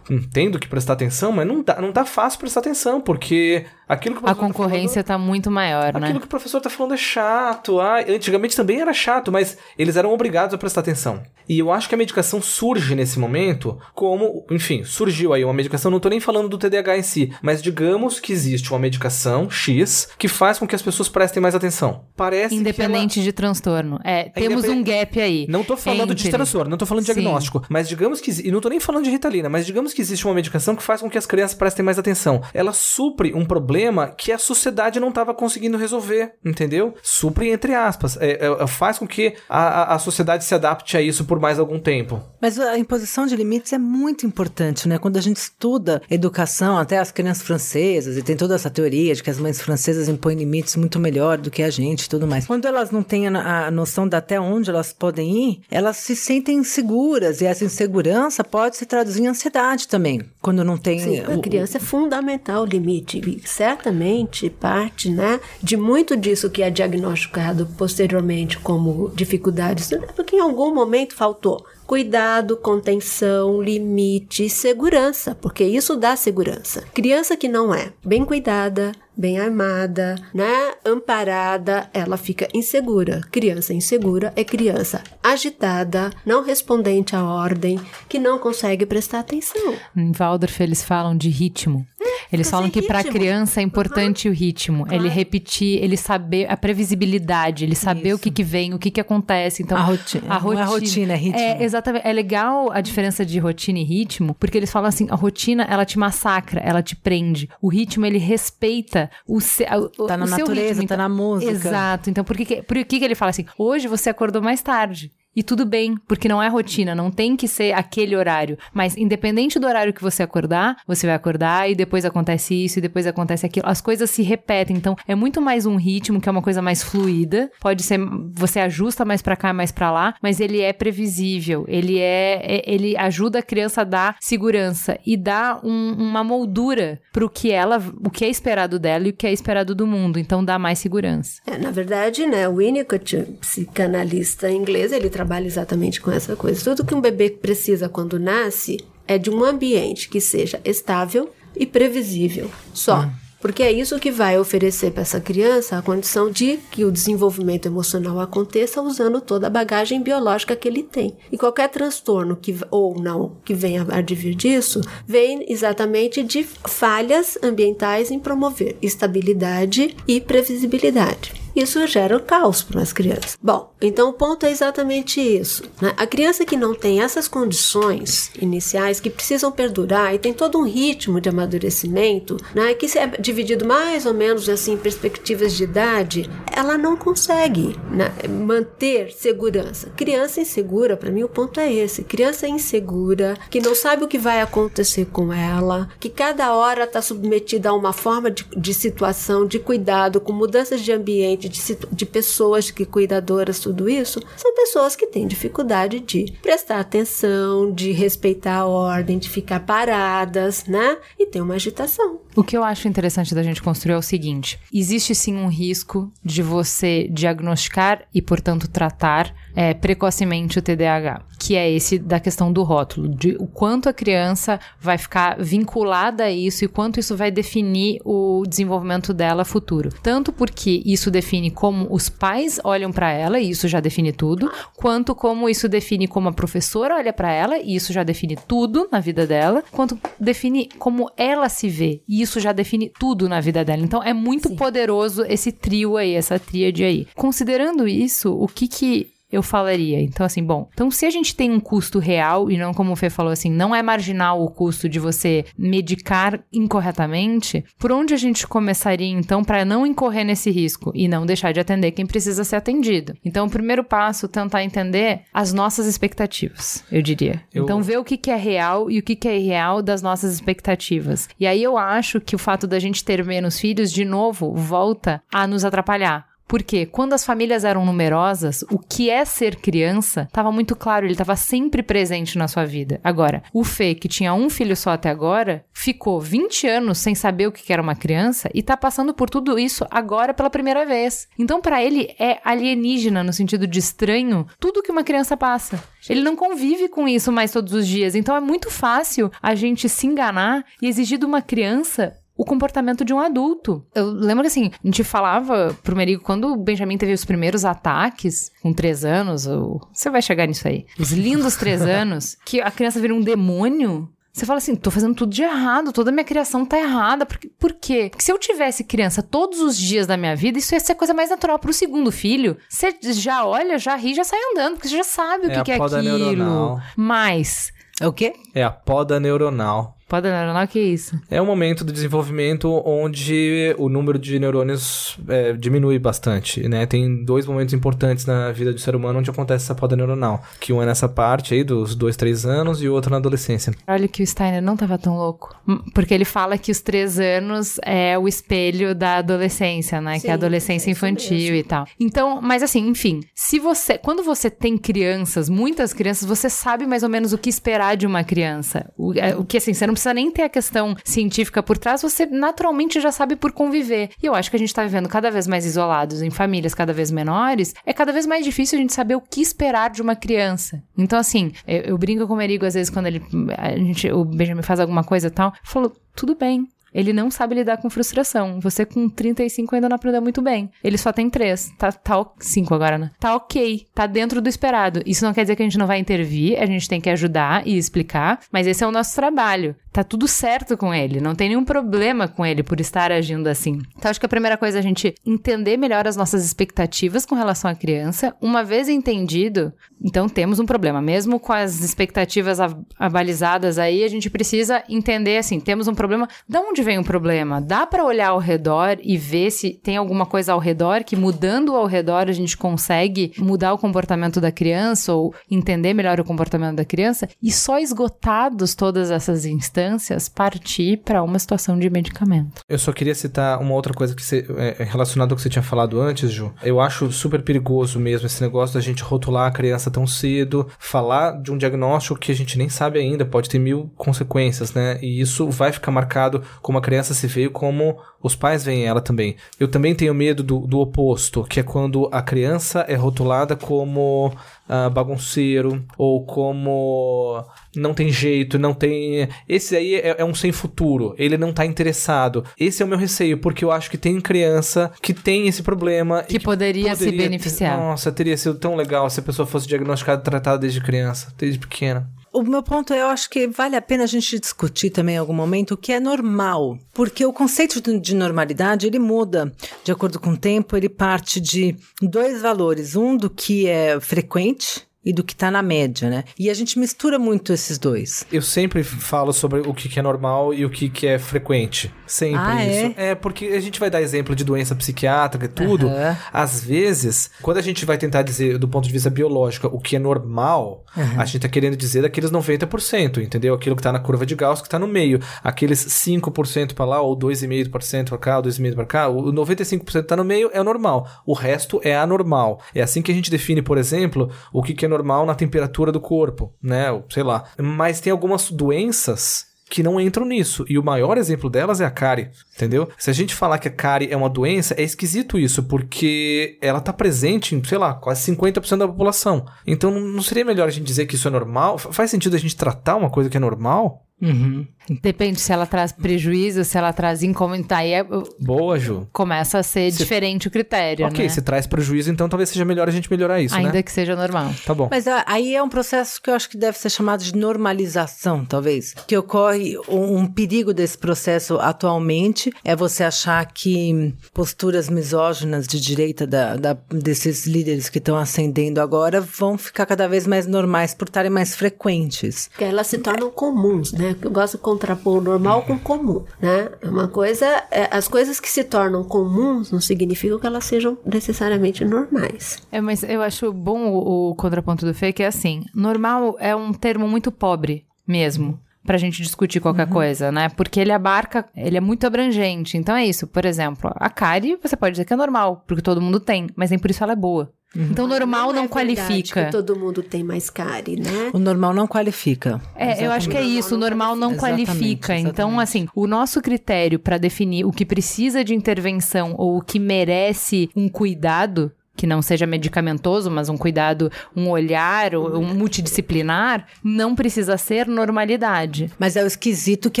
tendo 0.32 0.58
que 0.58 0.66
prestar 0.66 0.94
atenção, 0.94 1.30
mas 1.30 1.46
não 1.46 1.62
dá, 1.62 1.78
não 1.78 1.92
dá 1.92 2.06
fácil 2.06 2.38
prestar 2.38 2.60
atenção, 2.60 3.02
porque 3.02 3.66
aquilo 3.86 4.16
que 4.16 4.22
o 4.22 4.26
A 4.26 4.34
tá 4.34 4.40
concorrência 4.40 5.04
tá 5.04 5.18
muito 5.18 5.50
maior, 5.50 5.88
Aquilo 5.88 6.14
né? 6.14 6.18
que 6.18 6.24
o 6.24 6.28
professor 6.28 6.58
tá 6.58 6.70
falando 6.70 6.94
é 6.94 6.96
chato. 6.96 7.78
Ah, 7.78 7.98
antigamente 8.08 8.56
também 8.56 8.80
era 8.80 8.94
chato, 8.94 9.30
mas 9.30 9.58
eles 9.78 9.96
eram 9.96 10.10
obrigados 10.10 10.54
a 10.54 10.58
prestar 10.58 10.80
atenção. 10.80 11.22
E 11.46 11.58
eu 11.58 11.70
acho 11.70 11.88
que 11.88 11.94
a 11.94 11.98
medicação 11.98 12.40
surge 12.40 12.94
nesse 12.94 13.18
momento 13.18 13.78
como, 13.94 14.46
enfim, 14.50 14.84
surgiu 14.84 15.34
aí 15.34 15.44
uma 15.44 15.52
medicação, 15.52 15.90
não 15.90 16.00
tô 16.00 16.08
nem 16.08 16.20
falando 16.20 16.48
do 16.48 16.56
TDAH 16.56 16.96
em 16.96 17.02
si, 17.02 17.32
mas 17.42 17.62
digamos 17.62 18.20
que 18.20 18.32
existe 18.32 18.70
uma 18.70 18.78
medicação 18.78 19.50
X 19.50 20.08
que 20.16 20.28
faz 20.28 20.61
com 20.62 20.66
que 20.68 20.76
as 20.76 20.82
pessoas 20.82 21.08
prestem 21.08 21.42
mais 21.42 21.54
atenção. 21.56 22.04
Parece 22.16 22.54
Independente 22.54 23.20
de 23.22 23.32
transtorno. 23.32 23.98
É, 24.04 24.28
temos 24.30 24.64
um 24.64 24.82
gap 24.82 25.20
aí. 25.20 25.42
ela... 25.48 25.52
Não 25.52 25.64
tô 25.64 25.76
falando 25.76 26.14
de 26.14 26.22
entre- 26.22 26.32
transtorno, 26.36 26.70
não 26.70 26.78
tô 26.78 26.86
falando 26.86 27.04
de 27.04 27.12
Sim. 27.12 27.20
diagnóstico, 27.20 27.64
mas 27.68 27.88
digamos 27.88 28.20
que 28.20 28.30
e 28.46 28.50
não 28.52 28.60
tô 28.60 28.68
nem 28.68 28.78
falando 28.80 29.04
de 29.04 29.10
Ritalina, 29.10 29.48
mas 29.48 29.66
digamos 29.66 29.92
que 29.92 30.00
existe 30.00 30.24
uma 30.24 30.34
medicação 30.34 30.76
que 30.76 30.82
faz 30.82 31.00
com 31.00 31.10
que 31.10 31.18
as 31.18 31.26
crianças 31.26 31.56
prestem 31.56 31.84
mais 31.84 31.98
atenção. 31.98 32.40
Ela 32.54 32.72
supre 32.72 33.32
um 33.34 33.44
problema 33.44 34.06
que 34.08 34.30
a 34.30 34.38
sociedade 34.38 35.00
não 35.00 35.08
estava 35.08 35.34
conseguindo 35.34 35.76
resolver, 35.76 36.32
entendeu? 36.44 36.94
Supre 37.02 37.50
entre 37.50 37.74
aspas, 37.74 38.16
É, 38.20 38.38
é, 38.60 38.66
faz 38.68 38.98
com 38.98 39.06
que 39.06 39.34
a, 39.48 39.58
a- 39.92 39.94
a 39.96 39.98
sociedade 39.98 40.44
se 40.44 40.54
adapte 40.54 40.96
a 40.96 41.02
isso 41.02 41.24
por 41.24 41.40
mais 41.40 41.58
algum 41.58 41.78
tempo. 41.78 42.22
Mas 42.40 42.58
a 42.58 42.78
imposição 42.78 43.26
de 43.26 43.34
limites 43.34 43.72
é 43.72 43.78
muito 43.78 44.24
importante, 44.26 44.88
né? 44.88 44.98
Quando 44.98 45.16
a 45.16 45.20
gente 45.20 45.36
estuda 45.38 46.00
educação, 46.08 46.78
até 46.78 46.98
as 46.98 47.10
crianças 47.10 47.42
francesas, 47.42 48.16
e 48.16 48.22
tem 48.22 48.36
toda 48.36 48.54
essa 48.54 48.70
teoria 48.70 49.14
de 49.14 49.22
que 49.22 49.30
as 49.30 49.38
mães 49.38 49.60
francesas 49.60 50.08
impõem 50.08 50.36
limites 50.36 50.51
muito 50.76 50.98
melhor 50.98 51.38
do 51.38 51.50
que 51.50 51.62
a 51.62 51.70
gente 51.70 52.04
e 52.04 52.08
tudo 52.08 52.26
mais. 52.26 52.46
Quando 52.46 52.66
elas 52.66 52.90
não 52.90 53.02
têm 53.02 53.28
a, 53.28 53.66
a 53.66 53.70
noção 53.70 54.06
de 54.08 54.16
até 54.16 54.40
onde 54.40 54.68
elas 54.70 54.92
podem 54.92 55.50
ir, 55.50 55.60
elas 55.70 55.96
se 55.96 56.14
sentem 56.14 56.58
inseguras, 56.58 57.40
e 57.40 57.46
essa 57.46 57.64
insegurança 57.64 58.42
pode 58.44 58.76
se 58.76 58.84
traduzir 58.86 59.22
em 59.22 59.28
ansiedade 59.28 59.88
também. 59.88 60.20
Quando 60.40 60.64
não 60.64 60.76
tem. 60.76 60.98
Sim, 60.98 61.22
para 61.22 61.34
o- 61.36 61.38
a 61.38 61.42
criança 61.42 61.78
é 61.78 61.80
fundamental 61.80 62.62
o 62.62 62.66
limite. 62.66 63.18
E 63.26 63.40
certamente 63.48 64.48
parte 64.50 65.10
né, 65.10 65.40
de 65.62 65.76
muito 65.76 66.16
disso 66.16 66.50
que 66.50 66.62
é 66.62 66.70
diagnosticado 66.70 67.66
posteriormente 67.78 68.58
como 68.58 69.10
dificuldades, 69.14 69.90
é 69.92 69.98
porque 69.98 70.36
em 70.36 70.40
algum 70.40 70.74
momento 70.74 71.14
faltou 71.14 71.64
cuidado, 71.86 72.56
contenção, 72.56 73.60
limite, 73.60 74.48
segurança, 74.48 75.34
porque 75.34 75.62
isso 75.64 75.96
dá 75.96 76.16
segurança. 76.16 76.82
Criança 76.94 77.36
que 77.36 77.48
não 77.48 77.74
é 77.74 77.92
bem 78.04 78.24
cuidada, 78.24 78.92
bem 79.16 79.38
armada, 79.38 80.16
né, 80.34 80.72
amparada, 80.84 81.88
ela 81.92 82.16
fica 82.16 82.48
insegura. 82.54 83.20
Criança 83.30 83.74
insegura 83.74 84.32
é 84.36 84.44
criança 84.44 85.02
agitada, 85.22 86.10
não 86.24 86.42
respondente 86.44 87.14
à 87.14 87.22
ordem, 87.24 87.78
que 88.08 88.18
não 88.18 88.38
consegue 88.38 88.86
prestar 88.86 89.20
atenção. 89.20 89.74
Em 89.96 90.12
Waldorf 90.12 90.60
eles 90.62 90.82
falam 90.82 91.16
de 91.16 91.28
ritmo. 91.28 91.86
Eles 92.32 92.48
fazer 92.48 92.56
falam 92.62 92.70
que 92.70 92.82
para 92.82 92.98
ritmo. 92.98 93.12
criança 93.12 93.60
é 93.60 93.62
importante 93.62 94.28
o 94.28 94.32
ritmo. 94.32 94.86
Ele 94.90 95.08
repetir, 95.08 95.82
ele 95.82 95.96
saber 95.96 96.50
a 96.50 96.56
previsibilidade, 96.56 97.64
ele 97.64 97.74
saber 97.74 98.14
o 98.14 98.18
que 98.18 98.30
que 98.30 98.42
vem, 98.42 98.72
o 98.72 98.78
que 98.78 98.90
que 98.90 99.00
acontece. 99.00 99.62
Então 99.62 99.76
A 99.76 99.82
roti- 99.82 100.20
não 100.26 100.52
é 100.58 100.64
rotina, 100.64 101.12
é 101.12 101.16
ritmo. 101.16 101.38
É, 101.38 101.62
exatamente. 101.62 102.06
É 102.06 102.12
legal 102.12 102.70
a 102.72 102.80
diferença 102.80 103.24
de 103.24 103.38
rotina 103.38 103.78
e 103.78 103.84
ritmo, 103.84 104.34
porque 104.40 104.56
eles 104.56 104.70
falam 104.72 104.88
assim, 104.88 105.06
a 105.10 105.14
rotina, 105.14 105.64
ela 105.68 105.84
te 105.84 105.98
massacra, 105.98 106.60
ela 106.60 106.82
te 106.82 106.96
prende. 106.96 107.48
O 107.60 107.68
ritmo, 107.68 108.06
ele 108.06 108.18
respeita 108.18 109.01
o, 109.26 109.40
se, 109.40 109.64
o, 109.64 110.06
Tá 110.06 110.16
na 110.16 110.24
o 110.24 110.28
seu 110.28 110.38
natureza, 110.38 110.74
ritmo. 110.80 110.88
tá 110.88 110.96
na 110.96 111.08
música. 111.08 111.50
Exato. 111.52 112.10
Então, 112.10 112.24
por 112.24 112.36
que, 112.36 112.44
que- 112.44 112.62
por 112.62 112.76
que, 112.84 112.98
que 112.98 113.04
ele 113.04 113.14
fala 113.14 113.30
assim? 113.30 113.46
Hoje 113.58 113.88
você 113.88 114.10
acordou 114.10 114.40
mais 114.42 114.62
tarde. 114.62 115.10
E 115.34 115.42
tudo 115.42 115.64
bem, 115.64 115.96
porque 116.06 116.28
não 116.28 116.42
é 116.42 116.48
rotina, 116.48 116.94
não 116.94 117.10
tem 117.10 117.36
que 117.36 117.48
ser 117.48 117.72
aquele 117.72 118.14
horário. 118.14 118.58
Mas 118.72 118.96
independente 118.96 119.58
do 119.58 119.66
horário 119.66 119.92
que 119.92 120.02
você 120.02 120.22
acordar, 120.22 120.76
você 120.86 121.06
vai 121.06 121.16
acordar 121.16 121.70
e 121.70 121.74
depois 121.74 122.04
acontece 122.04 122.54
isso 122.54 122.78
e 122.78 122.82
depois 122.82 123.06
acontece 123.06 123.46
aquilo. 123.46 123.66
As 123.66 123.80
coisas 123.80 124.10
se 124.10 124.22
repetem. 124.22 124.76
Então, 124.76 124.94
é 125.08 125.14
muito 125.14 125.40
mais 125.40 125.64
um 125.64 125.76
ritmo 125.76 126.20
que 126.20 126.28
é 126.28 126.32
uma 126.32 126.42
coisa 126.42 126.60
mais 126.60 126.82
fluida. 126.82 127.50
Pode 127.60 127.82
ser, 127.82 127.98
você 128.34 128.60
ajusta 128.60 129.04
mais 129.04 129.22
pra 129.22 129.34
cá, 129.36 129.52
mais 129.54 129.72
pra 129.72 129.90
lá, 129.90 130.14
mas 130.22 130.38
ele 130.38 130.60
é 130.60 130.72
previsível. 130.72 131.64
Ele 131.66 131.98
é, 131.98 132.40
é- 132.58 132.62
ele 132.66 132.94
ajuda 132.96 133.38
a 133.38 133.42
criança 133.42 133.80
a 133.80 133.84
dar 133.84 134.16
segurança 134.20 134.98
e 135.06 135.16
dá 135.16 135.58
um- 135.64 135.92
uma 135.98 136.22
moldura 136.22 137.00
pro 137.12 137.30
que 137.30 137.50
ela, 137.50 137.82
o 138.04 138.10
que 138.10 138.24
é 138.24 138.28
esperado 138.28 138.78
dela 138.78 139.06
e 139.06 139.10
o 139.10 139.14
que 139.14 139.26
é 139.26 139.32
esperado 139.32 139.74
do 139.74 139.86
mundo. 139.86 140.18
Então, 140.18 140.44
dá 140.44 140.58
mais 140.58 140.78
segurança. 140.78 141.40
É, 141.46 141.56
na 141.56 141.70
verdade, 141.70 142.26
né, 142.26 142.46
o 142.48 142.56
Winnicott, 142.56 143.16
psicanalista 143.40 144.50
inglês, 144.50 144.92
ele 144.92 145.08
trabalha 145.08 145.21
exatamente 145.46 146.00
com 146.00 146.10
essa 146.10 146.36
coisa. 146.36 146.62
Tudo 146.62 146.84
que 146.84 146.94
um 146.94 147.00
bebê 147.00 147.30
precisa 147.30 147.88
quando 147.88 148.18
nasce 148.18 148.78
é 149.06 149.18
de 149.18 149.30
um 149.30 149.44
ambiente 149.44 150.08
que 150.08 150.20
seja 150.20 150.60
estável 150.64 151.30
e 151.56 151.66
previsível. 151.66 152.50
Só. 152.72 153.08
Porque 153.42 153.64
é 153.64 153.72
isso 153.72 153.98
que 153.98 154.12
vai 154.12 154.38
oferecer 154.38 154.92
para 154.92 155.02
essa 155.02 155.20
criança 155.20 155.76
a 155.76 155.82
condição 155.82 156.30
de 156.30 156.60
que 156.70 156.84
o 156.84 156.92
desenvolvimento 156.92 157.66
emocional 157.66 158.20
aconteça 158.20 158.80
usando 158.80 159.20
toda 159.20 159.48
a 159.48 159.50
bagagem 159.50 160.00
biológica 160.00 160.54
que 160.54 160.68
ele 160.68 160.84
tem. 160.84 161.16
E 161.30 161.36
qualquer 161.36 161.68
transtorno 161.68 162.36
que 162.36 162.56
ou 162.70 162.94
não 163.02 163.32
que 163.44 163.52
venha 163.52 163.84
a 163.90 163.96
advir 163.96 164.36
disso, 164.36 164.80
vem 165.04 165.44
exatamente 165.48 166.22
de 166.22 166.44
falhas 166.44 167.36
ambientais 167.42 168.12
em 168.12 168.18
promover 168.20 168.76
estabilidade 168.80 169.96
e 170.06 170.20
previsibilidade. 170.20 171.41
Isso 171.54 171.86
gera 171.86 172.16
o 172.16 172.20
caos 172.20 172.62
para 172.62 172.80
as 172.80 172.92
crianças. 172.92 173.38
Bom, 173.42 173.72
então 173.80 174.10
o 174.10 174.12
ponto 174.12 174.46
é 174.46 174.50
exatamente 174.50 175.20
isso. 175.20 175.64
né? 175.80 175.92
A 175.96 176.06
criança 176.06 176.44
que 176.44 176.56
não 176.56 176.74
tem 176.74 177.02
essas 177.02 177.28
condições 177.28 178.30
iniciais 178.40 179.00
que 179.00 179.10
precisam 179.10 179.52
perdurar 179.52 180.14
e 180.14 180.18
tem 180.18 180.32
todo 180.32 180.58
um 180.58 180.64
ritmo 180.64 181.20
de 181.20 181.28
amadurecimento, 181.28 182.36
né, 182.54 182.74
que 182.74 182.86
é 182.98 183.06
dividido 183.06 183.64
mais 183.64 184.06
ou 184.06 184.14
menos 184.14 184.48
assim 184.48 184.72
em 184.72 184.76
perspectivas 184.76 185.54
de 185.54 185.64
idade, 185.64 186.30
ela 186.54 186.78
não 186.78 186.96
consegue 186.96 187.76
né, 187.90 188.12
manter 188.28 189.12
segurança. 189.12 189.90
Criança 189.96 190.40
insegura, 190.40 190.96
para 190.96 191.10
mim 191.10 191.22
o 191.22 191.28
ponto 191.28 191.58
é 191.60 191.72
esse. 191.72 192.04
Criança 192.04 192.46
insegura, 192.48 193.36
que 193.50 193.60
não 193.60 193.74
sabe 193.74 194.04
o 194.04 194.08
que 194.08 194.18
vai 194.18 194.40
acontecer 194.40 195.06
com 195.06 195.32
ela, 195.32 195.88
que 195.98 196.08
cada 196.08 196.54
hora 196.54 196.84
está 196.84 197.02
submetida 197.02 197.70
a 197.70 197.74
uma 197.74 197.92
forma 197.92 198.30
de, 198.30 198.44
de 198.56 198.74
situação, 198.74 199.46
de 199.46 199.58
cuidado, 199.58 200.20
com 200.20 200.32
mudanças 200.32 200.80
de 200.80 200.92
ambiente, 200.92 201.41
de, 201.48 201.78
de 201.92 202.06
pessoas 202.06 202.70
que 202.70 202.84
cuidadoras, 202.84 203.58
tudo 203.58 203.88
isso, 203.88 204.20
são 204.36 204.54
pessoas 204.54 204.96
que 204.96 205.06
têm 205.06 205.26
dificuldade 205.26 206.00
de 206.00 206.32
prestar 206.42 206.80
atenção, 206.80 207.72
de 207.72 207.92
respeitar 207.92 208.58
a 208.58 208.66
ordem, 208.66 209.18
de 209.18 209.28
ficar 209.28 209.60
paradas, 209.60 210.64
né? 210.66 210.98
E 211.18 211.26
tem 211.26 211.42
uma 211.42 211.54
agitação. 211.54 212.20
O 212.34 212.42
que 212.42 212.56
eu 212.56 212.64
acho 212.64 212.88
interessante 212.88 213.34
da 213.34 213.42
gente 213.42 213.62
construir 213.62 213.92
é 213.92 213.98
o 213.98 214.02
seguinte: 214.02 214.58
existe 214.72 215.14
sim 215.14 215.36
um 215.36 215.48
risco 215.48 216.10
de 216.24 216.42
você 216.42 217.08
diagnosticar 217.12 218.04
e, 218.14 218.22
portanto, 218.22 218.68
tratar 218.68 219.34
é, 219.54 219.74
precocemente 219.74 220.58
o 220.58 220.62
TDAH, 220.62 221.26
que 221.38 221.56
é 221.56 221.70
esse 221.70 221.98
da 221.98 222.18
questão 222.18 222.50
do 222.50 222.62
rótulo, 222.62 223.08
de 223.08 223.36
o 223.38 223.46
quanto 223.46 223.88
a 223.88 223.92
criança 223.92 224.58
vai 224.80 224.96
ficar 224.96 225.36
vinculada 225.38 226.24
a 226.24 226.30
isso 226.30 226.64
e 226.64 226.68
quanto 226.68 226.98
isso 226.98 227.14
vai 227.14 227.30
definir 227.30 228.00
o 228.02 228.44
desenvolvimento 228.48 229.12
dela 229.12 229.44
futuro. 229.44 229.90
Tanto 230.02 230.32
porque 230.32 230.82
isso 230.86 231.10
define 231.10 231.50
como 231.50 231.86
os 231.90 232.08
pais 232.08 232.58
olham 232.64 232.90
para 232.90 233.12
ela, 233.12 233.38
e 233.38 233.50
isso 233.50 233.68
já 233.68 233.80
define 233.80 234.12
tudo, 234.12 234.50
quanto 234.76 235.14
como 235.14 235.50
isso 235.50 235.68
define 235.68 236.08
como 236.08 236.30
a 236.30 236.32
professora 236.32 236.96
olha 236.96 237.12
para 237.12 237.30
ela, 237.30 237.58
e 237.58 237.74
isso 237.74 237.92
já 237.92 238.02
define 238.02 238.36
tudo 238.36 238.88
na 238.90 239.00
vida 239.00 239.26
dela, 239.26 239.62
quanto 239.70 239.98
define 240.18 240.68
como 240.78 241.10
ela 241.14 241.50
se 241.50 241.68
vê, 241.68 242.02
e 242.08 242.21
isso 242.22 242.40
já 242.40 242.52
define 242.52 242.90
tudo 242.98 243.28
na 243.28 243.40
vida 243.40 243.64
dela. 243.64 243.82
Então 243.82 244.02
é 244.02 244.12
muito 244.12 244.48
Sim. 244.48 244.56
poderoso 244.56 245.24
esse 245.24 245.52
trio 245.52 245.96
aí, 245.96 246.14
essa 246.14 246.38
tríade 246.38 246.84
aí. 246.84 247.06
Considerando 247.14 247.86
isso, 247.86 248.32
o 248.32 248.46
que 248.46 248.66
que 248.68 249.10
eu 249.32 249.42
falaria. 249.42 250.00
Então, 250.00 250.24
assim, 250.26 250.44
bom, 250.44 250.68
então 250.72 250.90
se 250.90 251.06
a 251.06 251.10
gente 251.10 251.34
tem 251.34 251.50
um 251.50 251.58
custo 251.58 251.98
real, 251.98 252.50
e 252.50 252.58
não 252.58 252.74
como 252.74 252.92
o 252.92 252.96
Fê 252.96 253.08
falou 253.08 253.32
assim, 253.32 253.50
não 253.50 253.74
é 253.74 253.82
marginal 253.82 254.42
o 254.42 254.50
custo 254.50 254.88
de 254.88 254.98
você 254.98 255.44
medicar 255.56 256.40
incorretamente, 256.52 257.64
por 257.78 257.90
onde 257.90 258.12
a 258.12 258.16
gente 258.16 258.46
começaria 258.46 259.08
então 259.08 259.42
para 259.42 259.64
não 259.64 259.86
incorrer 259.86 260.24
nesse 260.24 260.50
risco 260.50 260.92
e 260.94 261.08
não 261.08 261.24
deixar 261.24 261.52
de 261.52 261.60
atender 261.60 261.92
quem 261.92 262.06
precisa 262.06 262.44
ser 262.44 262.56
atendido? 262.56 263.14
Então, 263.24 263.46
o 263.46 263.50
primeiro 263.50 263.82
passo, 263.82 264.28
tentar 264.28 264.62
entender 264.62 265.22
as 265.32 265.52
nossas 265.52 265.86
expectativas, 265.86 266.84
eu 266.92 267.00
diria. 267.00 267.42
Eu... 267.52 267.64
Então, 267.64 267.82
ver 267.82 267.98
o 267.98 268.04
que, 268.04 268.16
que 268.16 268.30
é 268.30 268.36
real 268.36 268.90
e 268.90 268.98
o 268.98 269.02
que, 269.02 269.16
que 269.16 269.28
é 269.28 269.38
irreal 269.38 269.80
das 269.80 270.02
nossas 270.02 270.34
expectativas. 270.34 271.28
E 271.38 271.46
aí 271.46 271.62
eu 271.62 271.78
acho 271.78 272.20
que 272.20 272.36
o 272.36 272.38
fato 272.38 272.66
da 272.66 272.78
gente 272.78 273.04
ter 273.04 273.24
menos 273.24 273.58
filhos, 273.58 273.90
de 273.90 274.04
novo, 274.04 274.52
volta 274.52 275.22
a 275.32 275.46
nos 275.46 275.64
atrapalhar. 275.64 276.31
Porque 276.52 276.84
quando 276.84 277.14
as 277.14 277.24
famílias 277.24 277.64
eram 277.64 277.82
numerosas, 277.82 278.62
o 278.70 278.78
que 278.78 279.08
é 279.08 279.24
ser 279.24 279.56
criança 279.56 280.28
estava 280.28 280.52
muito 280.52 280.76
claro, 280.76 281.06
ele 281.06 281.14
estava 281.14 281.34
sempre 281.34 281.82
presente 281.82 282.36
na 282.36 282.46
sua 282.46 282.66
vida. 282.66 283.00
Agora, 283.02 283.42
o 283.54 283.64
Fê, 283.64 283.94
que 283.94 284.06
tinha 284.06 284.34
um 284.34 284.50
filho 284.50 284.76
só 284.76 284.90
até 284.90 285.08
agora, 285.08 285.64
ficou 285.72 286.20
20 286.20 286.66
anos 286.66 286.98
sem 286.98 287.14
saber 287.14 287.46
o 287.46 287.52
que 287.52 287.72
era 287.72 287.80
uma 287.80 287.94
criança 287.94 288.50
e 288.52 288.60
está 288.60 288.76
passando 288.76 289.14
por 289.14 289.30
tudo 289.30 289.58
isso 289.58 289.86
agora 289.90 290.34
pela 290.34 290.50
primeira 290.50 290.84
vez. 290.84 291.26
Então, 291.38 291.58
para 291.58 291.82
ele, 291.82 292.14
é 292.18 292.38
alienígena 292.44 293.24
no 293.24 293.32
sentido 293.32 293.66
de 293.66 293.78
estranho 293.78 294.46
tudo 294.60 294.82
que 294.82 294.92
uma 294.92 295.04
criança 295.04 295.38
passa. 295.38 295.82
Ele 296.06 296.20
não 296.20 296.36
convive 296.36 296.86
com 296.90 297.08
isso 297.08 297.32
mais 297.32 297.50
todos 297.50 297.72
os 297.72 297.88
dias. 297.88 298.14
Então, 298.14 298.36
é 298.36 298.40
muito 298.40 298.70
fácil 298.70 299.32
a 299.40 299.54
gente 299.54 299.88
se 299.88 300.06
enganar 300.06 300.66
e 300.82 300.86
exigir 300.86 301.18
de 301.18 301.24
uma 301.24 301.40
criança 301.40 302.14
o 302.36 302.44
comportamento 302.44 303.04
de 303.04 303.12
um 303.12 303.20
adulto. 303.20 303.84
Eu 303.94 304.06
lembro 304.06 304.42
que 304.42 304.48
assim, 304.48 304.70
a 304.72 304.86
gente 304.86 305.04
falava 305.04 305.76
pro 305.82 305.96
Merigo, 305.96 306.22
quando 306.22 306.48
o 306.48 306.56
Benjamin 306.56 306.98
teve 306.98 307.12
os 307.12 307.24
primeiros 307.24 307.64
ataques, 307.64 308.50
com 308.62 308.72
três 308.72 309.04
anos, 309.04 309.46
ou... 309.46 309.80
você 309.92 310.10
vai 310.10 310.22
chegar 310.22 310.46
nisso 310.46 310.66
aí, 310.66 310.86
os 310.98 311.12
lindos 311.12 311.56
três 311.56 311.82
anos, 311.82 312.36
que 312.44 312.60
a 312.60 312.70
criança 312.70 313.00
vira 313.00 313.14
um 313.14 313.20
demônio. 313.20 314.08
Você 314.32 314.46
fala 314.46 314.56
assim, 314.56 314.74
tô 314.74 314.90
fazendo 314.90 315.14
tudo 315.14 315.30
de 315.30 315.42
errado, 315.42 315.92
toda 315.92 316.10
a 316.10 316.12
minha 316.12 316.24
criação 316.24 316.64
tá 316.64 316.78
errada. 316.78 317.26
Por, 317.26 317.38
por 317.58 317.72
quê? 317.74 318.08
Porque 318.10 318.24
se 318.24 318.32
eu 318.32 318.38
tivesse 318.38 318.82
criança 318.82 319.22
todos 319.22 319.60
os 319.60 319.76
dias 319.76 320.06
da 320.06 320.16
minha 320.16 320.34
vida, 320.34 320.58
isso 320.58 320.74
ia 320.74 320.80
ser 320.80 320.92
a 320.92 320.94
coisa 320.94 321.12
mais 321.12 321.28
natural 321.28 321.58
pro 321.58 321.70
segundo 321.70 322.10
filho. 322.10 322.56
Você 322.66 322.96
já 323.12 323.44
olha, 323.44 323.78
já 323.78 323.94
ri, 323.94 324.14
já 324.14 324.24
sai 324.24 324.38
andando, 324.52 324.76
porque 324.76 324.88
você 324.88 324.96
já 324.96 325.04
sabe 325.04 325.48
o 325.48 325.52
é 325.52 325.56
que, 325.56 325.64
que 325.64 325.72
é 325.72 325.74
aquilo. 325.74 326.18
Neuronal. 326.18 326.80
Mas. 326.96 327.74
É 328.00 328.08
o 328.08 328.12
quê? 328.12 328.32
É 328.54 328.62
a 328.62 328.70
poda 328.70 329.20
neuronal. 329.20 329.98
Poda 330.12 330.30
neuronal, 330.30 330.68
que 330.68 330.78
é 330.78 330.82
isso? 330.82 331.18
É 331.30 331.40
um 331.40 331.46
momento 331.46 331.82
do 331.82 331.90
desenvolvimento 331.90 332.68
onde 332.84 333.74
o 333.78 333.88
número 333.88 334.18
de 334.18 334.38
neurônios 334.38 335.16
é, 335.26 335.54
diminui 335.54 335.98
bastante, 335.98 336.68
né? 336.68 336.84
Tem 336.84 337.24
dois 337.24 337.46
momentos 337.46 337.72
importantes 337.72 338.26
na 338.26 338.52
vida 338.52 338.74
do 338.74 338.78
ser 338.78 338.94
humano 338.94 339.20
onde 339.20 339.30
acontece 339.30 339.64
essa 339.64 339.74
poda 339.74 339.96
neuronal. 339.96 340.42
Que 340.60 340.70
um 340.70 340.82
é 340.82 340.84
nessa 340.84 341.08
parte 341.08 341.54
aí 341.54 341.64
dos 341.64 341.94
dois, 341.94 342.14
três 342.14 342.44
anos 342.44 342.82
e 342.82 342.90
o 342.90 342.92
outro 342.92 343.10
na 343.10 343.16
adolescência. 343.16 343.72
Olha 343.88 344.06
que 344.06 344.22
o 344.22 344.26
Steiner 344.26 344.60
não 344.60 344.76
tava 344.76 344.98
tão 344.98 345.16
louco. 345.16 345.56
Hum, 345.66 345.80
porque 345.94 346.12
ele 346.12 346.26
fala 346.26 346.58
que 346.58 346.70
os 346.70 346.82
três 346.82 347.18
anos 347.18 347.80
é 347.82 348.18
o 348.18 348.28
espelho 348.28 348.94
da 348.94 349.16
adolescência, 349.16 349.98
né? 349.98 350.16
Sim, 350.16 350.20
que 350.20 350.28
é 350.28 350.32
a 350.32 350.34
adolescência 350.34 350.90
é 350.90 350.92
infantil 350.92 351.56
e 351.56 351.62
tal. 351.62 351.86
Então, 351.98 352.38
mas 352.42 352.62
assim, 352.62 352.86
enfim, 352.86 353.20
se 353.34 353.58
você... 353.58 353.96
Quando 353.96 354.22
você 354.22 354.50
tem 354.50 354.76
crianças, 354.76 355.48
muitas 355.48 355.94
crianças, 355.94 356.28
você 356.28 356.50
sabe 356.50 356.86
mais 356.86 357.02
ou 357.02 357.08
menos 357.08 357.32
o 357.32 357.38
que 357.38 357.48
esperar 357.48 357.96
de 357.96 358.06
uma 358.06 358.22
criança. 358.22 358.92
O, 358.94 359.14
é, 359.14 359.34
o 359.34 359.42
que, 359.42 359.56
assim, 359.56 359.72
você 359.72 359.86
não 359.86 359.94
precisa 359.94 360.01
nem 360.14 360.30
ter 360.30 360.42
a 360.42 360.48
questão 360.48 360.96
científica 361.04 361.62
por 361.62 361.76
trás, 361.78 362.02
você 362.02 362.26
naturalmente 362.26 363.00
já 363.00 363.12
sabe 363.12 363.36
por 363.36 363.52
conviver. 363.52 364.10
E 364.22 364.26
eu 364.26 364.34
acho 364.34 364.50
que 364.50 364.56
a 364.56 364.58
gente 364.58 364.72
tá 364.72 364.82
vivendo 364.82 365.08
cada 365.08 365.30
vez 365.30 365.46
mais 365.46 365.66
isolados, 365.66 366.22
em 366.22 366.30
famílias 366.30 366.74
cada 366.74 366.92
vez 366.92 367.10
menores, 367.10 367.74
é 367.84 367.92
cada 367.92 368.12
vez 368.12 368.26
mais 368.26 368.44
difícil 368.44 368.78
a 368.78 368.80
gente 368.80 368.92
saber 368.92 369.14
o 369.14 369.20
que 369.20 369.40
esperar 369.42 369.90
de 369.90 370.00
uma 370.00 370.16
criança. 370.16 370.82
Então, 370.96 371.18
assim, 371.18 371.52
eu, 371.66 371.82
eu 371.82 371.98
brinco 371.98 372.26
com 372.26 372.34
o 372.34 372.36
Merigo 372.36 372.64
às 372.64 372.74
vezes 372.74 372.90
quando 372.90 373.06
ele, 373.06 373.22
a 373.58 373.76
gente, 373.76 374.10
o 374.10 374.24
Benjamin 374.24 374.62
faz 374.62 374.80
alguma 374.80 375.04
coisa 375.04 375.28
e 375.28 375.30
tal, 375.30 375.52
falou, 375.62 375.92
tudo 376.14 376.34
bem, 376.34 376.66
ele 376.94 377.12
não 377.12 377.30
sabe 377.30 377.54
lidar 377.54 377.78
com 377.78 377.90
frustração. 377.90 378.60
Você 378.60 378.84
com 378.84 379.08
35 379.08 379.74
ainda 379.74 379.88
não 379.88 379.96
aprendeu 379.96 380.22
muito 380.22 380.42
bem. 380.42 380.70
Ele 380.82 380.98
só 380.98 381.12
tem 381.12 381.28
3. 381.28 381.72
Tá, 381.78 381.92
tá 381.92 382.24
5 382.38 382.74
agora, 382.74 382.98
né? 382.98 383.10
Tá 383.18 383.34
ok. 383.34 383.86
Tá 383.94 384.06
dentro 384.06 384.40
do 384.40 384.48
esperado. 384.48 385.02
Isso 385.06 385.24
não 385.24 385.32
quer 385.32 385.42
dizer 385.42 385.56
que 385.56 385.62
a 385.62 385.66
gente 385.66 385.78
não 385.78 385.86
vai 385.86 385.98
intervir. 385.98 386.60
A 386.60 386.66
gente 386.66 386.88
tem 386.88 387.00
que 387.00 387.10
ajudar 387.10 387.66
e 387.66 387.76
explicar. 387.76 388.40
Mas 388.50 388.66
esse 388.66 388.84
é 388.84 388.86
o 388.86 388.92
nosso 388.92 389.14
trabalho. 389.14 389.74
Tá 389.92 390.02
tudo 390.02 390.26
certo 390.26 390.76
com 390.76 390.94
ele. 390.94 391.20
Não 391.20 391.34
tem 391.34 391.50
nenhum 391.50 391.64
problema 391.64 392.26
com 392.26 392.46
ele 392.46 392.62
por 392.62 392.80
estar 392.80 393.12
agindo 393.12 393.46
assim. 393.46 393.82
Então, 393.96 394.10
acho 394.10 394.18
que 394.18 394.24
a 394.24 394.28
primeira 394.28 394.56
coisa 394.56 394.78
é 394.78 394.80
a 394.80 394.82
gente 394.82 395.14
entender 395.24 395.76
melhor 395.76 396.08
as 396.08 396.16
nossas 396.16 396.44
expectativas 396.44 397.26
com 397.26 397.34
relação 397.34 397.70
à 397.70 397.74
criança. 397.74 398.34
Uma 398.40 398.64
vez 398.64 398.88
entendido, 398.88 399.70
então 400.02 400.30
temos 400.30 400.58
um 400.58 400.64
problema. 400.64 401.02
Mesmo 401.02 401.38
com 401.38 401.52
as 401.52 401.80
expectativas 401.80 402.58
abalizadas 402.98 403.78
aí, 403.78 404.02
a 404.02 404.08
gente 404.08 404.30
precisa 404.30 404.82
entender 404.88 405.36
assim: 405.36 405.60
temos 405.60 405.86
um 405.88 405.94
problema. 405.94 406.26
De 406.48 406.56
onde 406.56 406.81
onde 406.82 406.84
vem 406.84 406.98
o 406.98 407.04
problema? 407.04 407.60
Dá 407.60 407.86
para 407.86 408.04
olhar 408.04 408.30
ao 408.30 408.38
redor 408.38 408.98
e 409.02 409.16
ver 409.16 409.50
se 409.52 409.70
tem 409.82 409.96
alguma 409.96 410.26
coisa 410.26 410.52
ao 410.52 410.58
redor 410.58 411.04
que 411.04 411.14
mudando 411.14 411.76
ao 411.76 411.86
redor 411.86 412.28
a 412.28 412.32
gente 412.32 412.56
consegue 412.56 413.32
mudar 413.38 413.72
o 413.72 413.78
comportamento 413.78 414.40
da 414.40 414.50
criança 414.50 415.12
ou 415.12 415.32
entender 415.48 415.94
melhor 415.94 416.18
o 416.18 416.24
comportamento 416.24 416.76
da 416.76 416.84
criança 416.84 417.28
e 417.40 417.52
só 417.52 417.78
esgotados 417.78 418.74
todas 418.74 419.10
essas 419.10 419.44
instâncias 419.44 420.28
partir 420.28 420.98
para 421.04 421.22
uma 421.22 421.38
situação 421.38 421.78
de 421.78 421.88
medicamento. 421.88 422.62
Eu 422.68 422.78
só 422.78 422.92
queria 422.92 423.14
citar 423.14 423.60
uma 423.60 423.74
outra 423.74 423.94
coisa 423.94 424.14
que 424.14 424.22
você, 424.22 424.44
é, 424.56 424.82
relacionada 424.82 425.32
ao 425.32 425.36
que 425.36 425.42
você 425.42 425.48
tinha 425.48 425.62
falado 425.62 426.00
antes, 426.00 426.30
Ju. 426.30 426.52
Eu 426.62 426.80
acho 426.80 427.12
super 427.12 427.42
perigoso 427.42 428.00
mesmo 428.00 428.26
esse 428.26 428.42
negócio 428.42 428.74
da 428.74 428.80
gente 428.80 429.04
rotular 429.04 429.46
a 429.46 429.52
criança 429.52 429.90
tão 429.90 430.06
cedo, 430.06 430.68
falar 430.78 431.40
de 431.40 431.52
um 431.52 431.58
diagnóstico 431.58 432.18
que 432.18 432.32
a 432.32 432.34
gente 432.34 432.58
nem 432.58 432.68
sabe 432.68 432.98
ainda, 432.98 433.24
pode 433.24 433.48
ter 433.48 433.60
mil 433.60 433.90
consequências, 433.96 434.72
né? 434.74 434.98
E 435.00 435.20
isso 435.20 435.48
vai 435.48 435.70
ficar 435.70 435.92
marcado 435.92 436.42
com 436.60 436.71
como 436.72 436.78
a 436.78 436.82
criança 436.82 437.12
se 437.12 437.26
vê 437.26 437.50
como 437.50 437.98
os 438.22 438.34
pais 438.34 438.64
veem 438.64 438.86
ela 438.86 439.02
também. 439.02 439.36
Eu 439.60 439.68
também 439.68 439.94
tenho 439.94 440.14
medo 440.14 440.42
do, 440.42 440.60
do 440.60 440.80
oposto, 440.80 441.44
que 441.44 441.60
é 441.60 441.62
quando 441.62 442.08
a 442.10 442.22
criança 442.22 442.86
é 442.88 442.94
rotulada 442.94 443.54
como 443.54 444.28
uh, 444.68 444.88
bagunceiro 444.90 445.84
ou 445.98 446.24
como 446.24 447.44
não 447.76 447.92
tem 447.92 448.10
jeito, 448.10 448.58
não 448.58 448.72
tem. 448.72 449.28
Esse 449.46 449.76
aí 449.76 449.96
é, 449.96 450.16
é, 450.18 450.24
um 450.24 450.34
sem 450.34 450.50
futuro, 450.50 451.14
ele 451.18 451.36
não 451.36 451.52
tá 451.52 451.66
interessado. 451.66 452.42
Esse 452.58 452.82
é 452.82 452.86
o 452.86 452.88
meu 452.88 452.96
receio, 452.96 453.36
porque 453.36 453.62
eu 453.62 453.70
acho 453.70 453.90
que 453.90 453.98
tem 453.98 454.18
criança 454.18 454.90
que 455.02 455.12
tem 455.12 455.48
esse 455.48 455.62
problema. 455.62 456.22
Que, 456.22 456.38
que 456.38 456.44
poderia, 456.44 456.92
poderia, 456.92 457.10
se 457.10 457.14
beneficiar. 457.14 457.76
Nossa, 457.76 458.10
teria 458.10 458.36
sido 458.36 458.54
tão 458.54 458.76
legal 458.76 459.10
se 459.10 459.20
a 459.20 459.22
pessoa 459.22 459.44
fosse 459.44 459.68
diagnosticada 459.68 460.22
e 460.22 460.24
tratada 460.24 460.58
desde 460.58 460.80
criança, 460.80 461.34
desde 461.36 461.58
pequena. 461.58 462.08
O 462.32 462.42
meu 462.42 462.62
ponto 462.62 462.94
é, 462.94 463.02
eu 463.02 463.08
acho 463.08 463.28
que 463.28 463.46
vale 463.46 463.76
a 463.76 463.82
pena 463.82 464.04
a 464.04 464.06
gente 464.06 464.40
discutir 464.40 464.88
também 464.88 465.16
em 465.16 465.18
algum 465.18 465.34
momento 465.34 465.72
o 465.72 465.76
que 465.76 465.92
é 465.92 466.00
normal, 466.00 466.78
porque 466.94 467.26
o 467.26 467.32
conceito 467.32 468.00
de 468.00 468.14
normalidade 468.14 468.86
ele 468.86 468.98
muda. 468.98 469.52
De 469.84 469.92
acordo 469.92 470.18
com 470.18 470.30
o 470.30 470.36
tempo, 470.36 470.74
ele 470.74 470.88
parte 470.88 471.38
de 471.38 471.76
dois 472.00 472.40
valores, 472.40 472.96
um 472.96 473.18
do 473.18 473.28
que 473.28 473.68
é 473.68 474.00
frequente 474.00 474.86
e 475.04 475.12
do 475.12 475.24
que 475.24 475.32
está 475.32 475.50
na 475.50 475.62
média, 475.62 476.08
né? 476.08 476.24
E 476.38 476.48
a 476.48 476.54
gente 476.54 476.78
mistura 476.78 477.18
muito 477.18 477.52
esses 477.52 477.78
dois. 477.78 478.24
Eu 478.32 478.42
sempre 478.42 478.84
falo 478.84 479.32
sobre 479.32 479.60
o 479.60 479.74
que, 479.74 479.98
é 479.98 480.02
normal 480.02 480.54
e 480.54 480.64
o 480.64 480.70
que, 480.70 480.88
que 480.88 481.06
é 481.06 481.18
frequente. 481.18 481.92
Sempre 482.06 482.40
ah, 482.40 482.64
isso. 482.64 482.94
É? 482.96 483.10
é? 483.10 483.14
porque 483.14 483.46
a 483.46 483.60
gente 483.60 483.80
vai 483.80 483.90
dar 483.90 484.00
exemplo 484.00 484.34
de 484.36 484.44
doença 484.44 484.74
psiquiátrica 484.74 485.46
e 485.46 485.48
tudo. 485.48 485.88
Uhum. 485.88 486.16
Às 486.32 486.62
vezes, 486.64 487.30
quando 487.40 487.58
a 487.58 487.62
gente 487.62 487.84
vai 487.84 487.98
tentar 487.98 488.22
dizer 488.22 488.58
do 488.58 488.68
ponto 488.68 488.86
de 488.86 488.92
vista 488.92 489.10
biológico 489.10 489.66
o 489.68 489.80
que 489.80 489.96
é 489.96 489.98
normal, 489.98 490.84
uhum. 490.96 491.20
a 491.20 491.24
gente 491.24 491.40
tá 491.40 491.48
querendo 491.48 491.76
dizer 491.76 492.02
daqueles 492.02 492.30
90%, 492.30 493.18
entendeu? 493.18 493.54
Aquilo 493.54 493.74
que 493.74 493.82
tá 493.82 493.92
na 493.92 493.98
curva 493.98 494.24
de 494.24 494.34
Gauss 494.34 494.62
que 494.62 494.68
tá 494.68 494.78
no 494.78 494.86
meio. 494.86 495.20
Aqueles 495.42 495.84
5% 495.84 496.74
para 496.74 496.84
lá, 496.84 497.00
ou 497.00 497.18
2,5% 497.18 498.08
para 498.08 498.18
cá, 498.18 498.36
ou 498.36 498.42
2,5% 498.42 498.74
para 498.74 498.86
cá, 498.86 499.08
o 499.08 499.32
95% 499.32 500.04
tá 500.04 500.16
no 500.16 500.24
meio 500.24 500.50
é 500.52 500.60
o 500.60 500.64
normal. 500.64 501.08
O 501.26 501.32
resto 501.32 501.80
é 501.82 501.96
anormal. 501.96 502.60
É 502.74 502.82
assim 502.82 503.02
que 503.02 503.10
a 503.10 503.14
gente 503.14 503.30
define, 503.30 503.62
por 503.62 503.78
exemplo, 503.78 504.30
o 504.52 504.62
que, 504.62 504.74
que 504.74 504.84
é 504.84 504.91
normal 504.92 505.26
na 505.26 505.34
temperatura 505.34 505.90
do 505.90 506.00
corpo, 506.00 506.54
né? 506.62 506.86
Sei 507.08 507.22
lá. 507.22 507.44
Mas 507.58 508.00
tem 508.00 508.10
algumas 508.10 508.50
doenças 508.50 509.46
que 509.72 509.82
não 509.82 509.98
entram 509.98 510.26
nisso. 510.26 510.66
E 510.68 510.78
o 510.78 510.84
maior 510.84 511.16
exemplo 511.16 511.48
delas 511.48 511.80
é 511.80 511.86
a 511.86 511.90
cárie, 511.90 512.30
entendeu? 512.54 512.90
Se 512.98 513.08
a 513.08 513.12
gente 513.14 513.34
falar 513.34 513.56
que 513.56 513.68
a 513.68 513.70
cárie 513.70 514.12
é 514.12 514.16
uma 514.16 514.28
doença, 514.28 514.74
é 514.74 514.82
esquisito 514.82 515.38
isso, 515.38 515.62
porque 515.62 516.58
ela 516.60 516.78
tá 516.78 516.92
presente 516.92 517.54
em, 517.54 517.64
sei 517.64 517.78
lá, 517.78 517.94
quase 517.94 518.30
50% 518.30 518.76
da 518.76 518.86
população. 518.86 519.46
Então 519.66 519.90
não 519.90 520.22
seria 520.22 520.44
melhor 520.44 520.68
a 520.68 520.70
gente 520.70 520.84
dizer 520.84 521.06
que 521.06 521.14
isso 521.14 521.26
é 521.26 521.30
normal? 521.30 521.78
Faz 521.78 522.10
sentido 522.10 522.36
a 522.36 522.38
gente 522.38 522.54
tratar 522.54 522.96
uma 522.96 523.08
coisa 523.08 523.30
que 523.30 523.36
é 523.38 523.40
normal? 523.40 524.04
Uhum. 524.20 524.66
Depende 525.00 525.40
se 525.40 525.52
ela 525.52 525.66
traz 525.66 525.92
prejuízo, 525.92 526.64
se 526.64 526.76
ela 526.76 526.92
traz 526.92 527.22
incômodo. 527.22 527.64
Tá, 527.64 527.78
aí 527.78 527.92
é, 527.92 528.04
Boa, 528.40 528.78
Ju. 528.78 529.06
começa 529.12 529.58
a 529.58 529.62
ser 529.62 529.90
Se- 529.92 529.98
diferente 529.98 530.48
o 530.48 530.50
critério, 530.50 531.06
Ok, 531.06 531.24
né? 531.24 531.28
se 531.28 531.40
traz 531.42 531.66
prejuízo, 531.66 532.10
então 532.10 532.28
talvez 532.28 532.48
seja 532.50 532.64
melhor 532.64 532.88
a 532.88 532.90
gente 532.92 533.10
melhorar 533.10 533.40
isso, 533.40 533.54
Ainda 533.54 533.72
né? 533.72 533.82
que 533.82 533.92
seja 533.92 534.16
normal. 534.16 534.52
Tá 534.66 534.74
bom. 534.74 534.88
Mas 534.90 535.04
aí 535.26 535.54
é 535.54 535.62
um 535.62 535.68
processo 535.68 536.20
que 536.20 536.30
eu 536.30 536.34
acho 536.34 536.48
que 536.50 536.56
deve 536.56 536.78
ser 536.78 536.90
chamado 536.90 537.22
de 537.22 537.34
normalização, 537.36 538.44
talvez. 538.44 538.94
Que 539.06 539.16
ocorre 539.16 539.76
um, 539.88 540.26
perigo 540.26 540.72
desse 540.74 540.96
processo 540.98 541.58
atualmente 541.60 542.52
é 542.64 542.74
você 542.76 543.04
achar 543.04 543.44
que 543.52 544.14
posturas 544.32 544.88
misóginas 544.88 545.66
de 545.66 545.80
direita 545.80 546.26
da, 546.26 546.56
da- 546.56 546.76
desses 546.90 547.46
líderes 547.46 547.88
que 547.88 547.98
estão 547.98 548.16
ascendendo 548.16 548.80
agora 548.80 549.20
vão 549.20 549.56
ficar 549.58 549.86
cada 549.86 550.08
vez 550.08 550.26
mais 550.26 550.46
normais 550.46 550.94
por 550.94 551.06
estarem 551.08 551.30
mais 551.30 551.54
frequentes. 551.54 552.48
Porque 552.48 552.64
elas 552.64 552.86
se 552.86 552.98
tornam 552.98 553.30
comuns, 553.30 553.92
né? 553.92 554.16
Eu 554.20 554.30
gosto 554.30 554.56
de 554.56 554.62
contrapor 554.72 555.18
o 555.18 555.20
normal 555.20 555.62
com 555.62 555.74
o 555.74 555.78
comum, 555.78 556.24
né? 556.40 556.70
Uma 556.82 557.08
coisa, 557.08 557.46
é, 557.70 557.88
as 557.90 558.08
coisas 558.08 558.40
que 558.40 558.48
se 558.48 558.64
tornam 558.64 559.04
comuns 559.04 559.70
não 559.70 559.80
significam 559.80 560.38
que 560.38 560.46
elas 560.46 560.64
sejam 560.64 560.96
necessariamente 561.04 561.84
normais. 561.84 562.62
É, 562.72 562.80
mas 562.80 563.02
eu 563.02 563.22
acho 563.22 563.52
bom 563.52 563.90
o, 563.92 564.30
o 564.30 564.34
contraponto 564.34 564.86
do 564.86 564.94
Fê, 564.94 565.12
que 565.12 565.22
é 565.22 565.26
assim, 565.26 565.64
normal 565.74 566.36
é 566.38 566.56
um 566.56 566.72
termo 566.72 567.06
muito 567.06 567.30
pobre 567.30 567.84
mesmo. 568.06 568.58
Pra 568.84 568.98
gente 568.98 569.22
discutir 569.22 569.60
qualquer 569.60 569.88
coisa, 569.88 570.32
né? 570.32 570.48
Porque 570.48 570.80
ele 570.80 570.90
abarca, 570.90 571.48
ele 571.54 571.76
é 571.76 571.80
muito 571.80 572.04
abrangente. 572.04 572.76
Então 572.76 572.96
é 572.96 573.06
isso. 573.06 573.28
Por 573.28 573.44
exemplo, 573.44 573.92
a 573.94 574.10
cárie, 574.10 574.58
você 574.60 574.76
pode 574.76 574.94
dizer 574.94 575.04
que 575.04 575.12
é 575.12 575.16
normal, 575.16 575.62
porque 575.68 575.80
todo 575.80 576.00
mundo 576.00 576.18
tem, 576.18 576.48
mas 576.56 576.70
nem 576.70 576.80
por 576.80 576.90
isso 576.90 577.04
ela 577.04 577.12
é 577.12 577.16
boa. 577.16 577.52
Então 577.74 578.06
normal 578.06 578.52
não, 578.52 578.64
é 578.64 578.68
verdade 578.68 578.72
qualifica. 578.72 579.44
Que 579.46 579.50
todo 579.52 579.74
mundo 579.76 580.02
tem 580.02 580.22
mais 580.22 580.50
cárie, 580.50 580.96
né? 580.96 581.30
O 581.32 581.38
normal 581.38 581.72
não 581.72 581.86
qualifica. 581.86 582.60
É, 582.76 583.06
eu 583.06 583.10
acho 583.10 583.28
que 583.28 583.36
é 583.36 583.40
Exatamente. 583.40 583.58
isso, 583.58 583.74
o 583.74 583.78
normal 583.78 584.14
não 584.16 584.32
Exatamente, 584.32 584.66
qualifica. 584.66 585.14
Então, 585.16 585.30
exatamente. 585.50 585.62
assim, 585.62 585.88
o 585.94 586.06
nosso 586.06 586.40
critério 586.42 586.98
pra 586.98 587.18
definir 587.18 587.64
o 587.64 587.72
que 587.72 587.86
precisa 587.86 588.44
de 588.44 588.54
intervenção 588.54 589.34
ou 589.38 589.56
o 589.58 589.62
que 589.62 589.78
merece 589.78 590.68
um 590.76 590.88
cuidado, 590.88 591.72
que 591.94 592.06
não 592.06 592.22
seja 592.22 592.46
medicamentoso, 592.46 593.30
mas 593.30 593.48
um 593.50 593.56
cuidado, 593.56 594.10
um 594.34 594.48
olhar, 594.48 595.14
um 595.14 595.54
multidisciplinar, 595.54 596.66
não 596.82 597.14
precisa 597.14 597.56
ser 597.58 597.86
normalidade. 597.86 598.90
Mas 598.98 599.14
é 599.16 599.22
o 599.22 599.26
esquisito 599.26 599.90
que 599.90 600.00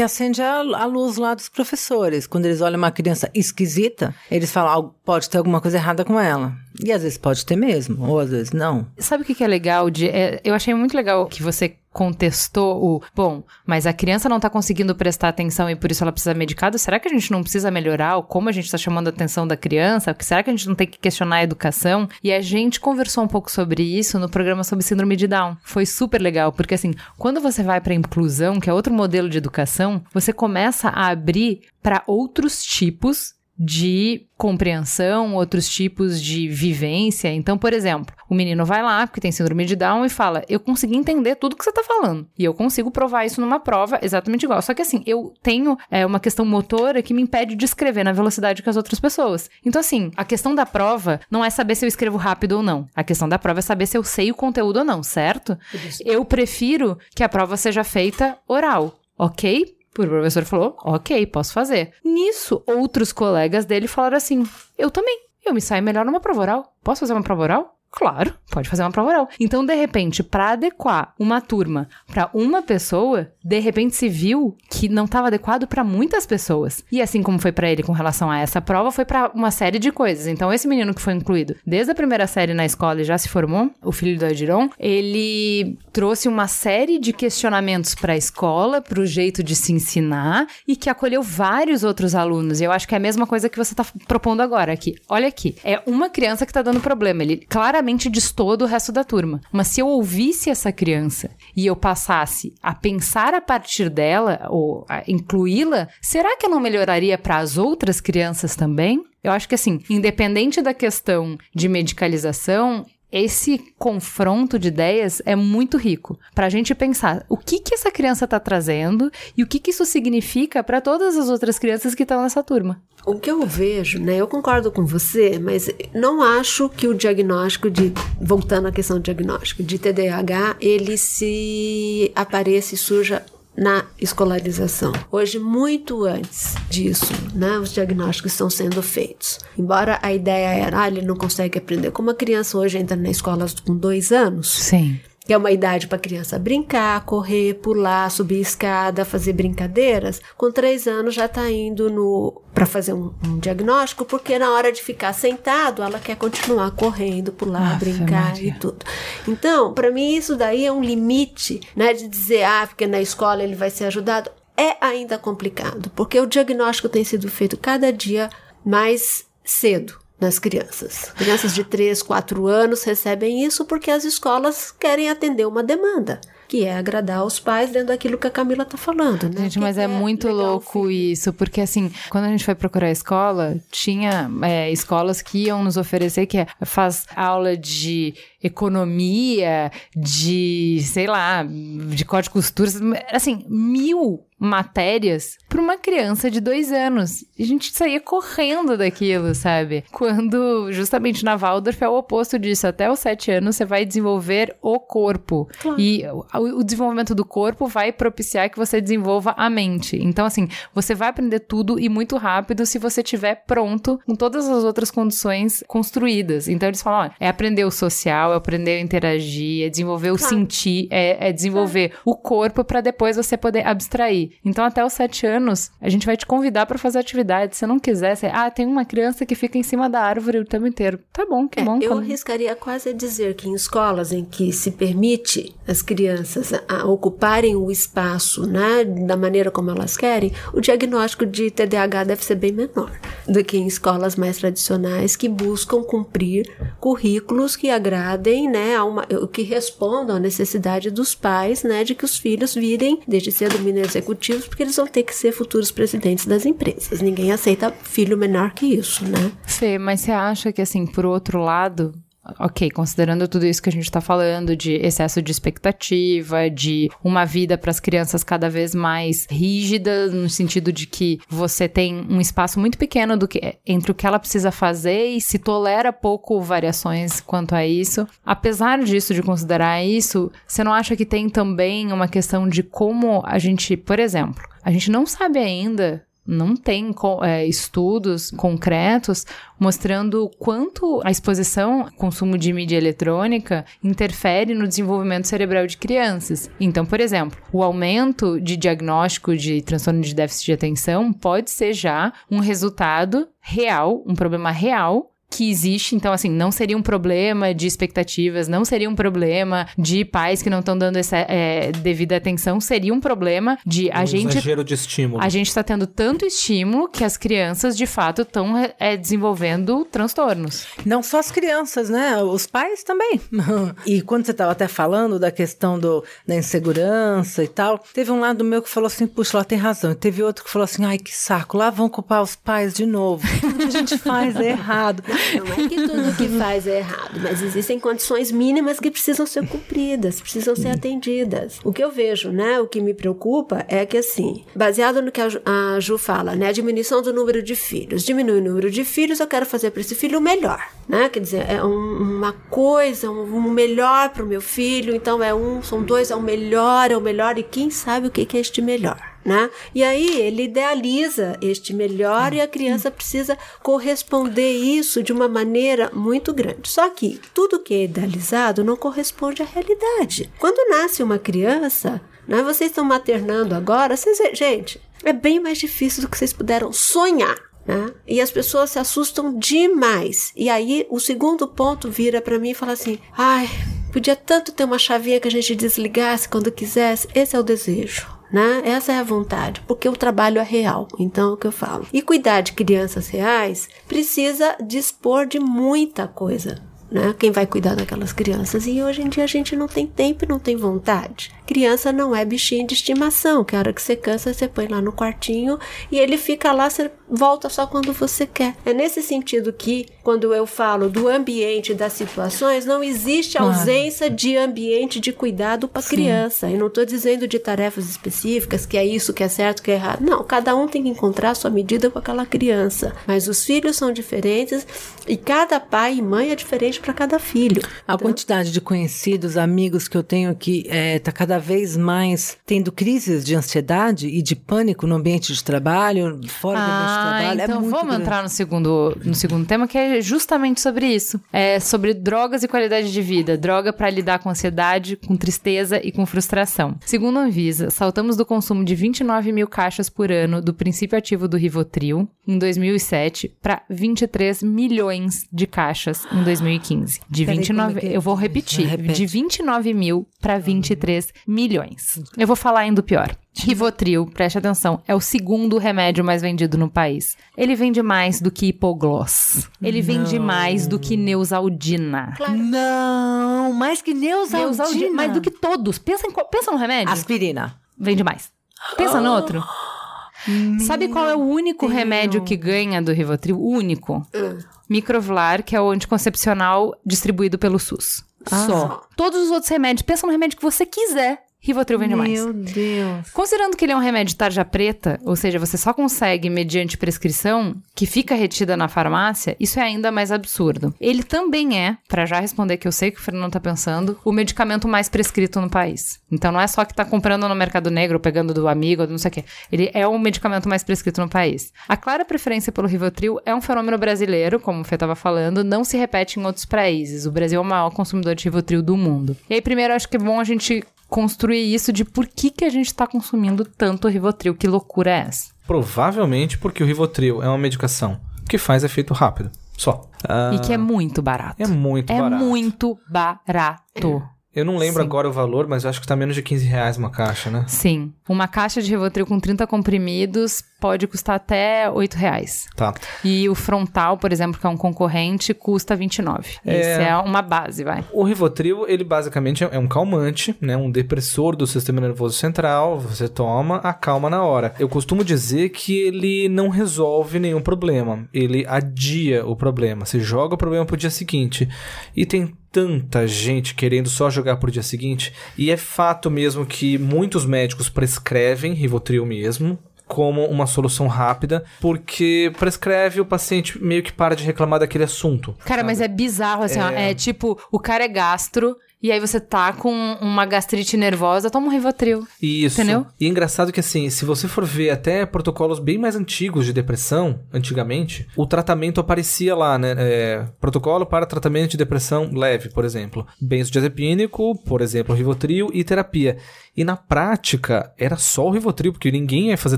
acende 0.00 0.40
a, 0.40 0.60
a 0.60 0.84
luz 0.86 1.16
lá 1.16 1.34
dos 1.34 1.48
professores. 1.48 2.26
Quando 2.26 2.46
eles 2.46 2.60
olham 2.60 2.78
uma 2.78 2.90
criança 2.90 3.30
esquisita, 3.34 4.14
eles 4.30 4.50
falam, 4.50 4.72
"Algo- 4.72 4.94
pode 5.04 5.28
ter 5.28 5.38
alguma 5.38 5.60
coisa 5.60 5.76
errada 5.76 6.04
com 6.04 6.18
ela. 6.18 6.52
E 6.82 6.92
às 6.92 7.02
vezes 7.02 7.18
pode 7.18 7.44
ter 7.44 7.56
mesmo, 7.56 8.06
ou 8.06 8.18
às 8.18 8.30
vezes 8.30 8.52
não. 8.52 8.86
Sabe 8.98 9.22
o 9.22 9.26
que, 9.26 9.42
é 9.42 9.46
legal 9.46 9.90
de. 9.90 10.08
é, 10.08 10.40
eu 10.44 10.54
achei 10.54 10.74
muito 10.74 10.96
legal 10.96 11.26
que 11.26 11.42
você 11.42 11.76
contestou 11.92 12.82
o. 12.82 13.02
Bom, 13.14 13.42
mas 13.66 13.86
a 13.86 13.92
criança 13.92 14.28
não 14.28 14.40
tá 14.40 14.48
conseguindo 14.48 14.94
prestar 14.94 15.28
atenção 15.28 15.68
e 15.68 15.76
por 15.76 15.90
isso 15.90 16.02
ela 16.02 16.12
precisa 16.12 16.34
medicada. 16.34 16.78
Será 16.78 16.98
que 16.98 17.08
a 17.08 17.10
gente 17.10 17.30
não 17.30 17.42
precisa 17.42 17.70
melhorar 17.70 18.16
o 18.16 18.22
como 18.22 18.48
a 18.48 18.52
gente 18.52 18.70
tá 18.70 18.78
chamando 18.78 19.08
a 19.08 19.10
atenção 19.10 19.46
da 19.46 19.56
criança? 19.56 20.16
Será 20.20 20.42
que 20.42 20.50
a 20.50 20.52
gente 20.52 20.68
não 20.68 20.74
tem 20.74 20.86
que 20.86 20.98
questionar 20.98 21.36
a 21.36 21.44
educação? 21.44 22.08
E 22.22 22.32
a 22.32 22.40
gente 22.40 22.80
conversou 22.80 23.24
um 23.24 23.28
pouco 23.28 23.50
sobre 23.50 23.82
isso 23.82 24.18
no 24.18 24.28
programa 24.28 24.64
sobre 24.64 24.84
síndrome 24.84 25.16
de 25.16 25.26
Down. 25.26 25.56
Foi 25.62 25.84
super 25.84 26.20
legal, 26.20 26.52
porque 26.52 26.74
assim, 26.74 26.94
quando 27.18 27.40
você 27.40 27.62
vai 27.62 27.80
pra 27.80 27.94
inclusão, 27.94 28.58
que 28.58 28.70
é 28.70 28.72
outro 28.72 28.92
modelo 28.92 29.28
de 29.28 29.38
educação, 29.38 30.02
você 30.12 30.32
começa 30.32 30.88
a 30.88 31.08
abrir 31.08 31.62
para 31.82 32.02
outros 32.06 32.62
tipos 32.64 33.34
de 33.58 34.26
compreensão, 34.36 35.34
outros 35.34 35.68
tipos 35.68 36.20
de 36.20 36.48
vivência. 36.48 37.28
Então, 37.28 37.56
por 37.56 37.72
exemplo, 37.72 38.14
o 38.28 38.34
menino 38.34 38.64
vai 38.64 38.82
lá, 38.82 39.06
porque 39.06 39.20
tem 39.20 39.30
síndrome 39.30 39.64
de 39.64 39.76
Down, 39.76 40.04
e 40.04 40.08
fala: 40.08 40.42
Eu 40.48 40.58
consegui 40.58 40.96
entender 40.96 41.36
tudo 41.36 41.56
que 41.56 41.64
você 41.64 41.72
tá 41.72 41.82
falando. 41.82 42.26
E 42.36 42.44
eu 42.44 42.54
consigo 42.54 42.90
provar 42.90 43.24
isso 43.24 43.40
numa 43.40 43.60
prova 43.60 43.98
exatamente 44.02 44.44
igual. 44.44 44.60
Só 44.62 44.74
que 44.74 44.82
assim, 44.82 45.02
eu 45.06 45.32
tenho 45.42 45.76
é, 45.90 46.04
uma 46.04 46.18
questão 46.18 46.44
motora 46.44 47.02
que 47.02 47.14
me 47.14 47.22
impede 47.22 47.54
de 47.54 47.64
escrever 47.64 48.04
na 48.04 48.12
velocidade 48.12 48.62
que 48.62 48.70
as 48.70 48.76
outras 48.76 48.98
pessoas. 48.98 49.48
Então, 49.64 49.80
assim, 49.80 50.10
a 50.16 50.24
questão 50.24 50.54
da 50.54 50.66
prova 50.66 51.20
não 51.30 51.44
é 51.44 51.50
saber 51.50 51.74
se 51.74 51.84
eu 51.84 51.88
escrevo 51.88 52.16
rápido 52.16 52.52
ou 52.52 52.62
não. 52.62 52.86
A 52.94 53.04
questão 53.04 53.28
da 53.28 53.38
prova 53.38 53.60
é 53.60 53.62
saber 53.62 53.86
se 53.86 53.96
eu 53.96 54.02
sei 54.02 54.30
o 54.30 54.34
conteúdo 54.34 54.78
ou 54.78 54.84
não, 54.84 55.02
certo? 55.02 55.56
Eu 56.04 56.24
prefiro 56.24 56.98
que 57.14 57.22
a 57.22 57.28
prova 57.28 57.56
seja 57.56 57.84
feita 57.84 58.36
oral, 58.48 58.98
ok? 59.18 59.81
O 59.98 60.06
professor 60.06 60.44
falou, 60.44 60.76
ok, 60.82 61.26
posso 61.26 61.52
fazer. 61.52 61.92
Nisso, 62.04 62.62
outros 62.66 63.12
colegas 63.12 63.66
dele 63.66 63.86
falaram 63.86 64.16
assim: 64.16 64.44
eu 64.78 64.90
também. 64.90 65.18
Eu 65.44 65.52
me 65.52 65.60
saio 65.60 65.82
melhor 65.82 66.04
numa 66.04 66.20
prova 66.20 66.40
oral. 66.40 66.76
Posso 66.84 67.00
fazer 67.00 67.12
uma 67.12 67.22
prova 67.22 67.42
oral? 67.42 67.78
Claro, 67.92 68.32
pode 68.50 68.70
fazer 68.70 68.82
uma 68.82 68.90
prova 68.90 69.10
oral. 69.10 69.28
Então, 69.38 69.64
de 69.64 69.74
repente, 69.74 70.22
para 70.22 70.52
adequar 70.52 71.14
uma 71.18 71.42
turma 71.42 71.88
para 72.06 72.30
uma 72.32 72.62
pessoa, 72.62 73.30
de 73.44 73.58
repente 73.58 73.94
se 73.94 74.08
viu 74.08 74.56
que 74.70 74.88
não 74.88 75.04
estava 75.04 75.26
adequado 75.26 75.66
para 75.66 75.84
muitas 75.84 76.24
pessoas. 76.24 76.82
E 76.90 77.02
assim 77.02 77.22
como 77.22 77.38
foi 77.38 77.52
para 77.52 77.70
ele 77.70 77.82
com 77.82 77.92
relação 77.92 78.30
a 78.30 78.38
essa 78.38 78.62
prova, 78.62 78.90
foi 78.90 79.04
para 79.04 79.30
uma 79.34 79.50
série 79.50 79.78
de 79.78 79.92
coisas. 79.92 80.26
Então, 80.26 80.50
esse 80.50 80.66
menino 80.66 80.94
que 80.94 81.02
foi 81.02 81.12
incluído 81.12 81.54
desde 81.66 81.92
a 81.92 81.94
primeira 81.94 82.26
série 82.26 82.54
na 82.54 82.64
escola 82.64 83.02
e 83.02 83.04
já 83.04 83.18
se 83.18 83.28
formou, 83.28 83.70
o 83.82 83.92
filho 83.92 84.18
do 84.18 84.24
Ediron, 84.24 84.70
ele 84.78 85.78
trouxe 85.92 86.28
uma 86.28 86.48
série 86.48 86.98
de 86.98 87.12
questionamentos 87.12 87.94
para 87.94 88.14
a 88.14 88.16
escola, 88.16 88.80
para 88.80 89.00
o 89.00 89.06
jeito 89.06 89.42
de 89.42 89.54
se 89.54 89.70
ensinar 89.70 90.46
e 90.66 90.76
que 90.76 90.88
acolheu 90.88 91.22
vários 91.22 91.84
outros 91.84 92.14
alunos. 92.14 92.60
E 92.60 92.64
eu 92.64 92.72
acho 92.72 92.88
que 92.88 92.94
é 92.94 92.96
a 92.96 93.00
mesma 93.00 93.26
coisa 93.26 93.50
que 93.50 93.58
você 93.58 93.74
está 93.74 93.84
propondo 94.08 94.40
agora 94.40 94.72
aqui. 94.72 94.94
Olha 95.10 95.28
aqui, 95.28 95.56
é 95.62 95.82
uma 95.86 96.08
criança 96.08 96.46
que 96.46 96.50
está 96.50 96.62
dando 96.62 96.80
problema. 96.80 97.22
Ele 97.22 97.36
claramente 97.36 97.81
distou 98.08 98.56
do 98.56 98.66
resto 98.66 98.92
da 98.92 99.04
turma. 99.04 99.40
Mas 99.52 99.68
se 99.68 99.80
eu 99.80 99.86
ouvisse 99.86 100.50
essa 100.50 100.72
criança 100.72 101.30
e 101.56 101.66
eu 101.66 101.76
passasse 101.76 102.54
a 102.62 102.74
pensar 102.74 103.34
a 103.34 103.40
partir 103.40 103.90
dela 103.90 104.46
ou 104.48 104.84
a 104.88 105.02
incluí-la, 105.06 105.88
será 106.00 106.36
que 106.36 106.46
eu 106.46 106.50
não 106.50 106.60
melhoraria 106.60 107.18
para 107.18 107.38
as 107.38 107.58
outras 107.58 108.00
crianças 108.00 108.56
também? 108.56 109.02
Eu 109.22 109.30
acho 109.30 109.48
que 109.48 109.54
assim, 109.54 109.80
independente 109.88 110.60
da 110.60 110.74
questão 110.74 111.38
de 111.54 111.68
medicalização, 111.68 112.84
esse 113.12 113.58
confronto 113.78 114.58
de 114.58 114.68
ideias 114.68 115.20
é 115.26 115.36
muito 115.36 115.76
rico 115.76 116.18
para 116.34 116.46
a 116.46 116.48
gente 116.48 116.74
pensar 116.74 117.24
o 117.28 117.36
que 117.36 117.60
que 117.60 117.74
essa 117.74 117.90
criança 117.90 118.24
está 118.24 118.40
trazendo 118.40 119.10
e 119.36 119.42
o 119.42 119.46
que 119.46 119.58
que 119.58 119.70
isso 119.70 119.84
significa 119.84 120.64
para 120.64 120.80
todas 120.80 121.16
as 121.16 121.28
outras 121.28 121.58
crianças 121.58 121.94
que 121.94 122.04
estão 122.04 122.22
nessa 122.22 122.42
turma. 122.42 122.82
O 123.04 123.18
que 123.18 123.30
eu 123.30 123.44
vejo, 123.44 123.98
né? 123.98 124.16
Eu 124.16 124.28
concordo 124.28 124.70
com 124.70 124.86
você, 124.86 125.38
mas 125.38 125.68
não 125.92 126.22
acho 126.22 126.68
que 126.68 126.86
o 126.86 126.94
diagnóstico 126.94 127.68
de. 127.68 127.92
Voltando 128.20 128.68
à 128.68 128.72
questão 128.72 128.96
do 128.98 129.02
diagnóstico, 129.02 129.62
de 129.62 129.76
TDAH, 129.76 130.56
ele 130.60 130.96
se 130.96 132.12
apareça 132.14 132.76
e 132.76 132.78
surja 132.78 133.24
na 133.56 133.84
escolarização. 134.00 134.92
Hoje, 135.10 135.38
muito 135.38 136.04
antes 136.04 136.54
disso, 136.70 137.12
né, 137.34 137.58
os 137.58 137.72
diagnósticos 137.72 138.32
estão 138.32 138.48
sendo 138.48 138.82
feitos. 138.82 139.38
Embora 139.58 139.98
a 140.02 140.12
ideia 140.12 140.48
era, 140.48 140.82
ah, 140.82 140.88
ele 140.88 141.02
não 141.02 141.16
consegue 141.16 141.58
aprender. 141.58 141.90
Como 141.90 142.10
a 142.10 142.14
criança 142.14 142.56
hoje 142.56 142.78
entra 142.78 142.96
na 142.96 143.10
escola 143.10 143.46
com 143.64 143.76
dois 143.76 144.10
anos, 144.10 144.50
Sim. 144.50 144.98
Que 145.24 145.32
é 145.32 145.36
uma 145.36 145.52
idade 145.52 145.86
para 145.86 145.98
criança 145.98 146.38
brincar, 146.38 147.04
correr, 147.04 147.54
pular, 147.54 148.10
subir 148.10 148.40
escada, 148.40 149.04
fazer 149.04 149.32
brincadeiras, 149.32 150.20
com 150.36 150.50
três 150.50 150.86
anos 150.86 151.14
já 151.14 151.26
está 151.26 151.48
indo 151.50 151.88
no 151.88 152.42
para 152.52 152.66
fazer 152.66 152.92
um, 152.92 153.14
um 153.26 153.38
diagnóstico, 153.38 154.04
porque 154.04 154.38
na 154.38 154.52
hora 154.52 154.70
de 154.70 154.82
ficar 154.82 155.12
sentado, 155.12 155.82
ela 155.82 155.98
quer 155.98 156.16
continuar 156.16 156.70
correndo, 156.72 157.32
pular, 157.32 157.76
Afe 157.76 157.84
brincar 157.84 158.30
Maria. 158.30 158.48
e 158.50 158.52
tudo. 158.58 158.84
Então, 159.26 159.72
para 159.72 159.90
mim 159.90 160.14
isso 160.14 160.36
daí 160.36 160.66
é 160.66 160.72
um 160.72 160.82
limite, 160.82 161.60
né, 161.74 161.94
de 161.94 162.08
dizer 162.08 162.42
ah, 162.42 162.66
porque 162.66 162.86
na 162.86 163.00
escola 163.00 163.42
ele 163.42 163.54
vai 163.54 163.70
ser 163.70 163.84
ajudado. 163.84 164.30
É 164.56 164.76
ainda 164.84 165.16
complicado, 165.16 165.90
porque 165.96 166.20
o 166.20 166.26
diagnóstico 166.26 166.88
tem 166.88 167.04
sido 167.04 167.28
feito 167.28 167.56
cada 167.56 167.90
dia 167.92 168.28
mais 168.64 169.24
cedo 169.44 170.01
nas 170.22 170.38
crianças. 170.38 171.12
Crianças 171.16 171.52
de 171.54 171.64
3, 171.64 172.02
4 172.02 172.46
anos 172.46 172.84
recebem 172.84 173.44
isso 173.44 173.64
porque 173.64 173.90
as 173.90 174.04
escolas 174.04 174.70
querem 174.70 175.10
atender 175.10 175.46
uma 175.46 175.62
demanda, 175.62 176.20
que 176.48 176.64
é 176.64 176.76
agradar 176.76 177.24
os 177.24 177.40
pais 177.40 177.70
dentro 177.70 177.88
daquilo 177.88 178.16
que 178.16 178.26
a 178.26 178.30
Camila 178.30 178.62
está 178.62 178.76
falando, 178.76 179.28
né? 179.28 179.42
Gente, 179.42 179.54
Que 179.54 179.60
mas 179.60 179.76
é, 179.76 179.86
muito 179.86 180.28
legal, 180.28 180.52
louco 180.52 180.88
isso, 180.90 181.32
porque 181.32 181.60
assim, 181.60 181.90
quando 182.08 182.24
a 182.24 182.28
gente 182.28 182.44
foi 182.44 182.54
procurar 182.54 182.90
escola, 182.90 183.56
tinha 183.70 184.30
é, 184.42 184.70
escolas 184.70 185.20
que 185.20 185.46
iam 185.46 185.64
nos 185.64 185.76
oferecer 185.76 186.26
que 186.26 186.38
é, 186.38 186.46
faz 186.64 187.06
aula 187.16 187.56
de 187.56 188.14
economia, 188.42 189.72
de, 189.96 190.80
sei 190.84 191.06
lá, 191.06 191.42
de 191.44 192.04
código 192.04 192.22
de 192.22 192.30
costura, 192.30 192.70
assim, 193.10 193.44
mil 193.48 194.24
matérias 194.38 195.38
para 195.52 195.60
uma 195.60 195.76
criança 195.76 196.30
de 196.30 196.40
dois 196.40 196.72
anos. 196.72 197.26
E 197.38 197.42
a 197.42 197.46
gente 197.46 197.70
saía 197.76 198.00
correndo 198.00 198.74
daquilo, 198.74 199.34
sabe? 199.34 199.84
Quando 199.92 200.72
justamente 200.72 201.22
na 201.22 201.36
Waldorf 201.36 201.84
é 201.84 201.88
o 201.88 201.98
oposto 201.98 202.38
disso. 202.38 202.66
Até 202.66 202.90
os 202.90 203.00
sete 203.00 203.30
anos 203.30 203.56
você 203.56 203.66
vai 203.66 203.84
desenvolver 203.84 204.56
o 204.62 204.80
corpo. 204.80 205.46
Claro. 205.60 205.78
E 205.78 206.06
o, 206.06 206.60
o 206.60 206.64
desenvolvimento 206.64 207.14
do 207.14 207.22
corpo 207.22 207.66
vai 207.66 207.92
propiciar 207.92 208.48
que 208.48 208.56
você 208.56 208.80
desenvolva 208.80 209.34
a 209.36 209.50
mente. 209.50 210.02
Então, 210.02 210.24
assim, 210.24 210.48
você 210.74 210.94
vai 210.94 211.10
aprender 211.10 211.40
tudo 211.40 211.78
e 211.78 211.86
muito 211.86 212.16
rápido 212.16 212.64
se 212.64 212.78
você 212.78 213.02
estiver 213.02 213.44
pronto 213.46 214.00
com 214.06 214.14
todas 214.14 214.48
as 214.48 214.64
outras 214.64 214.90
condições 214.90 215.62
construídas. 215.68 216.48
Então, 216.48 216.66
eles 216.66 216.80
falam: 216.80 217.10
ó, 217.10 217.14
é 217.20 217.28
aprender 217.28 217.66
o 217.66 217.70
social, 217.70 218.32
é 218.32 218.36
aprender 218.36 218.78
a 218.78 218.80
interagir, 218.80 219.66
é 219.66 219.68
desenvolver 219.68 220.12
o 220.12 220.16
claro. 220.16 220.34
sentir, 220.34 220.88
é, 220.90 221.28
é 221.28 221.30
desenvolver 221.30 221.90
claro. 221.90 222.02
o 222.06 222.16
corpo 222.16 222.64
para 222.64 222.80
depois 222.80 223.16
você 223.16 223.36
poder 223.36 223.66
abstrair. 223.66 224.38
Então, 224.42 224.64
até 224.64 224.82
os 224.82 224.94
sete 224.94 225.26
anos, 225.26 225.41
a 225.80 225.88
gente 225.88 226.06
vai 226.06 226.16
te 226.16 226.26
convidar 226.26 226.66
para 226.66 226.78
fazer 226.78 226.98
atividade. 226.98 227.56
Se 227.56 227.66
não 227.66 227.78
quiser, 227.78 228.16
você, 228.16 228.26
ah, 228.26 228.50
tem 228.50 228.66
uma 228.66 228.84
criança 228.84 229.26
que 229.26 229.34
fica 229.34 229.58
em 229.58 229.62
cima 229.62 229.88
da 229.88 230.00
árvore 230.00 230.38
o 230.38 230.44
tempo 230.44 230.66
inteiro. 230.66 230.98
Tá 231.12 231.26
bom, 231.26 231.48
que 231.48 231.60
é, 231.60 231.64
bom. 231.64 231.78
Eu 231.80 231.90
quando... 231.90 232.04
arriscaria 232.04 232.54
quase 232.54 232.90
a 232.90 232.92
dizer 232.92 233.34
que 233.34 233.48
em 233.48 233.54
escolas 233.54 234.12
em 234.12 234.24
que 234.24 234.52
se 234.52 234.70
permite 234.70 235.54
as 235.66 235.82
crianças 235.82 236.52
a 236.68 236.86
ocuparem 236.86 237.56
o 237.56 237.70
espaço, 237.70 238.46
né, 238.46 238.84
da 238.84 239.16
maneira 239.16 239.50
como 239.50 239.70
elas 239.70 239.96
querem, 239.96 240.32
o 240.52 240.60
diagnóstico 240.60 241.24
de 241.26 241.50
TDAH 241.50 242.04
deve 242.04 242.24
ser 242.24 242.34
bem 242.34 242.52
menor 242.52 242.90
do 243.26 243.44
que 243.44 243.56
em 243.56 243.66
escolas 243.66 244.16
mais 244.16 244.38
tradicionais 244.38 245.16
que 245.16 245.28
buscam 245.28 245.82
cumprir 245.82 246.50
currículos 246.80 247.56
que 247.56 247.70
agradem, 247.70 248.48
né, 248.48 248.76
a 248.76 248.84
uma, 248.84 249.06
que 249.32 249.42
respondam 249.42 250.16
à 250.16 250.20
necessidade 250.20 250.90
dos 250.90 251.14
pais, 251.14 251.62
né, 251.62 251.84
de 251.84 251.94
que 251.94 252.04
os 252.04 252.18
filhos 252.18 252.54
virem 252.54 253.00
desde 253.06 253.32
cedo 253.32 253.58
mini 253.58 253.80
executivos, 253.80 254.46
porque 254.46 254.62
eles 254.62 254.76
vão 254.76 254.86
ter 254.86 255.02
que 255.02 255.14
ser 255.14 255.31
futuros 255.32 255.70
presidentes 255.70 256.26
das 256.26 256.46
empresas. 256.46 257.00
Ninguém 257.00 257.32
aceita 257.32 257.72
filho 257.82 258.16
menor 258.16 258.52
que 258.52 258.66
isso, 258.66 259.04
né? 259.04 259.32
Fê, 259.44 259.78
mas 259.78 260.00
você 260.00 260.12
acha 260.12 260.52
que 260.52 260.62
assim, 260.62 260.86
por 260.86 261.04
outro 261.04 261.40
lado, 261.40 261.92
Ok, 262.38 262.70
considerando 262.70 263.26
tudo 263.26 263.44
isso 263.44 263.60
que 263.60 263.68
a 263.68 263.72
gente 263.72 263.84
está 263.84 264.00
falando 264.00 264.54
de 264.54 264.74
excesso 264.74 265.20
de 265.20 265.32
expectativa, 265.32 266.48
de 266.48 266.88
uma 267.02 267.24
vida 267.24 267.58
para 267.58 267.70
as 267.70 267.80
crianças 267.80 268.22
cada 268.22 268.48
vez 268.48 268.74
mais 268.74 269.26
rígida, 269.28 270.06
no 270.06 270.30
sentido 270.30 270.72
de 270.72 270.86
que 270.86 271.18
você 271.28 271.68
tem 271.68 272.06
um 272.08 272.20
espaço 272.20 272.60
muito 272.60 272.78
pequeno 272.78 273.16
do 273.16 273.26
que 273.26 273.58
entre 273.66 273.90
o 273.90 273.94
que 273.94 274.06
ela 274.06 274.20
precisa 274.20 274.52
fazer 274.52 275.06
e 275.08 275.20
se 275.20 275.36
tolera 275.36 275.92
pouco 275.92 276.40
variações 276.40 277.20
quanto 277.20 277.56
a 277.56 277.66
isso. 277.66 278.06
Apesar 278.24 278.78
disso, 278.84 279.12
de 279.12 279.22
considerar 279.22 279.84
isso, 279.84 280.30
você 280.46 280.62
não 280.62 280.72
acha 280.72 280.94
que 280.94 281.04
tem 281.04 281.28
também 281.28 281.92
uma 281.92 282.06
questão 282.06 282.48
de 282.48 282.62
como 282.62 283.20
a 283.26 283.36
gente, 283.40 283.76
por 283.76 283.98
exemplo, 283.98 284.44
a 284.62 284.70
gente 284.70 284.92
não 284.92 285.04
sabe 285.06 285.40
ainda 285.40 286.04
não 286.26 286.56
tem 286.56 286.94
é, 287.22 287.46
estudos 287.46 288.30
concretos 288.30 289.26
mostrando 289.58 290.30
quanto 290.38 291.00
a 291.04 291.10
exposição 291.10 291.82
ao 291.82 291.92
consumo 291.92 292.38
de 292.38 292.52
mídia 292.52 292.76
eletrônica 292.76 293.64
interfere 293.82 294.54
no 294.54 294.66
desenvolvimento 294.66 295.28
cerebral 295.28 295.66
de 295.66 295.76
crianças. 295.76 296.50
Então, 296.58 296.84
por 296.84 297.00
exemplo, 297.00 297.38
o 297.52 297.62
aumento 297.62 298.40
de 298.40 298.56
diagnóstico 298.56 299.36
de 299.36 299.62
transtorno 299.62 300.00
de 300.00 300.14
déficit 300.14 300.46
de 300.46 300.52
atenção 300.52 301.12
pode 301.12 301.50
ser 301.50 301.72
já 301.72 302.12
um 302.30 302.38
resultado 302.38 303.28
real, 303.40 304.02
um 304.06 304.14
problema 304.14 304.50
real 304.50 305.11
que 305.32 305.50
existe, 305.50 305.96
então 305.96 306.12
assim, 306.12 306.28
não 306.28 306.52
seria 306.52 306.76
um 306.76 306.82
problema 306.82 307.54
de 307.54 307.66
expectativas, 307.66 308.48
não 308.48 308.64
seria 308.64 308.88
um 308.88 308.94
problema 308.94 309.66
de 309.78 310.04
pais 310.04 310.42
que 310.42 310.50
não 310.50 310.60
estão 310.60 310.76
dando 310.76 310.98
essa 310.98 311.16
é, 311.16 311.72
devida 311.72 312.16
atenção, 312.16 312.60
seria 312.60 312.92
um 312.92 313.00
problema 313.00 313.58
de 313.64 313.90
a 313.90 314.02
um 314.02 314.06
gente 314.06 314.36
exagero 314.36 314.62
de 314.62 314.74
estímulo. 314.74 315.22
A 315.22 315.28
gente 315.30 315.48
está 315.48 315.62
tendo 315.62 315.86
tanto 315.86 316.26
estímulo 316.26 316.88
que 316.88 317.02
as 317.02 317.16
crianças 317.16 317.76
de 317.76 317.86
fato 317.86 318.22
estão 318.22 318.52
é, 318.78 318.96
desenvolvendo 318.96 319.86
transtornos. 319.86 320.66
Não 320.84 321.02
só 321.02 321.18
as 321.18 321.30
crianças, 321.30 321.88
né? 321.88 322.22
Os 322.22 322.46
pais 322.46 322.82
também. 322.82 323.20
e 323.86 324.02
quando 324.02 324.26
você 324.26 324.32
estava 324.32 324.52
até 324.52 324.68
falando 324.68 325.18
da 325.18 325.30
questão 325.30 325.78
do, 325.78 326.04
da 326.26 326.36
insegurança 326.36 327.42
e 327.42 327.48
tal, 327.48 327.78
teve 327.94 328.10
um 328.10 328.20
lado 328.20 328.44
meu 328.44 328.60
que 328.60 328.68
falou 328.68 328.86
assim, 328.86 329.06
puxa, 329.06 329.38
ela 329.38 329.44
tem 329.44 329.58
razão. 329.58 329.92
E 329.92 329.94
teve 329.94 330.22
outro 330.22 330.44
que 330.44 330.50
falou 330.50 330.64
assim, 330.64 330.84
ai 330.84 330.98
que 330.98 331.14
saco, 331.14 331.56
lá 331.56 331.70
vão 331.70 331.88
culpar 331.88 332.22
os 332.22 332.36
pais 332.36 332.74
de 332.74 332.84
novo. 332.84 333.26
O 333.42 333.54
que 333.56 333.64
a 333.64 333.70
gente 333.70 333.96
faz 333.96 334.36
é 334.36 334.50
errado. 334.50 335.02
Não 335.36 335.46
é 335.46 335.68
que 335.68 335.76
tudo 335.76 336.16
que 336.16 336.28
faz 336.38 336.66
é 336.66 336.78
errado, 336.78 337.20
mas 337.20 337.42
existem 337.42 337.78
condições 337.78 338.30
mínimas 338.30 338.78
que 338.80 338.90
precisam 338.90 339.26
ser 339.26 339.46
cumpridas, 339.46 340.20
precisam 340.20 340.54
ser 340.54 340.68
atendidas. 340.68 341.58
O 341.64 341.72
que 341.72 341.82
eu 341.82 341.90
vejo, 341.90 342.30
né, 342.30 342.60
o 342.60 342.66
que 342.66 342.80
me 342.80 342.94
preocupa 342.94 343.64
é 343.68 343.84
que 343.86 343.96
assim, 343.96 344.44
baseado 344.54 345.00
no 345.00 345.12
que 345.12 345.20
a 345.20 345.80
Ju 345.80 345.98
fala, 345.98 346.34
né, 346.34 346.48
a 346.48 346.52
diminuição 346.52 347.02
do 347.02 347.12
número 347.12 347.42
de 347.42 347.54
filhos. 347.54 348.02
Diminui 348.02 348.40
o 348.40 348.44
número 348.44 348.70
de 348.70 348.84
filhos, 348.84 349.20
eu 349.20 349.26
quero 349.26 349.46
fazer 349.46 349.70
para 349.70 349.80
esse 349.80 349.94
filho 349.94 350.18
o 350.18 350.22
melhor, 350.22 350.62
né? 350.88 351.08
Quer 351.08 351.20
dizer, 351.20 351.46
é 351.48 351.62
um, 351.64 351.96
uma 351.96 352.32
coisa, 352.50 353.10
um, 353.10 353.22
um 353.22 353.50
melhor 353.50 354.10
para 354.10 354.22
o 354.22 354.26
meu 354.26 354.40
filho, 354.40 354.94
então 354.94 355.22
é 355.22 355.34
um, 355.34 355.62
são 355.62 355.82
dois, 355.82 356.10
é 356.10 356.16
o 356.16 356.22
melhor, 356.22 356.90
é 356.90 356.96
o 356.96 357.00
melhor 357.00 357.38
e 357.38 357.42
quem 357.42 357.70
sabe 357.70 358.08
o 358.08 358.10
que 358.10 358.36
é 358.36 358.40
este 358.40 358.60
melhor 358.60 359.11
né? 359.24 359.50
E 359.74 359.82
aí 359.82 360.20
ele 360.20 360.44
idealiza 360.44 361.36
este 361.40 361.72
melhor 361.72 362.34
e 362.34 362.40
a 362.40 362.48
criança 362.48 362.90
precisa 362.90 363.38
corresponder 363.62 364.52
isso 364.52 365.02
de 365.02 365.12
uma 365.12 365.28
maneira 365.28 365.90
muito 365.92 366.32
grande. 366.32 366.68
Só 366.68 366.88
que 366.88 367.20
tudo 367.34 367.60
que 367.60 367.74
é 367.74 367.84
idealizado 367.84 368.64
não 368.64 368.76
corresponde 368.76 369.42
à 369.42 369.44
realidade. 369.44 370.32
Quando 370.38 370.68
nasce 370.70 371.02
uma 371.02 371.18
criança, 371.18 372.00
né, 372.26 372.42
vocês 372.42 372.70
estão 372.70 372.84
maternando 372.84 373.54
agora, 373.54 373.96
vocês, 373.96 374.18
gente, 374.34 374.80
é 375.04 375.12
bem 375.12 375.40
mais 375.40 375.58
difícil 375.58 376.02
do 376.02 376.08
que 376.08 376.18
vocês 376.18 376.32
puderam 376.32 376.72
sonhar. 376.72 377.36
Né? 377.64 377.92
E 378.08 378.20
as 378.20 378.30
pessoas 378.32 378.70
se 378.70 378.78
assustam 378.80 379.38
demais. 379.38 380.32
E 380.34 380.50
aí 380.50 380.84
o 380.90 380.98
segundo 380.98 381.46
ponto 381.46 381.88
vira 381.88 382.20
para 382.20 382.38
mim 382.38 382.50
e 382.50 382.54
fala 382.54 382.72
assim: 382.72 382.98
ai, 383.16 383.48
podia 383.92 384.16
tanto 384.16 384.50
ter 384.50 384.64
uma 384.64 384.80
chavinha 384.80 385.20
que 385.20 385.28
a 385.28 385.30
gente 385.30 385.54
desligasse 385.54 386.28
quando 386.28 386.50
quisesse. 386.50 387.06
Esse 387.14 387.36
é 387.36 387.38
o 387.38 387.44
desejo 387.44 388.21
né? 388.32 388.62
Essa 388.64 388.92
é 388.92 388.98
a 388.98 389.04
vontade, 389.04 389.60
porque 389.66 389.88
o 389.88 389.96
trabalho 389.96 390.38
é 390.38 390.42
real, 390.42 390.88
então 390.98 391.30
é 391.30 391.32
o 391.34 391.36
que 391.36 391.46
eu 391.46 391.52
falo. 391.52 391.86
E 391.92 392.00
cuidar 392.00 392.40
de 392.40 392.52
crianças 392.52 393.08
reais 393.08 393.68
precisa 393.86 394.56
dispor 394.64 395.26
de 395.26 395.38
muita 395.38 396.08
coisa, 396.08 396.62
né? 396.90 397.14
Quem 397.18 397.30
vai 397.30 397.46
cuidar 397.46 397.74
daquelas 397.74 398.12
crianças? 398.12 398.66
E 398.66 398.82
hoje 398.82 399.02
em 399.02 399.08
dia 399.08 399.24
a 399.24 399.28
gente 399.28 399.54
não 399.54 399.68
tem 399.68 399.86
tempo 399.86 400.26
não 400.28 400.38
tem 400.38 400.56
vontade. 400.56 401.30
Criança 401.52 401.92
não 401.92 402.16
é 402.16 402.24
bichinho 402.24 402.66
de 402.66 402.72
estimação, 402.72 403.44
que 403.44 403.54
a 403.54 403.58
hora 403.58 403.74
que 403.74 403.82
você 403.82 403.94
cansa, 403.94 404.32
você 404.32 404.48
põe 404.48 404.68
lá 404.68 404.80
no 404.80 404.90
quartinho 404.90 405.58
e 405.90 405.98
ele 405.98 406.16
fica 406.16 406.50
lá, 406.50 406.70
você 406.70 406.90
volta 407.06 407.50
só 407.50 407.66
quando 407.66 407.92
você 407.92 408.26
quer. 408.26 408.56
É 408.64 408.72
nesse 408.72 409.02
sentido 409.02 409.52
que, 409.52 409.86
quando 410.02 410.32
eu 410.32 410.46
falo 410.46 410.88
do 410.88 411.08
ambiente 411.08 411.74
das 411.74 411.92
situações, 411.92 412.64
não 412.64 412.82
existe 412.82 413.36
ausência 413.36 414.06
claro. 414.06 414.16
de 414.16 414.34
ambiente 414.34 414.98
de 414.98 415.12
cuidado 415.12 415.68
para 415.68 415.82
criança. 415.82 416.48
E 416.48 416.56
não 416.56 416.68
estou 416.68 416.86
dizendo 416.86 417.28
de 417.28 417.38
tarefas 417.38 417.90
específicas, 417.90 418.64
que 418.64 418.78
é 418.78 418.86
isso, 418.86 419.12
que 419.12 419.22
é 419.22 419.28
certo, 419.28 419.62
que 419.62 419.70
é 419.70 419.74
errado. 419.74 420.00
Não, 420.00 420.24
cada 420.24 420.56
um 420.56 420.66
tem 420.66 420.82
que 420.82 420.88
encontrar 420.88 421.32
a 421.32 421.34
sua 421.34 421.50
medida 421.50 421.90
com 421.90 421.98
aquela 421.98 422.24
criança. 422.24 422.94
Mas 423.06 423.28
os 423.28 423.44
filhos 423.44 423.76
são 423.76 423.92
diferentes 423.92 424.66
e 425.06 425.18
cada 425.18 425.60
pai 425.60 425.96
e 425.96 426.02
mãe 426.02 426.30
é 426.30 426.34
diferente 426.34 426.80
para 426.80 426.94
cada 426.94 427.18
filho. 427.18 427.60
A 427.86 427.92
então, 427.92 427.98
quantidade 427.98 428.50
de 428.50 428.60
conhecidos, 428.62 429.36
amigos 429.36 429.86
que 429.86 429.98
eu 429.98 430.02
tenho 430.02 430.34
que 430.34 430.66
está 430.66 431.10
é, 431.10 431.14
cada 431.14 431.41
vez 431.42 431.76
mais 431.76 432.38
tendo 432.46 432.72
crises 432.72 433.24
de 433.24 433.34
ansiedade 433.34 434.06
e 434.08 434.22
de 434.22 434.34
pânico 434.34 434.86
no 434.86 434.94
ambiente 434.94 435.34
de 435.34 435.44
trabalho, 435.44 436.20
fora 436.28 436.58
ah, 436.58 436.64
do 436.64 436.72
ambiente 436.72 436.86
de 436.86 436.98
ah, 436.98 437.18
trabalho. 437.18 437.40
É 437.40 437.44
então 437.44 437.56
é 437.56 437.60
muito 437.60 437.70
vamos 437.70 437.86
grande. 437.88 438.02
entrar 438.02 438.22
no 438.22 438.28
segundo, 438.28 438.98
no 439.04 439.14
segundo 439.14 439.46
tema, 439.46 439.68
que 439.68 439.76
é 439.76 440.00
justamente 440.00 440.60
sobre 440.60 440.86
isso. 440.86 441.20
É 441.32 441.60
sobre 441.60 441.92
drogas 441.92 442.42
e 442.42 442.48
qualidade 442.48 442.92
de 442.92 443.02
vida. 443.02 443.36
Droga 443.36 443.72
para 443.72 443.90
lidar 443.90 444.20
com 444.20 444.30
ansiedade, 444.30 444.96
com 444.96 445.16
tristeza 445.16 445.80
e 445.84 445.92
com 445.92 446.06
frustração. 446.06 446.76
Segundo 446.86 447.18
a 447.18 447.22
Anvisa, 447.22 447.70
saltamos 447.70 448.16
do 448.16 448.24
consumo 448.24 448.64
de 448.64 448.74
29 448.74 449.32
mil 449.32 449.48
caixas 449.48 449.88
por 449.88 450.10
ano 450.10 450.40
do 450.40 450.54
princípio 450.54 450.96
ativo 450.96 451.28
do 451.28 451.36
Rivotril 451.36 452.08
em 452.26 452.38
2007 452.38 453.34
para 453.42 453.62
23 453.68 454.42
milhões 454.42 455.26
de 455.32 455.46
caixas 455.46 456.06
em 456.12 456.22
2015. 456.22 457.00
De 457.08 457.24
29, 457.24 457.80
é 457.80 457.96
eu 457.96 458.00
vou 458.00 458.14
repetir, 458.14 458.76
de 458.76 459.06
29 459.06 459.74
mil 459.74 460.06
para 460.20 460.38
23 460.38 461.12
milhões. 461.26 462.02
Eu 462.16 462.26
vou 462.26 462.36
falar 462.36 462.60
ainda 462.60 462.80
o 462.80 462.84
pior. 462.84 463.14
Rivotril, 463.34 464.06
preste 464.12 464.38
atenção, 464.38 464.82
é 464.86 464.94
o 464.94 465.00
segundo 465.00 465.58
remédio 465.58 466.04
mais 466.04 466.22
vendido 466.22 466.58
no 466.58 466.68
país. 466.70 467.16
Ele 467.36 467.54
vende 467.54 467.82
mais 467.82 468.20
do 468.20 468.30
que 468.30 468.46
hipogloss. 468.46 469.48
Ele 469.62 469.78
Não. 469.80 469.86
vende 469.86 470.18
mais 470.18 470.66
do 470.66 470.78
que 470.78 470.96
Neusaldina. 470.96 472.14
Claro. 472.16 472.36
Não, 472.36 473.52
mais 473.52 473.80
que 473.80 473.94
Neusaldina. 473.94 474.44
Neusaldina. 474.44 474.92
Mais 474.92 475.12
do 475.12 475.20
que 475.20 475.30
todos. 475.30 475.78
Pensa, 475.78 476.06
em, 476.06 476.12
pensa 476.30 476.50
no 476.50 476.58
remédio. 476.58 476.92
Aspirina. 476.92 477.56
Vende 477.78 478.04
mais. 478.04 478.30
Pensa 478.76 479.00
no 479.00 479.12
outro. 479.12 479.42
Sabe 480.66 480.86
qual 480.88 481.08
é 481.08 481.16
o 481.16 481.20
único 481.20 481.66
Deus. 481.66 481.76
remédio 481.76 482.22
que 482.22 482.36
ganha 482.36 482.80
do 482.80 482.92
Rivotril? 482.92 483.36
O 483.36 483.48
único. 483.50 484.06
Uh. 484.14 484.38
Microvilar, 484.68 485.42
que 485.42 485.56
é 485.56 485.60
o 485.60 485.70
anticoncepcional 485.70 486.74
distribuído 486.86 487.38
pelo 487.38 487.58
SUS. 487.58 488.04
Só. 488.28 488.82
Todos 488.96 489.20
os 489.22 489.30
outros 489.30 489.48
remédios, 489.50 489.82
pensa 489.82 490.06
no 490.06 490.12
remédio 490.12 490.36
que 490.36 490.42
você 490.42 490.64
quiser. 490.66 491.24
Rivotril 491.44 491.76
vende 491.76 491.96
mais. 491.96 492.24
Meu 492.24 492.32
Deus. 492.32 493.10
Considerando 493.10 493.56
que 493.56 493.64
ele 493.64 493.72
é 493.72 493.76
um 493.76 493.80
remédio 493.80 494.14
tarja 494.14 494.44
preta, 494.44 495.00
ou 495.04 495.16
seja, 495.16 495.40
você 495.40 495.58
só 495.58 495.74
consegue 495.74 496.30
mediante 496.30 496.78
prescrição, 496.78 497.56
que 497.74 497.84
fica 497.84 498.14
retida 498.14 498.56
na 498.56 498.68
farmácia, 498.68 499.36
isso 499.40 499.58
é 499.58 499.62
ainda 499.62 499.90
mais 499.90 500.12
absurdo. 500.12 500.72
Ele 500.80 501.02
também 501.02 501.58
é, 501.58 501.76
pra 501.88 502.06
já 502.06 502.20
responder 502.20 502.58
que 502.58 502.68
eu 502.68 502.72
sei 502.72 502.92
que 502.92 503.00
o 503.00 503.02
Fernando 503.02 503.32
tá 503.32 503.40
pensando, 503.40 503.98
o 504.04 504.12
medicamento 504.12 504.68
mais 504.68 504.88
prescrito 504.88 505.40
no 505.40 505.50
país. 505.50 506.00
Então 506.12 506.30
não 506.30 506.40
é 506.40 506.46
só 506.46 506.64
que 506.64 506.74
tá 506.74 506.84
comprando 506.84 507.28
no 507.28 507.34
mercado 507.34 507.72
negro, 507.72 507.98
pegando 507.98 508.32
do 508.32 508.46
amigo, 508.46 508.86
não 508.86 508.98
sei 508.98 509.08
o 509.08 509.12
quê. 509.12 509.24
Ele 509.50 509.68
é 509.74 509.84
o 509.84 509.98
medicamento 509.98 510.48
mais 510.48 510.62
prescrito 510.62 511.00
no 511.00 511.08
país. 511.08 511.52
A 511.68 511.76
clara 511.76 512.04
preferência 512.04 512.52
pelo 512.52 512.68
Rivotril 512.68 513.18
é 513.26 513.34
um 513.34 513.40
fenômeno 513.40 513.76
brasileiro, 513.78 514.38
como 514.38 514.60
o 514.60 514.64
Fê 514.64 514.78
tava 514.78 514.94
falando, 514.94 515.42
não 515.42 515.64
se 515.64 515.76
repete 515.76 516.20
em 516.20 516.24
outros 516.24 516.44
países. 516.44 517.04
O 517.04 517.10
Brasil 517.10 517.40
é 517.40 517.42
o 517.42 517.44
maior 517.44 517.70
consumidor 517.70 518.14
de 518.14 518.22
Rivotril 518.22 518.62
do 518.62 518.76
mundo. 518.76 519.16
E 519.28 519.34
aí, 519.34 519.40
primeiro, 519.40 519.74
acho 519.74 519.88
que 519.88 519.96
é 519.96 519.98
bom 520.00 520.20
a 520.20 520.24
gente 520.24 520.62
construir 520.92 521.42
isso 521.54 521.72
de 521.72 521.84
por 521.84 522.06
que, 522.06 522.30
que 522.30 522.44
a 522.44 522.50
gente 522.50 522.72
tá 522.74 522.86
consumindo 522.86 523.44
tanto 523.44 523.88
Rivotril. 523.88 524.34
Que 524.34 524.46
loucura 524.46 524.90
é 524.90 524.98
essa? 525.08 525.32
Provavelmente 525.46 526.36
porque 526.38 526.62
o 526.62 526.66
Rivotril 526.66 527.22
é 527.22 527.28
uma 527.28 527.38
medicação 527.38 527.98
que 528.28 528.36
faz 528.36 528.62
efeito 528.62 528.92
rápido. 528.92 529.30
Só. 529.56 529.88
Ah, 530.08 530.32
E 530.34 530.38
que 530.38 530.52
é 530.52 530.58
muito 530.58 531.00
barato. 531.00 531.42
é 531.42 531.46
muito 531.46 531.90
É 531.92 531.98
barato. 532.00 532.22
muito 532.24 532.78
barato. 532.90 534.02
Eu 534.34 534.44
não 534.46 534.56
lembro 534.56 534.80
Sim. 534.82 534.86
agora 534.88 535.08
o 535.08 535.12
valor, 535.12 535.46
mas 535.46 535.64
eu 535.64 535.70
acho 535.70 535.80
que 535.80 535.86
tá 535.86 535.94
menos 535.94 536.14
de 536.14 536.22
15 536.22 536.46
reais 536.46 536.76
uma 536.78 536.90
caixa, 536.90 537.30
né? 537.30 537.44
Sim. 537.48 537.92
Uma 538.08 538.26
caixa 538.28 538.62
de 538.62 538.70
Rivotril 538.70 539.06
com 539.06 539.20
30 539.20 539.46
comprimidos 539.46 540.42
pode 540.62 540.86
custar 540.86 541.16
até 541.16 541.68
8 541.68 541.94
reais. 541.94 542.46
Tá. 542.54 542.72
E 543.02 543.28
o 543.28 543.34
frontal, 543.34 543.98
por 543.98 544.12
exemplo, 544.12 544.40
que 544.40 544.46
é 544.46 544.48
um 544.48 544.56
concorrente, 544.56 545.34
custa 545.34 545.74
29. 545.74 546.36
É. 546.46 546.60
Isso 546.60 546.80
é 546.80 546.96
uma 546.98 547.20
base, 547.20 547.64
vai. 547.64 547.84
O 547.92 548.04
Rivotril, 548.04 548.64
ele 548.68 548.84
basicamente 548.84 549.42
é 549.42 549.58
um 549.58 549.66
calmante, 549.66 550.36
né? 550.40 550.56
Um 550.56 550.70
depressor 550.70 551.34
do 551.34 551.48
sistema 551.48 551.80
nervoso 551.80 552.16
central. 552.16 552.78
Você 552.78 553.08
toma, 553.08 553.56
acalma 553.56 554.08
na 554.08 554.22
hora. 554.22 554.54
Eu 554.56 554.68
costumo 554.68 555.02
dizer 555.02 555.48
que 555.48 555.76
ele 555.80 556.28
não 556.28 556.48
resolve 556.48 557.18
nenhum 557.18 557.40
problema. 557.40 558.08
Ele 558.14 558.46
adia 558.46 559.26
o 559.26 559.34
problema. 559.34 559.84
Você 559.84 559.98
joga 559.98 560.36
o 560.36 560.38
problema 560.38 560.64
pro 560.64 560.76
dia 560.76 560.90
seguinte. 560.90 561.48
E 561.96 562.06
tem 562.06 562.36
tanta 562.52 563.04
gente 563.08 563.54
querendo 563.56 563.88
só 563.88 564.08
jogar 564.08 564.36
pro 564.36 564.50
dia 564.50 564.62
seguinte. 564.62 565.12
E 565.36 565.50
é 565.50 565.56
fato 565.56 566.08
mesmo 566.08 566.46
que 566.46 566.78
muitos 566.78 567.26
médicos 567.26 567.68
prescrevem 567.68 568.52
Rivotril 568.52 569.04
mesmo 569.04 569.58
como 569.92 570.24
uma 570.24 570.46
solução 570.46 570.86
rápida, 570.86 571.44
porque 571.60 572.32
prescreve 572.38 572.98
o 572.98 573.04
paciente 573.04 573.62
meio 573.62 573.82
que 573.82 573.92
para 573.92 574.16
de 574.16 574.24
reclamar 574.24 574.58
daquele 574.58 574.84
assunto. 574.84 575.34
Cara, 575.44 575.62
mas 575.62 575.82
é 575.82 575.86
bizarro, 575.86 576.44
assim, 576.44 576.58
ó. 576.58 576.70
É 576.70 576.94
tipo, 576.94 577.38
o 577.52 577.60
cara 577.60 577.84
é 577.84 577.88
gastro, 577.88 578.56
e 578.82 578.90
aí 578.90 578.98
você 578.98 579.20
tá 579.20 579.52
com 579.52 579.70
uma 580.00 580.26
gastrite 580.26 580.76
nervosa, 580.76 581.30
toma 581.30 581.46
um 581.46 581.50
Rivotril. 581.50 582.04
Isso. 582.20 582.60
Entendeu? 582.60 582.84
E 582.98 583.06
é 583.06 583.08
engraçado 583.08 583.52
que, 583.52 583.60
assim, 583.60 583.88
se 583.90 584.04
você 584.04 584.26
for 584.26 584.44
ver 584.44 584.70
até 584.70 585.06
protocolos 585.06 585.60
bem 585.60 585.78
mais 585.78 585.94
antigos 585.94 586.44
de 586.44 586.52
depressão, 586.52 587.20
antigamente, 587.32 588.08
o 588.16 588.26
tratamento 588.26 588.80
aparecia 588.80 589.36
lá, 589.36 589.56
né? 589.56 589.74
É, 589.78 590.26
protocolo 590.40 590.84
para 590.84 591.06
tratamento 591.06 591.52
de 591.52 591.58
depressão 591.58 592.10
leve, 592.12 592.48
por 592.48 592.64
exemplo. 592.64 593.06
Benzodiazepínico, 593.20 594.36
por 594.42 594.60
exemplo, 594.60 594.96
Rivotril 594.96 595.48
e 595.52 595.62
terapia. 595.62 596.16
E 596.56 596.64
na 596.64 596.76
prática, 596.76 597.72
era 597.78 597.96
só 597.96 598.26
o 598.26 598.30
Rivotril, 598.30 598.72
porque 598.72 598.90
ninguém 598.90 599.28
ia 599.28 599.38
fazer 599.38 599.56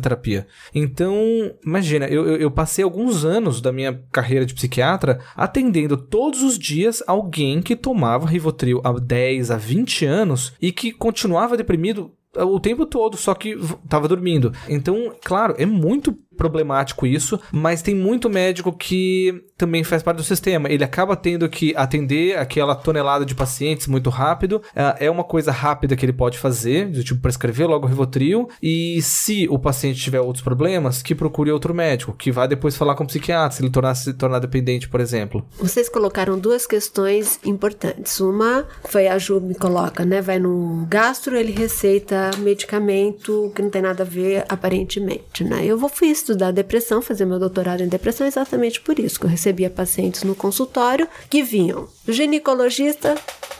terapia. 0.00 0.46
Então, 0.74 1.16
imagina, 1.64 2.06
eu, 2.06 2.26
eu, 2.26 2.36
eu 2.36 2.50
passei 2.50 2.84
alguns 2.84 3.24
anos 3.24 3.60
da 3.60 3.72
minha 3.72 4.00
carreira 4.12 4.46
de 4.46 4.54
psiquiatra 4.54 5.20
atendendo 5.34 5.96
todos 5.96 6.42
os 6.42 6.58
dias 6.58 7.02
alguém 7.06 7.60
que 7.60 7.74
tomava 7.74 8.28
Rivotril 8.28 8.80
há 8.84 8.92
10, 8.92 9.50
a 9.50 9.56
20 9.56 10.06
anos 10.06 10.52
e 10.60 10.70
que 10.70 10.92
continuava 10.92 11.56
deprimido 11.56 12.12
o 12.36 12.58
tempo 12.58 12.84
todo, 12.84 13.16
só 13.16 13.34
que 13.34 13.56
tava 13.88 14.08
dormindo. 14.08 14.52
Então, 14.68 15.14
claro, 15.22 15.54
é 15.56 15.64
muito 15.66 16.16
problemático 16.36 17.06
isso, 17.06 17.40
mas 17.52 17.82
tem 17.82 17.94
muito 17.94 18.28
médico 18.28 18.72
que 18.72 19.44
também 19.56 19.84
faz 19.84 20.02
parte 20.02 20.18
do 20.18 20.24
sistema. 20.24 20.68
Ele 20.68 20.84
acaba 20.84 21.16
tendo 21.16 21.48
que 21.48 21.74
atender 21.76 22.36
aquela 22.38 22.74
tonelada 22.74 23.24
de 23.24 23.34
pacientes 23.34 23.86
muito 23.86 24.10
rápido. 24.10 24.60
Ah, 24.74 24.96
É 24.98 25.10
uma 25.10 25.24
coisa 25.24 25.52
rápida 25.52 25.96
que 25.96 26.04
ele 26.04 26.12
pode 26.12 26.38
fazer, 26.38 26.88
do 26.88 27.02
tipo 27.04 27.20
prescrever 27.20 27.68
logo 27.68 27.86
o 27.86 27.88
Rivotril. 27.88 28.48
E 28.62 29.00
se 29.02 29.46
o 29.48 29.58
paciente 29.58 30.00
tiver 30.00 30.20
outros 30.20 30.42
problemas, 30.42 31.02
que 31.02 31.14
procure 31.14 31.50
outro 31.50 31.74
médico, 31.74 32.12
que 32.12 32.32
vá 32.32 32.46
depois 32.46 32.76
falar 32.76 32.94
com 32.94 33.04
o 33.04 33.06
psiquiatra, 33.06 33.56
se 33.56 33.62
ele 33.62 33.70
tornar, 33.70 33.94
se 33.94 34.12
tornar 34.14 34.38
dependente, 34.38 34.88
por 34.88 35.00
exemplo. 35.00 35.44
Vocês 35.58 35.88
colocaram 35.88 36.38
duas 36.38 36.66
questões 36.66 37.38
importantes. 37.44 38.20
Uma 38.20 38.66
foi 38.84 39.06
a 39.08 39.18
Ju 39.18 39.40
me 39.40 39.54
coloca, 39.54 40.04
né? 40.04 40.20
Vai 40.20 40.38
no 40.38 40.86
gastro, 40.88 41.36
ele 41.36 41.52
receita 41.52 42.30
medicamento 42.38 43.52
que 43.54 43.62
não 43.62 43.70
tem 43.70 43.82
nada 43.82 44.02
a 44.02 44.06
ver 44.06 44.44
aparentemente, 44.48 45.44
né? 45.44 45.64
Eu 45.64 45.78
vou 45.78 45.88
fui 45.88 46.08
estudar 46.24 46.50
depressão, 46.52 47.02
fazer 47.02 47.24
meu 47.24 47.38
doutorado 47.38 47.82
em 47.82 47.88
depressão 47.88 48.26
exatamente 48.26 48.80
por 48.80 48.98
isso, 48.98 49.18
que 49.20 49.26
eu 49.26 49.30
recebia 49.30 49.68
pacientes 49.70 50.22
no 50.22 50.34
consultório 50.34 51.06
que 51.28 51.42
vinham 51.42 51.86
do 52.04 52.12
ginecologista 52.12 53.14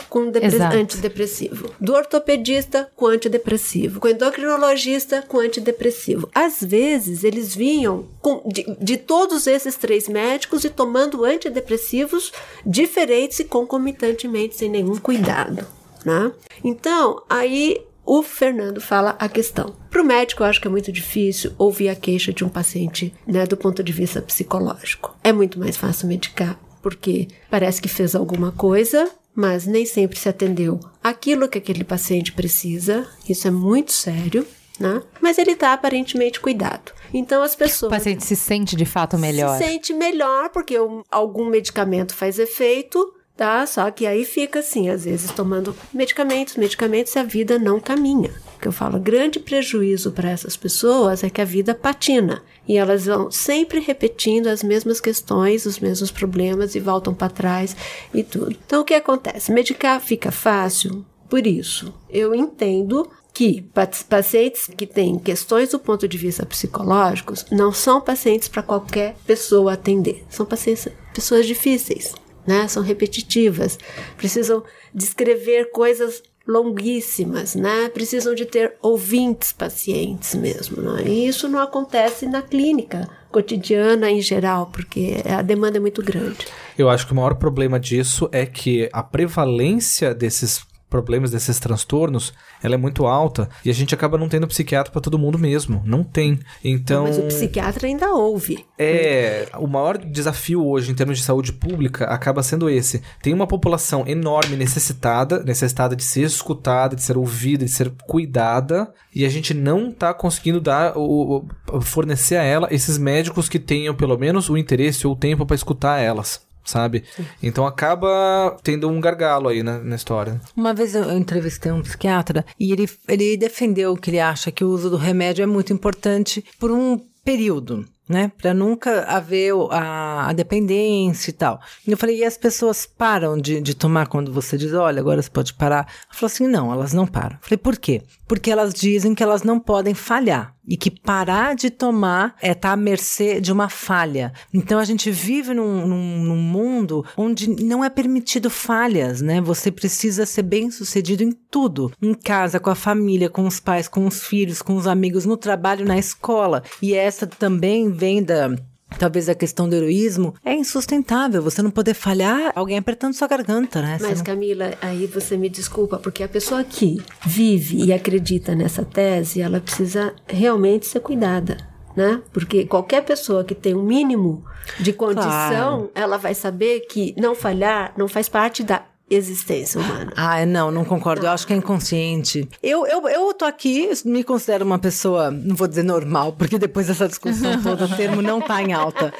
com 0.09 0.31
antidepressivo, 0.77 1.71
do 1.81 1.93
ortopedista 1.93 2.89
com 2.97 3.07
antidepressivo, 3.07 3.99
com 4.01 4.09
endocrinologista 4.09 5.23
com 5.23 5.39
antidepressivo. 5.41 6.29
Às 6.35 6.63
vezes 6.63 7.25
eles 7.25 7.55
vinham 7.55 8.07
com- 8.21 8.43
de, 8.47 8.65
de 8.81 8.97
todos 8.97 9.47
esses 9.47 9.77
três 9.77 10.09
médicos 10.09 10.65
e 10.65 10.71
tomando 10.71 11.25
antidepressivos 11.25 12.33
diferentes 12.65 13.41
e 13.41 13.45
concomitantemente 13.45 14.57
sem 14.57 14.69
nenhum 14.71 14.97
cuidado, 14.97 15.67
né? 16.05 16.31
Então, 16.63 17.23
aí 17.29 17.81
o 18.05 18.23
Fernando 18.23 18.81
fala 18.81 19.17
a 19.19 19.29
questão. 19.29 19.75
Para 19.91 20.03
o 20.03 20.05
médico, 20.05 20.43
eu 20.43 20.47
acho 20.47 20.61
que 20.61 20.67
é 20.69 20.71
muito 20.71 20.93
difícil 20.93 21.53
ouvir 21.59 21.89
a 21.89 21.95
queixa 21.97 22.33
de 22.33 22.45
um 22.45 22.49
paciente, 22.49 23.15
né, 23.27 23.47
do 23.47 23.57
ponto 23.57 23.83
de 23.83 23.93
vista 23.93 24.21
psicológico. 24.21 25.17
É 25.23 25.33
muito 25.33 25.59
mais 25.59 25.77
fácil 25.77 26.09
medicar, 26.09 26.59
porque 26.83 27.29
parece 27.51 27.81
que 27.81 27.89
fez 27.89 28.15
alguma 28.15 28.53
coisa, 28.53 29.11
mas 29.35 29.67
nem 29.67 29.85
sempre 29.87 30.19
se 30.19 30.29
atendeu 30.29 30.79
aquilo 31.03 31.49
que 31.49 31.59
aquele 31.59 31.83
paciente 31.85 32.33
precisa. 32.33 33.07
Isso 33.29 33.49
é 33.49 33.51
muito 33.51 33.93
sério, 33.93 34.47
né? 34.79 35.03
Mas 35.21 35.39
ele 35.39 35.53
está 35.53 35.73
aparentemente 35.73 36.39
cuidado. 36.41 36.93
Então 37.13 37.43
as 37.43 37.55
O 37.55 37.59
pessoas 37.59 37.91
paciente 37.91 38.25
se 38.25 38.37
sente 38.37 38.77
de 38.77 38.85
fato 38.85 39.17
melhor. 39.19 39.57
se 39.59 39.65
sente 39.65 39.93
melhor 39.95 40.51
porque 40.51 40.79
um- 40.79 41.03
algum 41.11 41.47
medicamento 41.47 42.15
faz 42.15 42.39
efeito, 42.39 43.13
tá? 43.37 43.67
Só 43.67 43.91
que 43.91 44.07
aí 44.07 44.25
fica 44.25 44.61
assim, 44.61 44.89
às 44.89 45.05
vezes 45.05 45.31
tomando 45.31 45.75
medicamentos, 45.93 46.57
medicamentos 46.57 47.15
e 47.15 47.19
a 47.19 47.23
vida 47.23 47.59
não 47.59 47.81
caminha. 47.81 48.31
O 48.57 48.61
que 48.61 48.69
eu 48.69 48.73
falo, 48.73 48.99
grande 48.99 49.39
prejuízo 49.39 50.13
para 50.13 50.31
essas 50.31 50.57
pessoas 50.57 51.23
é 51.23 51.29
que 51.31 51.41
a 51.41 51.45
vida 51.45 51.75
patina 51.75 52.43
e 52.67 52.79
elas 52.79 53.07
vão 53.07 53.31
sempre 53.31 53.79
repetindo 53.81 54.47
as 54.47 54.63
mesmas 54.63 55.01
questões, 55.01 55.67
os 55.67 55.79
mesmos 55.79 56.11
problemas 56.11 56.75
e 56.75 56.81
voltam 56.81 57.13
para 57.13 57.29
trás 57.29 57.77
e 58.15 58.23
tudo. 58.23 58.53
Então 58.67 58.81
o 58.81 58.85
que 58.85 58.95
acontece? 58.95 59.53
Medicar 59.53 60.01
fica 60.01 60.31
fácil 60.33 61.05
por 61.29 61.47
isso. 61.47 61.93
Eu 62.09 62.35
entendo 62.35 63.11
que 63.35 63.63
pa- 63.75 63.91
pacientes 64.09 64.69
que 64.69 64.87
têm 64.87 65.19
questões 65.19 65.71
do 65.71 65.79
ponto 65.79 66.07
de 66.07 66.17
vista 66.17 66.47
psicológicos 66.47 67.45
não 67.51 67.73
são 67.73 68.01
pacientes 68.01 68.47
para 68.49 68.63
qualquer 68.63 69.17
pessoa 69.27 69.73
atender. 69.73 70.25
São 70.31 70.47
pacientes, 70.47 70.89
pessoas 71.13 71.45
difíceis, 71.45 72.15
né? 72.47 72.69
São 72.69 72.83
repetitivas, 72.83 73.79
precisam 74.17 74.63
descrever 74.95 75.71
coisas 75.71 76.23
longuíssimas, 76.47 77.55
né? 77.55 77.89
Precisam 77.89 78.35
de 78.35 78.45
ter 78.45 78.75
ouvintes 78.83 79.53
pacientes 79.53 80.35
mesmo, 80.35 80.83
né? 80.83 81.05
E 81.07 81.27
isso 81.27 81.49
não 81.49 81.59
acontece 81.59 82.27
na 82.27 82.43
clínica 82.43 83.09
cotidiana 83.33 84.11
em 84.11 84.21
geral, 84.21 84.67
porque 84.67 85.23
a 85.25 85.43
demanda 85.43 85.79
é 85.79 85.81
muito 85.81 86.03
grande. 86.03 86.47
Eu 86.79 86.89
acho 86.89 87.07
que 87.07 87.13
o 87.13 87.17
maior 87.17 87.35
problema 87.35 87.81
disso 87.81 88.29
é 88.31 88.47
que 88.47 88.89
a 88.93 89.03
prevalência 89.03 90.15
desses 90.15 90.65
problemas, 90.95 91.33
desses 91.33 91.59
transtornos, 91.59 92.33
ela 92.63 92.75
é 92.77 92.79
muito 92.79 93.05
alta 93.05 93.49
e 93.65 93.71
a 93.71 93.75
gente 93.75 93.93
acaba 93.93 94.17
não 94.17 94.29
tendo 94.29 94.47
psiquiatra 94.47 94.93
para 94.93 95.01
todo 95.01 95.19
mundo 95.19 95.37
mesmo. 95.37 95.83
Não 95.85 96.05
tem. 96.05 96.39
Então. 96.63 97.03
Mas 97.03 97.19
o 97.19 97.23
psiquiatra 97.23 97.89
ainda 97.89 98.13
ouve. 98.15 98.65
É, 98.79 99.49
o 99.59 99.67
maior 99.67 99.99
desafio 99.99 100.65
hoje 100.65 100.93
em 100.93 100.95
termos 100.95 101.19
de 101.19 101.25
saúde 101.25 101.53
pública 101.53 102.05
acaba 102.05 102.45
sendo 102.45 102.71
esse. 102.71 103.03
Tem 103.21 103.35
uma 103.35 103.47
população 103.47 104.07
enorme 104.07 104.57
necessitada, 104.57 105.43
necessitada 105.43 105.97
de 105.97 106.05
ser 106.05 106.23
escutada, 106.23 106.95
de 106.95 107.03
ser 107.03 107.19
ouvida, 107.19 107.65
de 107.65 107.71
ser 107.73 107.91
cuidada, 108.07 108.93
e 109.13 109.25
a 109.25 109.29
gente 109.29 109.53
não 109.53 109.91
tá 109.91 110.15
conseguindo 110.15 110.61
dar 110.61 110.97
o, 110.97 111.45
o- 111.73 111.81
fornecer 111.81 112.37
a 112.37 112.43
ela 112.45 112.69
esses 112.71 112.97
médicos 112.99 113.49
que 113.49 113.59
tenham 113.59 113.97
pelo 113.97 114.17
menos 114.17 114.49
o 114.49 114.57
interesse 114.57 115.07
ou 115.09 115.15
o 115.15 115.17
tempo 115.17 115.45
para 115.45 115.57
escutar 115.57 115.99
elas. 115.99 116.41
Sabe? 116.65 117.05
Então 117.43 117.67
acaba 117.67 118.57
tendo 118.63 118.89
um 118.89 119.01
gargalo 119.01 119.49
aí 119.49 119.63
na, 119.63 119.79
na 119.79 119.97
história. 119.97 120.41
Uma 120.57 120.73
vez 120.73 120.95
eu 120.95 121.13
entrevistei 121.13 121.71
um 121.71 121.83
psiquiatra 121.83 122.45
e 122.59 122.73
ele, 122.73 122.89
ele 123.07 123.37
defendeu 123.37 123.97
que 123.97 124.11
ele 124.11 124.21
acha 124.21 124.51
que 124.51 124.65
o 124.65 124.69
uso 124.71 124.89
do 124.89 124.97
remédio 124.97 125.43
é 125.43 125.47
muito 125.47 125.73
importante 125.73 126.45
por 126.59 126.71
um 126.71 126.99
período. 127.25 127.85
né? 128.09 128.31
Para 128.37 128.53
nunca 128.53 129.05
haver 129.05 129.53
a, 129.71 130.29
a, 130.29 130.33
dependência 130.33 131.31
e 131.31 131.33
tal. 131.33 131.59
E 131.87 131.91
eu 131.91 131.97
falei, 131.97 132.19
e 132.19 132.25
as 132.25 132.37
pessoas 132.37 132.85
param 132.87 133.39
de, 133.39 133.61
de 133.61 133.75
tomar 133.75 134.07
quando 134.09 134.33
você 134.33 134.59
diz, 134.59 134.73
olha, 134.75 135.01
agora 135.01 135.23
você 135.23 135.31
pode 135.31 135.55
parar? 135.55 135.87
Ela 135.87 136.15
falou 136.15 136.27
assim, 136.27 136.47
não, 136.47 136.73
elas 136.73 136.93
não 136.93 137.07
param. 137.07 137.37
Eu 137.37 137.39
falei, 137.43 137.59
por 137.59 137.79
quê? 137.79 138.03
Porque 138.29 138.51
elas 138.51 138.75
dizem 138.75 139.15
que 139.15 139.23
elas 139.23 139.43
não 139.43 139.59
podem 139.59 139.95
falhar 139.95 140.54
e 140.67 140.77
que 140.77 140.91
parar 140.91 141.55
de 141.55 141.71
tomar 141.71 142.37
é 142.41 142.53
estar 142.53 142.69
tá 142.69 142.73
à 142.73 142.77
mercê 142.77 143.41
de 143.41 143.53
uma 143.53 143.69
falha. 143.69 144.33
Então 144.53 144.79
a 144.79 144.85
gente 144.85 145.11
vive 145.11 145.55
num, 145.55 145.87
num, 145.87 146.23
num, 146.25 146.37
mundo 146.37 147.05
onde 147.17 147.49
não 147.65 147.85
é 147.85 147.91
permitido 147.91 148.49
falhas, 148.49 149.21
né? 149.21 149.41
Você 149.41 149.71
precisa 149.71 150.27
ser 150.27 150.43
bem 150.43 150.71
sucedido 150.71 151.23
em 151.23 151.33
tudo, 151.33 151.93
em 152.01 152.15
casa, 152.15 152.61
com 152.61 152.71
a 152.71 152.75
família, 152.75 153.29
com 153.29 153.47
os 153.47 153.61
pais, 153.61 153.89
com 153.89 154.07
os 154.07 154.23
filhos, 154.23 154.63
com 154.63 154.77
os 154.77 154.87
amigos, 154.87 155.25
no 155.25 155.37
trabalho, 155.37 155.87
na 155.87 155.99
escola. 155.99 156.63
E 156.81 156.95
essa 156.95 157.27
também 157.27 157.91
vem 157.91 158.23
da 158.23 158.55
talvez 158.99 159.29
a 159.29 159.35
questão 159.35 159.69
do 159.69 159.75
heroísmo, 159.75 160.35
é 160.45 160.55
insustentável. 160.55 161.43
Você 161.43 161.63
não 161.63 161.71
poder 161.71 161.95
falhar 161.95 162.53
alguém 162.55 162.79
apertando 162.79 163.15
sua 163.15 163.29
garganta, 163.29 163.83
né? 163.83 163.99
Mas, 164.01 164.19
não... 164.19 164.25
Camila, 164.25 164.73
aí 164.81 165.07
você 165.07 165.37
me 165.37 165.49
desculpa, 165.49 165.99
porque 165.99 166.23
a 166.23 166.29
pessoa 166.29 166.63
que 166.65 167.03
vive 167.27 167.85
e 167.85 167.93
acredita 167.93 168.55
nessa 168.55 168.85
tese, 168.85 169.41
ela 169.41 169.61
precisa 169.61 170.15
realmente 170.27 170.87
ser 170.87 171.01
cuidada. 171.01 171.57
Né? 171.97 172.21
Porque 172.33 172.65
qualquer 172.65 173.05
pessoa 173.05 173.45
que 173.45 173.55
tem 173.55 173.73
um 173.73 173.85
mínimo 173.85 174.45
de 174.81 174.93
condição, 174.93 175.23
claro. 175.23 175.91
ela 175.95 176.17
vai 176.17 176.35
saber 176.35 176.81
que 176.81 177.15
não 177.17 177.37
falhar 177.37 177.93
não 177.97 178.09
faz 178.09 178.29
parte 178.29 178.65
da 178.65 178.85
existência 179.09 179.81
humana. 179.81 180.13
Ah, 180.17 180.45
não, 180.47 180.71
não 180.71 180.85
concordo. 180.85 181.27
Eu 181.27 181.31
acho 181.31 181.47
que 181.47 181.53
é 181.53 181.57
inconsciente. 181.57 182.49
Eu, 182.63 182.87
eu, 182.87 183.07
eu 183.09 183.35
tô 183.35 183.45
aqui, 183.45 183.91
me 184.05 184.25
considero 184.25 184.65
uma 184.65 184.79
pessoa, 184.79 185.31
não 185.31 185.55
vou 185.55 185.69
dizer 185.69 185.83
normal, 185.83 186.33
porque 186.33 186.59
depois 186.59 186.87
dessa 186.87 187.09
discussão 187.09 187.61
toda, 187.63 187.85
o 187.85 187.97
termo 187.97 188.23
não 188.23 188.41
tá 188.41 188.63
em 188.63 188.73
alta. 188.73 189.13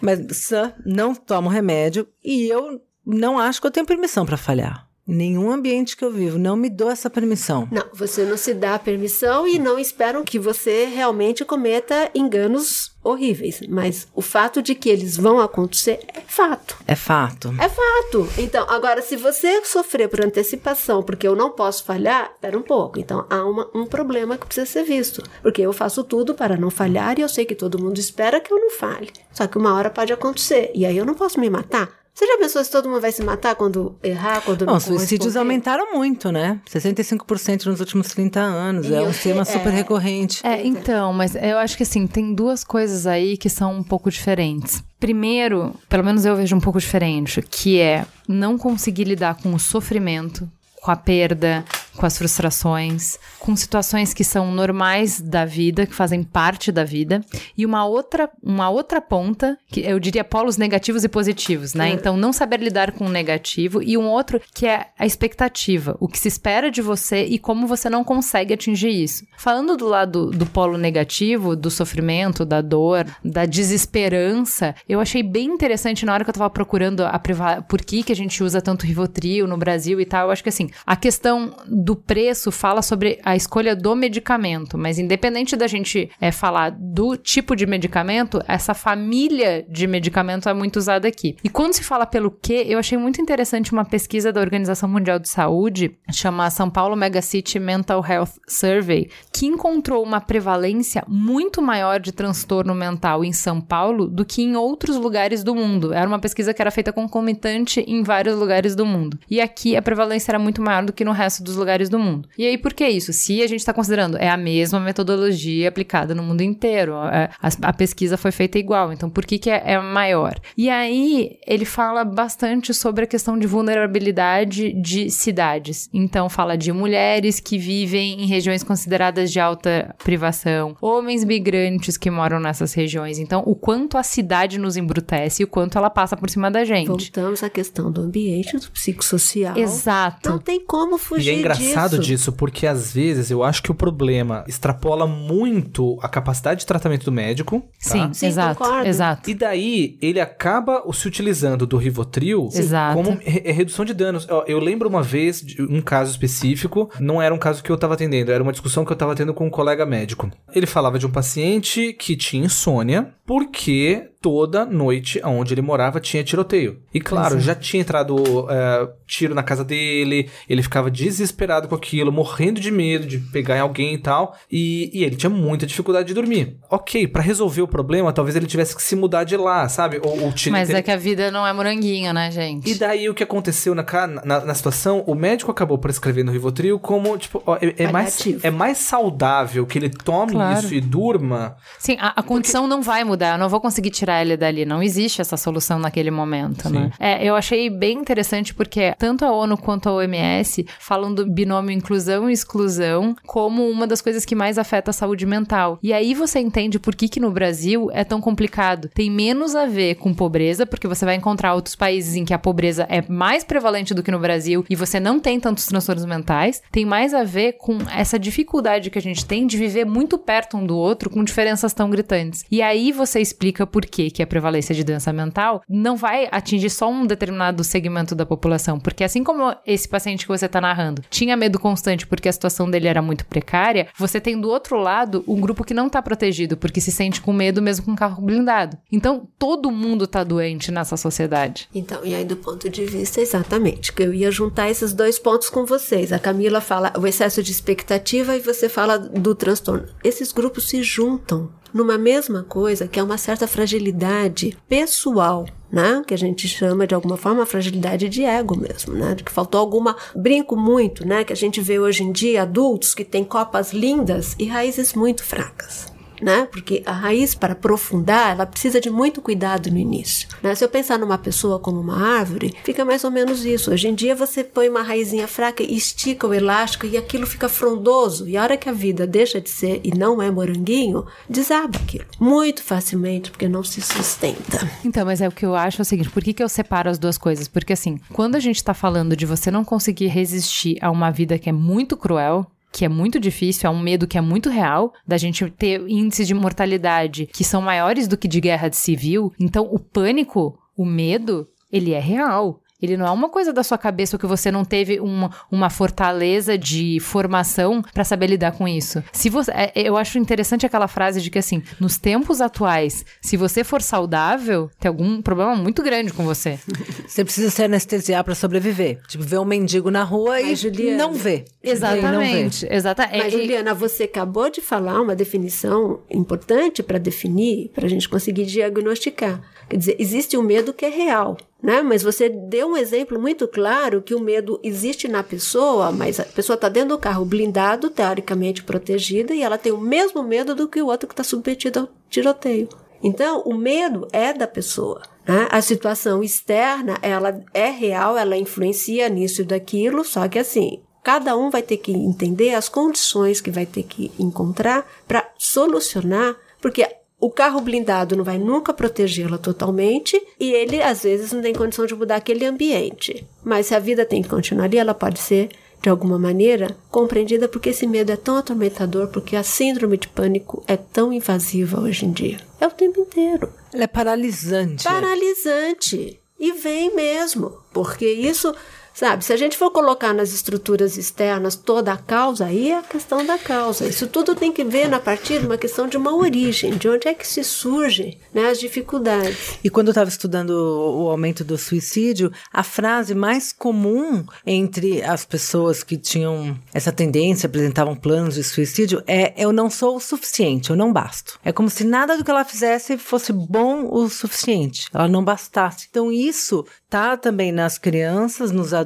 Mas 0.00 0.20
sã, 0.36 0.72
não 0.84 1.14
tomo 1.14 1.48
remédio 1.48 2.06
e 2.22 2.48
eu 2.48 2.80
não 3.04 3.38
acho 3.38 3.60
que 3.60 3.66
eu 3.66 3.70
tenho 3.70 3.86
permissão 3.86 4.26
para 4.26 4.36
falhar. 4.36 4.85
Nenhum 5.06 5.52
ambiente 5.52 5.96
que 5.96 6.04
eu 6.04 6.10
vivo, 6.10 6.36
não 6.36 6.56
me 6.56 6.68
dou 6.68 6.90
essa 6.90 7.08
permissão. 7.08 7.68
Não, 7.70 7.84
você 7.92 8.24
não 8.24 8.36
se 8.36 8.52
dá 8.52 8.76
permissão 8.76 9.46
e 9.46 9.56
não 9.56 9.78
esperam 9.78 10.24
que 10.24 10.36
você 10.36 10.86
realmente 10.86 11.44
cometa 11.44 12.10
enganos 12.12 12.90
horríveis. 13.04 13.60
Mas 13.68 14.08
o 14.12 14.20
fato 14.20 14.60
de 14.60 14.74
que 14.74 14.88
eles 14.88 15.16
vão 15.16 15.38
acontecer 15.38 16.00
é 16.12 16.20
fato. 16.26 16.76
É 16.88 16.96
fato. 16.96 17.54
É 17.60 17.68
fato. 17.68 18.28
Então, 18.36 18.66
agora, 18.68 19.00
se 19.00 19.16
você 19.16 19.64
sofrer 19.64 20.08
por 20.08 20.24
antecipação, 20.24 21.04
porque 21.04 21.28
eu 21.28 21.36
não 21.36 21.50
posso 21.50 21.84
falhar, 21.84 22.32
espera 22.34 22.58
um 22.58 22.62
pouco. 22.62 22.98
Então, 22.98 23.24
há 23.30 23.44
uma, 23.44 23.70
um 23.72 23.86
problema 23.86 24.36
que 24.36 24.46
precisa 24.46 24.66
ser 24.66 24.82
visto. 24.82 25.22
Porque 25.40 25.62
eu 25.62 25.72
faço 25.72 26.02
tudo 26.02 26.34
para 26.34 26.56
não 26.56 26.68
falhar 26.70 27.16
e 27.16 27.22
eu 27.22 27.28
sei 27.28 27.44
que 27.44 27.54
todo 27.54 27.80
mundo 27.80 27.98
espera 27.98 28.40
que 28.40 28.52
eu 28.52 28.58
não 28.58 28.70
falhe. 28.70 29.10
Só 29.32 29.46
que 29.46 29.56
uma 29.56 29.72
hora 29.74 29.88
pode 29.88 30.12
acontecer. 30.12 30.72
E 30.74 30.84
aí 30.84 30.96
eu 30.96 31.06
não 31.06 31.14
posso 31.14 31.38
me 31.38 31.48
matar. 31.48 32.05
Você 32.16 32.26
já 32.26 32.38
pensou 32.38 32.64
se 32.64 32.70
todo 32.70 32.88
mundo 32.88 33.02
vai 33.02 33.12
se 33.12 33.22
matar 33.22 33.54
quando 33.54 33.94
errar, 34.02 34.40
quando 34.40 34.64
não, 34.64 34.72
não 34.72 34.80
suicídios 34.80 35.36
aumentaram 35.36 35.92
muito, 35.92 36.32
né? 36.32 36.58
65% 36.66 37.66
nos 37.66 37.78
últimos 37.78 38.08
30 38.08 38.40
anos. 38.40 38.86
E 38.86 38.94
é 38.94 39.02
um 39.02 39.12
tema 39.12 39.42
é, 39.42 39.44
super 39.44 39.68
recorrente. 39.68 40.40
É, 40.42 40.66
então, 40.66 41.12
mas 41.12 41.34
eu 41.34 41.58
acho 41.58 41.76
que 41.76 41.82
assim, 41.82 42.06
tem 42.06 42.34
duas 42.34 42.64
coisas 42.64 43.06
aí 43.06 43.36
que 43.36 43.50
são 43.50 43.74
um 43.74 43.82
pouco 43.82 44.10
diferentes. 44.10 44.82
Primeiro, 44.98 45.74
pelo 45.90 46.02
menos 46.02 46.24
eu 46.24 46.34
vejo 46.34 46.56
um 46.56 46.60
pouco 46.60 46.78
diferente, 46.78 47.42
que 47.42 47.78
é 47.78 48.06
não 48.26 48.56
conseguir 48.56 49.04
lidar 49.04 49.34
com 49.34 49.52
o 49.52 49.60
sofrimento, 49.60 50.50
com 50.80 50.90
a 50.90 50.96
perda, 50.96 51.66
com 51.96 52.06
as 52.06 52.16
frustrações, 52.18 53.18
com 53.38 53.56
situações 53.56 54.12
que 54.12 54.24
são 54.24 54.52
normais 54.52 55.20
da 55.20 55.44
vida, 55.44 55.86
que 55.86 55.94
fazem 55.94 56.22
parte 56.22 56.70
da 56.70 56.84
vida, 56.84 57.24
e 57.56 57.64
uma 57.64 57.84
outra, 57.86 58.30
uma 58.42 58.68
outra 58.68 59.00
ponta, 59.00 59.58
que 59.68 59.80
eu 59.80 59.98
diria 59.98 60.24
polos 60.24 60.56
negativos 60.56 61.04
e 61.04 61.08
positivos, 61.08 61.74
né? 61.74 61.90
É. 61.90 61.92
Então, 61.92 62.16
não 62.16 62.32
saber 62.32 62.60
lidar 62.60 62.92
com 62.92 63.06
o 63.06 63.10
negativo, 63.10 63.82
e 63.82 63.96
um 63.96 64.06
outro 64.08 64.40
que 64.54 64.66
é 64.66 64.88
a 64.98 65.06
expectativa, 65.06 65.96
o 66.00 66.08
que 66.08 66.18
se 66.18 66.28
espera 66.28 66.70
de 66.70 66.82
você 66.82 67.24
e 67.24 67.38
como 67.38 67.66
você 67.66 67.88
não 67.88 68.04
consegue 68.04 68.54
atingir 68.54 68.90
isso. 68.90 69.24
Falando 69.36 69.76
do 69.76 69.86
lado 69.86 70.30
do 70.30 70.46
polo 70.46 70.76
negativo, 70.76 71.56
do 71.56 71.70
sofrimento, 71.70 72.44
da 72.44 72.60
dor, 72.60 73.06
da 73.24 73.46
desesperança, 73.46 74.74
eu 74.88 75.00
achei 75.00 75.22
bem 75.22 75.46
interessante 75.46 76.04
na 76.04 76.12
hora 76.12 76.24
que 76.24 76.30
eu 76.30 76.34
tava 76.34 76.50
procurando 76.50 77.04
a 77.04 77.18
priva... 77.18 77.62
por 77.62 77.80
que, 77.80 78.02
que 78.02 78.12
a 78.12 78.16
gente 78.16 78.42
usa 78.42 78.60
tanto 78.60 78.86
Rivotril 78.86 79.46
no 79.46 79.56
Brasil 79.56 80.00
e 80.00 80.04
tal, 80.04 80.26
eu 80.26 80.32
acho 80.32 80.42
que 80.42 80.48
assim, 80.48 80.70
a 80.84 80.96
questão 80.96 81.54
do 81.86 81.94
preço 81.94 82.50
fala 82.50 82.82
sobre 82.82 83.20
a 83.24 83.36
escolha 83.36 83.76
do 83.76 83.94
medicamento, 83.94 84.76
mas 84.76 84.98
independente 84.98 85.54
da 85.54 85.68
gente 85.68 86.10
é, 86.20 86.32
falar 86.32 86.70
do 86.70 87.16
tipo 87.16 87.54
de 87.54 87.64
medicamento, 87.64 88.42
essa 88.48 88.74
família 88.74 89.64
de 89.68 89.86
medicamento 89.86 90.48
é 90.48 90.52
muito 90.52 90.78
usada 90.80 91.06
aqui. 91.06 91.36
E 91.44 91.48
quando 91.48 91.74
se 91.74 91.84
fala 91.84 92.04
pelo 92.04 92.28
que, 92.28 92.54
eu 92.54 92.80
achei 92.80 92.98
muito 92.98 93.22
interessante 93.22 93.72
uma 93.72 93.84
pesquisa 93.84 94.32
da 94.32 94.40
Organização 94.40 94.88
Mundial 94.88 95.20
de 95.20 95.28
Saúde, 95.28 95.96
chama 96.10 96.50
São 96.50 96.68
Paulo 96.68 96.96
Megacity 96.96 97.60
Mental 97.60 98.04
Health 98.04 98.32
Survey, 98.48 99.08
que 99.32 99.46
encontrou 99.46 100.02
uma 100.02 100.20
prevalência 100.20 101.04
muito 101.06 101.62
maior 101.62 102.00
de 102.00 102.10
transtorno 102.10 102.74
mental 102.74 103.24
em 103.24 103.32
São 103.32 103.60
Paulo 103.60 104.08
do 104.08 104.24
que 104.24 104.42
em 104.42 104.56
outros 104.56 104.96
lugares 104.96 105.44
do 105.44 105.54
mundo. 105.54 105.92
Era 105.92 106.08
uma 106.08 106.18
pesquisa 106.18 106.52
que 106.52 106.60
era 106.60 106.72
feita 106.72 106.92
concomitante 106.92 107.78
em 107.86 108.02
vários 108.02 108.36
lugares 108.36 108.74
do 108.74 108.84
mundo. 108.84 109.16
E 109.30 109.40
aqui 109.40 109.76
a 109.76 109.82
prevalência 109.82 110.32
era 110.32 110.38
muito 110.40 110.60
maior 110.60 110.84
do 110.84 110.92
que 110.92 111.04
no 111.04 111.12
resto 111.12 111.44
dos 111.44 111.54
lugares 111.54 111.75
lugares 111.76 111.88
do 111.88 111.98
mundo. 111.98 112.28
E 112.36 112.46
aí, 112.46 112.56
por 112.56 112.72
que 112.72 112.88
isso? 112.88 113.12
Se 113.12 113.42
a 113.42 113.46
gente 113.46 113.60
está 113.60 113.72
considerando, 113.72 114.16
é 114.16 114.28
a 114.28 114.36
mesma 114.36 114.80
metodologia 114.80 115.68
aplicada 115.68 116.14
no 116.14 116.22
mundo 116.22 116.40
inteiro, 116.40 116.94
é, 116.94 117.30
a, 117.40 117.68
a 117.68 117.72
pesquisa 117.72 118.16
foi 118.16 118.30
feita 118.30 118.58
igual, 118.58 118.92
então 118.92 119.10
por 119.10 119.24
que, 119.24 119.38
que 119.38 119.50
é, 119.50 119.62
é 119.64 119.80
maior? 119.80 120.38
E 120.56 120.70
aí, 120.70 121.38
ele 121.46 121.64
fala 121.64 122.04
bastante 122.04 122.72
sobre 122.72 123.04
a 123.04 123.06
questão 123.06 123.38
de 123.38 123.46
vulnerabilidade 123.46 124.72
de 124.72 125.10
cidades. 125.10 125.88
Então, 125.92 126.28
fala 126.28 126.56
de 126.56 126.72
mulheres 126.72 127.38
que 127.38 127.58
vivem 127.58 128.22
em 128.22 128.26
regiões 128.26 128.62
consideradas 128.62 129.30
de 129.30 129.38
alta 129.38 129.94
privação, 130.02 130.76
homens 130.80 131.24
migrantes 131.24 131.96
que 131.96 132.10
moram 132.10 132.40
nessas 132.40 132.72
regiões. 132.72 133.18
Então, 133.18 133.42
o 133.46 133.54
quanto 133.54 133.98
a 133.98 134.02
cidade 134.02 134.58
nos 134.58 134.76
embrutece 134.76 135.42
e 135.42 135.44
o 135.44 135.48
quanto 135.48 135.76
ela 135.76 135.90
passa 135.90 136.16
por 136.16 136.30
cima 136.30 136.50
da 136.50 136.64
gente. 136.64 136.88
Voltamos 136.88 137.42
à 137.42 137.50
questão 137.50 137.90
do 137.90 138.02
ambiente, 138.02 138.56
do 138.56 138.70
psicossocial. 138.70 139.56
Exato. 139.56 140.30
Não 140.30 140.38
tem 140.38 140.64
como 140.64 140.96
fugir 140.96 141.32
e 141.32 141.36
é 141.36 141.38
engraçado 141.38 141.65
disso, 141.98 142.32
porque 142.32 142.66
às 142.66 142.92
vezes 142.92 143.30
eu 143.30 143.42
acho 143.42 143.62
que 143.62 143.70
o 143.70 143.74
problema 143.74 144.44
extrapola 144.46 145.06
muito 145.06 145.98
a 146.02 146.08
capacidade 146.08 146.60
de 146.60 146.66
tratamento 146.66 147.04
do 147.04 147.12
médico. 147.12 147.60
Tá? 147.60 147.66
Sim, 147.78 148.12
Sim, 148.12 148.26
exato, 148.26 148.58
concordo. 148.58 148.88
exato. 148.88 149.30
E 149.30 149.34
daí 149.34 149.98
ele 150.00 150.20
acaba 150.20 150.82
se 150.92 151.06
utilizando 151.06 151.66
do 151.66 151.76
Rivotril 151.76 152.48
exato. 152.52 152.94
como 152.94 153.18
re 153.20 153.52
redução 153.52 153.84
de 153.84 153.94
danos. 153.94 154.26
Eu 154.46 154.58
lembro 154.58 154.88
uma 154.88 155.02
vez 155.02 155.40
de 155.40 155.62
um 155.62 155.80
caso 155.80 156.10
específico, 156.10 156.90
não 157.00 157.20
era 157.20 157.34
um 157.34 157.38
caso 157.38 157.62
que 157.62 157.70
eu 157.70 157.74
estava 157.74 157.94
atendendo, 157.94 158.32
era 158.32 158.42
uma 158.42 158.52
discussão 158.52 158.84
que 158.84 158.92
eu 158.92 158.94
estava 158.94 159.14
tendo 159.14 159.34
com 159.34 159.46
um 159.46 159.50
colega 159.50 159.84
médico. 159.86 160.30
Ele 160.54 160.66
falava 160.66 160.98
de 160.98 161.06
um 161.06 161.10
paciente 161.10 161.92
que 161.92 162.16
tinha 162.16 162.44
insônia 162.44 163.12
porque 163.26 164.10
toda 164.26 164.64
noite 164.64 165.20
onde 165.24 165.54
ele 165.54 165.62
morava 165.62 166.00
tinha 166.00 166.24
tiroteio. 166.24 166.80
E 166.92 167.00
claro, 167.00 167.36
é. 167.36 167.40
já 167.40 167.54
tinha 167.54 167.80
entrado 167.80 168.16
uh, 168.16 168.92
tiro 169.06 169.34
na 169.34 169.42
casa 169.42 169.64
dele, 169.64 170.28
ele 170.48 170.62
ficava 170.62 170.90
desesperado 170.90 171.68
com 171.68 171.74
aquilo, 171.74 172.10
morrendo 172.10 172.60
de 172.60 172.70
medo 172.70 173.06
de 173.06 173.18
pegar 173.18 173.56
em 173.56 173.60
alguém 173.60 173.94
e 173.94 173.98
tal, 173.98 174.36
e, 174.50 174.90
e 174.92 175.04
ele 175.04 175.16
tinha 175.16 175.30
muita 175.30 175.66
dificuldade 175.66 176.08
de 176.08 176.14
dormir. 176.14 176.56
Ok, 176.70 177.06
para 177.06 177.22
resolver 177.22 177.62
o 177.62 177.68
problema, 177.68 178.12
talvez 178.12 178.34
ele 178.36 178.46
tivesse 178.46 178.74
que 178.74 178.82
se 178.82 178.96
mudar 178.96 179.24
de 179.24 179.36
lá, 179.36 179.68
sabe? 179.68 180.00
Ou, 180.02 180.24
ou 180.24 180.34
Mas 180.50 180.70
é 180.70 180.82
que 180.82 180.90
a 180.90 180.96
vida 180.96 181.30
não 181.30 181.46
é 181.46 181.52
moranguinho, 181.52 182.12
né, 182.12 182.30
gente? 182.30 182.68
E 182.68 182.74
daí 182.74 183.08
o 183.08 183.14
que 183.14 183.22
aconteceu 183.22 183.74
na, 183.74 183.84
na, 184.24 184.40
na 184.44 184.54
situação, 184.54 185.04
o 185.06 185.14
médico 185.14 185.50
acabou 185.50 185.78
prescrevendo 185.78 186.30
o 186.30 186.32
Rivotril 186.32 186.78
como, 186.78 187.16
tipo, 187.16 187.42
ó, 187.46 187.56
é, 187.56 187.84
é 187.84 187.92
mais, 187.92 188.18
é 188.42 188.50
mais 188.50 188.78
saudável 188.78 189.66
que 189.66 189.78
ele 189.78 189.90
tome 189.90 190.32
claro. 190.32 190.58
isso 190.58 190.74
e 190.74 190.80
durma. 190.80 191.56
Sim, 191.78 191.96
a, 192.00 192.20
a 192.20 192.22
condição 192.22 192.62
porque... 192.62 192.74
não 192.74 192.82
vai 192.82 193.04
mudar, 193.04 193.15
eu 193.24 193.38
não 193.38 193.48
vou 193.48 193.60
conseguir 193.60 193.90
tirar 193.90 194.22
ele 194.22 194.36
dali, 194.36 194.64
não 194.64 194.82
existe 194.82 195.20
essa 195.20 195.36
solução 195.36 195.78
naquele 195.78 196.10
momento, 196.10 196.68
né? 196.68 196.76
Sim. 196.76 196.86
né? 196.86 196.92
É, 196.98 197.24
eu 197.24 197.34
achei 197.34 197.68
bem 197.70 197.98
interessante 197.98 198.54
porque 198.54 198.94
tanto 198.98 199.24
a 199.24 199.32
ONU 199.32 199.56
quanto 199.56 199.88
a 199.88 199.92
OMS 199.92 200.66
falam 200.78 201.12
do 201.12 201.26
binômio 201.26 201.72
inclusão 201.72 202.28
e 202.28 202.32
exclusão 202.32 203.16
como 203.26 203.68
uma 203.68 203.86
das 203.86 204.00
coisas 204.00 204.24
que 204.24 204.34
mais 204.34 204.58
afeta 204.58 204.90
a 204.90 204.94
saúde 204.94 205.26
mental. 205.26 205.78
E 205.82 205.92
aí 205.92 206.14
você 206.14 206.38
entende 206.38 206.78
por 206.78 206.94
que 206.94 207.08
que 207.08 207.20
no 207.20 207.30
Brasil 207.30 207.90
é 207.92 208.04
tão 208.04 208.20
complicado. 208.20 208.88
Tem 208.94 209.10
menos 209.10 209.54
a 209.54 209.66
ver 209.66 209.96
com 209.96 210.14
pobreza, 210.14 210.66
porque 210.66 210.88
você 210.88 211.04
vai 211.04 211.14
encontrar 211.14 211.54
outros 211.54 211.74
países 211.74 212.14
em 212.16 212.24
que 212.24 212.34
a 212.34 212.38
pobreza 212.38 212.86
é 212.88 213.02
mais 213.08 213.44
prevalente 213.44 213.94
do 213.94 214.02
que 214.02 214.10
no 214.10 214.18
Brasil 214.18 214.64
e 214.68 214.76
você 214.76 214.98
não 215.00 215.18
tem 215.20 215.38
tantos 215.40 215.66
transtornos 215.66 216.04
mentais. 216.04 216.62
Tem 216.70 216.84
mais 216.84 217.14
a 217.14 217.24
ver 217.24 217.52
com 217.52 217.78
essa 217.94 218.18
dificuldade 218.18 218.90
que 218.90 218.98
a 218.98 219.02
gente 219.02 219.24
tem 219.24 219.46
de 219.46 219.56
viver 219.56 219.84
muito 219.84 220.18
perto 220.18 220.56
um 220.56 220.66
do 220.66 220.76
outro 220.76 221.10
com 221.10 221.24
diferenças 221.24 221.72
tão 221.72 221.90
gritantes. 221.90 222.44
E 222.50 222.62
aí 222.62 222.92
você 222.92 223.05
você 223.06 223.20
explica 223.20 223.66
por 223.66 223.86
que, 223.86 224.10
que 224.10 224.22
a 224.22 224.26
prevalência 224.26 224.74
de 224.74 224.84
doença 224.84 225.12
mental 225.12 225.62
não 225.68 225.96
vai 225.96 226.28
atingir 226.30 226.70
só 226.70 226.90
um 226.90 227.06
determinado 227.06 227.62
segmento 227.62 228.14
da 228.14 228.26
população. 228.26 228.78
Porque 228.78 229.04
assim 229.04 229.22
como 229.22 229.54
esse 229.66 229.88
paciente 229.88 230.24
que 230.26 230.32
você 230.32 230.46
está 230.46 230.60
narrando 230.60 231.02
tinha 231.08 231.36
medo 231.36 231.58
constante 231.58 232.06
porque 232.06 232.28
a 232.28 232.32
situação 232.32 232.70
dele 232.70 232.88
era 232.88 233.00
muito 233.00 233.24
precária, 233.26 233.88
você 233.96 234.20
tem 234.20 234.40
do 234.40 234.48
outro 234.48 234.78
lado 234.78 235.24
um 235.26 235.40
grupo 235.40 235.64
que 235.64 235.74
não 235.74 235.86
está 235.86 236.02
protegido 236.02 236.56
porque 236.56 236.80
se 236.80 236.92
sente 236.92 237.20
com 237.20 237.32
medo 237.32 237.62
mesmo 237.62 237.84
com 237.84 237.94
carro 237.94 238.22
blindado. 238.22 238.76
Então, 238.90 239.28
todo 239.38 239.70
mundo 239.70 240.04
está 240.04 240.24
doente 240.24 240.70
nessa 240.70 240.96
sociedade. 240.96 241.68
Então, 241.74 242.04
e 242.04 242.14
aí 242.14 242.24
do 242.24 242.36
ponto 242.36 242.68
de 242.68 242.84
vista, 242.84 243.20
exatamente, 243.20 243.92
que 243.92 244.02
eu 244.02 244.12
ia 244.12 244.30
juntar 244.30 244.70
esses 244.70 244.92
dois 244.92 245.18
pontos 245.18 245.48
com 245.48 245.64
vocês. 245.64 246.12
A 246.12 246.18
Camila 246.18 246.60
fala 246.60 246.92
o 246.98 247.06
excesso 247.06 247.42
de 247.42 247.52
expectativa 247.52 248.36
e 248.36 248.40
você 248.40 248.68
fala 248.68 248.98
do 248.98 249.34
transtorno. 249.34 249.86
Esses 250.02 250.32
grupos 250.32 250.68
se 250.68 250.82
juntam 250.82 251.50
numa 251.76 251.98
mesma 251.98 252.42
coisa 252.42 252.88
que 252.88 252.98
é 252.98 253.02
uma 253.02 253.18
certa 253.18 253.46
fragilidade 253.46 254.56
pessoal. 254.68 255.46
Né? 255.70 256.02
Que 256.06 256.14
a 256.14 256.18
gente 256.18 256.46
chama 256.46 256.86
de 256.86 256.94
alguma 256.94 257.16
forma 257.16 257.44
fragilidade 257.44 258.08
de 258.08 258.24
ego 258.24 258.56
mesmo, 258.56 258.94
né? 258.94 259.16
De 259.16 259.24
que 259.24 259.32
faltou 259.32 259.60
alguma. 259.60 259.96
Brinco 260.14 260.56
muito, 260.56 261.06
né? 261.06 261.24
Que 261.24 261.32
a 261.32 261.36
gente 261.36 261.60
vê 261.60 261.78
hoje 261.78 262.04
em 262.04 262.12
dia 262.12 262.42
adultos 262.42 262.94
que 262.94 263.04
têm 263.04 263.24
copas 263.24 263.72
lindas 263.72 264.36
e 264.38 264.46
raízes 264.46 264.94
muito 264.94 265.24
fracas 265.24 265.95
né? 266.22 266.48
Porque 266.50 266.82
a 266.86 266.92
raiz 266.92 267.34
para 267.34 267.52
aprofundar, 267.52 268.32
ela 268.32 268.46
precisa 268.46 268.80
de 268.80 268.90
muito 268.90 269.20
cuidado 269.20 269.70
no 269.70 269.78
início, 269.78 270.28
né? 270.42 270.54
Se 270.54 270.64
eu 270.64 270.68
pensar 270.68 270.98
numa 270.98 271.18
pessoa 271.18 271.58
como 271.58 271.80
uma 271.80 272.18
árvore, 272.18 272.54
fica 272.64 272.84
mais 272.84 273.04
ou 273.04 273.10
menos 273.10 273.44
isso. 273.44 273.70
Hoje 273.70 273.88
em 273.88 273.94
dia 273.94 274.14
você 274.14 274.42
põe 274.42 274.68
uma 274.68 274.82
raizinha 274.82 275.28
fraca 275.28 275.62
e 275.62 275.76
estica 275.76 276.26
o 276.26 276.34
elástico 276.34 276.86
e 276.86 276.96
aquilo 276.96 277.26
fica 277.26 277.48
frondoso. 277.48 278.28
E 278.28 278.36
a 278.36 278.42
hora 278.42 278.56
que 278.56 278.68
a 278.68 278.72
vida 278.72 279.06
deixa 279.06 279.40
de 279.40 279.50
ser 279.50 279.80
e 279.82 279.90
não 279.96 280.20
é 280.20 280.30
moranguinho, 280.30 281.06
desaba 281.28 281.78
aquilo 281.78 282.06
muito 282.18 282.62
facilmente 282.62 283.30
porque 283.30 283.48
não 283.48 283.62
se 283.62 283.80
sustenta. 283.80 284.70
Então, 284.84 285.04
mas 285.04 285.20
é 285.20 285.28
o 285.28 285.32
que 285.32 285.44
eu 285.44 285.54
acho 285.54 285.80
é 285.80 285.82
o 285.82 285.84
seguinte, 285.84 286.10
por 286.10 286.22
que, 286.22 286.32
que 286.32 286.42
eu 286.42 286.48
separo 286.48 286.88
as 286.88 286.98
duas 286.98 287.18
coisas? 287.18 287.48
Porque 287.48 287.72
assim, 287.72 287.98
quando 288.12 288.36
a 288.36 288.40
gente 288.40 288.62
tá 288.62 288.74
falando 288.74 289.16
de 289.16 289.26
você 289.26 289.50
não 289.50 289.64
conseguir 289.64 290.06
resistir 290.06 290.78
a 290.80 290.90
uma 290.90 291.10
vida 291.10 291.38
que 291.38 291.48
é 291.48 291.52
muito 291.52 291.96
cruel, 291.96 292.46
que 292.76 292.84
é 292.84 292.90
muito 292.90 293.18
difícil, 293.18 293.66
é 293.66 293.72
um 293.72 293.80
medo 293.80 294.06
que 294.06 294.18
é 294.18 294.20
muito 294.20 294.50
real, 294.50 294.92
da 295.08 295.16
gente 295.16 295.48
ter 295.52 295.80
índices 295.88 296.26
de 296.26 296.34
mortalidade 296.34 297.24
que 297.24 297.42
são 297.42 297.62
maiores 297.62 298.06
do 298.06 298.18
que 298.18 298.28
de 298.28 298.38
guerra 298.38 298.70
civil. 298.70 299.32
Então, 299.40 299.66
o 299.72 299.78
pânico, 299.78 300.58
o 300.76 300.84
medo, 300.84 301.48
ele 301.72 301.94
é 301.94 301.98
real. 301.98 302.60
Ele 302.80 302.96
não 302.96 303.06
é 303.06 303.10
uma 303.10 303.28
coisa 303.28 303.52
da 303.52 303.62
sua 303.62 303.78
cabeça 303.78 304.18
que 304.18 304.26
você 304.26 304.50
não 304.50 304.64
teve 304.64 305.00
uma, 305.00 305.30
uma 305.50 305.70
fortaleza 305.70 306.58
de 306.58 306.98
formação 307.00 307.82
para 307.94 308.04
saber 308.04 308.26
lidar 308.26 308.52
com 308.52 308.68
isso. 308.68 309.02
Se 309.12 309.30
você, 309.30 309.50
é, 309.52 309.72
eu 309.74 309.96
acho 309.96 310.18
interessante 310.18 310.66
aquela 310.66 310.86
frase 310.88 311.20
de 311.20 311.30
que 311.30 311.38
assim, 311.38 311.62
nos 311.80 311.96
tempos 311.96 312.40
atuais, 312.40 313.04
se 313.20 313.36
você 313.36 313.64
for 313.64 313.80
saudável, 313.80 314.70
tem 314.78 314.88
algum 314.88 315.22
problema 315.22 315.56
muito 315.56 315.82
grande 315.82 316.12
com 316.12 316.24
você. 316.24 316.58
Você 317.06 317.24
precisa 317.24 317.50
se 317.50 317.62
anestesiar 317.62 318.24
para 318.24 318.34
sobreviver. 318.34 319.00
Tipo, 319.06 319.22
ver 319.24 319.38
um 319.38 319.44
mendigo 319.44 319.90
na 319.90 320.02
rua 320.02 320.40
Mas, 320.40 320.50
e 320.50 320.54
Juliana, 320.56 320.98
não 320.98 321.14
ver. 321.14 321.44
Exatamente. 321.62 322.66
Exatamente. 322.68 323.18
Mas, 323.18 323.32
Juliana, 323.32 323.74
você 323.74 324.04
acabou 324.04 324.50
de 324.50 324.60
falar 324.60 325.00
uma 325.00 325.14
definição 325.14 326.00
importante 326.10 326.82
para 326.82 326.98
definir, 326.98 327.70
para 327.74 327.86
a 327.86 327.88
gente 327.88 328.08
conseguir 328.08 328.44
diagnosticar. 328.44 329.40
Quer 329.68 329.76
dizer, 329.76 329.96
existe 329.98 330.36
um 330.36 330.42
medo 330.42 330.72
que 330.72 330.84
é 330.84 330.90
real 330.90 331.36
né? 331.62 331.82
Mas 331.82 332.02
você 332.02 332.28
deu 332.28 332.68
um 332.68 332.76
exemplo 332.76 333.20
muito 333.20 333.48
claro 333.48 334.02
que 334.02 334.14
o 334.14 334.20
medo 334.20 334.60
existe 334.62 335.08
na 335.08 335.22
pessoa, 335.22 335.90
mas 335.90 336.20
a 336.20 336.24
pessoa 336.24 336.54
está 336.54 336.68
dentro 336.68 336.90
do 336.90 336.98
carro 336.98 337.24
blindado, 337.24 337.90
teoricamente 337.90 338.62
protegida, 338.62 339.34
e 339.34 339.42
ela 339.42 339.58
tem 339.58 339.72
o 339.72 339.78
mesmo 339.78 340.22
medo 340.22 340.54
do 340.54 340.68
que 340.68 340.80
o 340.80 340.86
outro 340.86 341.08
que 341.08 341.12
está 341.12 341.24
submetido 341.24 341.80
ao 341.80 341.88
tiroteio. 342.08 342.68
Então, 343.02 343.42
o 343.42 343.54
medo 343.54 344.08
é 344.12 344.32
da 344.32 344.46
pessoa. 344.46 345.02
Né? 345.26 345.48
A 345.50 345.60
situação 345.60 346.22
externa, 346.22 346.98
ela 347.02 347.42
é 347.52 347.70
real, 347.70 348.16
ela 348.16 348.36
influencia 348.36 349.08
nisso 349.08 349.42
e 349.42 349.44
daquilo, 349.44 350.04
só 350.04 350.28
que 350.28 350.38
assim, 350.38 350.80
cada 351.02 351.36
um 351.36 351.50
vai 351.50 351.62
ter 351.62 351.76
que 351.78 351.92
entender 351.92 352.54
as 352.54 352.68
condições 352.68 353.40
que 353.40 353.50
vai 353.50 353.66
ter 353.66 353.82
que 353.82 354.10
encontrar 354.18 354.86
para 355.06 355.28
solucionar, 355.38 356.36
porque 356.60 356.86
o 357.18 357.30
carro 357.30 357.60
blindado 357.60 358.16
não 358.16 358.24
vai 358.24 358.38
nunca 358.38 358.74
protegê-la 358.74 359.38
totalmente 359.38 360.20
e 360.38 360.52
ele 360.52 360.82
às 360.82 361.02
vezes 361.02 361.32
não 361.32 361.40
tem 361.40 361.54
condição 361.54 361.86
de 361.86 361.94
mudar 361.94 362.16
aquele 362.16 362.44
ambiente. 362.44 363.26
Mas 363.42 363.66
se 363.66 363.74
a 363.74 363.78
vida 363.78 364.04
tem 364.04 364.22
que 364.22 364.28
continuar 364.28 364.64
ali, 364.64 364.76
ela 364.76 364.94
pode 364.94 365.18
ser 365.18 365.48
de 365.82 365.88
alguma 365.88 366.18
maneira 366.18 366.76
compreendida 366.90 367.48
porque 367.48 367.70
esse 367.70 367.86
medo 367.86 368.12
é 368.12 368.16
tão 368.16 368.36
atormentador, 368.36 369.08
porque 369.08 369.36
a 369.36 369.42
síndrome 369.42 369.96
de 369.96 370.08
pânico 370.08 370.62
é 370.66 370.76
tão 370.76 371.12
invasiva 371.12 371.80
hoje 371.80 372.04
em 372.04 372.12
dia. 372.12 372.40
É 372.60 372.66
o 372.66 372.70
tempo 372.70 373.00
inteiro. 373.00 373.52
Ela 373.72 373.84
é 373.84 373.86
paralisante. 373.86 374.84
Paralisante. 374.84 376.20
E 376.38 376.52
vem 376.52 376.94
mesmo, 376.94 377.52
porque 377.72 378.06
isso 378.06 378.54
Sabe, 378.96 379.22
se 379.26 379.30
a 379.30 379.36
gente 379.36 379.58
for 379.58 379.70
colocar 379.70 380.14
nas 380.14 380.32
estruturas 380.32 380.96
externas 380.96 381.54
toda 381.54 381.92
a 381.92 381.98
causa, 381.98 382.46
aí 382.46 382.70
é 382.70 382.78
a 382.78 382.82
questão 382.82 383.26
da 383.26 383.36
causa. 383.36 383.86
Isso 383.86 384.06
tudo 384.06 384.34
tem 384.34 384.50
que 384.50 384.64
ver 384.64 384.88
na 384.88 384.98
partir 384.98 385.38
de 385.40 385.44
uma 385.44 385.58
questão 385.58 385.86
de 385.86 385.98
uma 385.98 386.16
origem, 386.16 386.78
de 386.78 386.88
onde 386.88 387.06
é 387.06 387.12
que 387.12 387.26
se 387.26 387.44
surgem 387.44 388.18
né, 388.32 388.48
as 388.48 388.58
dificuldades. 388.58 389.58
E 389.62 389.68
quando 389.68 389.88
eu 389.88 389.90
estava 389.90 390.08
estudando 390.08 390.48
o 390.48 391.10
aumento 391.10 391.44
do 391.44 391.58
suicídio, 391.58 392.32
a 392.50 392.62
frase 392.62 393.14
mais 393.14 393.52
comum 393.52 394.24
entre 394.46 395.02
as 395.02 395.26
pessoas 395.26 395.82
que 395.82 395.98
tinham 395.98 396.58
essa 396.72 396.90
tendência, 396.90 397.48
apresentavam 397.48 397.94
planos 397.94 398.36
de 398.36 398.44
suicídio, 398.44 399.02
é 399.06 399.34
eu 399.36 399.52
não 399.52 399.68
sou 399.68 399.96
o 399.96 400.00
suficiente, 400.00 400.70
eu 400.70 400.76
não 400.76 400.90
basto. 400.90 401.38
É 401.44 401.52
como 401.52 401.68
se 401.68 401.84
nada 401.84 402.16
do 402.16 402.24
que 402.24 402.30
ela 402.30 402.46
fizesse 402.46 402.96
fosse 402.96 403.30
bom 403.30 403.90
o 403.92 404.08
suficiente, 404.08 404.88
ela 404.94 405.06
não 405.06 405.22
bastasse. 405.22 405.86
Então 405.90 406.10
isso 406.10 406.64
tá 406.88 407.16
também 407.16 407.52
nas 407.52 407.76
crianças, 407.76 408.50
nos 408.50 408.72
adultos, 408.72 408.85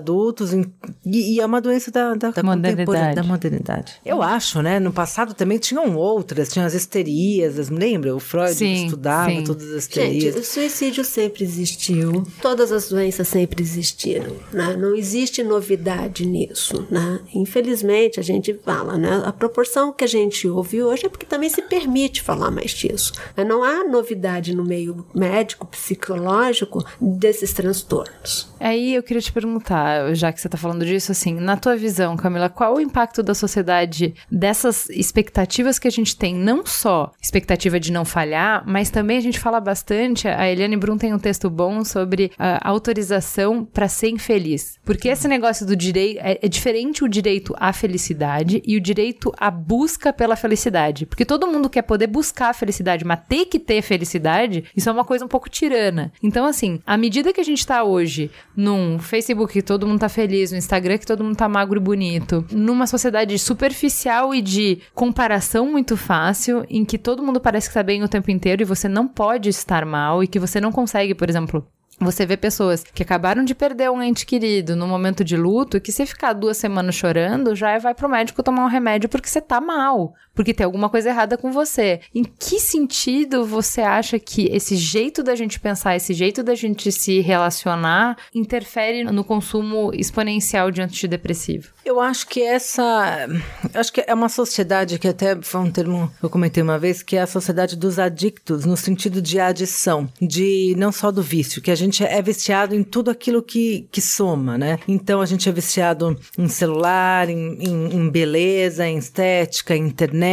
em, 0.53 0.73
e, 1.05 1.35
e, 1.35 1.41
é 1.41 1.47
uma 1.47 1.61
doença 1.61 1.91
da, 1.91 2.15
da, 2.15 2.31
da 2.31 2.43
modernidade. 2.43 3.15
da 3.15 3.23
modernidade. 3.23 3.95
Eu 4.05 4.23
acho, 4.23 4.63
né? 4.63 4.79
No 4.79 4.93
passado 4.93 5.35
também 5.35 5.59
tinham 5.59 5.97
outras, 5.97 6.53
tinham 6.53 6.67
as 6.67 6.75
histerias, 6.75 7.69
lembra? 7.69 8.15
O 8.15 8.21
Freud 8.21 8.55
sim, 8.55 8.87
estudava 8.87 9.31
sim. 9.31 9.45
todas 9.45 9.71
as 9.71 9.85
histerias. 9.85 10.35
Gente, 10.35 10.39
o 10.39 10.45
suicídio 10.45 11.05
sempre 11.05 11.45
existiu, 11.45 12.27
todas 12.41 12.73
as 12.73 12.89
doenças 12.89 13.29
sempre 13.29 13.63
existiram, 13.63 14.37
né? 14.53 14.77
Não 14.77 14.95
existe 14.95 15.43
novidade 15.43 16.27
nisso, 16.27 16.87
né? 16.91 17.21
Infelizmente, 17.35 18.19
a 18.19 18.23
gente 18.23 18.55
fala, 18.65 18.97
né? 18.97 19.23
A 19.25 19.33
proporção 19.33 19.93
que 19.93 20.05
a 20.05 20.09
gente 20.09 20.49
ouve 20.49 20.83
hoje 20.83 21.07
é 21.07 21.09
porque 21.09 21.27
também 21.27 21.49
se 21.49 21.63
permite 21.63 22.23
falar 22.23 22.51
mais 22.51 22.71
disso. 22.71 23.13
Não 23.37 23.63
há 23.65 23.85
novidade 23.85 24.55
no 24.55 24.65
meio 24.65 25.07
médico, 25.15 25.67
psicológico 25.67 26.85
desses 27.01 27.53
transtornos. 27.53 28.49
Aí 28.59 28.95
eu 28.95 29.03
queria 29.03 29.23
te 29.23 29.33
perguntar, 29.33 29.90
já 30.13 30.33
que 30.33 30.41
você 30.41 30.49
está 30.49 30.59
falando 30.59 30.85
disso, 30.85 31.13
assim, 31.13 31.35
na 31.35 31.57
tua 31.57 31.77
visão, 31.77 32.17
Camila, 32.17 32.49
qual 32.49 32.77
o 32.77 32.81
impacto 32.81 33.23
da 33.23 33.35
sociedade 33.35 34.15
dessas 34.31 34.89
expectativas 34.91 35.79
que 35.79 35.89
a 35.89 35.91
gente 35.91 36.17
tem, 36.17 36.35
não 36.35 36.65
só 36.65 37.13
expectativa 37.23 37.79
de 37.79 37.93
não 37.93 38.05
falhar, 38.05 38.65
mas 38.67 38.91
também 38.91 39.19
a 39.19 39.21
gente 39.21 39.39
fala 39.39 39.61
bastante, 39.61 40.29
a 40.29 40.49
Eliane 40.49 40.77
Brum 40.77 40.97
tem 40.97 41.15
um 41.15 41.19
texto 41.19 41.49
bom 41.49 41.85
sobre 41.85 42.33
a 42.39 42.69
autorização 42.69 43.65
para 43.65 43.89
ser 43.89 44.11
infeliz. 44.11 44.79
Porque 44.85 45.09
esse 45.09 45.29
negócio 45.29 45.67
do 45.67 45.77
direito, 45.77 46.21
é, 46.23 46.39
é 46.43 46.49
diferente 46.49 47.05
o 47.05 47.09
direito 47.09 47.55
à 47.59 47.73
felicidade 47.73 48.63
e 48.67 48.77
o 48.77 48.81
direito 48.81 49.33
à 49.39 49.51
busca 49.51 50.13
pela 50.13 50.37
felicidade. 50.37 51.07
Porque 51.07 51.25
todo 51.25 51.47
mundo 51.47 51.71
quer 51.71 51.83
poder 51.83 52.07
buscar 52.07 52.51
a 52.51 52.55
felicidade, 52.55 53.05
mas 53.05 53.21
ter 53.29 53.47
que 53.47 53.59
ter 53.59 53.83
felicidade, 53.83 54.65
isso 54.77 54.89
é 54.89 54.93
uma 54.93 55.05
coisa 55.05 55.25
um 55.25 55.29
pouco 55.29 55.49
tirana. 55.49 56.13
Então, 56.23 56.47
assim, 56.47 56.81
à 56.87 56.97
medida 56.97 57.33
que 57.33 57.41
a 57.41 57.45
gente 57.45 57.59
está 57.59 57.85
hoje 57.85 58.31
num 58.57 58.99
Facebook 58.99 59.53
que 59.53 59.63
todo 59.81 59.89
mundo 59.89 60.01
tá 60.01 60.11
feliz, 60.11 60.53
no 60.53 60.59
Instagram 60.59 60.99
que 60.99 61.07
todo 61.07 61.25
mundo 61.25 61.37
tá 61.37 61.49
magro 61.49 61.81
e 61.81 61.83
bonito, 61.83 62.45
numa 62.53 62.87
sociedade 62.87 63.39
superficial 63.39 64.35
e 64.35 64.43
de 64.43 64.83
comparação 64.95 65.67
muito 65.73 65.97
fácil, 65.97 66.67
em 66.69 66.85
que 66.85 66.99
todo 66.99 67.23
mundo 67.23 67.41
parece 67.41 67.69
que 67.69 67.75
tá 67.75 67.83
bem 67.83 68.03
o 68.03 68.09
tempo 68.09 68.31
inteiro 68.31 68.61
e 68.61 68.67
você 68.67 68.89
não 68.89 69.09
pode 69.09 69.49
estar 69.49 69.87
mal 69.87 70.23
e 70.23 70.29
que 70.29 70.39
você 70.39 70.61
não 70.61 70.71
consegue, 70.71 71.15
por 71.15 71.31
exemplo, 71.31 71.67
você 71.99 72.25
vê 72.27 72.37
pessoas 72.37 72.83
que 72.83 73.03
acabaram 73.03 73.45
de 73.45 73.55
perder 73.55 73.91
um 73.91 74.03
ente 74.03 74.25
querido 74.25 74.77
no 74.77 74.87
momento 74.87 75.23
de 75.25 75.37
luto, 75.37 75.81
que 75.81 75.93
se 75.93 76.05
ficar 76.07 76.33
duas 76.33 76.57
semanas 76.57 76.95
chorando, 76.95 77.55
já 77.55 77.79
vai 77.79 77.95
pro 77.95 78.09
médico 78.09 78.43
tomar 78.43 78.65
um 78.65 78.69
remédio 78.69 79.09
porque 79.09 79.29
você 79.29 79.41
tá 79.41 79.61
mal, 79.61 80.15
porque 80.41 80.55
tem 80.55 80.65
alguma 80.65 80.89
coisa 80.89 81.11
errada 81.11 81.37
com 81.37 81.53
você. 81.53 82.01
Em 82.15 82.25
que 82.25 82.59
sentido 82.59 83.45
você 83.45 83.83
acha 83.83 84.19
que 84.19 84.47
esse 84.47 84.75
jeito 84.75 85.23
da 85.23 85.35
gente 85.35 85.61
pensar, 85.61 85.97
esse 85.97 86.15
jeito 86.15 86.43
da 86.43 86.55
gente 86.55 86.91
se 86.91 87.21
relacionar, 87.21 88.17
interfere 88.35 89.05
no 89.05 89.23
consumo 89.23 89.93
exponencial 89.93 90.71
de 90.71 90.81
antidepressivo? 90.81 91.69
Eu 91.85 92.01
acho 92.01 92.27
que 92.27 92.43
essa. 92.43 93.29
Acho 93.75 93.93
que 93.93 94.03
é 94.07 94.15
uma 94.15 94.31
sociedade 94.31 94.99
que 94.99 95.09
até 95.09 95.37
foi 95.43 95.61
um 95.61 95.71
termo 95.71 96.11
que 96.19 96.25
eu 96.25 96.31
comentei 96.31 96.63
uma 96.63 96.79
vez, 96.79 97.03
que 97.03 97.17
é 97.17 97.21
a 97.21 97.27
sociedade 97.27 97.77
dos 97.77 97.99
adictos, 97.99 98.65
no 98.65 98.79
sentido 98.79 99.21
de 99.21 99.39
adição, 99.39 100.09
de 100.23 100.75
não 100.79 100.91
só 100.91 101.11
do 101.11 101.23
vício, 101.23 101.61
que 101.61 101.71
a 101.71 101.75
gente 101.75 102.03
é 102.03 102.23
viciado 102.23 102.75
em 102.75 102.83
tudo 102.83 103.11
aquilo 103.11 103.43
que, 103.43 103.87
que 103.93 104.01
soma, 104.01 104.57
né? 104.57 104.79
Então 104.89 105.21
a 105.21 105.27
gente 105.27 105.51
é 105.51 105.53
viciado 105.53 106.19
em 106.39 106.49
celular, 106.49 107.29
em, 107.29 107.59
em, 107.63 107.95
em 107.95 108.09
beleza, 108.09 108.87
em 108.87 108.97
estética, 108.97 109.77
em 109.77 109.87
internet. 109.87 110.30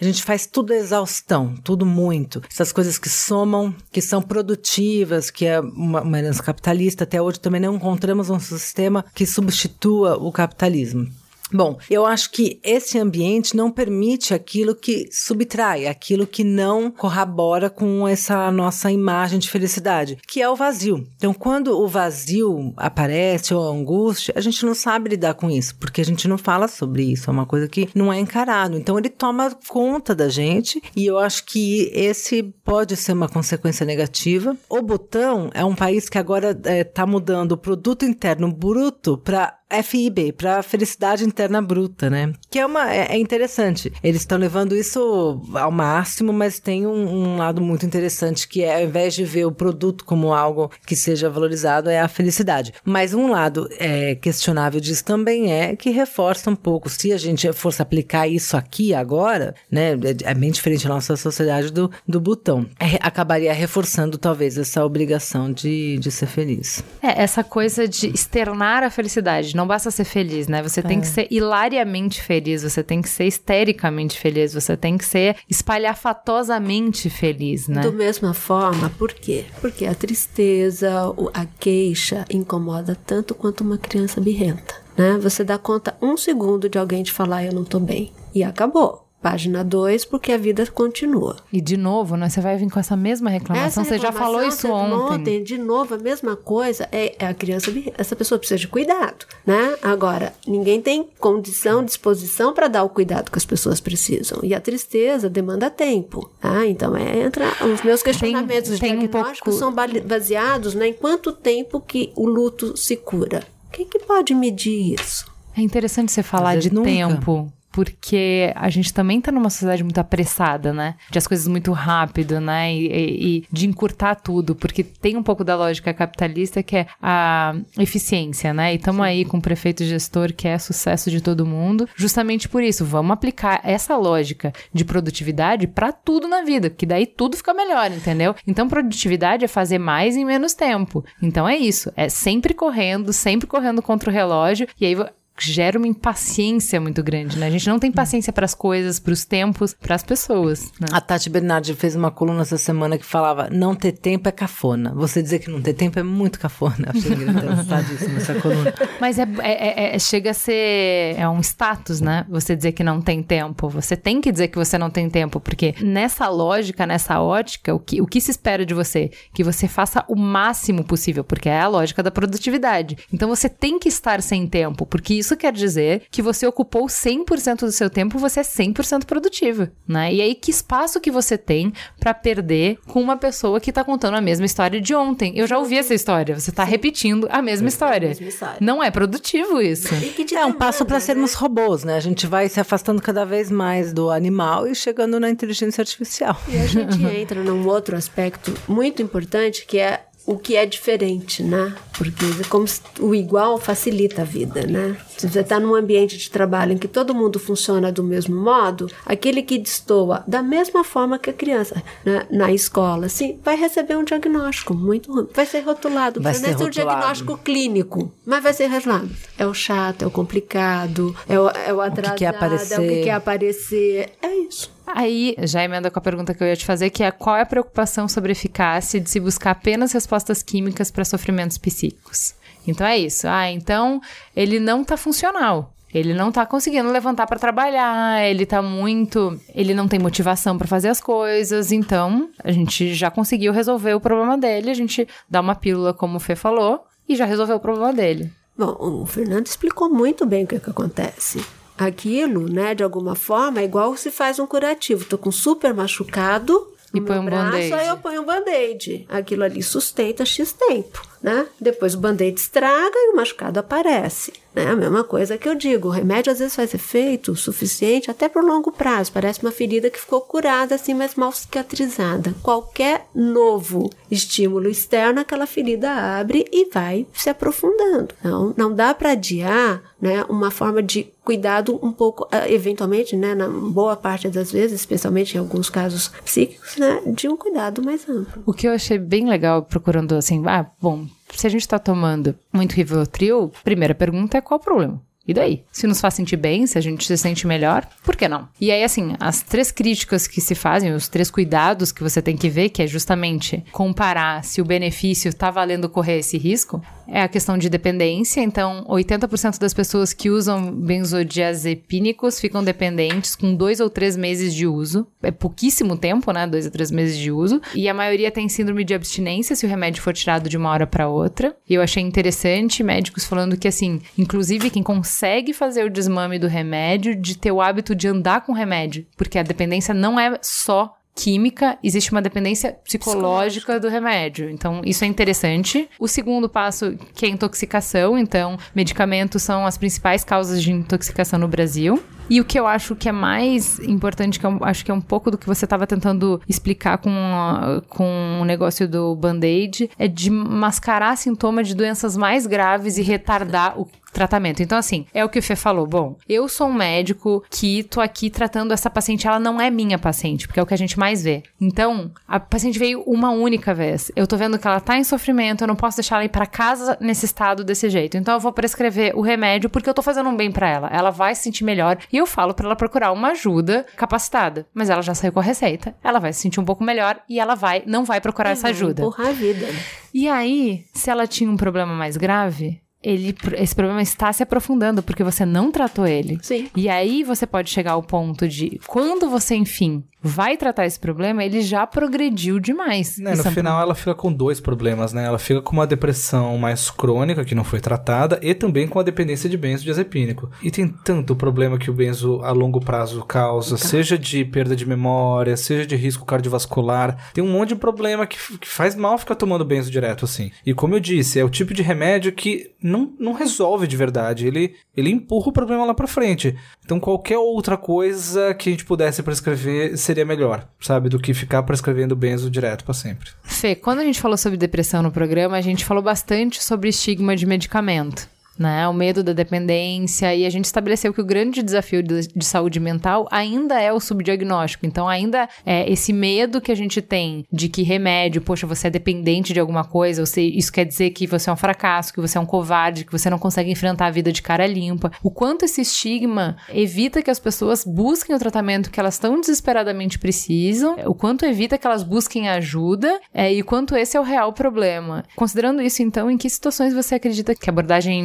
A 0.00 0.04
gente 0.04 0.22
faz 0.22 0.46
tudo 0.46 0.72
exaustão, 0.72 1.54
tudo 1.62 1.84
muito. 1.86 2.42
Essas 2.50 2.72
coisas 2.72 2.98
que 2.98 3.08
somam, 3.08 3.74
que 3.90 4.00
são 4.00 4.20
produtivas, 4.22 5.30
que 5.30 5.46
é 5.46 5.60
uma, 5.60 6.02
uma 6.02 6.18
herança 6.18 6.42
capitalista. 6.42 7.04
Até 7.04 7.20
hoje 7.20 7.40
também 7.40 7.60
não 7.60 7.76
encontramos 7.76 8.30
um 8.30 8.38
sistema 8.38 9.04
que 9.14 9.26
substitua 9.26 10.16
o 10.16 10.32
capitalismo. 10.32 11.08
Bom, 11.52 11.78
eu 11.88 12.04
acho 12.04 12.30
que 12.32 12.60
esse 12.62 12.98
ambiente 12.98 13.56
não 13.56 13.70
permite 13.70 14.34
aquilo 14.34 14.74
que 14.74 15.08
subtrai, 15.12 15.86
aquilo 15.86 16.26
que 16.26 16.42
não 16.42 16.90
corrobora 16.90 17.70
com 17.70 18.06
essa 18.06 18.50
nossa 18.50 18.90
imagem 18.90 19.38
de 19.38 19.48
felicidade, 19.48 20.18
que 20.26 20.42
é 20.42 20.48
o 20.48 20.56
vazio. 20.56 21.06
Então, 21.16 21.32
quando 21.32 21.78
o 21.78 21.86
vazio 21.86 22.74
aparece 22.76 23.54
ou 23.54 23.62
a 23.62 23.72
angústia, 23.72 24.34
a 24.36 24.40
gente 24.40 24.66
não 24.66 24.74
sabe 24.74 25.10
lidar 25.10 25.34
com 25.34 25.48
isso, 25.48 25.76
porque 25.76 26.00
a 26.00 26.04
gente 26.04 26.26
não 26.26 26.36
fala 26.36 26.66
sobre 26.66 27.04
isso, 27.04 27.30
é 27.30 27.32
uma 27.32 27.46
coisa 27.46 27.68
que 27.68 27.88
não 27.94 28.12
é 28.12 28.18
encarado. 28.18 28.76
Então, 28.76 28.98
ele 28.98 29.08
toma 29.08 29.56
conta 29.68 30.14
da 30.14 30.28
gente 30.28 30.82
e 30.96 31.06
eu 31.06 31.18
acho 31.18 31.44
que 31.44 31.90
esse 31.94 32.42
pode 32.64 32.96
ser 32.96 33.12
uma 33.12 33.28
consequência 33.28 33.86
negativa. 33.86 34.56
O 34.68 34.82
Butão 34.82 35.50
é 35.54 35.64
um 35.64 35.74
país 35.74 36.08
que 36.08 36.18
agora 36.18 36.50
está 36.50 37.02
é, 37.02 37.06
mudando 37.06 37.52
o 37.52 37.56
produto 37.56 38.04
interno 38.04 38.52
bruto 38.52 39.16
para 39.18 39.55
FIB, 39.82 40.32
para 40.32 40.62
felicidade 40.62 41.24
interna 41.24 41.60
bruta, 41.60 42.08
né? 42.08 42.32
Que 42.50 42.58
é 42.58 42.66
uma 42.66 42.92
é, 42.92 43.12
é 43.12 43.18
interessante. 43.18 43.92
Eles 44.02 44.22
estão 44.22 44.38
levando 44.38 44.76
isso 44.76 45.42
ao 45.54 45.70
máximo, 45.70 46.32
mas 46.32 46.60
tem 46.60 46.86
um, 46.86 46.92
um, 46.92 47.36
lado 47.36 47.60
muito 47.60 47.84
interessante 47.84 48.46
que 48.46 48.62
é, 48.62 48.76
ao 48.76 48.82
invés 48.82 49.14
de 49.14 49.24
ver 49.24 49.44
o 49.44 49.52
produto 49.52 50.04
como 50.04 50.32
algo 50.32 50.70
que 50.86 50.94
seja 50.94 51.28
valorizado, 51.28 51.90
é 51.90 52.00
a 52.00 52.08
felicidade. 52.08 52.72
Mas 52.84 53.12
um 53.12 53.30
lado 53.30 53.68
é, 53.78 54.14
questionável 54.14 54.80
disso 54.80 55.04
também 55.04 55.52
é 55.52 55.74
que 55.74 55.90
reforça 55.90 56.48
um 56.48 56.56
pouco. 56.56 56.88
Se 56.88 57.12
a 57.12 57.18
gente 57.18 57.52
fosse 57.52 57.82
aplicar 57.82 58.28
isso 58.28 58.56
aqui 58.56 58.94
agora, 58.94 59.54
né? 59.70 59.92
É, 59.92 60.30
é 60.30 60.34
bem 60.34 60.50
diferente 60.50 60.86
da 60.86 60.94
nossa 60.94 61.16
sociedade 61.16 61.72
do, 61.72 61.90
do 62.06 62.20
botão. 62.20 62.66
É, 62.78 62.96
acabaria 63.00 63.52
reforçando 63.52 64.16
talvez 64.16 64.56
essa 64.56 64.84
obrigação 64.84 65.52
de, 65.52 65.98
de 65.98 66.10
ser 66.10 66.26
feliz. 66.26 66.84
É, 67.02 67.22
essa 67.22 67.42
coisa 67.42 67.88
de 67.88 68.08
externar 68.08 68.82
a 68.84 68.90
felicidade 68.90 69.55
não 69.56 69.66
basta 69.66 69.90
ser 69.90 70.04
feliz, 70.04 70.46
né? 70.46 70.62
Você 70.62 70.80
é. 70.80 70.82
tem 70.82 71.00
que 71.00 71.06
ser 71.06 71.26
hilariamente 71.30 72.22
feliz, 72.22 72.62
você 72.62 72.82
tem 72.82 73.00
que 73.00 73.08
ser 73.08 73.24
histericamente 73.24 74.18
feliz, 74.18 74.54
você 74.54 74.76
tem 74.76 74.98
que 74.98 75.04
ser 75.04 75.36
espalhafatosamente 75.48 77.08
feliz, 77.10 77.66
né? 77.66 77.82
Da 77.82 77.90
mesma 77.90 78.34
forma, 78.34 78.90
por 78.90 79.12
quê? 79.12 79.46
Porque 79.60 79.86
a 79.86 79.94
tristeza, 79.94 80.92
a 81.32 81.46
queixa 81.58 82.24
incomoda 82.30 82.96
tanto 83.06 83.34
quanto 83.34 83.62
uma 83.62 83.78
criança 83.78 84.20
birrenta, 84.20 84.74
né? 84.96 85.18
Você 85.20 85.42
dá 85.42 85.56
conta 85.58 85.96
um 86.00 86.16
segundo 86.16 86.68
de 86.68 86.78
alguém 86.78 87.02
te 87.02 87.12
falar 87.12 87.44
eu 87.44 87.52
não 87.52 87.64
tô 87.64 87.80
bem 87.80 88.12
e 88.34 88.44
acabou 88.44 89.05
página 89.20 89.64
2, 89.64 90.04
porque 90.04 90.32
a 90.32 90.38
vida 90.38 90.66
continua. 90.66 91.36
E 91.52 91.60
de 91.60 91.76
novo, 91.76 92.16
né? 92.16 92.28
Você 92.28 92.40
vai 92.40 92.56
vir 92.56 92.70
com 92.70 92.78
essa 92.78 92.96
mesma 92.96 93.30
reclamação, 93.30 93.82
essa 93.82 93.94
reclamação 93.94 94.12
você 94.12 94.18
já 94.18 94.24
falou 94.24 94.48
isso 94.48 94.70
ontem. 94.70 95.18
ontem. 95.18 95.42
De 95.42 95.58
novo, 95.58 95.94
a 95.94 95.98
mesma 95.98 96.36
coisa, 96.36 96.88
é, 96.92 97.16
é, 97.18 97.26
a 97.26 97.34
criança, 97.34 97.72
essa 97.96 98.14
pessoa 98.14 98.38
precisa 98.38 98.58
de 98.58 98.68
cuidado, 98.68 99.26
né? 99.44 99.76
Agora, 99.82 100.32
ninguém 100.46 100.80
tem 100.80 101.08
condição, 101.18 101.84
disposição 101.84 102.52
para 102.52 102.68
dar 102.68 102.84
o 102.84 102.88
cuidado 102.88 103.30
que 103.30 103.38
as 103.38 103.44
pessoas 103.44 103.80
precisam. 103.80 104.40
E 104.42 104.54
a 104.54 104.60
tristeza 104.60 105.28
demanda 105.28 105.70
tempo, 105.70 106.30
tá? 106.40 106.66
Então, 106.66 106.96
é, 106.96 107.20
entra 107.20 107.46
os 107.64 107.82
meus 107.82 108.02
questionamentos 108.02 108.78
tem, 108.78 108.90
tem 108.90 108.98
diagnósticos 108.98 109.54
um 109.54 109.72
pouco... 109.72 109.90
são 109.90 110.02
baseados 110.04 110.74
né, 110.74 110.88
em 110.88 110.92
quanto 110.92 111.32
tempo 111.32 111.80
que 111.80 112.12
o 112.14 112.26
luto 112.26 112.76
se 112.76 112.96
cura. 112.96 113.42
Quem 113.72 113.86
que 113.86 113.98
pode 113.98 114.34
medir 114.34 114.94
isso? 114.94 115.26
É 115.56 115.60
interessante 115.60 116.12
você 116.12 116.22
falar 116.22 116.56
de 116.56 116.72
nunca. 116.72 116.88
tempo, 116.88 117.50
porque 117.76 118.54
a 118.56 118.70
gente 118.70 118.90
também 118.90 119.20
tá 119.20 119.30
numa 119.30 119.50
sociedade 119.50 119.84
muito 119.84 119.98
apressada, 119.98 120.72
né? 120.72 120.94
De 121.10 121.18
as 121.18 121.26
coisas 121.26 121.46
muito 121.46 121.72
rápido, 121.72 122.40
né? 122.40 122.72
E, 122.72 122.86
e, 122.86 123.36
e, 123.36 123.44
de 123.52 123.66
encurtar 123.66 124.14
tudo, 124.14 124.54
porque 124.54 124.82
tem 124.82 125.14
um 125.14 125.22
pouco 125.22 125.44
da 125.44 125.54
lógica 125.54 125.92
capitalista 125.92 126.62
que 126.62 126.74
é 126.74 126.86
a 127.02 127.54
eficiência, 127.78 128.54
né? 128.54 128.72
E 128.72 128.76
estamos 128.76 129.04
aí 129.04 129.26
com 129.26 129.36
o 129.36 129.42
prefeito 129.42 129.84
gestor 129.84 130.32
que 130.32 130.48
é 130.48 130.58
sucesso 130.58 131.10
de 131.10 131.20
todo 131.20 131.44
mundo, 131.44 131.86
justamente 131.94 132.48
por 132.48 132.62
isso. 132.62 132.82
Vamos 132.82 133.12
aplicar 133.12 133.60
essa 133.62 133.94
lógica 133.94 134.54
de 134.72 134.82
produtividade 134.82 135.66
para 135.66 135.92
tudo 135.92 136.26
na 136.26 136.40
vida, 136.40 136.70
que 136.70 136.86
daí 136.86 137.04
tudo 137.04 137.36
fica 137.36 137.52
melhor, 137.52 137.92
entendeu? 137.92 138.34
Então, 138.46 138.70
produtividade 138.70 139.44
é 139.44 139.48
fazer 139.48 139.76
mais 139.76 140.16
em 140.16 140.24
menos 140.24 140.54
tempo. 140.54 141.04
Então, 141.20 141.46
é 141.46 141.58
isso. 141.58 141.92
É 141.94 142.08
sempre 142.08 142.54
correndo, 142.54 143.12
sempre 143.12 143.46
correndo 143.46 143.82
contra 143.82 144.08
o 144.08 144.12
relógio, 144.12 144.66
e 144.80 144.86
aí 144.86 144.96
gera 145.38 145.78
uma 145.78 145.86
impaciência 145.86 146.80
muito 146.80 147.02
grande, 147.02 147.38
né? 147.38 147.46
A 147.46 147.50
gente 147.50 147.68
não 147.68 147.78
tem 147.78 147.92
paciência 147.92 148.32
para 148.32 148.44
as 148.44 148.54
coisas, 148.54 148.98
para 148.98 149.12
os 149.12 149.24
tempos, 149.24 149.74
para 149.74 149.94
as 149.94 150.02
pessoas. 150.02 150.72
Né? 150.80 150.86
A 150.92 151.00
Tati 151.00 151.28
Bernardi 151.28 151.74
fez 151.74 151.94
uma 151.94 152.10
coluna 152.10 152.42
essa 152.42 152.58
semana 152.58 152.98
que 152.98 153.04
falava: 153.04 153.48
não 153.50 153.74
ter 153.74 153.92
tempo 153.92 154.28
é 154.28 154.32
cafona. 154.32 154.92
Você 154.94 155.22
dizer 155.22 155.40
que 155.40 155.50
não 155.50 155.60
ter 155.60 155.74
tempo 155.74 155.98
é 155.98 156.02
muito 156.02 156.38
cafona. 156.38 156.90
Achei 156.94 157.12
engraçadíssima 157.12 158.18
essa 158.18 158.34
coluna. 158.34 158.72
Mas 159.00 159.18
é, 159.18 159.26
é, 159.40 159.68
é, 159.68 159.96
é, 159.96 159.98
chega 159.98 160.30
a 160.30 160.34
ser 160.34 161.16
é 161.16 161.28
um 161.28 161.40
status, 161.40 162.00
né? 162.00 162.24
Você 162.28 162.56
dizer 162.56 162.72
que 162.72 162.84
não 162.84 163.00
tem 163.00 163.22
tempo. 163.22 163.68
Você 163.68 163.96
tem 163.96 164.20
que 164.20 164.32
dizer 164.32 164.48
que 164.48 164.58
você 164.58 164.78
não 164.78 164.90
tem 164.90 165.08
tempo, 165.08 165.40
porque 165.40 165.74
nessa 165.80 166.28
lógica, 166.28 166.86
nessa 166.86 167.20
ótica, 167.20 167.74
o 167.74 167.78
que, 167.78 168.00
o 168.00 168.06
que 168.06 168.20
se 168.20 168.30
espera 168.30 168.64
de 168.64 168.74
você? 168.74 169.10
Que 169.34 169.44
você 169.44 169.68
faça 169.68 170.04
o 170.08 170.16
máximo 170.16 170.84
possível, 170.84 171.24
porque 171.24 171.48
é 171.48 171.60
a 171.60 171.68
lógica 171.68 172.02
da 172.02 172.10
produtividade. 172.10 172.96
Então 173.12 173.28
você 173.28 173.48
tem 173.48 173.78
que 173.78 173.88
estar 173.88 174.22
sem 174.22 174.46
tempo, 174.46 174.86
porque 174.86 175.14
isso 175.14 175.25
isso 175.26 175.36
quer 175.36 175.52
dizer 175.52 176.02
que 176.10 176.22
você 176.22 176.46
ocupou 176.46 176.86
100% 176.86 177.60
do 177.60 177.72
seu 177.72 177.90
tempo, 177.90 178.18
você 178.18 178.40
é 178.40 178.42
100% 178.42 179.04
produtivo, 179.04 179.68
né? 179.86 180.12
E 180.14 180.22
aí 180.22 180.34
que 180.34 180.50
espaço 180.50 181.00
que 181.00 181.10
você 181.10 181.36
tem 181.36 181.72
para 181.98 182.14
perder 182.14 182.78
com 182.86 183.00
uma 183.00 183.16
pessoa 183.16 183.60
que 183.60 183.72
tá 183.72 183.82
contando 183.82 184.16
a 184.16 184.20
mesma 184.20 184.46
história 184.46 184.80
de 184.80 184.94
ontem? 184.94 185.36
Eu 185.36 185.46
já 185.46 185.58
ouvi 185.58 185.76
essa 185.76 185.94
história, 185.94 186.38
você 186.38 186.52
tá 186.52 186.64
Sim. 186.64 186.70
repetindo 186.70 187.26
a 187.30 187.42
mesma 187.42 187.68
história. 187.68 188.06
a 188.06 188.10
mesma 188.10 188.28
história. 188.28 188.58
Não 188.60 188.82
é 188.82 188.90
produtivo 188.90 189.60
isso. 189.60 189.92
é 190.34 190.46
um 190.46 190.52
passo 190.52 190.84
para 190.84 191.00
sermos 191.00 191.32
né? 191.32 191.38
robôs, 191.40 191.82
né? 191.82 191.96
A 191.96 192.00
gente 192.00 192.26
vai 192.26 192.48
se 192.48 192.60
afastando 192.60 193.02
cada 193.02 193.24
vez 193.24 193.50
mais 193.50 193.92
do 193.92 194.10
animal 194.10 194.66
e 194.66 194.74
chegando 194.74 195.18
na 195.18 195.28
inteligência 195.28 195.82
artificial. 195.82 196.40
E 196.48 196.56
a 196.56 196.66
gente 196.66 197.02
entra 197.04 197.42
num 197.42 197.66
outro 197.66 197.96
aspecto 197.96 198.54
muito 198.68 199.02
importante 199.02 199.66
que 199.66 199.78
é 199.78 200.04
o 200.26 200.36
que 200.36 200.56
é 200.56 200.66
diferente, 200.66 201.42
né? 201.42 201.72
Porque 201.96 202.26
como 202.48 202.66
o 203.00 203.14
igual 203.14 203.58
facilita 203.58 204.22
a 204.22 204.24
vida, 204.24 204.66
né? 204.66 204.96
Se 205.16 205.28
você 205.28 205.40
está 205.40 205.58
num 205.58 205.74
ambiente 205.74 206.18
de 206.18 206.28
trabalho 206.28 206.72
em 206.72 206.78
que 206.78 206.88
todo 206.88 207.14
mundo 207.14 207.38
funciona 207.38 207.90
do 207.92 208.02
mesmo 208.02 208.36
modo, 208.36 208.90
aquele 209.06 209.40
que 209.40 209.56
destoa 209.56 210.24
da 210.26 210.42
mesma 210.42 210.84
forma 210.84 211.18
que 211.18 211.30
a 211.30 211.32
criança 211.32 211.82
né? 212.04 212.26
na 212.30 212.52
escola, 212.52 213.08
sim, 213.08 213.38
vai 213.42 213.56
receber 213.56 213.96
um 213.96 214.04
diagnóstico 214.04 214.74
muito 214.74 215.12
ruim. 215.12 215.28
Vai 215.32 215.46
ser 215.46 215.60
rotulado. 215.60 216.20
Vai 216.20 216.34
ser, 216.34 216.58
ser 216.58 216.64
um 216.64 216.68
diagnóstico 216.68 217.38
clínico, 217.38 218.12
mas 218.26 218.42
vai 218.42 218.52
ser 218.52 218.66
rotulado. 218.66 219.08
É 219.38 219.46
o 219.46 219.54
chato, 219.54 220.02
é 220.02 220.06
o 220.06 220.10
complicado, 220.10 221.14
é 221.28 221.38
o, 221.38 221.48
é 221.48 221.72
o 221.72 221.80
atrasado, 221.80 222.08
o 222.08 222.12
que 222.12 222.18
quer 222.18 222.26
aparecer. 222.26 222.74
é 222.74 222.78
o 222.78 222.88
que 222.88 223.02
quer 223.04 223.12
aparecer. 223.12 224.12
É 224.20 224.34
isso. 224.34 224.75
Aí, 224.86 225.34
já 225.40 225.64
emenda 225.64 225.90
com 225.90 225.98
a 225.98 226.02
pergunta 226.02 226.32
que 226.32 226.42
eu 226.42 226.46
ia 226.46 226.56
te 226.56 226.64
fazer, 226.64 226.90
que 226.90 227.02
é 227.02 227.10
qual 227.10 227.36
é 227.36 227.42
a 227.42 227.46
preocupação 227.46 228.08
sobre 228.08 228.32
eficácia 228.32 229.00
de 229.00 229.10
se 229.10 229.18
buscar 229.18 229.50
apenas 229.50 229.92
respostas 229.92 230.42
químicas 230.42 230.90
para 230.90 231.04
sofrimentos 231.04 231.58
psíquicos? 231.58 232.34
Então 232.66 232.86
é 232.86 232.96
isso. 232.96 233.26
Ah, 233.26 233.50
então 233.50 234.00
ele 234.34 234.60
não 234.60 234.84
tá 234.84 234.96
funcional. 234.96 235.72
Ele 235.92 236.12
não 236.12 236.30
tá 236.30 236.44
conseguindo 236.44 236.90
levantar 236.90 237.26
para 237.26 237.38
trabalhar, 237.38 238.22
ele 238.22 238.44
tá 238.44 238.60
muito, 238.60 239.40
ele 239.54 239.72
não 239.72 239.88
tem 239.88 239.98
motivação 239.98 240.58
para 240.58 240.66
fazer 240.66 240.88
as 240.88 241.00
coisas, 241.00 241.72
então 241.72 242.28
a 242.44 242.50
gente 242.50 242.92
já 242.92 243.10
conseguiu 243.10 243.52
resolver 243.52 243.94
o 243.94 244.00
problema 244.00 244.36
dele, 244.36 244.68
a 244.68 244.74
gente 244.74 245.08
dá 245.30 245.40
uma 245.40 245.54
pílula 245.54 245.94
como 245.94 246.16
o 246.16 246.20
Fê 246.20 246.36
falou 246.36 246.84
e 247.08 247.16
já 247.16 247.24
resolveu 247.24 247.56
o 247.56 247.60
problema 247.60 247.94
dele. 247.94 248.30
Bom, 248.58 248.76
o 248.78 249.06
Fernando 249.06 249.46
explicou 249.46 249.88
muito 249.88 250.26
bem 250.26 250.44
o 250.44 250.46
que, 250.46 250.56
é 250.56 250.60
que 250.60 250.68
acontece 250.68 251.42
aquilo, 251.78 252.48
né, 252.48 252.74
de 252.74 252.82
alguma 252.82 253.14
forma, 253.14 253.60
é 253.60 253.64
igual 253.64 253.96
se 253.96 254.10
faz 254.10 254.38
um 254.38 254.46
curativo. 254.46 255.04
Tô 255.04 255.18
com 255.18 255.30
super 255.30 255.74
machucado 255.74 256.72
e 256.94 257.00
põe 257.00 257.18
um 257.18 257.24
band-aid. 257.24 257.72
Aí 257.74 257.88
eu 257.88 257.96
ponho 257.98 258.22
um 258.22 258.24
band-aid. 258.24 259.06
Aquilo 259.08 259.44
ali 259.44 259.62
sustenta 259.62 260.24
X 260.24 260.52
tempo. 260.52 261.02
Né? 261.22 261.46
Depois 261.60 261.94
o 261.94 261.98
band-aid 261.98 262.38
estraga 262.38 262.94
e 262.94 263.12
o 263.12 263.16
machucado 263.16 263.60
aparece. 263.60 264.32
Né? 264.56 264.70
A 264.70 264.74
mesma 264.74 265.04
coisa 265.04 265.36
que 265.36 265.46
eu 265.46 265.54
digo, 265.54 265.88
o 265.88 265.90
remédio 265.90 266.32
às 266.32 266.38
vezes 266.38 266.56
faz 266.56 266.72
efeito 266.72 267.36
suficiente 267.36 268.10
até 268.10 268.30
o 268.34 268.40
longo 268.40 268.72
prazo. 268.72 269.12
Parece 269.12 269.42
uma 269.42 269.52
ferida 269.52 269.90
que 269.90 270.00
ficou 270.00 270.22
curada, 270.22 270.74
assim, 270.74 270.94
mas 270.94 271.14
mal 271.14 271.30
cicatrizada. 271.30 272.34
Qualquer 272.42 273.06
novo 273.14 273.90
estímulo 274.10 274.68
externo, 274.68 275.20
aquela 275.20 275.46
ferida 275.46 275.90
abre 275.90 276.46
e 276.50 276.70
vai 276.70 277.06
se 277.12 277.28
aprofundando. 277.28 278.14
Então, 278.18 278.54
não 278.56 278.74
dá 278.74 278.94
para 278.94 279.12
adiar 279.12 279.82
né, 280.00 280.24
uma 280.28 280.50
forma 280.50 280.82
de 280.82 281.12
cuidado 281.22 281.78
um 281.82 281.92
pouco, 281.92 282.26
ah, 282.30 282.48
eventualmente, 282.48 283.16
né, 283.16 283.34
na 283.34 283.48
boa 283.48 283.96
parte 283.96 284.28
das 284.28 284.52
vezes, 284.52 284.80
especialmente 284.80 285.34
em 285.34 285.40
alguns 285.40 285.68
casos 285.68 286.08
psíquicos, 286.24 286.76
né, 286.76 287.02
de 287.06 287.28
um 287.28 287.36
cuidado 287.36 287.82
mais 287.82 288.08
amplo. 288.08 288.42
O 288.46 288.52
que 288.52 288.66
eu 288.66 288.72
achei 288.72 288.96
bem 288.96 289.28
legal 289.28 289.62
procurando 289.62 290.14
assim, 290.14 290.42
ah, 290.46 290.64
bom, 290.80 291.06
se 291.34 291.46
a 291.46 291.50
gente 291.50 291.66
tá 291.66 291.78
tomando 291.78 292.34
muito 292.52 292.72
Rivotril, 292.72 293.52
primeira 293.64 293.94
pergunta 293.94 294.38
é 294.38 294.40
qual 294.40 294.58
o 294.60 294.62
problema? 294.62 295.02
E 295.26 295.34
daí? 295.34 295.64
Se 295.72 295.88
nos 295.88 296.00
faz 296.00 296.14
sentir 296.14 296.36
bem, 296.36 296.66
se 296.66 296.78
a 296.78 296.80
gente 296.80 297.04
se 297.04 297.16
sente 297.16 297.46
melhor, 297.48 297.86
por 298.04 298.14
que 298.14 298.28
não? 298.28 298.48
E 298.60 298.70
aí, 298.70 298.84
assim, 298.84 299.16
as 299.18 299.42
três 299.42 299.72
críticas 299.72 300.28
que 300.28 300.40
se 300.40 300.54
fazem, 300.54 300.94
os 300.94 301.08
três 301.08 301.30
cuidados 301.30 301.90
que 301.90 302.02
você 302.02 302.22
tem 302.22 302.36
que 302.36 302.48
ver, 302.48 302.68
que 302.68 302.80
é 302.80 302.86
justamente 302.86 303.64
comparar 303.72 304.44
se 304.44 304.60
o 304.60 304.64
benefício 304.64 305.34
tá 305.34 305.50
valendo 305.50 305.88
correr 305.88 306.18
esse 306.18 306.38
risco, 306.38 306.80
é 307.08 307.22
a 307.22 307.28
questão 307.28 307.56
de 307.56 307.68
dependência. 307.68 308.40
Então, 308.40 308.84
80% 308.88 309.58
das 309.58 309.74
pessoas 309.74 310.12
que 310.12 310.30
usam 310.30 310.72
benzodiazepínicos 310.72 312.40
ficam 312.40 312.62
dependentes 312.62 313.34
com 313.36 313.54
dois 313.54 313.80
ou 313.80 313.88
três 313.88 314.16
meses 314.16 314.54
de 314.54 314.66
uso. 314.66 315.06
É 315.22 315.30
pouquíssimo 315.30 315.96
tempo, 315.96 316.32
né? 316.32 316.46
Dois 316.46 316.66
ou 316.66 316.70
três 316.70 316.90
meses 316.90 317.16
de 317.18 317.30
uso. 317.30 317.60
E 317.74 317.88
a 317.88 317.94
maioria 317.94 318.30
tem 318.30 318.48
síndrome 318.48 318.84
de 318.84 318.94
abstinência 318.94 319.56
se 319.56 319.66
o 319.66 319.68
remédio 319.68 320.02
for 320.02 320.12
tirado 320.12 320.48
de 320.48 320.56
uma 320.56 320.70
hora 320.70 320.86
para 320.86 321.08
outra. 321.08 321.56
E 321.68 321.74
eu 321.74 321.82
achei 321.82 322.02
interessante 322.02 322.82
médicos 322.82 323.24
falando 323.24 323.56
que, 323.56 323.68
assim, 323.68 324.00
inclusive 324.18 324.70
quem 324.70 324.82
consegue 324.82 325.52
fazer 325.52 325.84
o 325.84 325.90
desmame 325.90 326.38
do 326.38 326.46
remédio, 326.46 327.14
de 327.14 327.36
ter 327.36 327.52
o 327.52 327.60
hábito 327.60 327.94
de 327.94 328.08
andar 328.08 328.42
com 328.42 328.52
o 328.52 328.54
remédio. 328.54 329.06
Porque 329.16 329.38
a 329.38 329.42
dependência 329.42 329.94
não 329.94 330.18
é 330.18 330.38
só 330.42 330.96
química, 331.16 331.78
existe 331.82 332.12
uma 332.12 332.20
dependência 332.20 332.72
psicológica 332.84 333.80
do 333.80 333.88
remédio. 333.88 334.50
Então, 334.50 334.82
isso 334.84 335.02
é 335.02 335.06
interessante. 335.06 335.88
O 335.98 336.06
segundo 336.06 336.46
passo, 336.46 336.96
que 337.14 337.24
é 337.24 337.28
a 337.28 337.32
intoxicação. 337.32 338.18
Então, 338.18 338.58
medicamentos 338.74 339.42
são 339.42 339.66
as 339.66 339.78
principais 339.78 340.22
causas 340.22 340.62
de 340.62 340.70
intoxicação 340.70 341.38
no 341.38 341.48
Brasil. 341.48 342.02
E 342.28 342.40
o 342.40 342.44
que 342.44 342.58
eu 342.58 342.66
acho 342.66 342.94
que 342.94 343.08
é 343.08 343.12
mais 343.12 343.78
importante, 343.80 344.38
que 344.38 344.44
eu 344.44 344.58
acho 344.62 344.84
que 344.84 344.90
é 344.90 344.94
um 344.94 345.00
pouco 345.00 345.30
do 345.30 345.38
que 345.38 345.46
você 345.46 345.64
estava 345.64 345.86
tentando 345.86 346.40
explicar 346.48 346.98
com, 346.98 347.10
a, 347.10 347.82
com 347.88 348.40
o 348.42 348.44
negócio 348.44 348.86
do 348.86 349.14
band-aid, 349.14 349.88
é 349.98 350.08
de 350.08 350.30
mascarar 350.30 351.16
sintomas 351.16 351.68
de 351.68 351.74
doenças 351.74 352.16
mais 352.16 352.46
graves 352.46 352.98
e 352.98 353.02
retardar 353.02 353.80
o 353.80 353.88
tratamento. 354.16 354.62
Então, 354.62 354.78
assim, 354.78 355.06
é 355.12 355.24
o 355.24 355.28
que 355.28 355.38
o 355.38 355.42
Fê 355.42 355.54
falou. 355.54 355.86
Bom, 355.86 356.16
eu 356.28 356.48
sou 356.48 356.68
um 356.68 356.72
médico 356.72 357.44
que 357.50 357.82
tô 357.84 358.00
aqui 358.00 358.30
tratando 358.30 358.72
essa 358.72 358.88
paciente, 358.88 359.26
ela 359.26 359.38
não 359.38 359.60
é 359.60 359.70
minha 359.70 359.98
paciente, 359.98 360.46
porque 360.46 360.58
é 360.58 360.62
o 360.62 360.66
que 360.66 360.74
a 360.74 360.78
gente 360.78 360.98
mais 360.98 361.22
vê. 361.22 361.42
Então, 361.60 362.10
a 362.26 362.40
paciente 362.40 362.78
veio 362.78 363.02
uma 363.02 363.30
única 363.30 363.74
vez. 363.74 364.10
Eu 364.16 364.26
tô 364.26 364.36
vendo 364.36 364.58
que 364.58 364.66
ela 364.66 364.80
tá 364.80 364.96
em 364.96 365.04
sofrimento, 365.04 365.62
eu 365.62 365.68
não 365.68 365.76
posso 365.76 365.98
deixar 365.98 366.16
ela 366.16 366.24
ir 366.24 366.30
para 366.30 366.46
casa 366.46 366.96
nesse 367.00 367.26
estado 367.26 367.62
desse 367.62 367.90
jeito. 367.90 368.16
Então, 368.16 368.34
eu 368.34 368.40
vou 368.40 368.52
prescrever 368.52 369.14
o 369.14 369.20
remédio 369.20 369.68
porque 369.68 369.88
eu 369.88 369.94
tô 369.94 370.02
fazendo 370.02 370.30
um 370.30 370.36
bem 370.36 370.50
para 370.50 370.68
ela. 370.68 370.88
Ela 370.88 371.10
vai 371.10 371.34
se 371.34 371.42
sentir 371.42 371.64
melhor 371.64 371.98
e 372.10 372.16
eu 372.16 372.26
falo 372.26 372.54
para 372.54 372.66
ela 372.66 372.76
procurar 372.76 373.12
uma 373.12 373.28
ajuda 373.32 373.84
capacitada. 373.96 374.66
Mas 374.72 374.88
ela 374.88 375.02
já 375.02 375.14
saiu 375.14 375.32
com 375.32 375.40
a 375.40 375.42
receita, 375.42 375.94
ela 376.02 376.18
vai 376.18 376.32
se 376.32 376.40
sentir 376.40 376.60
um 376.60 376.64
pouco 376.64 376.82
melhor 376.82 377.20
e 377.28 377.38
ela 377.38 377.54
vai 377.54 377.82
não 377.86 378.04
vai 378.04 378.20
procurar 378.20 378.50
essa 378.50 378.68
ajuda. 378.68 379.02
Empurrar 379.02 379.28
a 379.28 379.32
vida. 379.32 379.66
E 380.14 380.28
aí, 380.28 380.84
se 380.94 381.10
ela 381.10 381.26
tinha 381.26 381.50
um 381.50 381.56
problema 381.56 381.94
mais 381.94 382.16
grave, 382.16 382.80
ele, 383.06 383.32
esse 383.56 383.72
problema 383.72 384.02
está 384.02 384.32
se 384.32 384.42
aprofundando 384.42 385.00
porque 385.00 385.22
você 385.22 385.46
não 385.46 385.70
tratou 385.70 386.08
ele. 386.08 386.40
Sim. 386.42 386.68
E 386.74 386.88
aí 386.88 387.22
você 387.22 387.46
pode 387.46 387.70
chegar 387.70 387.92
ao 387.92 388.02
ponto 388.02 388.48
de, 388.48 388.80
quando 388.84 389.30
você, 389.30 389.54
enfim, 389.54 390.02
vai 390.26 390.56
tratar 390.56 390.86
esse 390.86 390.98
problema, 390.98 391.44
ele 391.44 391.60
já 391.62 391.86
progrediu 391.86 392.58
demais. 392.58 393.18
Né, 393.18 393.34
no 393.34 393.44
final, 393.44 393.80
ela 393.80 393.94
fica 393.94 394.14
com 394.14 394.32
dois 394.32 394.60
problemas, 394.60 395.12
né? 395.12 395.24
Ela 395.24 395.38
fica 395.38 395.62
com 395.62 395.72
uma 395.72 395.86
depressão 395.86 396.58
mais 396.58 396.90
crônica, 396.90 397.44
que 397.44 397.54
não 397.54 397.64
foi 397.64 397.80
tratada, 397.80 398.38
e 398.42 398.54
também 398.54 398.86
com 398.86 398.98
a 398.98 399.02
dependência 399.02 399.48
de 399.48 399.56
benzodiazepínico. 399.56 400.50
E 400.62 400.70
tem 400.70 400.88
tanto 400.88 401.34
problema 401.36 401.78
que 401.78 401.90
o 401.90 401.94
benzo 401.94 402.40
a 402.42 402.50
longo 402.50 402.80
prazo 402.80 403.24
causa, 403.24 403.76
seja 403.76 404.18
de 404.18 404.44
perda 404.44 404.76
de 404.76 404.86
memória, 404.86 405.56
seja 405.56 405.86
de 405.86 405.96
risco 405.96 406.24
cardiovascular. 406.24 407.30
Tem 407.32 407.42
um 407.42 407.50
monte 407.50 407.70
de 407.70 407.76
problema 407.76 408.26
que, 408.26 408.36
que 408.58 408.68
faz 408.68 408.94
mal 408.94 409.18
ficar 409.18 409.34
tomando 409.34 409.64
benzo 409.64 409.90
direto 409.90 410.24
assim. 410.24 410.50
E 410.64 410.74
como 410.74 410.94
eu 410.94 411.00
disse, 411.00 411.38
é 411.38 411.44
o 411.44 411.50
tipo 411.50 411.72
de 411.72 411.82
remédio 411.82 412.32
que 412.32 412.70
não, 412.82 413.12
não 413.18 413.32
resolve 413.32 413.86
de 413.86 413.96
verdade. 413.96 414.46
Ele, 414.46 414.74
ele 414.96 415.10
empurra 415.10 415.48
o 415.48 415.52
problema 415.52 415.84
lá 415.84 415.94
pra 415.94 416.06
frente. 416.06 416.56
Então, 416.84 417.00
qualquer 417.00 417.38
outra 417.38 417.76
coisa 417.76 418.54
que 418.54 418.68
a 418.68 418.72
gente 418.72 418.84
pudesse 418.84 419.22
prescrever 419.22 419.96
seria 419.96 420.15
melhor, 420.24 420.66
sabe? 420.80 421.08
Do 421.08 421.18
que 421.18 421.34
ficar 421.34 421.62
prescrevendo 421.62 422.16
benzo 422.16 422.50
direto 422.50 422.84
pra 422.84 422.94
sempre. 422.94 423.30
Fê, 423.42 423.74
quando 423.74 424.00
a 424.00 424.04
gente 424.04 424.20
falou 424.20 424.36
sobre 424.36 424.56
depressão 424.56 425.02
no 425.02 425.10
programa, 425.10 425.56
a 425.56 425.60
gente 425.60 425.84
falou 425.84 426.02
bastante 426.02 426.62
sobre 426.62 426.88
estigma 426.88 427.36
de 427.36 427.46
medicamento. 427.46 428.28
Né, 428.58 428.88
o 428.88 428.92
medo 428.92 429.22
da 429.22 429.32
dependência, 429.32 430.34
e 430.34 430.46
a 430.46 430.50
gente 430.50 430.64
estabeleceu 430.64 431.12
que 431.12 431.20
o 431.20 431.24
grande 431.24 431.62
desafio 431.62 432.02
de, 432.02 432.28
de 432.28 432.44
saúde 432.44 432.80
mental 432.80 433.28
ainda 433.30 433.80
é 433.80 433.92
o 433.92 434.00
subdiagnóstico. 434.00 434.86
Então, 434.86 435.06
ainda 435.08 435.48
é 435.64 435.90
esse 435.90 436.12
medo 436.12 436.60
que 436.60 436.72
a 436.72 436.74
gente 436.74 437.02
tem 437.02 437.44
de 437.52 437.68
que 437.68 437.82
remédio, 437.82 438.40
poxa, 438.40 438.66
você 438.66 438.86
é 438.86 438.90
dependente 438.90 439.52
de 439.52 439.60
alguma 439.60 439.84
coisa, 439.84 440.24
se, 440.24 440.40
isso 440.56 440.72
quer 440.72 440.84
dizer 440.84 441.10
que 441.10 441.26
você 441.26 441.50
é 441.50 441.52
um 441.52 441.56
fracasso, 441.56 442.12
que 442.12 442.20
você 442.20 442.38
é 442.38 442.40
um 442.40 442.46
covarde, 442.46 443.04
que 443.04 443.12
você 443.12 443.28
não 443.28 443.38
consegue 443.38 443.70
enfrentar 443.70 444.06
a 444.06 444.10
vida 444.10 444.32
de 444.32 444.42
cara 444.42 444.66
limpa. 444.66 445.12
O 445.22 445.30
quanto 445.30 445.64
esse 445.64 445.80
estigma 445.80 446.56
evita 446.72 447.22
que 447.22 447.30
as 447.30 447.38
pessoas 447.38 447.84
busquem 447.84 448.34
o 448.34 448.38
tratamento 448.38 448.90
que 448.90 449.00
elas 449.00 449.18
tão 449.18 449.40
desesperadamente 449.40 450.18
precisam, 450.18 450.96
o 451.06 451.14
quanto 451.14 451.44
evita 451.44 451.78
que 451.78 451.86
elas 451.86 452.02
busquem 452.02 452.48
ajuda, 452.48 453.20
é, 453.32 453.52
e 453.52 453.60
o 453.60 453.64
quanto 453.64 453.96
esse 453.96 454.16
é 454.16 454.20
o 454.20 454.22
real 454.22 454.52
problema. 454.52 455.24
Considerando 455.34 455.82
isso, 455.82 456.02
então, 456.02 456.30
em 456.30 456.36
que 456.38 456.48
situações 456.48 456.94
você 456.94 457.14
acredita 457.14 457.54
que 457.54 457.68
a 457.68 457.72
abordagem 457.72 458.22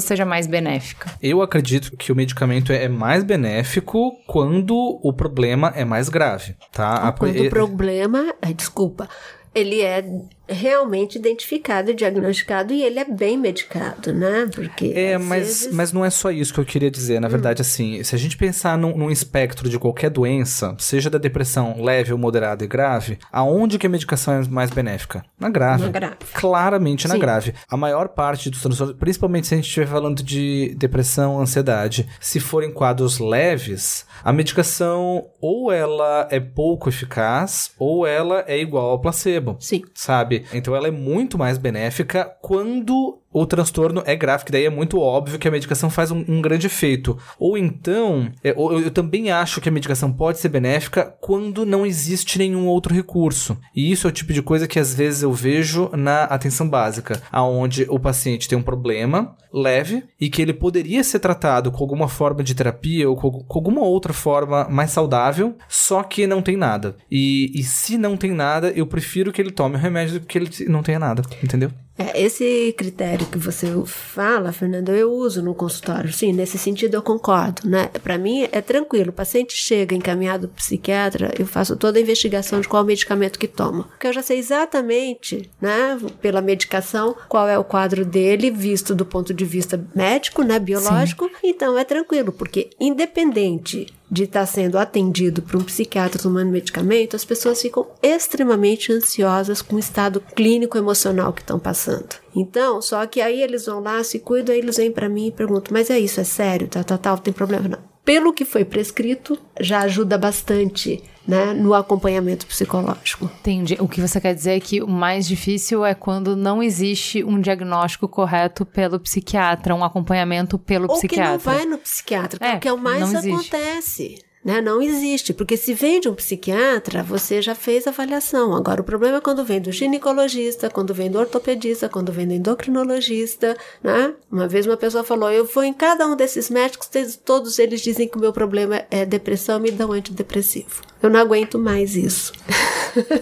seja 0.00 0.24
mais 0.24 0.46
benéfica? 0.46 1.10
Eu 1.22 1.42
acredito 1.42 1.96
que 1.96 2.12
o 2.12 2.16
medicamento 2.16 2.72
é 2.72 2.88
mais 2.88 3.24
benéfico 3.24 4.12
quando 4.26 4.74
o 5.02 5.12
problema 5.12 5.72
é 5.74 5.84
mais 5.84 6.08
grave, 6.08 6.54
tá? 6.72 7.08
A- 7.08 7.12
Quando 7.12 7.36
e- 7.36 7.46
o 7.46 7.50
problema, 7.50 8.34
desculpa, 8.56 9.08
ele 9.54 9.80
é 9.82 10.04
realmente 10.50 11.16
identificado 11.16 11.90
e 11.90 11.94
diagnosticado 11.94 12.72
e 12.72 12.82
ele 12.82 12.98
é 12.98 13.04
bem 13.04 13.38
medicado, 13.38 14.12
né? 14.12 14.48
Porque 14.54 14.92
É, 14.94 15.16
mas, 15.18 15.46
vezes- 15.46 15.66
Hum. 15.66 15.70
mas 15.74 15.92
não 15.92 16.04
é 16.04 16.10
só 16.10 16.30
isso 16.30 16.52
que 16.52 16.60
eu 16.60 16.64
queria 16.64 16.90
dizer. 16.90 17.20
Na 17.20 17.28
verdade, 17.28 17.62
assim, 17.62 18.02
se 18.02 18.14
a 18.14 18.18
gente 18.18 18.36
pensar 18.36 18.76
num, 18.76 18.96
num 18.96 19.10
espectro 19.10 19.68
de 19.68 19.78
qualquer 19.78 20.10
doença, 20.10 20.74
seja 20.78 21.08
da 21.08 21.18
depressão 21.18 21.82
leve 21.82 22.12
ou 22.12 22.18
moderada 22.18 22.64
e 22.64 22.66
grave, 22.68 23.18
aonde 23.32 23.78
que 23.78 23.86
a 23.86 23.90
medicação 23.90 24.34
é 24.34 24.48
mais 24.48 24.70
benéfica? 24.70 25.24
Na 25.38 25.48
grave. 25.48 25.84
Na 25.84 25.88
grave. 25.90 26.16
Claramente 26.34 27.06
na 27.08 27.14
Sim. 27.14 27.20
grave. 27.20 27.54
A 27.68 27.76
maior 27.76 28.08
parte 28.08 28.50
dos 28.50 28.60
transtornos, 28.60 28.96
principalmente 28.96 29.46
se 29.46 29.54
a 29.54 29.56
gente 29.56 29.66
estiver 29.66 29.86
falando 29.86 30.22
de 30.22 30.74
depressão, 30.76 31.40
ansiedade, 31.40 32.08
se 32.20 32.40
forem 32.40 32.72
quadros 32.72 33.18
leves, 33.18 34.04
a 34.24 34.32
medicação 34.32 35.26
ou 35.40 35.72
ela 35.72 36.26
é 36.30 36.40
pouco 36.40 36.88
eficaz 36.88 37.70
ou 37.78 38.06
ela 38.06 38.44
é 38.46 38.58
igual 38.60 38.90
ao 38.90 39.00
placebo 39.00 39.56
Sim. 39.60 39.82
sabe? 39.94 40.39
Então 40.52 40.74
ela 40.74 40.88
é 40.88 40.90
muito 40.90 41.38
mais 41.38 41.58
benéfica 41.58 42.24
quando 42.40 43.19
o 43.32 43.46
transtorno 43.46 44.02
é 44.04 44.16
grave, 44.16 44.44
que 44.44 44.52
daí 44.52 44.64
é 44.64 44.70
muito 44.70 44.98
óbvio 44.98 45.38
que 45.38 45.46
a 45.46 45.50
medicação 45.50 45.88
faz 45.88 46.10
um, 46.10 46.24
um 46.28 46.40
grande 46.40 46.66
efeito. 46.66 47.16
Ou 47.38 47.56
então, 47.56 48.30
é, 48.42 48.50
eu, 48.50 48.80
eu 48.80 48.90
também 48.90 49.30
acho 49.30 49.60
que 49.60 49.68
a 49.68 49.72
medicação 49.72 50.12
pode 50.12 50.38
ser 50.38 50.48
benéfica 50.48 51.14
quando 51.20 51.64
não 51.64 51.86
existe 51.86 52.38
nenhum 52.38 52.66
outro 52.66 52.94
recurso. 52.94 53.56
E 53.74 53.90
isso 53.90 54.06
é 54.06 54.10
o 54.10 54.12
tipo 54.12 54.32
de 54.32 54.42
coisa 54.42 54.66
que 54.66 54.78
às 54.78 54.94
vezes 54.94 55.22
eu 55.22 55.32
vejo 55.32 55.90
na 55.96 56.24
atenção 56.24 56.68
básica, 56.68 57.22
aonde 57.30 57.86
o 57.88 57.98
paciente 58.00 58.48
tem 58.48 58.58
um 58.58 58.62
problema 58.62 59.36
leve 59.52 60.04
e 60.20 60.28
que 60.28 60.40
ele 60.40 60.52
poderia 60.52 61.02
ser 61.02 61.18
tratado 61.18 61.72
com 61.72 61.82
alguma 61.82 62.08
forma 62.08 62.42
de 62.42 62.54
terapia 62.54 63.08
ou 63.08 63.16
com, 63.16 63.30
com 63.30 63.58
alguma 63.58 63.82
outra 63.82 64.12
forma 64.12 64.68
mais 64.68 64.90
saudável, 64.90 65.56
só 65.68 66.02
que 66.02 66.26
não 66.26 66.42
tem 66.42 66.56
nada. 66.56 66.96
E, 67.10 67.50
e 67.54 67.62
se 67.62 67.98
não 67.98 68.16
tem 68.16 68.32
nada, 68.32 68.70
eu 68.70 68.86
prefiro 68.86 69.32
que 69.32 69.40
ele 69.40 69.50
tome 69.50 69.76
o 69.76 69.78
remédio 69.78 70.20
do 70.20 70.26
que 70.26 70.38
ele 70.38 70.50
não 70.68 70.82
tenha 70.82 70.98
nada, 70.98 71.22
entendeu? 71.42 71.70
É, 72.00 72.22
esse 72.22 72.74
critério 72.78 73.26
que 73.26 73.36
você 73.36 73.66
fala, 73.84 74.52
Fernando, 74.52 74.88
eu 74.88 75.12
uso 75.12 75.42
no 75.42 75.54
consultório. 75.54 76.10
Sim, 76.10 76.32
nesse 76.32 76.56
sentido 76.56 76.94
eu 76.94 77.02
concordo, 77.02 77.68
né? 77.68 77.90
Para 78.02 78.16
mim 78.16 78.48
é 78.50 78.62
tranquilo. 78.62 79.10
O 79.10 79.12
paciente 79.12 79.52
chega 79.52 79.94
encaminhado 79.94 80.48
para 80.48 80.56
psiquiatra, 80.56 81.34
eu 81.38 81.46
faço 81.46 81.76
toda 81.76 81.98
a 81.98 82.02
investigação 82.02 82.62
de 82.62 82.68
qual 82.68 82.84
medicamento 82.84 83.38
que 83.38 83.46
toma. 83.46 83.82
Porque 83.82 84.06
eu 84.06 84.14
já 84.14 84.22
sei 84.22 84.38
exatamente, 84.38 85.50
né, 85.60 85.98
pela 86.22 86.40
medicação, 86.40 87.14
qual 87.28 87.46
é 87.46 87.58
o 87.58 87.64
quadro 87.64 88.02
dele, 88.02 88.50
visto 88.50 88.94
do 88.94 89.04
ponto 89.04 89.34
de 89.34 89.44
vista 89.44 89.84
médico, 89.94 90.42
né, 90.42 90.58
biológico. 90.58 91.30
Então 91.44 91.76
é 91.76 91.84
tranquilo, 91.84 92.32
porque 92.32 92.70
independente 92.80 93.86
de 94.10 94.24
estar 94.24 94.44
sendo 94.46 94.76
atendido 94.78 95.40
por 95.40 95.56
um 95.56 95.64
psiquiatra 95.64 96.20
tomando 96.20 96.50
medicamento, 96.50 97.14
as 97.14 97.24
pessoas 97.24 97.62
ficam 97.62 97.86
extremamente 98.02 98.92
ansiosas 98.92 99.62
com 99.62 99.76
o 99.76 99.78
estado 99.78 100.20
clínico 100.34 100.76
emocional 100.76 101.32
que 101.32 101.42
estão 101.42 101.58
passando. 101.58 102.16
Então, 102.34 102.82
só 102.82 103.06
que 103.06 103.20
aí 103.20 103.42
eles 103.42 103.66
vão 103.66 103.80
lá, 103.80 104.02
se 104.02 104.18
cuidam, 104.18 104.54
aí 104.54 104.60
eles 104.60 104.76
vêm 104.76 104.90
para 104.90 105.08
mim 105.08 105.28
e 105.28 105.32
perguntam: 105.32 105.72
mas 105.72 105.90
é 105.90 105.98
isso, 105.98 106.20
é 106.20 106.24
sério, 106.24 106.68
tal, 106.68 106.84
tal, 106.84 106.98
tal, 106.98 107.18
tem 107.18 107.32
problema? 107.32 107.68
Não. 107.68 107.89
Pelo 108.04 108.32
que 108.32 108.44
foi 108.44 108.64
prescrito, 108.64 109.38
já 109.60 109.80
ajuda 109.80 110.16
bastante 110.18 111.02
né, 111.26 111.52
no 111.52 111.74
acompanhamento 111.74 112.46
psicológico. 112.46 113.30
Entendi. 113.40 113.76
O 113.78 113.86
que 113.86 114.00
você 114.00 114.20
quer 114.20 114.34
dizer 114.34 114.52
é 114.52 114.60
que 114.60 114.82
o 114.82 114.88
mais 114.88 115.28
difícil 115.28 115.84
é 115.84 115.94
quando 115.94 116.34
não 116.34 116.62
existe 116.62 117.22
um 117.22 117.40
diagnóstico 117.40 118.08
correto 118.08 118.64
pelo 118.66 118.98
psiquiatra, 118.98 119.74
um 119.74 119.84
acompanhamento 119.84 120.58
pelo 120.58 120.88
Ou 120.90 120.96
psiquiatra. 120.96 121.32
Ou 121.32 121.38
que 121.38 121.46
não 121.46 121.54
vai 121.54 121.66
no 121.66 121.78
psiquiatra, 121.78 122.38
é, 122.44 122.52
É, 122.52 122.56
o 122.56 122.60
que 122.60 122.68
é 122.68 122.72
o 122.72 122.78
mais 122.78 123.00
não 123.00 123.18
existe. 123.18 123.54
acontece. 123.54 124.29
Né? 124.42 124.60
Não 124.60 124.80
existe, 124.80 125.34
porque 125.34 125.56
se 125.56 125.74
vem 125.74 126.00
de 126.00 126.08
um 126.08 126.14
psiquiatra, 126.14 127.02
você 127.02 127.42
já 127.42 127.54
fez 127.54 127.86
avaliação. 127.86 128.54
Agora, 128.54 128.80
o 128.80 128.84
problema 128.84 129.18
é 129.18 129.20
quando 129.20 129.44
vem 129.44 129.60
do 129.60 129.70
ginecologista, 129.70 130.70
quando 130.70 130.94
vem 130.94 131.10
do 131.10 131.18
ortopedista, 131.18 131.88
quando 131.88 132.10
vem 132.10 132.26
do 132.26 132.32
endocrinologista, 132.32 133.56
né? 133.82 134.14
Uma 134.30 134.48
vez 134.48 134.66
uma 134.66 134.78
pessoa 134.78 135.04
falou, 135.04 135.30
eu 135.30 135.44
vou 135.44 135.62
em 135.62 135.74
cada 135.74 136.06
um 136.06 136.16
desses 136.16 136.48
médicos, 136.48 136.88
todos 137.22 137.58
eles 137.58 137.82
dizem 137.82 138.08
que 138.08 138.16
o 138.16 138.20
meu 138.20 138.32
problema 138.32 138.82
é 138.90 139.04
depressão, 139.04 139.60
me 139.60 139.70
dão 139.70 139.92
antidepressivo. 139.92 140.82
Eu 141.02 141.10
não 141.10 141.20
aguento 141.20 141.58
mais 141.58 141.94
isso. 141.94 142.32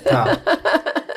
Tá. 0.05 0.40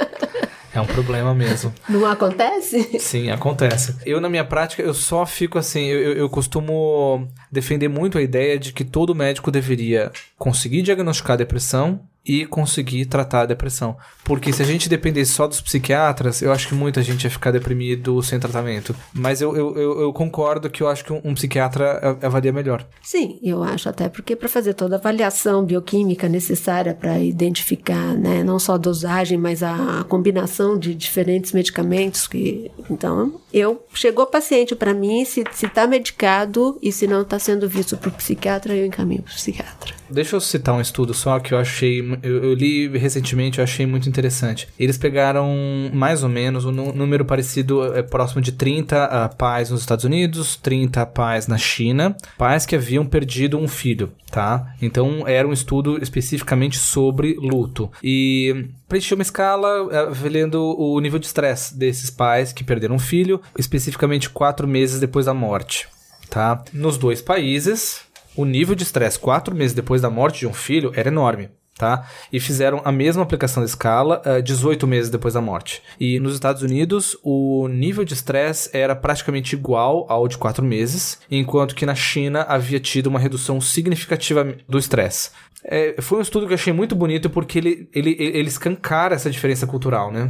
É 0.73 0.80
um 0.80 0.85
problema 0.85 1.34
mesmo. 1.35 1.73
Não 1.89 2.06
acontece? 2.06 2.98
Sim, 2.99 3.30
acontece. 3.30 3.95
Eu, 4.06 4.22
na 4.22 4.30
minha 4.30 4.45
prática, 4.45 4.81
eu 4.81 4.93
só 4.93 5.26
fico 5.26 5.57
assim. 5.57 5.85
Eu, 5.88 6.14
eu- 6.14 6.30
costumo 6.30 7.27
defender 7.52 7.88
muito 7.89 8.18
a 8.18 8.22
ideia 8.22 8.57
de 8.57 8.72
que 8.72 8.85
todo 8.85 9.14
médico 9.14 9.52
deveria 9.52 10.11
conseguir 10.38 10.81
diagnosticar 10.81 11.34
a 11.34 11.38
depressão 11.38 11.99
e 12.26 12.45
conseguir 12.45 13.06
tratar 13.06 13.41
a 13.41 13.45
depressão. 13.45 13.98
Porque 14.23 14.53
se 14.53 14.61
a 14.61 14.65
gente 14.65 14.88
dependesse 14.88 15.31
só 15.31 15.48
dos 15.48 15.60
psiquiatras, 15.60 16.41
eu 16.41 16.52
acho 16.52 16.68
que 16.68 16.76
muita 16.76 17.02
gente 17.02 17.23
ia 17.23 17.30
ficar 17.30 17.52
deprimido 17.52 18.22
sem 18.22 18.39
tratamento. 18.39 18.95
Mas 19.14 19.41
eu, 19.41 19.56
eu, 19.56 20.02
eu, 20.02 20.14
concordo 20.14 20.69
que 20.69 20.84
eu 20.84 20.88
acho 20.88 21.03
que 21.03 21.11
um, 21.11 21.22
um 21.23 21.34
psiquiatra 21.34 22.18
avalia 22.22 22.53
melhor. 22.53 22.85
Sim, 23.02 23.39
eu 23.41 23.64
acho 23.64 23.89
até 23.89 24.07
porque 24.07 24.35
para 24.35 24.48
fazer 24.48 24.73
toda 24.73 24.95
a 24.95 24.99
avaliação 24.99 25.65
bioquímica 25.65 26.30
necessária 26.30 26.93
para 26.93 27.19
identificar, 27.19 28.14
né, 28.15 28.43
não 28.43 28.60
só 28.60 28.76
a 28.76 28.77
dosagem, 28.77 29.38
mas 29.38 29.64
a, 29.64 30.06
combinação 30.07 30.77
de 30.77 30.93
diferentes 30.93 31.52
medicamentos 31.52 32.27
que, 32.27 32.72
então, 32.89 33.39
eu 33.53 33.84
chegou 33.93 34.26
paciente 34.26 34.76
para 34.76 34.93
mim 34.93 35.23
se 35.26 35.43
está 35.64 35.88
medicado 35.88 36.77
e 36.81 36.91
se 36.91 37.07
não 37.07 37.22
está 37.22 37.39
sendo 37.39 37.68
visto 37.68 37.98
por 37.98 38.11
psiquiatra, 38.11 38.76
eu 38.76 38.85
encaminho 38.85 39.23
para 39.23 39.34
psiquiatra. 39.34 40.01
Deixa 40.11 40.35
eu 40.35 40.41
citar 40.41 40.75
um 40.75 40.81
estudo 40.81 41.13
só 41.13 41.39
que 41.39 41.53
eu 41.53 41.57
achei. 41.57 42.01
Eu, 42.21 42.43
eu 42.43 42.53
li 42.53 42.88
recentemente, 42.88 43.59
eu 43.59 43.63
achei 43.63 43.85
muito 43.85 44.09
interessante. 44.09 44.67
Eles 44.77 44.97
pegaram 44.97 45.49
mais 45.93 46.23
ou 46.23 46.29
menos 46.29 46.65
um 46.65 46.71
número 46.71 47.25
parecido, 47.25 47.95
é, 47.95 48.01
próximo 48.01 48.41
de 48.41 48.51
30 48.51 49.05
ah, 49.05 49.29
pais 49.29 49.69
nos 49.69 49.81
Estados 49.81 50.05
Unidos, 50.05 50.55
30 50.57 51.05
pais 51.07 51.47
na 51.47 51.57
China, 51.57 52.15
pais 52.38 52.65
que 52.65 52.75
haviam 52.75 53.05
perdido 53.05 53.57
um 53.57 53.67
filho, 53.67 54.11
tá? 54.29 54.73
Então 54.81 55.27
era 55.27 55.47
um 55.47 55.53
estudo 55.53 56.01
especificamente 56.01 56.77
sobre 56.77 57.35
luto. 57.35 57.89
E 58.03 58.67
preencheu 58.88 59.15
uma 59.15 59.21
escala 59.21 59.89
eh, 59.91 59.97
avaliando 59.99 60.61
o 60.61 60.99
nível 60.99 61.19
de 61.19 61.25
estresse 61.25 61.77
desses 61.77 62.09
pais 62.09 62.51
que 62.51 62.63
perderam 62.63 62.95
um 62.95 62.99
filho, 62.99 63.41
especificamente 63.57 64.29
quatro 64.29 64.67
meses 64.67 64.99
depois 64.99 65.25
da 65.25 65.33
morte 65.33 65.88
tá? 66.31 66.63
Nos 66.71 66.97
dois 66.97 67.21
países, 67.21 68.01
o 68.36 68.45
nível 68.45 68.76
de 68.76 68.84
estresse 68.84 69.20
quatro 69.20 69.56
meses 69.56 69.74
depois 69.74 70.02
da 70.02 70.10
morte 70.10 70.40
de 70.40 70.48
um 70.48 70.53
filho 70.53 70.91
era 70.95 71.10
enorme. 71.10 71.49
Tá? 71.78 72.08
E 72.32 72.40
fizeram 72.40 72.80
a 72.86 72.91
mesma 72.91 73.24
aplicação 73.24 73.64
da 73.64 73.68
escala 73.68 74.22
eh, 74.24 74.41
18 74.41 74.86
meses 74.86 75.10
depois 75.10 75.34
da 75.34 75.41
morte. 75.41 75.82
E 75.99 76.20
nos 76.20 76.36
Estados 76.36 76.62
Unidos, 76.62 77.18
o 77.24 77.68
nível 77.68 78.06
de 78.06 78.14
estresse 78.14 78.70
era 78.72 78.95
praticamente 78.95 79.56
igual 79.56 80.06
ao 80.08 80.28
de 80.28 80.38
4 80.38 80.64
meses, 80.64 81.20
enquanto 81.32 81.74
que 81.74 81.86
na 81.86 81.95
China 81.95 82.45
havia 82.48 82.80
tido 82.80 83.08
uma 83.08 83.18
redução 83.18 83.60
significativa 83.60 84.56
do 84.70 84.78
estresse. 84.78 85.32
É, 85.64 85.95
foi 85.99 86.20
um 86.20 86.22
estudo 86.22 86.45
que 86.45 86.53
eu 86.53 86.56
achei 86.56 86.74
muito 86.74 86.95
bonito 86.95 87.32
porque 87.32 87.58
ele, 87.58 87.90
ele, 87.94 88.16
ele 88.20 88.48
escancara 88.48 89.16
essa 89.16 89.32
diferença 89.32 89.66
cultural, 89.66 90.12
né? 90.12 90.30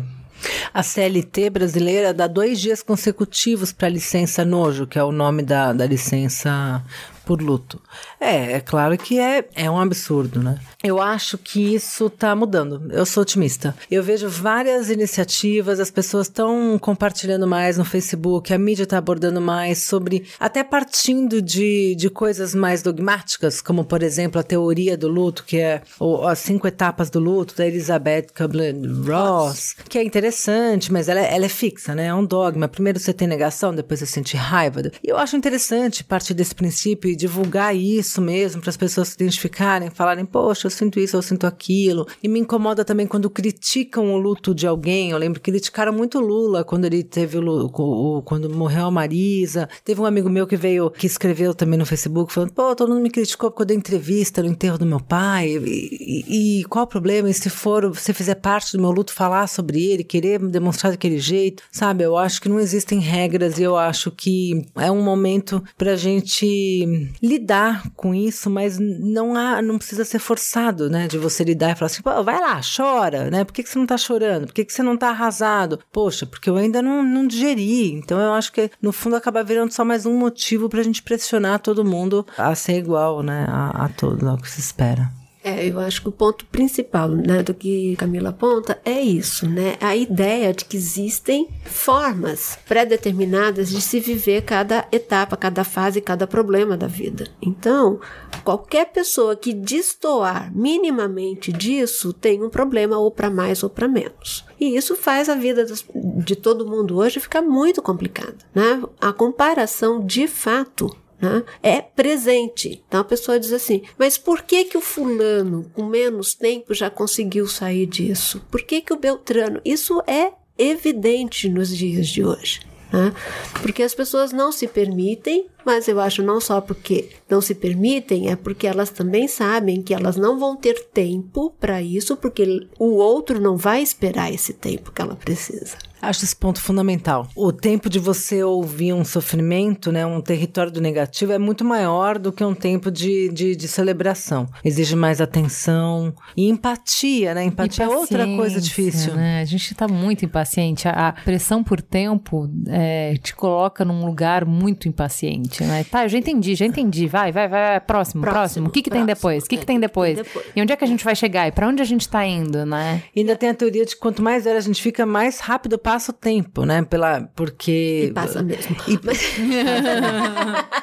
A 0.73 0.81
CLT 0.81 1.49
brasileira 1.49 2.13
dá 2.13 2.27
dois 2.27 2.59
dias 2.59 2.81
consecutivos 2.81 3.71
para 3.71 3.89
licença 3.89 4.43
nojo, 4.43 4.87
que 4.87 4.97
é 4.97 5.03
o 5.03 5.11
nome 5.11 5.43
da, 5.43 5.73
da 5.73 5.85
licença 5.85 6.83
por 7.31 7.41
luto. 7.41 7.81
É, 8.19 8.53
é 8.53 8.59
claro 8.59 8.97
que 8.97 9.17
é, 9.17 9.47
é 9.55 9.71
um 9.71 9.79
absurdo, 9.79 10.41
né? 10.43 10.59
Eu 10.83 11.01
acho 11.01 11.37
que 11.37 11.75
isso 11.75 12.09
tá 12.09 12.35
mudando. 12.35 12.91
Eu 12.91 13.05
sou 13.05 13.21
otimista. 13.23 13.73
Eu 13.89 14.03
vejo 14.03 14.27
várias 14.27 14.89
iniciativas, 14.89 15.79
as 15.79 15.89
pessoas 15.89 16.27
estão 16.27 16.77
compartilhando 16.77 17.47
mais 17.47 17.77
no 17.77 17.85
Facebook, 17.85 18.53
a 18.53 18.57
mídia 18.57 18.83
está 18.83 18.97
abordando 18.97 19.39
mais 19.39 19.77
sobre, 19.83 20.25
até 20.39 20.61
partindo 20.61 21.41
de, 21.41 21.95
de 21.95 22.09
coisas 22.09 22.53
mais 22.53 22.81
dogmáticas, 22.81 23.61
como 23.61 23.85
por 23.85 24.03
exemplo 24.03 24.39
a 24.41 24.43
teoria 24.43 24.97
do 24.97 25.07
luto, 25.07 25.45
que 25.45 25.57
é 25.57 25.81
o- 25.99 26.27
as 26.27 26.39
cinco 26.39 26.67
etapas 26.67 27.09
do 27.09 27.19
luto, 27.19 27.55
da 27.55 27.65
Elizabeth 27.65 28.27
Kubler-Ross, 28.35 29.75
que 29.87 29.97
é 29.97 30.03
interessante, 30.03 30.91
mas 30.91 31.07
ela, 31.07 31.21
é- 31.21 31.33
ela 31.33 31.45
é 31.45 31.49
fixa, 31.49 31.95
né? 31.95 32.07
É 32.07 32.13
um 32.13 32.25
dogma. 32.25 32.67
Primeiro 32.67 32.99
você 32.99 33.13
tem 33.13 33.27
negação, 33.27 33.73
depois 33.73 33.99
você 34.01 34.05
sente 34.05 34.35
raiva. 34.35 34.81
E 35.03 35.09
eu 35.09 35.17
acho 35.17 35.35
interessante 35.37 36.03
partir 36.03 36.33
desse 36.33 36.55
princípio 36.55 37.09
e 37.09 37.15
divulgar 37.21 37.75
isso 37.75 38.21
mesmo 38.21 38.61
para 38.61 38.69
as 38.71 38.77
pessoas 38.77 39.09
se 39.09 39.15
identificarem, 39.15 39.89
falarem, 39.89 40.25
poxa, 40.25 40.67
eu 40.67 40.71
sinto 40.71 40.99
isso, 40.99 41.15
eu 41.15 41.21
sinto 41.21 41.45
aquilo. 41.45 42.05
E 42.21 42.27
me 42.27 42.39
incomoda 42.39 42.83
também 42.83 43.05
quando 43.07 43.29
criticam 43.29 44.13
o 44.13 44.17
luto 44.17 44.53
de 44.55 44.65
alguém. 44.67 45.11
Eu 45.11 45.17
lembro 45.17 45.39
que 45.39 45.51
criticaram 45.51 45.93
muito 45.93 46.17
o 46.17 46.21
Lula 46.21 46.63
quando 46.63 46.85
ele 46.85 47.03
teve 47.03 47.37
o, 47.37 47.65
o- 47.73 48.21
quando 48.23 48.49
morreu 48.49 48.85
a 48.85 48.91
Marisa. 48.91 49.69
Teve 49.85 50.01
um 50.01 50.05
amigo 50.05 50.29
meu 50.29 50.47
que 50.47 50.55
veio, 50.57 50.89
que 50.89 51.05
escreveu 51.07 51.53
também 51.53 51.77
no 51.77 51.85
Facebook, 51.85 52.33
falando, 52.33 52.51
pô, 52.53 52.75
todo 52.75 52.89
mundo 52.89 53.01
me 53.03 53.09
criticou 53.11 53.49
porque 53.51 53.61
eu 53.61 53.67
dei 53.67 53.77
entrevista 53.77 54.41
no 54.41 54.49
enterro 54.49 54.77
do 54.77 54.85
meu 54.85 54.99
pai. 54.99 55.49
E, 55.57 56.25
e- 56.27 56.59
e 56.61 56.63
qual 56.65 56.85
o 56.85 56.87
problema? 56.87 57.29
E 57.29 57.33
se 57.33 57.49
for, 57.49 57.95
se 57.95 58.13
fizer 58.13 58.35
parte 58.35 58.75
do 58.75 58.81
meu 58.81 58.91
luto, 58.91 59.13
falar 59.13 59.47
sobre 59.47 59.83
ele, 59.91 60.03
querer 60.03 60.39
demonstrar 60.39 60.91
daquele 60.91 61.19
jeito, 61.19 61.63
sabe? 61.71 62.03
Eu 62.03 62.17
acho 62.17 62.41
que 62.41 62.49
não 62.49 62.59
existem 62.59 62.99
regras 62.99 63.59
e 63.59 63.63
eu 63.63 63.77
acho 63.77 64.09
que 64.11 64.65
é 64.75 64.89
um 64.91 65.01
momento 65.03 65.63
pra 65.77 65.95
gente 65.95 67.00
lidar 67.21 67.83
com 67.95 68.13
isso, 68.13 68.49
mas 68.49 68.77
não 68.79 69.35
há, 69.35 69.61
não 69.61 69.77
precisa 69.77 70.05
ser 70.05 70.19
forçado, 70.19 70.89
né? 70.89 71.07
De 71.07 71.17
você 71.17 71.43
lidar 71.43 71.71
e 71.71 71.75
falar 71.75 71.87
assim, 71.87 72.01
vai 72.23 72.39
lá, 72.39 72.59
chora, 72.61 73.29
né? 73.29 73.43
Por 73.43 73.53
que, 73.53 73.63
que 73.63 73.69
você 73.69 73.79
não 73.79 73.85
tá 73.85 73.97
chorando? 73.97 74.47
Por 74.47 74.53
que, 74.53 74.65
que 74.65 74.73
você 74.73 74.83
não 74.83 74.97
tá 74.97 75.09
arrasado? 75.09 75.79
Poxa, 75.91 76.25
porque 76.25 76.49
eu 76.49 76.57
ainda 76.57 76.81
não, 76.81 77.03
não 77.03 77.27
digeri. 77.27 77.91
Então 77.93 78.19
eu 78.19 78.33
acho 78.33 78.51
que 78.51 78.69
no 78.81 78.91
fundo 78.91 79.15
acaba 79.15 79.43
virando 79.43 79.71
só 79.71 79.85
mais 79.85 80.05
um 80.05 80.17
motivo 80.17 80.69
pra 80.69 80.83
gente 80.83 81.01
pressionar 81.01 81.59
todo 81.59 81.85
mundo 81.85 82.25
a 82.37 82.53
ser 82.55 82.77
igual, 82.77 83.21
né? 83.21 83.45
A, 83.47 83.85
a 83.85 83.89
todo, 83.89 84.27
ao 84.27 84.37
que 84.37 84.49
se 84.49 84.59
espera. 84.59 85.20
É, 85.43 85.67
eu 85.67 85.79
acho 85.79 86.03
que 86.03 86.09
o 86.09 86.11
ponto 86.11 86.45
principal 86.45 87.09
né, 87.09 87.41
do 87.41 87.53
que 87.53 87.95
Camila 87.95 88.29
aponta 88.29 88.79
é 88.85 89.01
isso, 89.01 89.49
né? 89.49 89.75
A 89.81 89.95
ideia 89.95 90.53
de 90.53 90.65
que 90.65 90.77
existem 90.77 91.47
formas 91.65 92.59
pré-determinadas 92.67 93.69
de 93.69 93.81
se 93.81 93.99
viver 93.99 94.43
cada 94.43 94.87
etapa, 94.91 95.35
cada 95.35 95.63
fase, 95.63 95.99
cada 95.99 96.27
problema 96.27 96.77
da 96.77 96.85
vida. 96.85 97.27
Então, 97.41 97.99
qualquer 98.43 98.91
pessoa 98.91 99.35
que 99.35 99.51
destoar 99.51 100.51
minimamente 100.55 101.51
disso 101.51 102.13
tem 102.13 102.43
um 102.43 102.49
problema 102.49 102.97
ou 102.99 103.09
para 103.09 103.29
mais 103.29 103.63
ou 103.63 103.69
para 103.69 103.87
menos. 103.87 104.45
E 104.59 104.75
isso 104.75 104.95
faz 104.95 105.27
a 105.27 105.33
vida 105.33 105.65
de 105.95 106.35
todo 106.35 106.67
mundo 106.67 106.97
hoje 106.97 107.19
ficar 107.19 107.41
muito 107.41 107.81
complicada, 107.81 108.37
né? 108.53 108.83
A 108.99 109.11
comparação 109.11 110.05
de 110.05 110.27
fato 110.27 110.95
né, 111.21 111.43
é 111.61 111.81
presente. 111.81 112.83
Então 112.87 112.99
a 112.99 113.05
pessoa 113.05 113.39
diz 113.39 113.53
assim: 113.53 113.83
mas 113.97 114.17
por 114.17 114.41
que 114.41 114.65
que 114.65 114.77
o 114.77 114.81
fulano 114.81 115.69
com 115.73 115.85
menos 115.85 116.33
tempo 116.33 116.73
já 116.73 116.89
conseguiu 116.89 117.47
sair 117.47 117.85
disso? 117.85 118.41
Por 118.49 118.63
que 118.63 118.81
que 118.81 118.93
o 118.93 118.99
Beltrano? 118.99 119.61
Isso 119.63 120.01
é 120.07 120.33
evidente 120.57 121.47
nos 121.47 121.75
dias 121.75 122.07
de 122.07 122.23
hoje. 122.25 122.61
Né? 122.91 123.13
Porque 123.61 123.83
as 123.83 123.95
pessoas 123.95 124.33
não 124.33 124.51
se 124.51 124.67
permitem, 124.67 125.47
mas 125.65 125.87
eu 125.87 125.99
acho 125.99 126.23
não 126.23 126.39
só 126.39 126.59
porque 126.61 127.09
não 127.29 127.41
se 127.41 127.55
permitem, 127.55 128.29
é 128.29 128.35
porque 128.35 128.67
elas 128.67 128.89
também 128.89 129.27
sabem 129.27 129.81
que 129.81 129.93
elas 129.93 130.17
não 130.17 130.39
vão 130.39 130.55
ter 130.55 130.85
tempo 130.93 131.53
para 131.59 131.81
isso, 131.81 132.17
porque 132.17 132.67
o 132.79 132.95
outro 132.95 133.39
não 133.39 133.57
vai 133.57 133.81
esperar 133.81 134.33
esse 134.33 134.53
tempo 134.53 134.91
que 134.91 135.01
ela 135.01 135.15
precisa. 135.15 135.77
Acho 136.01 136.25
esse 136.25 136.35
ponto 136.35 136.59
fundamental. 136.59 137.27
O 137.35 137.53
tempo 137.53 137.87
de 137.87 137.99
você 137.99 138.43
ouvir 138.43 138.91
um 138.91 139.05
sofrimento, 139.05 139.91
né, 139.91 140.03
um 140.03 140.19
território 140.19 140.71
do 140.71 140.81
negativo, 140.81 141.31
é 141.31 141.37
muito 141.37 141.63
maior 141.63 142.17
do 142.17 142.31
que 142.31 142.43
um 142.43 142.55
tempo 142.55 142.89
de, 142.89 143.29
de, 143.29 143.55
de 143.55 143.67
celebração. 143.67 144.49
Exige 144.65 144.95
mais 144.95 145.21
atenção 145.21 146.13
e 146.35 146.49
empatia, 146.49 147.35
né? 147.35 147.43
Empatia 147.43 147.85
é 147.85 147.87
outra 147.87 148.25
coisa 148.25 148.59
difícil. 148.59 149.13
Né? 149.13 149.41
A 149.41 149.45
gente 149.45 149.75
tá 149.75 149.87
muito 149.87 150.25
impaciente. 150.25 150.87
A, 150.87 151.09
a 151.09 151.11
pressão 151.11 151.63
por 151.63 151.79
tempo 151.79 152.49
é, 152.67 153.15
te 153.17 153.35
coloca 153.35 153.85
num 153.85 154.03
lugar 154.03 154.43
muito 154.43 154.87
impaciente. 154.87 155.50
Mente, 155.51 155.63
né? 155.63 155.83
Tá, 155.83 156.05
eu 156.05 156.09
já 156.09 156.17
entendi, 156.17 156.55
já 156.55 156.65
entendi. 156.65 157.07
Vai, 157.07 157.31
vai, 157.31 157.47
vai, 157.47 157.79
próximo, 157.79 158.21
próximo. 158.21 158.39
Próximo, 158.41 158.67
O 158.67 158.71
que 158.71 158.81
que 158.81 158.89
tem 158.89 159.01
próximo. 159.05 159.15
depois? 159.15 159.43
O 159.43 159.47
que 159.47 159.57
que 159.57 159.63
É, 159.63 159.65
tem 159.65 159.75
que 159.77 159.81
depois? 159.81 160.15
tem 160.15 160.23
depois? 160.23 160.45
E 160.55 160.61
onde 160.61 160.71
é 160.73 160.75
que 160.75 160.83
a 160.83 160.87
gente 160.87 161.03
vai 161.03 161.15
chegar? 161.15 161.47
E 161.47 161.51
pra 161.51 161.67
onde 161.67 161.81
a 161.81 161.85
gente 161.85 162.07
tá 162.07 162.25
indo, 162.25 162.65
né? 162.65 163.03
E 163.15 163.19
ainda 163.21 163.35
tem 163.35 163.49
a 163.49 163.53
teoria 163.53 163.85
de 163.85 163.95
que 163.95 164.01
quanto 164.01 164.21
mais 164.21 164.43
velho 164.45 164.57
a 164.57 164.61
gente 164.61 164.81
fica, 164.81 165.05
mais 165.05 165.39
rápido 165.39 165.77
passa 165.77 166.11
o 166.11 166.13
tempo, 166.15 166.65
né? 166.65 166.81
Pela, 166.83 167.29
porque. 167.35 168.07
E 168.09 168.13
passa 168.13 168.41
mesmo. 168.41 168.75
Mas... 169.03 169.19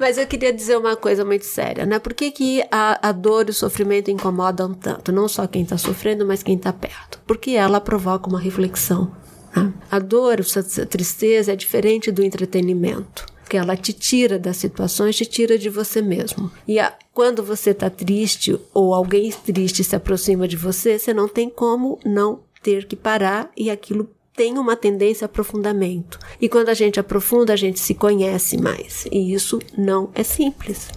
Mas 0.00 0.18
eu 0.18 0.26
queria 0.26 0.52
dizer 0.52 0.76
uma 0.76 0.96
coisa 0.96 1.24
muito 1.24 1.44
séria, 1.44 1.86
né? 1.86 1.98
Por 1.98 2.14
que, 2.14 2.30
que 2.30 2.62
a, 2.70 3.08
a 3.08 3.12
dor 3.12 3.46
e 3.46 3.50
o 3.50 3.54
sofrimento 3.54 4.10
incomodam 4.10 4.74
tanto? 4.74 5.12
Não 5.12 5.28
só 5.28 5.46
quem 5.46 5.62
está 5.62 5.76
sofrendo, 5.78 6.26
mas 6.26 6.42
quem 6.42 6.56
está 6.56 6.72
perto. 6.72 7.20
Porque 7.26 7.52
ela 7.52 7.80
provoca 7.80 8.28
uma 8.28 8.40
reflexão. 8.40 9.12
né? 9.54 9.72
A 9.90 9.98
dor, 9.98 10.40
essa 10.40 10.62
tristeza 10.86 11.52
é 11.52 11.56
diferente 11.56 12.10
do 12.10 12.24
entretenimento. 12.24 13.26
Porque 13.44 13.58
ela 13.58 13.76
te 13.76 13.92
tira 13.92 14.38
das 14.38 14.56
situações, 14.56 15.14
te 15.16 15.26
tira 15.26 15.58
de 15.58 15.68
você 15.68 16.00
mesmo. 16.00 16.50
E 16.66 16.78
a- 16.78 16.96
quando 17.12 17.42
você 17.42 17.70
está 17.70 17.90
triste 17.90 18.58
ou 18.72 18.94
alguém 18.94 19.30
triste 19.30 19.84
se 19.84 19.94
aproxima 19.94 20.48
de 20.48 20.56
você, 20.56 20.98
você 20.98 21.12
não 21.12 21.28
tem 21.28 21.50
como 21.50 21.98
não 22.06 22.40
ter 22.62 22.86
que 22.86 22.96
parar 22.96 23.50
e 23.54 23.70
aquilo 23.70 24.08
tem 24.34 24.58
uma 24.58 24.74
tendência 24.74 25.26
a 25.26 25.26
aprofundamento. 25.26 26.18
E 26.40 26.48
quando 26.48 26.70
a 26.70 26.74
gente 26.74 26.98
aprofunda, 26.98 27.52
a 27.52 27.56
gente 27.56 27.78
se 27.78 27.94
conhece 27.94 28.56
mais. 28.56 29.06
E 29.12 29.32
isso 29.34 29.60
não 29.76 30.10
é 30.14 30.22
simples. 30.22 30.88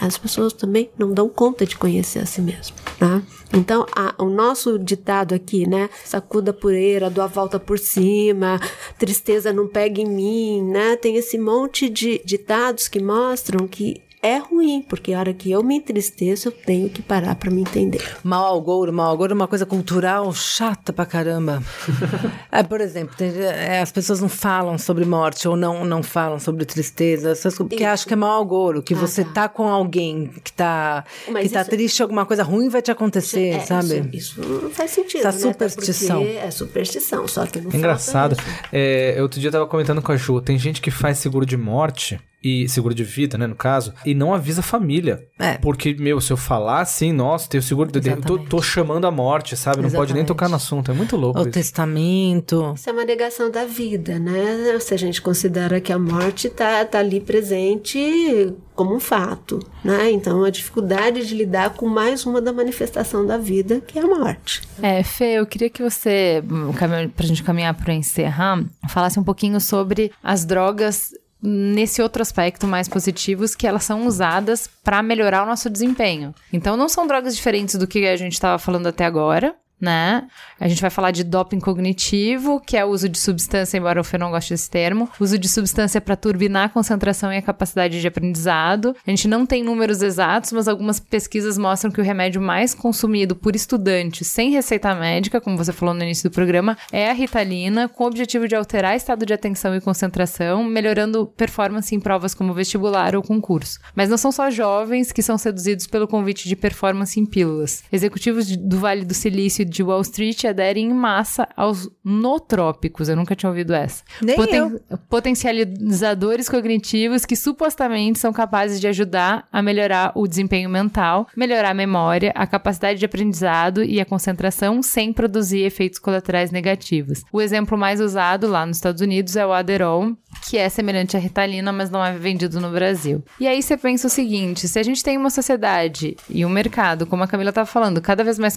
As 0.00 0.16
pessoas 0.16 0.52
também 0.52 0.88
não 0.96 1.12
dão 1.12 1.28
conta 1.28 1.66
de 1.66 1.76
conhecer 1.76 2.20
a 2.20 2.26
si 2.26 2.40
mesmo. 2.40 2.76
Tá? 2.98 3.20
Então, 3.54 3.86
a- 3.94 4.14
o 4.18 4.26
nosso 4.28 4.78
ditado 4.78 5.34
aqui, 5.34 5.68
né? 5.68 5.88
Sacuda 6.04 6.50
a 6.50 6.54
poeira, 6.54 7.08
dou 7.08 7.22
a 7.22 7.28
volta 7.28 7.58
por 7.60 7.78
cima, 7.78 8.60
tristeza 8.98 9.52
não 9.52 9.66
pega 9.68 10.00
em 10.00 10.06
mim, 10.06 10.62
né? 10.62 10.96
Tem 10.96 11.16
esse 11.16 11.38
monte 11.38 11.88
de 11.88 12.20
ditados 12.24 12.88
que 12.88 13.00
mostram 13.00 13.66
que 13.68 14.02
é 14.26 14.38
ruim, 14.38 14.82
porque 14.88 15.12
a 15.12 15.18
hora 15.20 15.32
que 15.34 15.50
eu 15.50 15.62
me 15.62 15.76
entristeço, 15.76 16.48
eu 16.48 16.52
tenho 16.52 16.88
que 16.88 17.00
parar 17.02 17.34
para 17.36 17.50
me 17.50 17.60
entender. 17.60 18.02
Mal 18.24 18.44
ao 18.44 18.60
gouro, 18.60 18.92
mal 18.92 19.10
ao 19.10 19.16
gouro 19.16 19.32
é 19.32 19.34
uma 19.34 19.48
coisa 19.48 19.64
cultural 19.66 20.32
chata 20.34 20.92
pra 20.92 21.06
caramba. 21.06 21.62
é, 22.50 22.62
por 22.62 22.80
exemplo, 22.80 23.14
tem- 23.16 23.32
é, 23.38 23.80
as 23.80 23.92
pessoas 23.92 24.20
não 24.20 24.28
falam 24.28 24.76
sobre 24.78 25.04
morte 25.04 25.46
ou 25.48 25.56
não, 25.56 25.84
não 25.84 26.02
falam 26.02 26.38
sobre 26.38 26.64
tristeza, 26.64 27.30
essas 27.30 27.54
coisas, 27.54 27.58
porque 27.68 27.76
Isso. 27.84 27.86
acham 27.92 28.06
que 28.08 28.14
é 28.14 28.16
mal 28.16 28.32
ao 28.38 28.44
gouro, 28.44 28.82
que 28.82 28.94
Ah, 28.94 28.98
você 28.98 29.24
tá. 29.24 29.32
tá. 29.32 29.48
com 29.48 29.68
alguém 29.68 30.30
que 30.42 30.52
tá, 30.52 31.04
Mas 31.30 31.48
que 31.48 31.54
tá 31.54 31.60
isso- 31.62 31.70
triste, 31.70 32.02
alguma 32.02 32.26
coisa 32.26 32.42
ruim 32.42 32.68
vai 32.68 32.82
te 32.82 32.90
acontecer, 32.90 33.50
É, 33.50 33.60
sabe? 33.60 34.08
Isso, 34.12 34.40
isso 34.40 34.60
não 34.62 34.70
faz 34.70 34.90
sentido. 34.90 35.26
Essa 35.26 35.46
né? 35.46 35.52
Superstição. 35.52 36.22
É 36.22 36.50
superstição, 36.50 37.28
só 37.28 37.46
que 37.46 37.60
não 37.60 37.70
Engraçado. 37.72 38.32
isso. 38.32 38.42
É, 38.72 39.16
outro 39.20 39.38
dia 39.40 39.48
eu 39.48 39.52
tava 39.52 39.66
comentando 39.66 40.02
com 40.02 40.12
a 40.12 40.16
Ju, 40.16 40.40
tem 40.40 40.58
gente 40.58 40.80
que 40.80 40.90
faz 40.90 41.18
seguro 41.18 41.46
de 41.46 41.56
morte 41.56 42.18
e 42.46 42.68
seguro 42.68 42.94
de 42.94 43.02
vida, 43.02 43.36
né, 43.36 43.46
no 43.46 43.56
caso, 43.56 43.92
e 44.04 44.14
não 44.14 44.32
avisa 44.32 44.60
a 44.60 44.62
família. 44.62 45.26
É. 45.38 45.58
Porque, 45.58 45.94
meu, 45.94 46.20
se 46.20 46.32
eu 46.32 46.36
falar 46.36 46.80
assim, 46.80 47.12
nossa, 47.12 47.48
tem 47.48 47.58
o 47.58 47.62
seguro 47.62 47.90
de 47.90 48.08
eu 48.08 48.20
tô, 48.20 48.38
tô 48.38 48.62
chamando 48.62 49.06
a 49.06 49.10
morte, 49.10 49.56
sabe? 49.56 49.82
Não 49.82 49.90
pode 49.90 50.14
nem 50.14 50.24
tocar 50.24 50.48
no 50.48 50.54
assunto. 50.56 50.90
É 50.90 50.94
muito 50.94 51.16
louco 51.16 51.40
O 51.40 51.42
isso. 51.42 51.50
testamento. 51.50 52.72
Isso 52.76 52.88
é 52.88 52.92
uma 52.92 53.04
negação 53.04 53.50
da 53.50 53.64
vida, 53.64 54.18
né? 54.18 54.78
Se 54.80 54.94
a 54.94 54.96
gente 54.96 55.20
considera 55.20 55.80
que 55.80 55.92
a 55.92 55.98
morte 55.98 56.48
tá, 56.48 56.84
tá 56.84 56.98
ali 57.00 57.20
presente 57.20 58.52
como 58.74 58.94
um 58.94 59.00
fato, 59.00 59.58
né? 59.82 60.10
Então, 60.10 60.44
a 60.44 60.50
dificuldade 60.50 61.26
de 61.26 61.34
lidar 61.34 61.70
com 61.70 61.88
mais 61.88 62.26
uma 62.26 62.40
da 62.40 62.52
manifestação 62.52 63.26
da 63.26 63.38
vida, 63.38 63.80
que 63.80 63.98
é 63.98 64.02
a 64.02 64.06
morte. 64.06 64.62
É, 64.82 65.02
Fê, 65.02 65.38
eu 65.38 65.46
queria 65.46 65.70
que 65.70 65.82
você, 65.82 66.44
hum, 66.48 66.72
pra 67.16 67.26
gente 67.26 67.42
caminhar 67.42 67.74
para 67.74 67.94
encerrar, 67.94 68.62
falasse 68.88 69.18
um 69.18 69.24
pouquinho 69.24 69.60
sobre 69.60 70.12
as 70.22 70.44
drogas 70.44 71.12
nesse 71.42 72.00
outro 72.00 72.22
aspecto 72.22 72.66
mais 72.66 72.88
positivos 72.88 73.54
que 73.54 73.66
elas 73.66 73.84
são 73.84 74.06
usadas 74.06 74.68
para 74.82 75.02
melhorar 75.02 75.42
o 75.42 75.46
nosso 75.46 75.68
desempenho. 75.68 76.34
Então 76.52 76.76
não 76.76 76.88
são 76.88 77.06
drogas 77.06 77.36
diferentes 77.36 77.76
do 77.76 77.86
que 77.86 78.06
a 78.06 78.16
gente 78.16 78.32
estava 78.32 78.58
falando 78.58 78.86
até 78.86 79.04
agora, 79.04 79.54
né? 79.80 80.26
A 80.58 80.68
gente 80.68 80.80
vai 80.80 80.90
falar 80.90 81.10
de 81.10 81.22
doping 81.22 81.60
cognitivo, 81.60 82.60
que 82.60 82.76
é 82.76 82.84
o 82.84 82.88
uso 82.88 83.08
de 83.08 83.18
substância, 83.18 83.76
embora 83.76 84.00
o 84.00 84.04
Fê 84.04 84.16
não 84.16 84.30
goste 84.30 84.54
desse 84.54 84.70
termo, 84.70 85.08
uso 85.20 85.38
de 85.38 85.48
substância 85.48 86.00
para 86.00 86.16
turbinar 86.16 86.64
a 86.64 86.68
concentração 86.68 87.32
e 87.32 87.36
a 87.36 87.42
capacidade 87.42 88.00
de 88.00 88.06
aprendizado. 88.06 88.96
A 89.06 89.10
gente 89.10 89.28
não 89.28 89.44
tem 89.44 89.62
números 89.62 90.02
exatos, 90.02 90.52
mas 90.52 90.66
algumas 90.66 90.98
pesquisas 90.98 91.58
mostram 91.58 91.90
que 91.90 92.00
o 92.00 92.04
remédio 92.04 92.40
mais 92.40 92.74
consumido 92.74 93.36
por 93.36 93.54
estudantes 93.54 94.28
sem 94.28 94.50
receita 94.50 94.94
médica, 94.94 95.40
como 95.40 95.56
você 95.56 95.72
falou 95.72 95.94
no 95.94 96.02
início 96.02 96.28
do 96.30 96.32
programa, 96.32 96.76
é 96.90 97.10
a 97.10 97.12
Ritalina, 97.12 97.88
com 97.88 98.04
o 98.04 98.06
objetivo 98.06 98.48
de 98.48 98.54
alterar 98.54 98.96
estado 98.96 99.26
de 99.26 99.34
atenção 99.34 99.74
e 99.74 99.80
concentração, 99.80 100.64
melhorando 100.64 101.26
performance 101.26 101.94
em 101.94 102.00
provas 102.00 102.34
como 102.34 102.54
vestibular 102.54 103.14
ou 103.14 103.22
concurso. 103.22 103.78
Mas 103.94 104.08
não 104.08 104.16
são 104.16 104.32
só 104.32 104.50
jovens 104.50 105.12
que 105.12 105.22
são 105.22 105.36
seduzidos 105.36 105.86
pelo 105.86 106.08
convite 106.08 106.48
de 106.48 106.56
performance 106.56 107.18
em 107.20 107.26
pílulas. 107.26 107.84
Executivos 107.92 108.56
do 108.56 108.78
Vale 108.78 109.04
do 109.04 109.14
Silício 109.14 109.65
de 109.66 109.82
Wall 109.82 110.00
Street 110.00 110.44
aderem 110.44 110.86
em 110.86 110.94
massa 110.94 111.48
aos 111.56 111.90
nootrópicos. 112.04 113.08
Eu 113.08 113.16
nunca 113.16 113.34
tinha 113.34 113.50
ouvido 113.50 113.74
essa. 113.74 114.02
Nem 114.22 114.36
eu. 114.54 114.80
Potencializadores 115.08 116.48
cognitivos 116.48 117.24
que 117.24 117.36
supostamente 117.36 118.18
são 118.18 118.32
capazes 118.32 118.80
de 118.80 118.86
ajudar 118.88 119.46
a 119.52 119.60
melhorar 119.60 120.12
o 120.14 120.26
desempenho 120.26 120.70
mental, 120.70 121.26
melhorar 121.36 121.70
a 121.70 121.74
memória, 121.74 122.32
a 122.34 122.46
capacidade 122.46 122.98
de 122.98 123.04
aprendizado 123.04 123.82
e 123.82 124.00
a 124.00 124.04
concentração 124.04 124.82
sem 124.82 125.12
produzir 125.12 125.62
efeitos 125.62 125.98
colaterais 125.98 126.50
negativos. 126.50 127.22
O 127.32 127.40
exemplo 127.40 127.76
mais 127.76 128.00
usado 128.00 128.46
lá 128.46 128.64
nos 128.64 128.76
Estados 128.76 129.00
Unidos 129.00 129.36
é 129.36 129.46
o 129.46 129.52
Adderall, 129.52 130.16
que 130.48 130.58
é 130.58 130.68
semelhante 130.68 131.16
à 131.16 131.20
Ritalina, 131.20 131.72
mas 131.72 131.90
não 131.90 132.04
é 132.04 132.12
vendido 132.16 132.60
no 132.60 132.70
Brasil. 132.70 133.24
E 133.40 133.46
aí 133.46 133.62
você 133.62 133.76
pensa 133.76 134.06
o 134.06 134.10
seguinte, 134.10 134.68
se 134.68 134.78
a 134.78 134.82
gente 134.82 135.02
tem 135.02 135.16
uma 135.16 135.30
sociedade 135.30 136.16
e 136.28 136.44
um 136.44 136.48
mercado, 136.48 137.06
como 137.06 137.22
a 137.22 137.28
Camila 137.28 137.50
estava 137.50 137.66
falando, 137.66 138.00
cada 138.00 138.22
vez 138.22 138.38
mais 138.38 138.56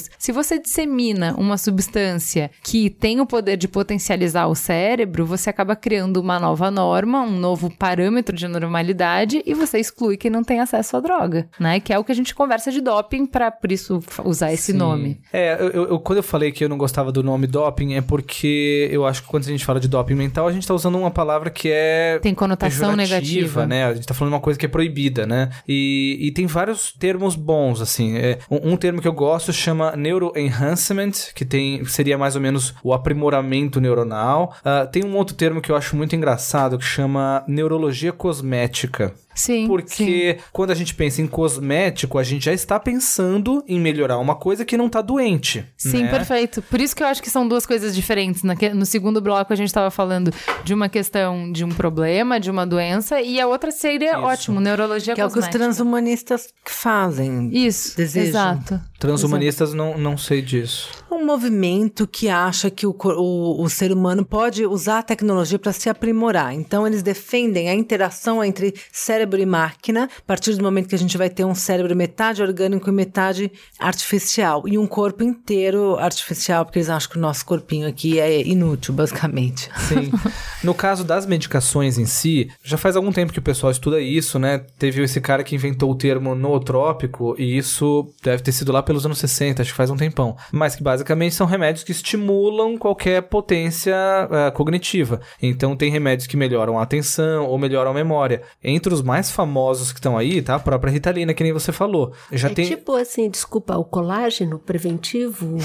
competitivos, 0.00 0.10
se 0.18 0.32
você 0.32 0.58
dissemina 0.58 1.34
uma 1.36 1.56
substância 1.58 2.50
que 2.62 2.88
tem 2.90 3.20
o 3.20 3.26
poder 3.26 3.56
de 3.56 3.68
potencializar 3.68 4.46
o 4.46 4.54
cérebro, 4.54 5.26
você 5.26 5.50
acaba 5.50 5.76
criando 5.76 6.18
uma 6.18 6.38
nova 6.38 6.70
norma, 6.70 7.22
um 7.22 7.30
novo 7.38 7.70
parâmetro 7.70 8.36
de 8.36 8.46
normalidade 8.48 9.42
e 9.44 9.54
você 9.54 9.78
exclui 9.78 10.16
quem 10.16 10.30
não 10.30 10.42
tem 10.44 10.60
acesso 10.60 10.96
à 10.96 11.00
droga, 11.00 11.48
né? 11.58 11.80
Que 11.80 11.92
é 11.92 11.98
o 11.98 12.04
que 12.04 12.12
a 12.12 12.14
gente 12.14 12.34
conversa 12.34 12.70
de 12.70 12.80
doping 12.80 13.26
para 13.26 13.50
por 13.50 13.70
isso 13.72 14.00
usar 14.24 14.52
esse 14.52 14.72
Sim. 14.72 14.78
nome. 14.78 15.20
É, 15.32 15.56
eu, 15.60 15.86
eu- 15.86 16.00
quando 16.00 16.18
eu 16.18 16.22
falei 16.22 16.52
que 16.52 16.64
eu 16.64 16.68
não 16.68 16.78
gostava 16.78 17.12
do 17.12 17.22
nome 17.22 17.46
doping, 17.46 17.94
é 17.94 18.00
porque 18.00 18.88
eu 18.90 19.06
acho 19.06 19.22
que 19.22 19.28
quando 19.28 19.44
a 19.44 19.48
gente 19.48 19.64
fala 19.64 19.80
de 19.80 19.88
doping 19.88 20.14
mental, 20.14 20.46
a 20.48 20.52
gente 20.52 20.66
tá 20.66 20.74
usando 20.74 20.96
uma 20.98 21.10
palavra 21.10 21.50
que 21.50 21.68
é. 21.70 22.18
Tem 22.20 22.34
conotação 22.34 22.96
negativa. 22.96 23.66
né? 23.66 23.84
A 23.86 23.94
gente 23.94 24.06
tá 24.06 24.14
falando 24.14 24.34
uma 24.34 24.40
coisa 24.40 24.58
que 24.58 24.66
é 24.66 24.68
proibida, 24.68 25.26
né? 25.26 25.50
E, 25.66 26.16
e 26.20 26.30
tem 26.32 26.46
vários 26.46 26.92
termos 26.92 27.34
bons, 27.36 27.80
assim. 27.80 28.16
É, 28.16 28.38
um, 28.50 28.72
um 28.72 28.76
termo 28.76 29.00
que 29.00 29.08
eu 29.08 29.12
gosto 29.12 29.52
chama 29.52 29.89
neuroenhancement, 29.96 31.32
que 31.34 31.44
tem, 31.44 31.84
seria 31.84 32.18
mais 32.18 32.34
ou 32.34 32.40
menos 32.40 32.74
o 32.82 32.92
aprimoramento 32.92 33.80
neuronal. 33.80 34.54
Ah, 34.64 34.86
tem 34.86 35.04
um 35.04 35.16
outro 35.16 35.34
termo 35.34 35.60
que 35.60 35.70
eu 35.70 35.76
acho 35.76 35.96
muito 35.96 36.14
engraçado 36.14 36.78
que 36.78 36.84
chama 36.84 37.44
neurologia 37.46 38.12
cosmética. 38.12 39.14
Sim. 39.34 39.62
sim. 39.62 39.66
Porque 39.66 40.38
quando 40.52 40.70
a 40.70 40.74
gente 40.74 40.94
pensa 40.94 41.22
em 41.22 41.26
cosmético, 41.26 42.18
a 42.18 42.22
gente 42.22 42.44
já 42.44 42.52
está 42.52 42.78
pensando 42.78 43.62
em 43.66 43.80
melhorar 43.80 44.18
uma 44.18 44.34
coisa 44.34 44.64
que 44.64 44.76
não 44.76 44.88
tá 44.88 45.00
doente. 45.00 45.64
Sim, 45.76 46.02
né? 46.02 46.10
perfeito. 46.10 46.62
Por 46.62 46.80
isso 46.80 46.94
que 46.94 47.02
eu 47.02 47.06
acho 47.06 47.22
que 47.22 47.30
são 47.30 47.46
duas 47.46 47.64
coisas 47.64 47.94
diferentes. 47.94 48.42
No 48.74 48.84
segundo 48.84 49.20
bloco, 49.20 49.52
a 49.52 49.56
gente 49.56 49.68
estava 49.68 49.90
falando 49.90 50.32
de 50.64 50.74
uma 50.74 50.88
questão 50.88 51.50
de 51.52 51.64
um 51.64 51.70
problema, 51.70 52.38
de 52.40 52.50
uma 52.50 52.66
doença, 52.66 53.20
e 53.20 53.40
a 53.40 53.46
outra 53.46 53.70
seria 53.70 54.12
Isso. 54.12 54.20
ótimo, 54.20 54.60
neurologia 54.60 55.14
Que 55.14 55.20
é 55.20 55.24
o 55.24 55.28
que 55.28 55.38
os 55.38 55.44
cosmética. 55.44 55.58
transhumanistas 55.58 56.48
fazem. 56.64 57.50
Isso, 57.52 57.96
desejam. 57.96 58.28
exato. 58.28 58.80
Transhumanistas 58.98 59.72
não, 59.72 59.96
não 59.96 60.18
sei 60.18 60.42
disso. 60.42 60.90
Um 61.10 61.24
movimento 61.24 62.06
que 62.06 62.28
acha 62.28 62.70
que 62.70 62.86
o, 62.86 62.94
o, 62.94 63.62
o 63.62 63.70
ser 63.70 63.92
humano 63.92 64.24
pode 64.24 64.66
usar 64.66 64.98
a 64.98 65.02
tecnologia 65.02 65.58
para 65.58 65.72
se 65.72 65.88
aprimorar. 65.88 66.52
Então, 66.54 66.86
eles 66.86 67.02
defendem 67.02 67.68
a 67.70 67.74
interação 67.74 68.44
entre 68.44 68.74
cérebro 68.92 69.19
e 69.20 69.46
máquina, 69.46 70.04
a 70.04 70.26
partir 70.26 70.54
do 70.54 70.62
momento 70.62 70.88
que 70.88 70.94
a 70.94 70.98
gente 70.98 71.16
vai 71.16 71.28
ter 71.28 71.44
um 71.44 71.54
cérebro 71.54 71.94
metade 71.94 72.42
orgânico 72.42 72.88
e 72.88 72.92
metade 72.92 73.52
artificial. 73.78 74.66
E 74.66 74.78
um 74.78 74.86
corpo 74.86 75.22
inteiro 75.22 75.96
artificial, 75.98 76.64
porque 76.64 76.78
eles 76.78 76.88
acham 76.88 77.10
que 77.10 77.18
o 77.18 77.20
nosso 77.20 77.44
corpinho 77.44 77.88
aqui 77.88 78.18
é 78.18 78.46
inútil, 78.46 78.94
basicamente. 78.94 79.68
Sim. 79.88 80.10
No 80.62 80.74
caso 80.74 81.04
das 81.04 81.24
medicações 81.24 81.96
em 81.96 82.04
si, 82.04 82.50
já 82.62 82.76
faz 82.76 82.94
algum 82.94 83.10
tempo 83.10 83.32
que 83.32 83.38
o 83.38 83.42
pessoal 83.42 83.70
estuda 83.70 83.98
isso, 83.98 84.38
né? 84.38 84.58
Teve 84.78 85.02
esse 85.02 85.18
cara 85.18 85.42
que 85.42 85.54
inventou 85.54 85.90
o 85.90 85.94
termo 85.94 86.34
nootrópico, 86.34 87.34
e 87.38 87.56
isso 87.56 88.12
deve 88.22 88.42
ter 88.42 88.52
sido 88.52 88.70
lá 88.70 88.82
pelos 88.82 89.06
anos 89.06 89.18
60, 89.18 89.62
acho 89.62 89.70
que 89.70 89.76
faz 89.76 89.88
um 89.88 89.96
tempão. 89.96 90.36
Mas 90.52 90.76
que 90.76 90.82
basicamente 90.82 91.34
são 91.34 91.46
remédios 91.46 91.82
que 91.82 91.92
estimulam 91.92 92.76
qualquer 92.76 93.22
potência 93.22 93.96
uh, 94.26 94.52
cognitiva. 94.52 95.20
Então 95.40 95.74
tem 95.74 95.90
remédios 95.90 96.26
que 96.26 96.36
melhoram 96.36 96.78
a 96.78 96.82
atenção 96.82 97.46
ou 97.46 97.58
melhoram 97.58 97.90
a 97.90 97.94
memória. 97.94 98.42
Entre 98.62 98.92
os 98.92 99.00
mais 99.10 99.28
famosos 99.28 99.90
que 99.90 99.98
estão 99.98 100.16
aí, 100.16 100.40
tá? 100.40 100.54
A 100.54 100.60
própria 100.60 100.92
Ritalina, 100.92 101.34
que 101.34 101.42
nem 101.42 101.52
você 101.52 101.72
falou. 101.72 102.12
Já 102.30 102.48
é 102.48 102.54
tem... 102.54 102.64
tipo 102.64 102.94
assim, 102.94 103.28
desculpa, 103.28 103.76
o 103.76 103.84
colágeno 103.84 104.56
preventivo? 104.56 105.58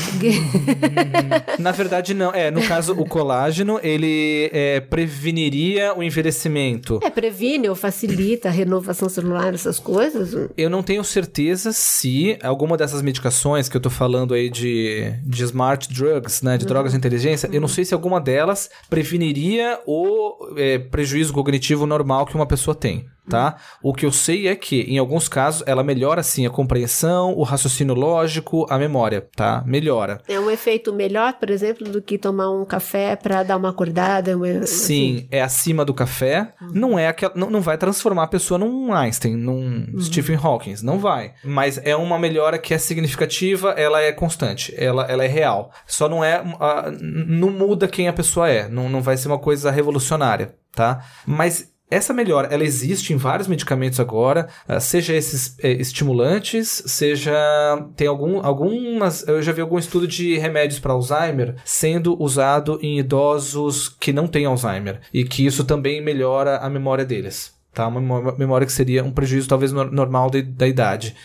Na 1.59 1.71
verdade, 1.71 2.15
não. 2.15 2.33
É, 2.33 2.49
no 2.49 2.59
caso, 2.63 2.93
o 2.93 3.07
colágeno, 3.07 3.79
ele 3.83 4.49
é, 4.51 4.79
preveniria 4.79 5.93
o 5.95 6.01
envelhecimento. 6.01 6.99
É, 7.03 7.09
previne 7.11 7.69
ou 7.69 7.75
facilita 7.75 8.49
a 8.49 8.51
renovação 8.51 9.07
celular, 9.07 9.53
essas 9.53 9.77
coisas? 9.77 10.49
Eu 10.57 10.67
não 10.67 10.81
tenho 10.81 11.03
certeza 11.03 11.71
se 11.71 12.39
alguma 12.41 12.75
dessas 12.75 13.03
medicações 13.03 13.69
que 13.69 13.77
eu 13.77 13.81
tô 13.81 13.91
falando 13.91 14.33
aí 14.33 14.49
de, 14.49 15.13
de 15.23 15.43
smart 15.43 15.93
drugs, 15.93 16.41
né, 16.41 16.57
de 16.57 16.63
uhum. 16.63 16.69
drogas 16.69 16.93
de 16.93 16.97
inteligência, 16.97 17.47
uhum. 17.47 17.53
eu 17.53 17.61
não 17.61 17.67
sei 17.67 17.85
se 17.85 17.93
alguma 17.93 18.19
delas 18.19 18.71
preveniria 18.89 19.79
o 19.85 20.55
é, 20.57 20.79
prejuízo 20.79 21.31
cognitivo 21.31 21.85
normal 21.85 22.25
que 22.25 22.33
uma 22.33 22.47
pessoa 22.47 22.73
tem 22.73 23.05
tá? 23.29 23.55
O 23.81 23.93
que 23.93 24.05
eu 24.05 24.11
sei 24.11 24.47
é 24.47 24.55
que, 24.55 24.81
em 24.81 24.97
alguns 24.97 25.27
casos, 25.27 25.63
ela 25.65 25.83
melhora, 25.83 26.23
sim, 26.23 26.45
a 26.45 26.49
compreensão, 26.49 27.33
o 27.33 27.43
raciocínio 27.43 27.93
lógico, 27.93 28.65
a 28.69 28.77
memória, 28.77 29.27
tá? 29.35 29.63
Melhora. 29.65 30.21
É 30.27 30.39
um 30.39 30.49
efeito 30.49 30.93
melhor, 30.93 31.33
por 31.33 31.49
exemplo, 31.49 31.87
do 31.89 32.01
que 32.01 32.17
tomar 32.17 32.49
um 32.49 32.65
café 32.65 33.15
para 33.15 33.43
dar 33.43 33.57
uma 33.57 33.69
acordada? 33.69 34.35
Uma... 34.35 34.65
Sim, 34.65 35.17
assim. 35.17 35.27
é 35.31 35.41
acima 35.41 35.83
do 35.83 35.93
café. 35.93 36.53
Uhum. 36.61 36.71
Não 36.73 36.99
é 36.99 37.07
aquela, 37.07 37.33
não, 37.35 37.49
não 37.49 37.61
vai 37.61 37.77
transformar 37.77 38.23
a 38.23 38.27
pessoa 38.27 38.57
num 38.57 38.93
Einstein, 38.93 39.35
num 39.35 39.87
uhum. 39.93 40.01
Stephen 40.01 40.37
Hawking, 40.41 40.75
não 40.83 40.99
vai. 40.99 41.33
Mas 41.43 41.79
é 41.83 41.95
uma 41.95 42.19
melhora 42.19 42.57
que 42.57 42.73
é 42.73 42.77
significativa, 42.77 43.71
ela 43.71 44.01
é 44.01 44.11
constante, 44.11 44.73
ela, 44.77 45.05
ela 45.05 45.23
é 45.23 45.27
real. 45.27 45.71
Só 45.87 46.07
não 46.07 46.23
é, 46.23 46.41
uh, 46.41 46.91
não 47.01 47.49
muda 47.51 47.87
quem 47.87 48.07
a 48.07 48.13
pessoa 48.13 48.49
é, 48.49 48.67
não, 48.67 48.89
não 48.89 49.01
vai 49.01 49.17
ser 49.17 49.27
uma 49.27 49.39
coisa 49.39 49.71
revolucionária, 49.71 50.55
tá? 50.73 51.03
Mas 51.25 51.74
essa 51.89 52.13
melhora, 52.13 52.47
ela 52.51 52.63
existe 52.63 53.13
em 53.13 53.17
vários 53.17 53.47
medicamentos 53.47 53.99
agora, 53.99 54.47
uh, 54.67 54.81
seja 54.81 55.13
esses 55.13 55.55
eh, 55.59 55.73
estimulantes, 55.73 56.83
seja 56.87 57.33
tem 57.95 58.07
algum, 58.07 58.43
algumas, 58.43 59.27
eu 59.27 59.41
já 59.41 59.51
vi 59.51 59.61
algum 59.61 59.77
estudo 59.77 60.07
de 60.07 60.37
remédios 60.37 60.79
para 60.79 60.93
Alzheimer 60.93 61.55
sendo 61.63 62.21
usado 62.21 62.79
em 62.81 62.97
idosos 62.99 63.87
que 63.87 64.11
não 64.11 64.27
têm 64.27 64.45
Alzheimer 64.45 64.99
e 65.13 65.23
que 65.23 65.45
isso 65.45 65.63
também 65.63 66.01
melhora 66.01 66.57
a 66.57 66.69
memória 66.69 67.05
deles, 67.05 67.53
tá? 67.71 67.87
Uma 67.87 68.33
memória 68.33 68.65
que 68.65 68.73
seria 68.73 69.03
um 69.03 69.11
prejuízo 69.11 69.47
talvez 69.47 69.71
no, 69.71 69.85
normal 69.85 70.31
de, 70.31 70.41
da 70.41 70.67
idade. 70.67 71.15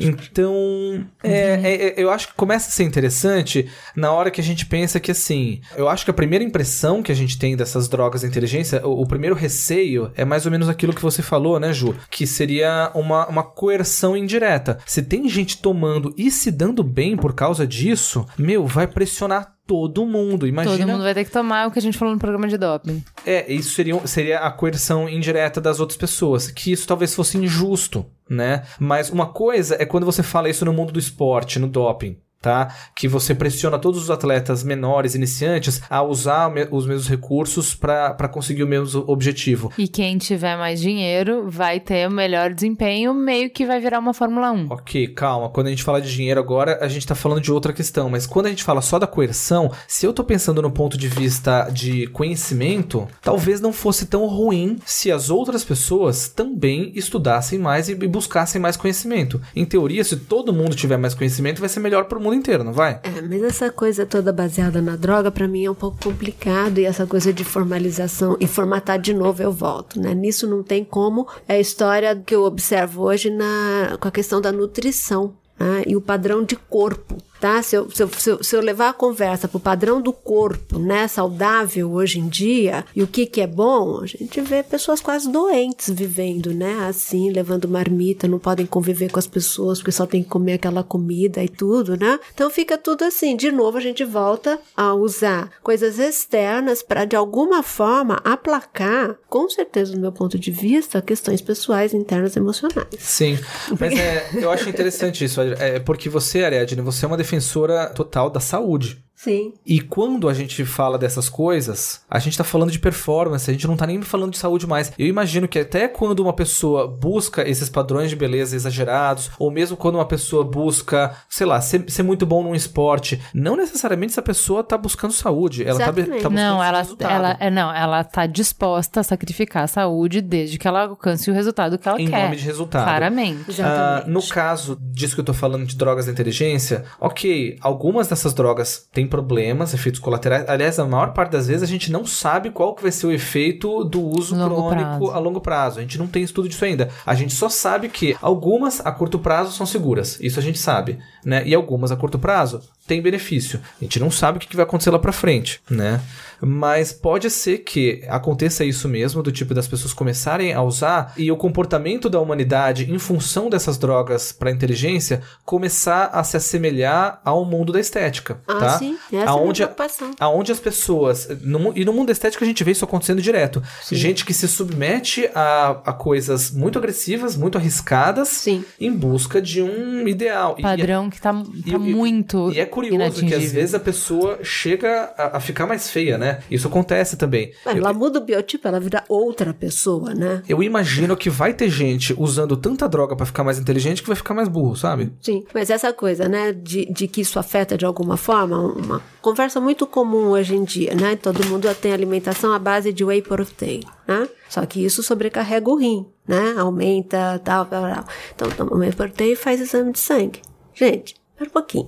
Então, 0.00 1.06
é, 1.22 1.56
uhum. 1.56 1.64
é, 1.64 1.74
é, 1.74 1.94
eu 1.96 2.10
acho 2.10 2.28
que 2.28 2.34
começa 2.34 2.68
a 2.68 2.72
ser 2.72 2.84
interessante 2.84 3.68
na 3.96 4.12
hora 4.12 4.30
que 4.30 4.40
a 4.40 4.44
gente 4.44 4.66
pensa 4.66 5.00
que, 5.00 5.10
assim, 5.10 5.60
eu 5.76 5.88
acho 5.88 6.04
que 6.04 6.10
a 6.10 6.14
primeira 6.14 6.44
impressão 6.44 7.02
que 7.02 7.12
a 7.12 7.14
gente 7.14 7.38
tem 7.38 7.56
dessas 7.56 7.88
drogas 7.88 8.22
da 8.22 8.28
inteligência, 8.28 8.86
o, 8.86 9.02
o 9.02 9.06
primeiro 9.06 9.34
receio 9.34 10.10
é 10.14 10.24
mais 10.24 10.46
ou 10.46 10.52
menos 10.52 10.68
aquilo 10.68 10.94
que 10.94 11.02
você 11.02 11.22
falou, 11.22 11.58
né, 11.58 11.72
Ju? 11.72 11.94
Que 12.10 12.26
seria 12.26 12.90
uma, 12.94 13.26
uma 13.28 13.42
coerção 13.42 14.16
indireta. 14.16 14.78
Se 14.86 15.02
tem 15.02 15.28
gente 15.28 15.58
tomando 15.58 16.14
e 16.16 16.30
se 16.30 16.50
dando 16.50 16.82
bem 16.82 17.16
por 17.16 17.34
causa 17.34 17.66
disso, 17.66 18.26
meu, 18.38 18.66
vai 18.66 18.86
pressionar 18.86 19.54
todo 19.70 20.04
mundo. 20.04 20.48
Imagina. 20.48 20.76
Todo 20.76 20.88
mundo 20.88 21.04
vai 21.04 21.14
ter 21.14 21.24
que 21.24 21.30
tomar 21.30 21.68
o 21.68 21.70
que 21.70 21.78
a 21.78 21.82
gente 21.82 21.96
falou 21.96 22.12
no 22.12 22.18
programa 22.18 22.48
de 22.48 22.58
doping. 22.58 23.04
É, 23.24 23.52
isso 23.52 23.70
seria, 23.72 24.04
seria 24.04 24.40
a 24.40 24.50
coerção 24.50 25.08
indireta 25.08 25.60
das 25.60 25.78
outras 25.78 25.96
pessoas. 25.96 26.50
Que 26.50 26.72
isso 26.72 26.88
talvez 26.88 27.14
fosse 27.14 27.38
injusto, 27.38 28.04
né? 28.28 28.64
Mas 28.80 29.10
uma 29.10 29.26
coisa 29.26 29.76
é 29.80 29.86
quando 29.86 30.04
você 30.04 30.24
fala 30.24 30.48
isso 30.48 30.64
no 30.64 30.72
mundo 30.72 30.92
do 30.92 30.98
esporte, 30.98 31.60
no 31.60 31.68
doping 31.68 32.18
tá? 32.40 32.74
Que 32.96 33.06
você 33.06 33.34
pressiona 33.34 33.78
todos 33.78 34.02
os 34.02 34.10
atletas 34.10 34.64
menores, 34.64 35.14
iniciantes, 35.14 35.82
a 35.90 36.02
usar 36.02 36.50
os 36.70 36.86
mesmos 36.86 37.08
recursos 37.08 37.74
para 37.74 38.28
conseguir 38.28 38.62
o 38.62 38.66
mesmo 38.66 39.04
objetivo. 39.06 39.72
E 39.76 39.86
quem 39.86 40.18
tiver 40.18 40.56
mais 40.56 40.80
dinheiro 40.80 41.50
vai 41.50 41.78
ter 41.78 42.08
o 42.08 42.10
melhor 42.10 42.52
desempenho, 42.52 43.12
meio 43.12 43.50
que 43.50 43.66
vai 43.66 43.80
virar 43.80 43.98
uma 43.98 44.14
Fórmula 44.14 44.50
1. 44.52 44.68
Ok, 44.70 45.08
calma. 45.08 45.50
Quando 45.50 45.66
a 45.66 45.70
gente 45.70 45.82
fala 45.82 46.00
de 46.00 46.12
dinheiro 46.12 46.40
agora, 46.40 46.78
a 46.80 46.88
gente 46.88 47.06
tá 47.06 47.14
falando 47.14 47.40
de 47.40 47.52
outra 47.52 47.72
questão. 47.72 48.08
Mas 48.08 48.26
quando 48.26 48.46
a 48.46 48.50
gente 48.50 48.64
fala 48.64 48.80
só 48.80 48.98
da 48.98 49.06
coerção, 49.06 49.70
se 49.86 50.06
eu 50.06 50.12
tô 50.12 50.24
pensando 50.24 50.62
no 50.62 50.70
ponto 50.70 50.96
de 50.96 51.08
vista 51.08 51.68
de 51.70 52.06
conhecimento, 52.08 53.06
talvez 53.20 53.60
não 53.60 53.72
fosse 53.72 54.06
tão 54.06 54.26
ruim 54.26 54.78
se 54.84 55.12
as 55.12 55.30
outras 55.30 55.64
pessoas 55.64 56.28
também 56.28 56.92
estudassem 56.94 57.58
mais 57.58 57.88
e 57.88 57.94
buscassem 57.94 58.60
mais 58.60 58.76
conhecimento. 58.76 59.40
Em 59.54 59.64
teoria, 59.64 60.02
se 60.04 60.16
todo 60.16 60.52
mundo 60.52 60.74
tiver 60.74 60.96
mais 60.96 61.14
conhecimento, 61.14 61.60
vai 61.60 61.68
ser 61.68 61.80
melhor 61.80 62.04
para 62.04 62.18
o 62.18 62.22
mundo 62.22 62.29
mundo 62.30 62.40
inteiro, 62.40 62.64
não 62.64 62.72
vai? 62.72 63.00
É, 63.02 63.20
mas 63.20 63.42
essa 63.42 63.70
coisa 63.70 64.06
toda 64.06 64.32
baseada 64.32 64.80
na 64.80 64.96
droga, 64.96 65.30
para 65.30 65.48
mim 65.48 65.64
é 65.64 65.70
um 65.70 65.74
pouco 65.74 65.98
complicado. 66.02 66.78
E 66.78 66.84
essa 66.84 67.06
coisa 67.06 67.32
de 67.32 67.44
formalização 67.44 68.36
e 68.40 68.46
formatar 68.46 68.98
de 68.98 69.12
novo, 69.12 69.42
eu 69.42 69.52
volto, 69.52 70.00
né? 70.00 70.14
Nisso 70.14 70.46
não 70.46 70.62
tem 70.62 70.84
como. 70.84 71.26
É 71.48 71.54
a 71.54 71.60
história 71.60 72.16
que 72.16 72.34
eu 72.34 72.44
observo 72.44 73.02
hoje 73.02 73.30
na, 73.30 73.96
com 74.00 74.08
a 74.08 74.12
questão 74.12 74.40
da 74.40 74.52
nutrição. 74.52 75.34
Né? 75.58 75.82
E 75.86 75.96
o 75.96 76.00
padrão 76.00 76.42
de 76.42 76.56
corpo 76.56 77.18
tá? 77.40 77.62
Se 77.62 77.76
eu, 77.76 77.90
se 77.90 78.02
eu, 78.02 78.44
se 78.44 78.54
eu, 78.54 78.60
levar 78.60 78.90
a 78.90 78.92
conversa 78.92 79.48
para 79.48 79.56
o 79.56 79.60
padrão 79.60 80.00
do 80.00 80.12
corpo, 80.12 80.78
né, 80.78 81.08
saudável 81.08 81.90
hoje 81.90 82.18
em 82.18 82.28
dia, 82.28 82.84
e 82.94 83.02
o 83.02 83.06
que 83.06 83.26
que 83.26 83.40
é 83.40 83.46
bom, 83.46 84.00
a 84.02 84.06
gente 84.06 84.40
vê 84.40 84.62
pessoas 84.62 85.00
quase 85.00 85.30
doentes 85.30 85.88
vivendo, 85.90 86.52
né, 86.52 86.86
assim, 86.88 87.30
levando 87.30 87.68
marmita, 87.68 88.28
não 88.28 88.38
podem 88.38 88.66
conviver 88.66 89.10
com 89.10 89.18
as 89.18 89.26
pessoas 89.26 89.78
porque 89.78 89.92
só 89.92 90.06
tem 90.06 90.22
que 90.22 90.28
comer 90.28 90.54
aquela 90.54 90.82
comida 90.82 91.42
e 91.42 91.48
tudo, 91.48 91.96
né? 91.96 92.18
Então 92.34 92.50
fica 92.50 92.76
tudo 92.76 93.04
assim. 93.04 93.36
De 93.36 93.50
novo, 93.50 93.78
a 93.78 93.80
gente 93.80 94.04
volta 94.04 94.58
a 94.76 94.94
usar 94.94 95.50
coisas 95.62 95.98
externas 95.98 96.82
para 96.82 97.04
de 97.04 97.16
alguma 97.16 97.62
forma 97.62 98.20
aplacar, 98.24 99.16
com 99.28 99.48
certeza, 99.48 99.92
do 99.92 100.00
meu 100.00 100.12
ponto 100.12 100.38
de 100.38 100.50
vista, 100.50 101.00
questões 101.00 101.40
pessoais, 101.40 101.94
internas, 101.94 102.36
emocionais. 102.36 102.88
Sim, 102.98 103.38
mas 103.78 103.98
é, 103.98 104.30
eu 104.34 104.50
acho 104.50 104.68
interessante 104.68 105.24
isso, 105.24 105.40
é 105.40 105.78
porque 105.78 106.08
você, 106.08 106.44
Ariadne, 106.44 106.82
você 106.82 107.04
é 107.04 107.08
uma 107.08 107.16
defensora 107.30 107.88
total 107.90 108.28
da 108.28 108.40
saúde. 108.40 109.04
Sim. 109.22 109.52
E 109.66 109.82
quando 109.82 110.30
a 110.30 110.32
gente 110.32 110.64
fala 110.64 110.96
dessas 110.96 111.28
coisas, 111.28 112.00
a 112.08 112.18
gente 112.18 112.38
tá 112.38 112.42
falando 112.42 112.70
de 112.70 112.78
performance, 112.78 113.50
a 113.50 113.52
gente 113.52 113.66
não 113.66 113.76
tá 113.76 113.86
nem 113.86 114.00
falando 114.00 114.32
de 114.32 114.38
saúde 114.38 114.66
mais. 114.66 114.94
Eu 114.98 115.06
imagino 115.06 115.46
que 115.46 115.58
até 115.58 115.86
quando 115.88 116.20
uma 116.20 116.32
pessoa 116.32 116.88
busca 116.88 117.46
esses 117.46 117.68
padrões 117.68 118.08
de 118.08 118.16
beleza 118.16 118.56
exagerados, 118.56 119.30
ou 119.38 119.50
mesmo 119.50 119.76
quando 119.76 119.96
uma 119.96 120.06
pessoa 120.06 120.42
busca, 120.42 121.14
sei 121.28 121.46
lá, 121.46 121.60
ser, 121.60 121.84
ser 121.90 122.02
muito 122.02 122.24
bom 122.24 122.42
num 122.42 122.54
esporte, 122.54 123.20
não 123.34 123.56
necessariamente 123.56 124.12
essa 124.12 124.22
pessoa 124.22 124.64
tá 124.64 124.78
buscando 124.78 125.12
saúde, 125.12 125.66
ela 125.66 125.78
tá, 125.78 125.92
tá, 125.92 125.92
buscando 125.92 126.30
não, 126.30 126.64
ela, 126.64 126.78
resultado. 126.78 127.12
ela, 127.12 127.36
é, 127.38 127.50
não, 127.50 127.74
ela 127.74 128.02
tá 128.02 128.24
disposta 128.24 129.00
a 129.00 129.02
sacrificar 129.02 129.64
a 129.64 129.66
saúde 129.66 130.22
desde 130.22 130.56
que 130.56 130.66
ela 130.66 130.84
alcance 130.84 131.30
o 131.30 131.34
resultado 131.34 131.76
que 131.76 131.86
ela 131.86 132.00
em 132.00 132.08
quer. 132.08 132.20
Em 132.20 132.22
nome 132.22 132.36
de 132.36 132.44
resultado. 132.46 132.84
Claramente. 132.84 133.50
Uh, 133.50 134.08
no 134.08 134.26
caso 134.26 134.78
disso 134.80 135.14
que 135.14 135.20
eu 135.20 135.26
tô 135.26 135.34
falando 135.34 135.66
de 135.66 135.76
drogas 135.76 136.06
da 136.06 136.12
inteligência, 136.12 136.86
ok, 136.98 137.58
algumas 137.60 138.08
dessas 138.08 138.32
drogas 138.32 138.88
têm 138.90 139.09
problemas, 139.10 139.74
efeitos 139.74 140.00
colaterais. 140.00 140.48
Aliás, 140.48 140.78
a 140.78 140.86
maior 140.86 141.12
parte 141.12 141.32
das 141.32 141.48
vezes 141.48 141.62
a 141.62 141.66
gente 141.66 141.92
não 141.92 142.06
sabe 142.06 142.50
qual 142.50 142.74
que 142.74 142.82
vai 142.82 142.92
ser 142.92 143.06
o 143.06 143.12
efeito 143.12 143.84
do 143.84 144.00
uso 144.00 144.34
longo 144.34 144.68
crônico 144.68 144.98
prazo. 144.98 145.10
a 145.10 145.18
longo 145.18 145.40
prazo. 145.40 145.78
A 145.78 145.82
gente 145.82 145.98
não 145.98 146.06
tem 146.06 146.22
estudo 146.22 146.48
disso 146.48 146.64
ainda. 146.64 146.88
A 147.04 147.14
gente 147.14 147.34
só 147.34 147.48
sabe 147.48 147.88
que 147.88 148.16
algumas 148.22 148.80
a 148.84 148.92
curto 148.92 149.18
prazo 149.18 149.52
são 149.52 149.66
seguras. 149.66 150.18
Isso 150.20 150.38
a 150.38 150.42
gente 150.42 150.58
sabe, 150.58 150.98
né? 151.24 151.42
E 151.46 151.54
algumas 151.54 151.92
a 151.92 151.96
curto 151.96 152.18
prazo 152.18 152.62
têm 152.90 153.00
benefício. 153.00 153.60
A 153.80 153.84
gente 153.84 154.00
não 154.00 154.10
sabe 154.10 154.38
o 154.38 154.40
que 154.40 154.56
vai 154.56 154.64
acontecer 154.64 154.90
lá 154.90 154.98
para 154.98 155.12
frente, 155.12 155.60
né? 155.70 156.00
Mas 156.42 156.92
pode 156.92 157.30
ser 157.30 157.58
que 157.58 158.02
aconteça 158.08 158.64
isso 158.64 158.88
mesmo, 158.88 159.22
do 159.22 159.30
tipo 159.30 159.54
das 159.54 159.68
pessoas 159.68 159.92
começarem 159.92 160.52
a 160.52 160.62
usar 160.62 161.12
e 161.16 161.30
o 161.30 161.36
comportamento 161.36 162.08
da 162.08 162.18
humanidade 162.18 162.90
em 162.90 162.98
função 162.98 163.48
dessas 163.48 163.76
drogas 163.78 164.32
para 164.32 164.50
inteligência 164.50 165.20
começar 165.44 166.06
a 166.06 166.24
se 166.24 166.36
assemelhar 166.36 167.20
ao 167.24 167.44
mundo 167.44 167.72
da 167.72 167.78
estética, 167.78 168.40
ah, 168.48 168.54
tá? 168.54 168.78
Sim. 168.78 168.98
Essa 169.12 169.30
aonde, 169.30 169.62
é 169.62 169.66
a 169.66 170.24
aonde 170.24 170.50
as 170.50 170.58
pessoas 170.58 171.28
no, 171.42 171.76
e 171.76 171.84
no 171.84 171.92
mundo 171.92 172.06
da 172.06 172.12
estética 172.12 172.44
a 172.44 172.48
gente 172.48 172.64
vê 172.64 172.72
isso 172.72 172.84
acontecendo 172.84 173.20
direto. 173.20 173.62
Sim. 173.82 173.96
Gente 173.96 174.24
que 174.24 174.32
se 174.32 174.48
submete 174.48 175.30
a, 175.34 175.80
a 175.84 175.92
coisas 175.92 176.50
muito 176.50 176.78
agressivas, 176.78 177.36
muito 177.36 177.58
arriscadas, 177.58 178.28
sim. 178.28 178.64
em 178.80 178.90
busca 178.90 179.42
de 179.42 179.62
um 179.62 180.08
ideal. 180.08 180.56
Padrão 180.60 181.08
e, 181.08 181.10
que 181.10 181.20
tá, 181.20 181.32
tá 181.32 181.44
e, 181.66 181.76
muito 181.76 182.50
E 182.50 182.58
é 182.58 182.64
curioso 182.88 183.26
que 183.26 183.34
às 183.34 183.52
vezes 183.52 183.74
a 183.74 183.80
pessoa 183.80 184.38
chega 184.42 185.12
a, 185.16 185.36
a 185.36 185.40
ficar 185.40 185.66
mais 185.66 185.90
feia, 185.90 186.16
né? 186.18 186.40
Isso 186.50 186.68
acontece 186.68 187.16
também. 187.16 187.52
ela 187.64 187.92
muda 187.92 188.18
o 188.18 188.24
biotipo, 188.24 188.66
ela 188.66 188.80
vira 188.80 189.04
outra 189.08 189.52
pessoa, 189.52 190.14
né? 190.14 190.42
Eu 190.48 190.62
imagino 190.62 191.16
que 191.16 191.30
vai 191.30 191.54
ter 191.54 191.68
gente 191.68 192.14
usando 192.18 192.56
tanta 192.56 192.88
droga 192.88 193.16
para 193.16 193.26
ficar 193.26 193.44
mais 193.44 193.58
inteligente 193.58 194.02
que 194.02 194.08
vai 194.08 194.16
ficar 194.16 194.34
mais 194.34 194.48
burro, 194.48 194.76
sabe? 194.76 195.12
Sim, 195.20 195.44
mas 195.54 195.70
essa 195.70 195.92
coisa, 195.92 196.28
né, 196.28 196.52
de, 196.52 196.86
de 196.86 197.06
que 197.06 197.20
isso 197.20 197.38
afeta 197.38 197.76
de 197.76 197.84
alguma 197.84 198.16
forma, 198.16 198.58
uma 198.58 199.02
conversa 199.20 199.60
muito 199.60 199.86
comum 199.86 200.30
hoje 200.30 200.54
em 200.54 200.64
dia, 200.64 200.94
né? 200.94 201.16
Todo 201.16 201.44
mundo 201.46 201.72
tem 201.74 201.92
alimentação 201.92 202.52
à 202.52 202.58
base 202.58 202.92
de 202.92 203.04
whey 203.04 203.22
protein, 203.22 203.80
né? 204.06 204.28
Só 204.48 204.64
que 204.66 204.84
isso 204.84 205.02
sobrecarrega 205.02 205.70
o 205.70 205.76
rim, 205.76 206.06
né? 206.26 206.54
Aumenta, 206.58 207.40
tal, 207.44 207.66
tal, 207.66 207.82
tal. 207.82 208.04
Então, 208.34 208.50
toma 208.50 208.76
whey 208.76 208.92
protein 208.92 209.32
e 209.32 209.36
faz 209.36 209.60
exame 209.60 209.92
de 209.92 209.98
sangue. 209.98 210.40
Gente, 210.74 211.14
Pera 211.40 211.48
um 211.48 211.52
pouquinho. 211.54 211.86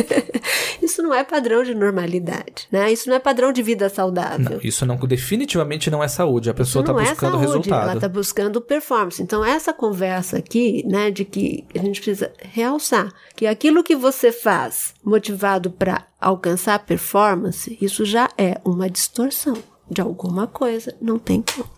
isso 0.80 1.02
não 1.02 1.12
é 1.12 1.22
padrão 1.22 1.62
de 1.62 1.74
normalidade, 1.74 2.66
né? 2.72 2.90
Isso 2.90 3.06
não 3.06 3.16
é 3.16 3.18
padrão 3.18 3.52
de 3.52 3.62
vida 3.62 3.86
saudável. 3.90 4.52
Não, 4.52 4.60
isso 4.62 4.86
não, 4.86 4.96
definitivamente 4.96 5.90
não 5.90 6.02
é 6.02 6.08
saúde. 6.08 6.48
A 6.48 6.54
pessoa 6.54 6.82
está 6.82 6.90
não 6.90 7.00
buscando 7.00 7.18
é 7.18 7.30
saúde, 7.32 7.46
resultado. 7.46 7.82
Ela 7.82 7.94
está 7.96 8.08
buscando 8.08 8.60
performance. 8.62 9.22
Então, 9.22 9.44
essa 9.44 9.74
conversa 9.74 10.38
aqui, 10.38 10.82
né, 10.86 11.10
de 11.10 11.26
que 11.26 11.66
a 11.74 11.80
gente 11.80 12.00
precisa 12.00 12.32
realçar 12.40 13.12
que 13.34 13.46
aquilo 13.46 13.84
que 13.84 13.94
você 13.94 14.32
faz 14.32 14.94
motivado 15.04 15.70
para 15.70 16.06
alcançar 16.18 16.78
performance, 16.78 17.76
isso 17.78 18.06
já 18.06 18.30
é 18.38 18.58
uma 18.64 18.88
distorção 18.88 19.58
de 19.90 20.00
alguma 20.00 20.46
coisa. 20.46 20.96
Não 20.98 21.18
tem 21.18 21.42
como. 21.42 21.68